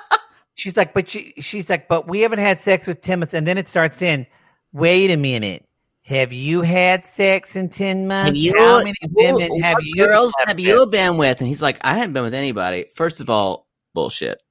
"She's 0.55 0.75
like, 0.75 0.95
but 0.95 1.07
she, 1.07 1.33
she's 1.39 1.69
like, 1.69 1.87
but 1.87 2.07
we 2.07 2.21
haven't 2.21 2.39
had 2.39 2.59
sex 2.59 2.87
with 2.87 2.99
ten 3.01 3.19
months," 3.19 3.35
and 3.35 3.45
then 3.45 3.59
it 3.59 3.67
starts 3.67 4.01
in. 4.01 4.25
Wait 4.73 5.11
a 5.11 5.17
minute. 5.17 5.65
Have 6.09 6.33
you 6.33 6.63
had 6.63 7.05
sex 7.05 7.55
in 7.55 7.69
ten 7.69 8.07
months? 8.07 8.29
Have 8.29 8.35
you? 8.35 8.57
How 8.57 8.79
many 8.79 8.93
who- 9.01 9.09
women 9.13 9.61
have 9.61 9.77
you 9.81 10.07
girls 10.07 10.33
have 10.39 10.57
with? 10.57 10.65
you 10.65 10.87
been 10.87 11.17
with? 11.17 11.39
And 11.39 11.47
he's 11.47 11.61
like, 11.61 11.77
I 11.81 11.93
haven't 11.99 12.13
been 12.13 12.23
with 12.23 12.33
anybody. 12.33 12.87
First 12.95 13.21
of 13.21 13.29
all, 13.29 13.67
bullshit. 13.93 14.41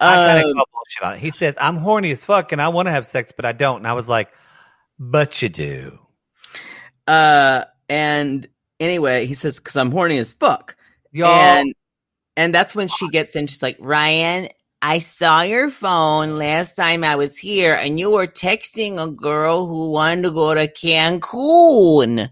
I 0.00 0.40
Um, 0.40 0.52
call 0.52 0.66
bullshit 0.72 1.02
on 1.04 1.14
it. 1.14 1.20
He 1.20 1.30
says, 1.30 1.54
I'm 1.60 1.76
horny 1.76 2.10
as 2.10 2.24
fuck 2.24 2.50
and 2.50 2.60
I 2.60 2.68
want 2.68 2.86
to 2.86 2.92
have 2.92 3.06
sex, 3.06 3.32
but 3.34 3.44
I 3.46 3.52
don't. 3.52 3.78
And 3.78 3.86
I 3.86 3.92
was 3.92 4.08
like, 4.08 4.30
but 4.98 5.40
you 5.42 5.48
do. 5.48 5.98
uh, 7.06 7.64
and 7.88 8.46
anyway, 8.80 9.26
he 9.26 9.34
says, 9.34 9.60
"Cause 9.60 9.76
I'm 9.76 9.92
horny 9.92 10.18
as 10.18 10.34
fuck." 10.34 10.76
Y'all, 11.12 11.30
And 11.30 11.72
and 12.36 12.52
that's 12.52 12.74
when 12.74 12.88
she 12.88 13.08
gets 13.10 13.36
in. 13.36 13.46
She's 13.46 13.62
like, 13.62 13.76
Ryan, 13.78 14.48
I 14.82 14.98
saw 14.98 15.42
your 15.42 15.70
phone 15.70 16.38
last 16.38 16.76
time 16.76 17.02
I 17.02 17.16
was 17.16 17.38
here, 17.38 17.74
and 17.74 17.98
you 17.98 18.10
were 18.10 18.26
texting 18.26 19.02
a 19.02 19.10
girl 19.10 19.66
who 19.66 19.90
wanted 19.90 20.22
to 20.22 20.30
go 20.30 20.54
to 20.54 20.68
Cancun. 20.68 22.30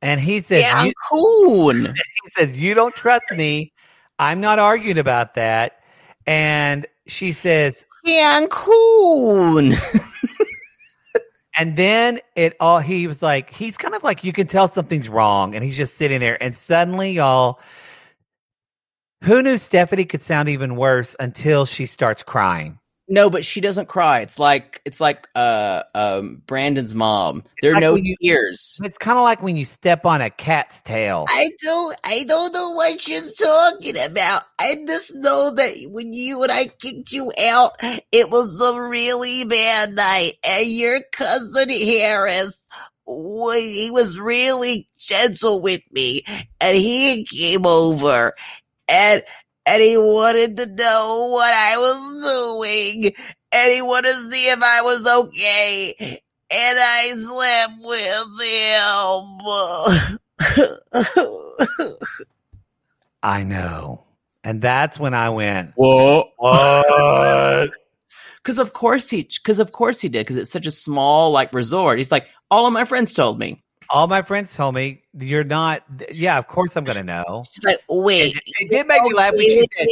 and 0.00 0.20
he 0.20 0.40
you, 0.84 0.92
Cancun. 1.12 1.86
he 2.24 2.30
says, 2.30 2.58
you 2.58 2.74
don't 2.74 2.94
trust 2.94 3.30
me. 3.32 3.72
I'm 4.18 4.40
not 4.40 4.58
arguing 4.58 4.98
about 4.98 5.34
that. 5.34 5.80
And 6.26 6.86
she 7.06 7.32
says, 7.32 7.84
Cancun. 8.06 9.76
and 11.58 11.76
then 11.76 12.18
it 12.34 12.56
all, 12.60 12.78
he 12.78 13.06
was 13.06 13.22
like, 13.22 13.52
he's 13.52 13.76
kind 13.76 13.94
of 13.94 14.02
like, 14.02 14.24
you 14.24 14.32
can 14.32 14.46
tell 14.46 14.68
something's 14.68 15.08
wrong. 15.08 15.54
And 15.54 15.62
he's 15.62 15.76
just 15.76 15.94
sitting 15.94 16.20
there. 16.20 16.42
And 16.42 16.56
suddenly, 16.56 17.12
y'all, 17.12 17.60
who 19.22 19.42
knew 19.42 19.56
Stephanie 19.56 20.04
could 20.04 20.22
sound 20.22 20.48
even 20.48 20.76
worse 20.76 21.14
until 21.18 21.64
she 21.64 21.86
starts 21.86 22.22
crying? 22.22 22.78
No, 23.08 23.28
but 23.28 23.44
she 23.44 23.60
doesn't 23.60 23.88
cry. 23.88 24.20
It's 24.20 24.38
like 24.38 24.80
it's 24.84 25.00
like 25.00 25.28
uh 25.34 25.82
um 25.94 26.42
Brandon's 26.46 26.94
mom. 26.94 27.44
There 27.60 27.72
are 27.72 27.74
like 27.74 27.82
no 27.82 27.94
you- 27.94 28.16
tears. 28.22 28.78
It's 28.82 28.96
kind 28.96 29.18
of 29.18 29.24
like 29.24 29.42
when 29.42 29.56
you 29.56 29.66
step 29.66 30.06
on 30.06 30.22
a 30.22 30.30
cat's 30.30 30.80
tail. 30.82 31.26
I 31.28 31.50
don't 31.62 31.96
I 32.04 32.24
don't 32.24 32.52
know 32.52 32.70
what 32.70 32.98
she's 33.00 33.36
talking 33.36 33.96
about. 34.10 34.44
I 34.58 34.82
just 34.86 35.14
know 35.16 35.52
that 35.54 35.72
when 35.90 36.12
you 36.12 36.42
and 36.42 36.50
I 36.50 36.66
kicked 36.66 37.12
you 37.12 37.30
out, 37.44 37.72
it 38.12 38.30
was 38.30 38.58
a 38.60 38.80
really 38.80 39.44
bad 39.44 39.94
night. 39.94 40.32
And 40.48 40.66
your 40.66 41.00
cousin 41.12 41.68
Harris 41.68 42.58
he 43.04 43.90
was 43.92 44.18
really 44.18 44.88
gentle 44.96 45.60
with 45.60 45.82
me 45.90 46.22
and 46.60 46.76
he 46.76 47.24
came 47.24 47.66
over 47.66 48.32
and 48.92 49.22
and 49.64 49.82
he 49.82 49.96
wanted 49.96 50.56
to 50.58 50.66
know 50.66 51.30
what 51.32 51.52
I 51.52 51.76
was 51.78 52.60
doing 52.62 53.14
and 53.52 53.72
he 53.72 53.82
wanted 53.82 54.12
to 54.12 54.30
see 54.30 54.50
if 54.50 54.62
I 54.62 54.82
was 54.82 55.06
okay 55.06 56.20
and 56.54 56.78
I 56.78 57.12
slept 57.16 57.72
with 57.80 58.26
him. 58.42 60.18
I 63.22 63.44
know. 63.44 64.04
And 64.44 64.60
that's 64.60 64.98
when 64.98 65.14
I 65.14 65.30
went, 65.30 65.72
Whoa. 65.76 66.30
what? 66.36 67.70
Because 68.38 68.58
of 68.58 68.72
course 68.72 69.08
he, 69.08 69.22
because 69.22 69.60
of 69.60 69.70
course 69.70 70.00
he 70.00 70.08
did. 70.08 70.26
Because 70.26 70.36
it's 70.36 70.50
such 70.50 70.66
a 70.66 70.72
small 70.72 71.30
like 71.30 71.54
resort. 71.54 71.98
He's 71.98 72.10
like, 72.10 72.28
all 72.50 72.66
of 72.66 72.72
my 72.72 72.84
friends 72.84 73.12
told 73.12 73.38
me. 73.38 73.61
All 73.90 74.06
my 74.06 74.22
friends 74.22 74.54
told 74.54 74.74
me 74.74 75.02
you're 75.18 75.44
not. 75.44 75.82
Yeah, 76.10 76.38
of 76.38 76.48
course 76.48 76.76
I'm 76.76 76.84
gonna 76.84 77.02
know. 77.04 77.44
She's 77.50 77.64
like, 77.64 77.78
wait. 77.88 78.36
It, 78.36 78.42
it 78.60 78.70
did 78.70 78.86
make 78.86 79.02
me 79.02 79.14
laugh 79.14 79.32
when 79.32 79.40
she 79.40 79.64
said, 79.76 79.88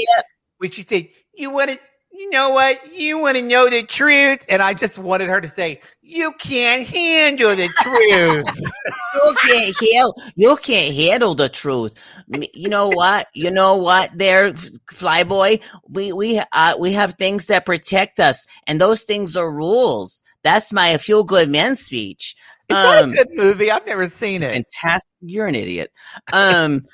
when 0.59 0.71
she 0.71 0.83
said, 0.83 1.09
"You 1.35 1.51
want 1.51 1.71
to, 1.71 1.79
you 2.13 2.31
know 2.31 2.51
what? 2.51 2.95
You 2.95 3.19
want 3.19 3.37
to 3.37 3.43
know 3.43 3.69
the 3.69 3.83
truth," 3.83 4.45
and 4.49 4.63
I 4.63 4.75
just 4.75 4.99
wanted 4.99 5.29
her 5.29 5.41
to 5.41 5.49
say, 5.49 5.81
"You 6.03 6.33
can't 6.39 6.87
handle 6.87 7.57
the 7.57 7.69
truth." 7.69 8.47
you 9.15 9.37
can't 9.43 9.77
handle 9.93 10.15
you 10.37 10.57
can't 10.57 10.95
handle 10.95 11.35
the 11.35 11.49
truth. 11.49 11.95
You 12.55 12.69
know 12.69 12.89
what? 12.89 13.27
You 13.35 13.51
know 13.51 13.77
what? 13.77 14.11
There, 14.15 14.53
Flyboy. 14.53 15.63
We 15.89 16.13
we 16.13 16.41
uh, 16.53 16.75
we 16.79 16.93
have 16.93 17.15
things 17.15 17.47
that 17.47 17.67
protect 17.67 18.21
us, 18.21 18.47
and 18.67 18.81
those 18.81 19.03
things 19.03 19.37
are 19.37 19.51
rules. 19.51 20.23
That's 20.43 20.73
my 20.73 20.97
feel 20.99 21.25
good 21.25 21.49
man 21.49 21.77
speech. 21.77 22.35
Is 22.71 22.77
that 22.77 23.05
Um, 23.05 23.11
a 23.11 23.15
good 23.15 23.29
movie? 23.33 23.71
I've 23.71 23.87
never 23.87 24.09
seen 24.09 24.43
it. 24.43 24.53
Fantastic. 24.53 25.09
You're 25.21 25.47
an 25.47 25.55
idiot. 25.55 25.93
Um. 26.33 26.87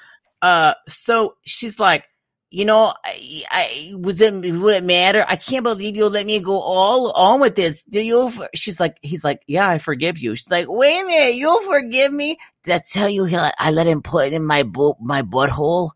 uh. 0.42 0.74
So 0.88 1.36
she's 1.44 1.78
like, 1.78 2.04
you 2.50 2.64
know, 2.64 2.92
I, 3.04 3.42
I 3.50 3.92
was 3.98 4.20
it 4.20 4.32
would 4.34 4.74
it 4.74 4.84
matter? 4.84 5.24
I 5.28 5.36
can't 5.36 5.64
believe 5.64 5.96
you'll 5.96 6.10
let 6.10 6.26
me 6.26 6.40
go 6.40 6.58
all 6.60 7.10
on 7.12 7.40
with 7.40 7.56
this. 7.56 7.84
Do 7.84 8.00
you? 8.00 8.30
she's 8.54 8.78
like, 8.80 8.96
he's 9.02 9.24
like, 9.24 9.42
yeah, 9.46 9.68
I 9.68 9.78
forgive 9.78 10.18
you. 10.18 10.34
She's 10.36 10.50
like, 10.50 10.66
Like, 10.68 10.76
wait 10.78 11.02
a 11.02 11.06
minute, 11.06 11.34
you'll 11.34 11.60
forgive 11.62 12.12
me? 12.12 12.38
Did 12.64 12.74
I 12.76 12.80
tell 12.90 13.08
you 13.08 13.24
he- 13.24 13.36
I 13.36 13.70
let 13.72 13.86
him 13.86 14.00
put 14.02 14.26
it 14.28 14.32
in 14.32 14.44
my 14.44 14.62
bo- 14.62 14.96
my 15.00 15.22
butthole? 15.22 15.90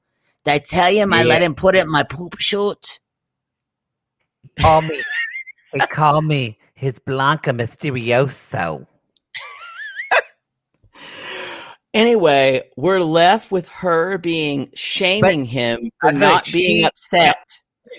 Did 0.44 0.50
I 0.52 0.58
tell 0.58 0.92
him 0.92 1.12
I 1.12 1.22
let 1.24 1.42
him 1.42 1.54
put 1.54 1.74
it 1.76 1.82
in 1.82 1.90
my 1.90 2.02
poop 2.02 2.36
chute? 2.38 2.98
call 4.58 4.82
me. 4.82 5.02
He 5.72 5.78
called 5.80 6.24
me 6.24 6.58
his 6.74 6.98
Blanca 6.98 7.52
Mysterioso. 7.52 8.86
Anyway, 11.92 12.62
we're 12.76 13.00
left 13.00 13.50
with 13.50 13.66
her 13.68 14.16
being 14.18 14.70
shaming 14.74 15.44
him 15.44 15.90
for 16.00 16.08
I 16.08 16.12
was 16.12 16.18
gonna- 16.18 16.32
not 16.34 16.52
being 16.52 16.84
upset. 16.84 17.38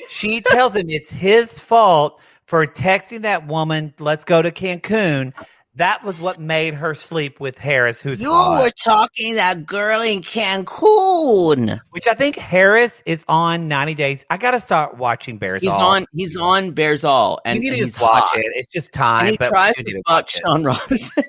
She 0.09 0.39
tells 0.41 0.76
him 0.76 0.89
it's 0.89 1.09
his 1.11 1.59
fault 1.59 2.19
for 2.45 2.65
texting 2.65 3.23
that 3.23 3.47
woman, 3.47 3.93
let's 3.99 4.23
go 4.23 4.41
to 4.41 4.51
Cancun. 4.51 5.34
That 5.76 6.03
was 6.03 6.19
what 6.19 6.38
made 6.39 6.73
her 6.73 6.93
sleep 6.95 7.39
with 7.39 7.57
Harris, 7.57 8.01
who's 8.01 8.19
You 8.19 8.30
were 8.30 8.69
talking 8.84 9.35
that 9.35 9.65
girl 9.65 10.01
in 10.01 10.22
Cancun. 10.22 11.80
which 11.91 12.07
I 12.07 12.13
think 12.13 12.38
Harris 12.38 13.01
is 13.05 13.23
on 13.30 13.69
90 13.69 13.93
Days. 13.95 14.26
I 14.30 14.35
got 14.38 14.51
to 14.51 14.59
start 14.59 14.97
watching 14.97 15.38
Bears. 15.38 15.61
He's 15.61 15.72
All. 15.72 15.81
on. 15.91 16.05
He's 16.13 16.35
on 16.35 16.72
Bares 16.72 17.03
All, 17.05 17.39
and, 17.45 17.55
you 17.55 17.61
need 17.61 17.68
and 17.69 17.76
to 17.77 17.84
he's 17.84 17.93
just 17.93 18.01
watch 18.01 18.23
hot. 18.30 18.39
it. 18.39 18.45
It's 18.55 18.68
just 18.68 18.91
time. 18.91 19.22
And 19.22 19.30
he 19.31 19.38
but 19.38 19.49
tries 19.49 19.76
to 19.76 19.84
to 19.84 20.01
fuck. 20.07 20.30
Sean 20.30 20.63
Robinson. 20.63 21.23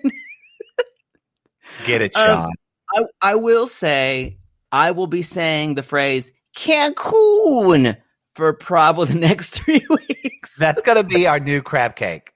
Get 1.87 2.03
it, 2.03 2.17
Um, 2.17 2.27
Sean. 2.27 3.07
I, 3.23 3.31
I 3.33 3.35
will 3.37 3.67
say, 3.67 4.39
I 4.71 4.91
will 4.93 5.07
be 5.07 5.23
saying 5.23 5.75
the 5.75 5.83
phrase 5.83 6.31
Cancun 6.57 7.97
for 8.35 8.53
probably 8.53 9.07
the 9.07 9.15
next 9.19 9.51
three 9.63 9.85
weeks. 9.89 10.57
That's 10.59 10.83
going 10.83 10.97
to 10.97 11.05
be 11.05 11.27
our 11.27 11.41
new 11.41 11.63
crab 11.63 11.97
cake. 11.97 12.33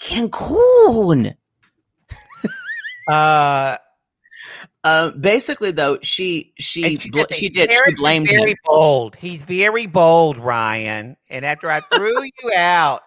Cancun. 0.00 1.34
Uh, 3.08 3.78
uh, 4.84 5.10
basically, 5.12 5.70
though, 5.70 5.98
she 6.02 6.52
she 6.58 6.98
bl- 7.10 7.22
she 7.32 7.48
did 7.48 7.72
she 7.72 7.94
blamed 7.96 8.28
very 8.28 8.50
him. 8.50 8.56
bold. 8.66 9.16
He's 9.16 9.42
very 9.44 9.86
bold, 9.86 10.36
Ryan. 10.36 11.16
And 11.30 11.42
after 11.46 11.70
I 11.70 11.80
threw 11.80 12.22
you 12.22 12.52
out, 12.54 13.00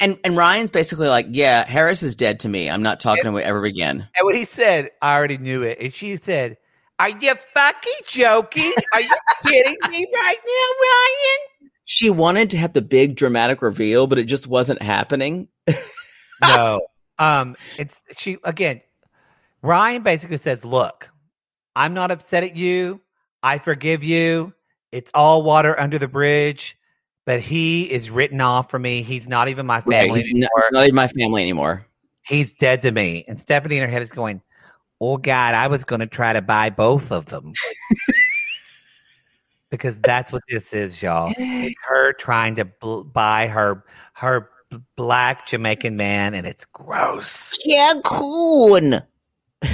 And 0.00 0.18
and 0.24 0.36
Ryan's 0.36 0.70
basically 0.70 1.08
like, 1.08 1.26
yeah, 1.30 1.64
Harris 1.64 2.02
is 2.02 2.16
dead 2.16 2.40
to 2.40 2.48
me. 2.48 2.68
I'm 2.68 2.82
not 2.82 3.00
talking 3.00 3.24
to 3.24 3.30
him 3.30 3.42
ever 3.42 3.64
again. 3.64 4.08
and 4.16 4.24
what 4.24 4.34
he 4.34 4.44
said, 4.44 4.90
I 5.02 5.14
already 5.14 5.38
knew 5.38 5.62
it. 5.62 5.78
And 5.80 5.92
she 5.92 6.16
said, 6.16 6.56
"Are 6.98 7.08
you 7.08 7.34
fucking 7.54 7.92
joking? 8.06 8.72
Are 8.92 9.00
you 9.00 9.16
kidding 9.46 9.76
me 9.90 10.06
right 10.14 10.38
now, 10.44 10.86
Ryan?" 10.86 11.70
She 11.84 12.10
wanted 12.10 12.50
to 12.50 12.58
have 12.58 12.74
the 12.74 12.82
big 12.82 13.16
dramatic 13.16 13.62
reveal, 13.62 14.06
but 14.06 14.18
it 14.18 14.24
just 14.24 14.46
wasn't 14.46 14.82
happening. 14.82 15.48
no. 16.42 16.80
Um, 17.18 17.56
it's 17.78 18.04
she 18.16 18.38
again. 18.44 18.80
Ryan 19.62 20.02
basically 20.02 20.38
says, 20.38 20.64
"Look, 20.64 21.08
I'm 21.74 21.94
not 21.94 22.10
upset 22.10 22.44
at 22.44 22.56
you. 22.56 23.00
I 23.42 23.58
forgive 23.58 24.04
you. 24.04 24.52
It's 24.92 25.10
all 25.14 25.42
water 25.42 25.78
under 25.78 25.98
the 25.98 26.08
bridge." 26.08 26.77
But 27.28 27.40
he 27.42 27.82
is 27.82 28.08
written 28.08 28.40
off 28.40 28.70
for 28.70 28.78
me. 28.78 29.02
He's 29.02 29.28
not 29.28 29.48
even 29.48 29.66
my 29.66 29.82
Right, 29.84 30.00
family 30.00 30.20
he's 30.20 30.30
anymore. 30.30 30.48
not, 30.70 30.72
not 30.72 30.84
even 30.84 30.94
my 30.94 31.08
family 31.08 31.42
anymore. 31.42 31.86
He's 32.22 32.54
dead 32.54 32.80
to 32.80 32.90
me. 32.90 33.26
And 33.28 33.38
Stephanie 33.38 33.76
in 33.76 33.82
her 33.82 33.88
head 33.90 34.00
is 34.00 34.10
going, 34.10 34.40
"Oh 34.98 35.18
God, 35.18 35.54
I 35.54 35.66
was 35.66 35.84
going 35.84 36.00
to 36.00 36.06
try 36.06 36.32
to 36.32 36.40
buy 36.40 36.70
both 36.70 37.12
of 37.12 37.26
them." 37.26 37.52
because 39.70 40.00
that's 40.00 40.32
what 40.32 40.40
this 40.48 40.72
is, 40.72 41.02
y'all. 41.02 41.34
It's 41.36 41.74
her 41.86 42.14
trying 42.14 42.54
to 42.54 42.64
bl- 42.64 43.02
buy 43.02 43.46
her 43.46 43.84
her 44.14 44.48
b- 44.70 44.78
black 44.96 45.46
Jamaican 45.46 45.98
man, 45.98 46.32
and 46.32 46.46
it's 46.46 46.64
gross. 46.64 47.58
Cancun. 47.68 49.06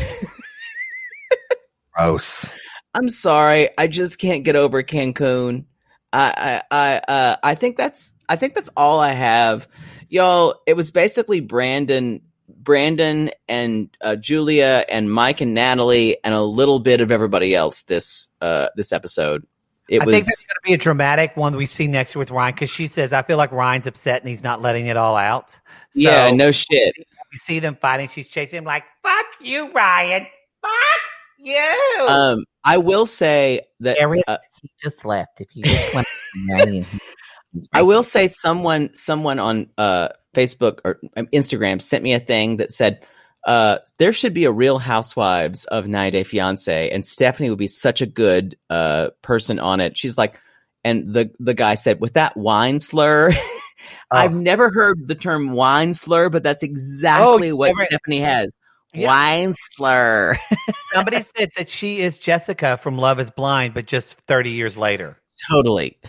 Gross. 1.97 2.57
I'm 2.95 3.09
sorry, 3.09 3.69
I 3.79 3.87
just 3.87 4.19
can't 4.19 4.43
get 4.43 4.57
over 4.57 4.83
Cancun. 4.83 5.67
I 6.15 6.63
I 6.71 6.97
I 7.07 7.13
uh, 7.13 7.37
I 7.43 7.55
think 7.57 7.77
that's 7.77 8.15
I 8.29 8.37
think 8.37 8.55
that's 8.55 8.71
all 8.77 9.01
I 9.01 9.13
have, 9.13 9.69
y'all. 10.09 10.61
It 10.67 10.75
was 10.75 10.91
basically 10.91 11.41
Brandon, 11.41 12.23
Brandon 12.49 13.31
and 13.49 13.95
uh, 14.01 14.17
Julia 14.17 14.85
and 14.89 15.13
Mike 15.13 15.41
and 15.41 15.55
Natalie 15.55 16.19
and 16.25 16.35
a 16.35 16.43
little 16.43 16.79
bit 16.79 17.01
of 17.01 17.11
everybody 17.11 17.55
else 17.55 17.83
this 17.83 18.29
uh 18.41 18.69
this 18.77 18.93
episode. 18.93 19.47
It 19.89 20.01
I 20.01 20.07
was 20.07 20.15
think 20.15 20.25
there's 20.25 20.47
going 20.47 20.55
to 20.55 20.61
be 20.65 20.73
a 20.75 20.79
dramatic 20.79 21.37
one 21.37 21.57
we 21.57 21.67
see 21.67 21.89
next 21.89 22.17
with 22.17 22.31
Ryan 22.31 22.55
because 22.55 22.71
she 22.71 22.87
says, 22.87 23.13
"I 23.13 23.23
feel 23.23 23.37
like 23.37 23.53
Ryan's 23.53 23.87
upset 23.87 24.23
and 24.23 24.29
he's 24.29 24.43
not 24.43 24.63
letting 24.63 24.87
it 24.87 24.97
all 24.97 25.17
out." 25.17 25.51
So 25.51 25.61
yeah, 25.95 26.31
no 26.31 26.53
shit. 26.53 26.95
we 26.97 27.39
see 27.39 27.59
them 27.59 27.77
fighting. 27.77 28.09
She's 28.09 28.29
chasing 28.29 28.59
him 28.59 28.65
like, 28.65 28.85
"Fuck 29.03 29.27
you, 29.41 29.71
Ryan! 29.73 30.27
Fuck 30.63 31.01
you!" 31.39 32.07
Um, 32.09 32.45
I 32.65 32.79
will 32.79 33.07
say 33.07 33.63
that 33.81 33.99
Harris, 33.99 34.23
uh, 34.27 34.39
he 34.61 34.71
just 34.83 35.05
left. 35.05 35.41
If 35.41 35.55
you 35.55 35.65
just 35.65 35.95
want 35.95 36.07
to 36.49 36.85
I 37.73 37.83
will 37.83 38.03
say 38.03 38.29
someone 38.29 38.95
someone 38.95 39.39
on 39.39 39.69
uh, 39.79 40.09
Facebook 40.35 40.81
or 40.85 40.99
um, 41.17 41.27
Instagram 41.29 41.81
sent 41.81 42.03
me 42.03 42.15
a 42.15 42.21
thing 42.21 42.57
that 42.57 42.73
said 42.73 43.07
uh, 43.47 43.79
there 43.99 44.13
should 44.13 44.35
be 44.35 44.47
a 44.47 44.53
Real 44.53 44.79
Housewives 44.79 45.65
of 45.67 45.87
90 45.87 46.11
Day 46.11 46.25
Fiance, 46.25 46.91
and 46.91 47.07
Stephanie 47.07 47.51
would 47.51 47.59
be 47.59 47.69
such 47.69 48.01
a 48.01 48.07
good 48.07 48.57
uh, 48.71 49.11
person 49.23 49.59
on 49.59 49.81
it. 49.81 49.99
She's 49.99 50.17
like, 50.17 50.41
and 50.83 51.15
the 51.15 51.31
the 51.39 51.55
guy 51.55 51.75
said 51.75 52.01
with 52.01 52.15
that 52.15 52.37
wine 52.37 52.79
slur. 52.79 53.33
I've 54.11 54.33
never 54.33 54.71
heard 54.71 55.09
the 55.09 55.15
term 55.15 55.51
wine 55.51 55.93
slur, 55.93 56.29
but 56.31 56.43
that's 56.43 56.63
exactly 56.63 57.49
you 57.49 57.57
what 57.57 57.75
Stephanie 57.75 58.21
has. 58.21 58.55
Yeah. 58.95 59.09
Wine 59.09 59.55
slur. 59.57 60.37
Somebody 60.93 61.25
said 61.37 61.51
that 61.57 61.69
she 61.69 62.01
is 62.01 62.19
Jessica 62.19 62.77
from 62.77 62.97
Love 62.97 63.19
Is 63.19 63.31
Blind, 63.31 63.75
but 63.75 63.87
just 63.87 64.15
30 64.29 64.51
years 64.51 64.77
later. 64.77 65.19
totally. 65.51 65.99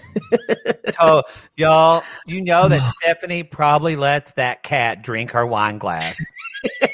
So, 0.97 1.23
y'all, 1.57 2.03
you 2.25 2.41
know 2.41 2.69
that 2.69 2.93
Stephanie 3.01 3.43
probably 3.43 3.97
lets 3.97 4.31
that 4.33 4.63
cat 4.63 5.01
drink 5.01 5.31
her 5.31 5.45
wine 5.45 5.77
glass. 5.77 6.15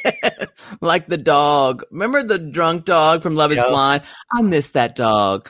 like 0.82 1.08
the 1.08 1.20
dog. 1.20 1.84
Remember 1.92 2.24
the 2.24 2.40
drunk 2.40 2.86
dog 2.86 3.22
from 3.22 3.36
Love 3.36 3.52
Is 3.52 3.64
Blind? 3.64 4.02
I 4.36 4.42
miss 4.42 4.72
that 4.72 4.96
dog. 4.96 5.50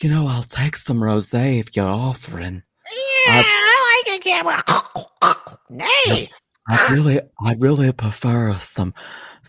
You 0.00 0.10
know, 0.10 0.28
I'll 0.28 0.44
take 0.44 0.76
some 0.76 0.98
rosé 0.98 1.58
if 1.58 1.74
you're 1.74 1.84
offering. 1.86 2.62
Yeah, 3.26 3.42
I 3.44 4.02
like 4.06 4.20
a 4.20 4.22
camera. 4.22 4.62
Nay, 5.68 6.30
I 6.68 6.92
really, 6.92 7.20
I 7.44 7.54
really 7.58 7.92
prefer 7.92 8.54
some, 8.58 8.94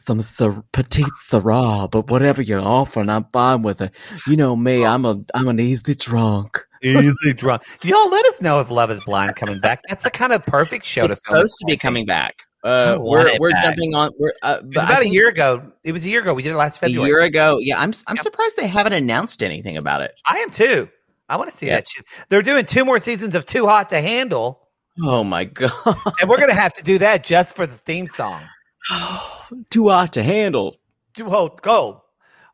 some 0.06 0.22
sir, 0.22 0.64
petite 0.72 1.06
Syrah, 1.30 1.90
but 1.90 2.10
whatever 2.10 2.42
you're 2.42 2.60
offering, 2.62 3.10
I'm 3.10 3.26
fine 3.34 3.62
with 3.62 3.82
it. 3.82 3.94
You 4.28 4.36
know 4.38 4.56
me, 4.56 4.86
I'm 4.86 5.06
a, 5.06 5.20
I'm 5.34 5.48
an 5.48 5.60
easy 5.60 5.96
drunk. 5.96 6.60
Easy 6.84 7.34
drunk. 7.36 7.64
Y'all 7.84 8.10
let 8.10 8.26
us 8.26 8.42
know 8.42 8.60
if 8.60 8.72
Love 8.72 8.92
is 8.92 9.00
Blind 9.06 9.36
coming 9.36 9.60
back. 9.60 9.82
That's 9.88 10.04
the 10.04 10.10
kind 10.12 10.34
of 10.34 10.46
perfect 10.46 10.86
show 10.86 11.06
to 11.08 11.14
It's 11.14 11.22
film. 11.26 11.38
supposed 11.38 11.58
to 11.60 11.66
be 11.66 11.78
coming 11.78 12.06
back. 12.06 12.42
Uh, 12.64 12.98
we're 13.00 13.32
we're 13.40 13.52
back. 13.52 13.64
jumping 13.64 13.96
on. 13.96 14.12
We're 14.20 14.34
uh, 14.44 14.58
It 14.60 14.66
was 14.66 14.74
but 14.76 14.84
I 14.84 14.86
about 14.94 15.02
a 15.04 15.10
year 15.10 15.30
ago. 15.30 15.72
It 15.84 15.92
was 15.94 16.06
a 16.06 16.10
year 16.10 16.22
ago. 16.22 16.34
We 16.36 16.44
did 16.44 16.52
it 16.54 16.58
last 16.58 16.80
February. 16.80 17.04
a 17.10 17.14
year 17.14 17.22
ago. 17.22 17.58
Yeah, 17.60 17.80
I'm 17.80 17.92
I'm 18.08 18.18
surprised 18.18 18.56
they 18.58 18.68
haven't 18.68 18.94
announced 18.94 19.42
anything 19.42 19.78
about 19.78 20.02
it. 20.02 20.14
I 20.28 20.38
am 20.40 20.52
too. 20.52 20.88
I 21.28 21.38
want 21.38 21.50
to 21.50 21.58
see 21.58 21.68
Yeah. 21.68 21.76
that 21.78 21.88
shit. 21.88 22.06
They're 22.30 22.42
doing 22.44 22.66
two 22.66 22.86
more 22.86 23.00
seasons 23.00 23.34
of 23.36 23.46
Too 23.48 23.66
Hot 23.66 23.90
to 23.90 24.02
Handle, 24.02 24.68
Oh 25.04 25.24
my 25.24 25.44
god, 25.46 25.72
and 26.20 26.30
we're 26.30 26.38
gonna 26.40 26.54
have 26.54 26.74
to 26.76 26.84
do 26.84 27.00
that 27.00 27.24
just 27.24 27.56
for 27.56 27.66
the 27.66 27.74
theme 27.78 28.06
song. 28.06 28.42
Too 29.70 29.90
hot 29.90 30.14
to 30.14 30.24
handle. 30.24 30.78
Well, 31.20 31.50
go. 31.62 32.04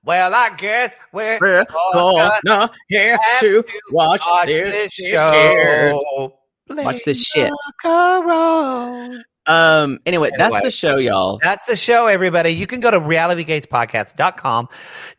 Well, 0.04 0.34
I 0.34 0.50
guess 0.56 0.96
we're 1.12 1.38
We're 1.42 1.66
gonna 1.94 2.40
gonna 2.46 2.72
here 2.88 3.18
have 3.22 3.40
to 3.42 3.64
to 3.64 3.82
watch 3.92 4.22
watch 4.26 4.48
this 4.48 4.72
this 4.72 4.92
shit. 4.94 5.12
show. 5.14 6.34
Watch 6.70 7.04
this 7.04 7.22
shit. 7.24 7.52
Um. 9.48 10.00
Anyway, 10.06 10.32
that's 10.38 10.60
the 10.62 10.72
show, 10.72 10.98
y'all. 10.98 11.40
That's 11.42 11.66
the 11.66 11.76
show, 11.76 12.08
everybody. 12.08 12.50
You 12.50 12.68
can 12.68 12.80
go 12.82 12.92
to 12.92 13.00
realitygatespodcast.com 13.00 14.68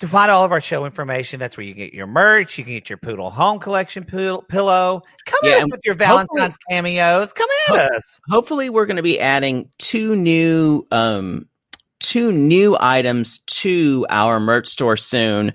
to 0.00 0.08
find 0.08 0.30
all 0.30 0.44
of 0.44 0.52
our 0.52 0.60
show 0.60 0.84
information. 0.84 1.40
That's 1.40 1.56
where 1.56 1.64
you 1.64 1.74
get 1.74 1.94
your 1.94 2.06
merch. 2.06 2.58
You 2.58 2.64
can 2.64 2.74
get 2.74 2.90
your 2.90 2.98
Poodle 2.98 3.30
Home 3.30 3.58
Collection 3.58 4.04
poodle, 4.04 4.42
pillow. 4.42 5.02
Come 5.24 5.40
Yeah, 5.42 5.56
at 5.56 5.62
us 5.62 5.70
with 5.70 5.80
your 5.84 5.94
Valentine's 5.94 6.58
cameos. 6.68 7.32
Come 7.32 7.48
at 7.68 7.94
us. 7.94 8.20
Hopefully, 8.28 8.68
we're 8.68 8.86
going 8.86 8.96
to 8.96 9.02
be 9.02 9.18
adding 9.18 9.70
two 9.78 10.14
new 10.14 10.86
um 10.90 11.48
two 12.00 12.30
new 12.30 12.76
items 12.78 13.40
to 13.40 14.06
our 14.10 14.38
merch 14.40 14.68
store 14.68 14.96
soon. 14.96 15.52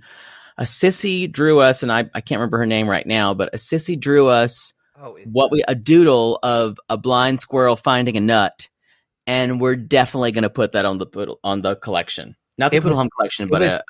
A 0.58 0.64
sissy 0.64 1.32
drew 1.32 1.60
us, 1.60 1.84
and 1.84 1.92
I 1.92 2.10
I 2.14 2.22
can't 2.22 2.40
remember 2.40 2.58
her 2.58 2.66
name 2.66 2.90
right 2.90 3.06
now, 3.06 3.34
but 3.34 3.54
a 3.54 3.58
sissy 3.58 4.00
drew 4.00 4.28
us 4.28 4.74
Oh, 5.06 5.16
it- 5.16 5.28
what 5.28 5.52
we 5.52 5.62
a 5.68 5.76
doodle 5.76 6.40
of 6.42 6.80
a 6.88 6.98
blind 6.98 7.42
squirrel 7.42 7.76
finding 7.76 8.16
a 8.16 8.22
nut, 8.22 8.70
and 9.28 9.60
we're 9.60 9.76
definitely 9.76 10.32
going 10.32 10.44
to 10.44 10.50
put 10.50 10.72
that 10.72 10.86
on 10.86 10.98
the 10.98 11.36
on 11.44 11.62
the 11.62 11.76
collection, 11.76 12.36
not 12.58 12.72
the 12.72 12.80
poodle 12.80 12.98
home 12.98 13.10
collection, 13.18 13.50
but 13.50 13.62
was- 13.62 13.70
a, 13.72 13.76
a 13.76 13.82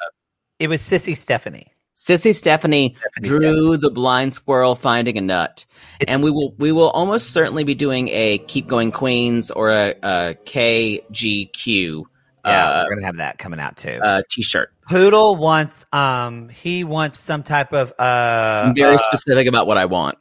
it 0.60 0.68
was 0.70 0.82
Sissy 0.82 1.16
Stephanie. 1.16 1.68
Sissy 1.96 2.34
Stephanie 2.34 2.96
Stephanie 3.00 3.28
drew 3.30 3.78
the 3.78 3.92
blind 3.92 4.34
squirrel 4.34 4.74
finding 4.74 5.20
a 5.20 5.22
nut, 5.22 5.66
It's- 6.00 6.12
and 6.12 6.24
we 6.24 6.32
will 6.32 6.56
we 6.58 6.72
will 6.72 6.90
almost 6.90 7.30
certainly 7.30 7.64
be 7.64 7.76
doing 7.76 8.10
a 8.10 8.40
keep 8.40 8.66
going 8.68 8.92
queens 8.92 9.52
or 9.52 9.70
a, 9.70 9.94
a 10.02 10.36
KGQ 10.46 12.04
Yeah, 12.46 12.68
uh, 12.70 12.84
we're 12.90 12.96
gonna 12.96 13.06
have 13.06 13.18
that 13.18 13.38
coming 13.38 13.60
out 13.60 13.78
too. 13.78 14.00
uh, 14.02 14.24
t-shirt. 14.32 14.72
Poodle 14.90 15.36
wants 15.36 15.86
um 15.94 16.50
he 16.50 16.84
wants 16.84 17.20
some 17.20 17.44
type 17.44 17.72
of 17.74 17.92
uh 18.00 18.64
I'm 18.70 18.76
very 18.76 18.96
uh, 18.96 18.98
specific 18.98 19.46
about 19.48 19.68
what 19.68 19.78
I 19.78 19.86
want. 19.86 20.18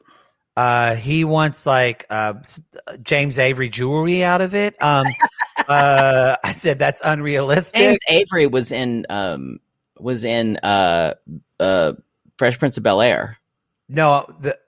Uh 0.56 0.94
he 0.96 1.24
wants 1.24 1.66
like 1.66 2.06
uh 2.10 2.34
James 3.02 3.38
Avery 3.38 3.68
jewelry 3.68 4.22
out 4.24 4.40
of 4.40 4.54
it. 4.54 4.80
Um 4.82 5.06
uh 5.68 6.36
I 6.44 6.52
said 6.52 6.78
that's 6.78 7.00
unrealistic. 7.04 7.78
James 7.78 7.98
Avery 8.08 8.46
was 8.46 8.72
in 8.72 9.06
um 9.08 9.60
was 9.98 10.24
in 10.24 10.56
uh 10.58 11.14
uh 11.60 11.92
Fresh 12.38 12.58
Prince 12.58 12.76
of 12.76 12.82
Bel 12.82 13.00
Air. 13.00 13.38
no, 13.88 14.26
the 14.40 14.58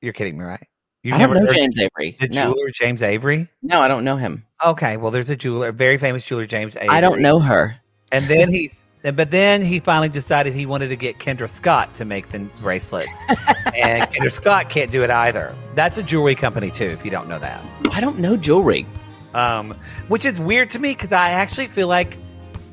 you're 0.00 0.12
kidding 0.12 0.38
me, 0.38 0.44
right? 0.44 0.66
You 1.02 1.14
I 1.14 1.18
don't 1.18 1.34
know 1.34 1.52
James 1.52 1.78
Avery. 1.78 2.16
the 2.18 2.28
No, 2.28 2.52
jeweler 2.52 2.70
James 2.72 3.02
Avery? 3.02 3.48
no, 3.62 3.80
I 3.80 3.88
don't 3.88 4.04
know 4.04 4.16
him. 4.16 4.44
Okay, 4.64 4.96
well 4.96 5.10
there's 5.10 5.30
a 5.30 5.36
jeweler, 5.36 5.68
a 5.68 5.72
very 5.72 5.98
famous 5.98 6.24
jeweler 6.24 6.46
James 6.46 6.76
Avery. 6.76 6.88
I 6.88 7.00
don't 7.00 7.20
know 7.20 7.38
her. 7.40 7.76
And 8.12 8.24
then 8.26 8.48
he's 8.50 8.80
but 9.02 9.30
then 9.30 9.62
he 9.62 9.78
finally 9.80 10.08
decided 10.08 10.52
he 10.52 10.66
wanted 10.66 10.88
to 10.88 10.96
get 10.96 11.18
Kendra 11.18 11.48
Scott 11.48 11.94
to 11.94 12.04
make 12.04 12.30
the 12.30 12.40
bracelets. 12.60 13.10
and 13.76 14.02
Kendra 14.10 14.32
Scott 14.32 14.68
can't 14.68 14.90
do 14.90 15.02
it 15.02 15.10
either. 15.10 15.54
That's 15.74 15.98
a 15.98 16.02
jewelry 16.02 16.34
company 16.34 16.70
too, 16.70 16.86
if 16.86 17.04
you 17.04 17.10
don't 17.10 17.28
know 17.28 17.38
that. 17.38 17.62
I 17.92 18.00
don't 18.00 18.18
know 18.18 18.36
jewelry. 18.36 18.86
Um, 19.34 19.74
which 20.08 20.24
is 20.24 20.40
weird 20.40 20.70
to 20.70 20.78
me 20.78 20.92
because 20.92 21.12
I 21.12 21.30
actually 21.30 21.66
feel 21.66 21.88
like 21.88 22.16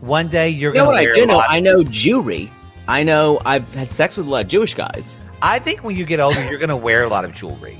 one 0.01 0.27
day 0.29 0.49
you're 0.49 0.71
You 0.71 0.79
know 0.79 0.85
going 0.85 0.95
what 0.97 1.03
to 1.03 1.11
I 1.11 1.15
do 1.15 1.25
know? 1.25 1.39
I 1.39 1.59
know 1.59 1.83
jewelry. 1.83 2.51
I 2.87 3.03
know 3.03 3.39
I've 3.45 3.73
had 3.75 3.91
sex 3.93 4.17
with 4.17 4.27
a 4.27 4.29
lot 4.29 4.41
of 4.43 4.47
Jewish 4.47 4.73
guys. 4.73 5.17
I 5.41 5.59
think 5.59 5.83
when 5.83 5.95
you 5.95 6.05
get 6.05 6.19
older, 6.19 6.41
you're 6.49 6.57
going 6.59 6.69
to 6.69 6.77
wear 6.77 7.03
a 7.03 7.09
lot 7.09 7.25
of 7.25 7.35
jewelry. 7.35 7.77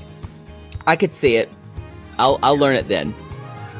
I 0.86 0.96
could 0.96 1.14
see 1.14 1.36
it. 1.36 1.50
I'll 2.18 2.38
I'll 2.42 2.56
learn 2.58 2.76
it 2.76 2.88
then. 2.88 3.14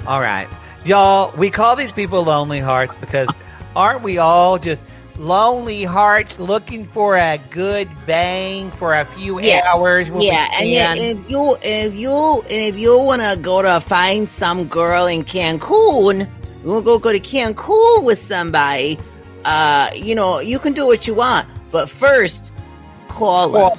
All 0.07 0.21
right, 0.21 0.49
y'all. 0.85 1.35
We 1.37 1.51
call 1.51 1.77
these 1.77 1.93
people 1.93 2.23
lonely 2.25 2.61
hearts 2.61 2.95
because 2.97 3.29
aren't 3.77 4.03
we 4.03 4.19
all 4.19 4.59
just 4.59 4.85
lonely 5.19 5.85
hearts 5.85 6.39
looking 6.41 6.85
for 6.85 7.17
a 7.17 7.39
good 7.51 7.89
bang 8.07 8.71
for 8.73 8.95
a 8.95 9.05
few 9.05 9.41
Yeah. 9.41 9.63
hours? 9.73 10.11
When 10.11 10.23
yeah, 10.23 10.47
we 10.61 10.77
and 10.77 10.93
i- 10.99 11.03
if 11.03 11.31
you 11.31 11.57
if 11.63 11.95
you 11.95 12.43
and 12.51 12.61
if 12.75 12.77
you 12.77 12.99
wanna 12.99 13.37
go 13.37 13.63
to 13.63 13.81
find 13.81 14.29
some 14.29 14.65
girl 14.65 15.07
in 15.07 15.25
Cancun, 15.25 16.21
you 16.63 16.71
wanna 16.71 16.83
go 16.83 16.99
go 16.99 17.13
to 17.13 17.21
Cancun 17.21 18.03
with 18.03 18.19
somebody, 18.19 18.99
uh, 19.45 19.89
you 19.95 20.15
know, 20.15 20.41
you 20.41 20.59
can 20.59 20.73
do 20.73 20.87
what 20.87 21.07
you 21.07 21.15
want, 21.15 21.47
but 21.71 21.89
first, 21.89 22.53
call 23.09 23.57
us. 23.57 23.79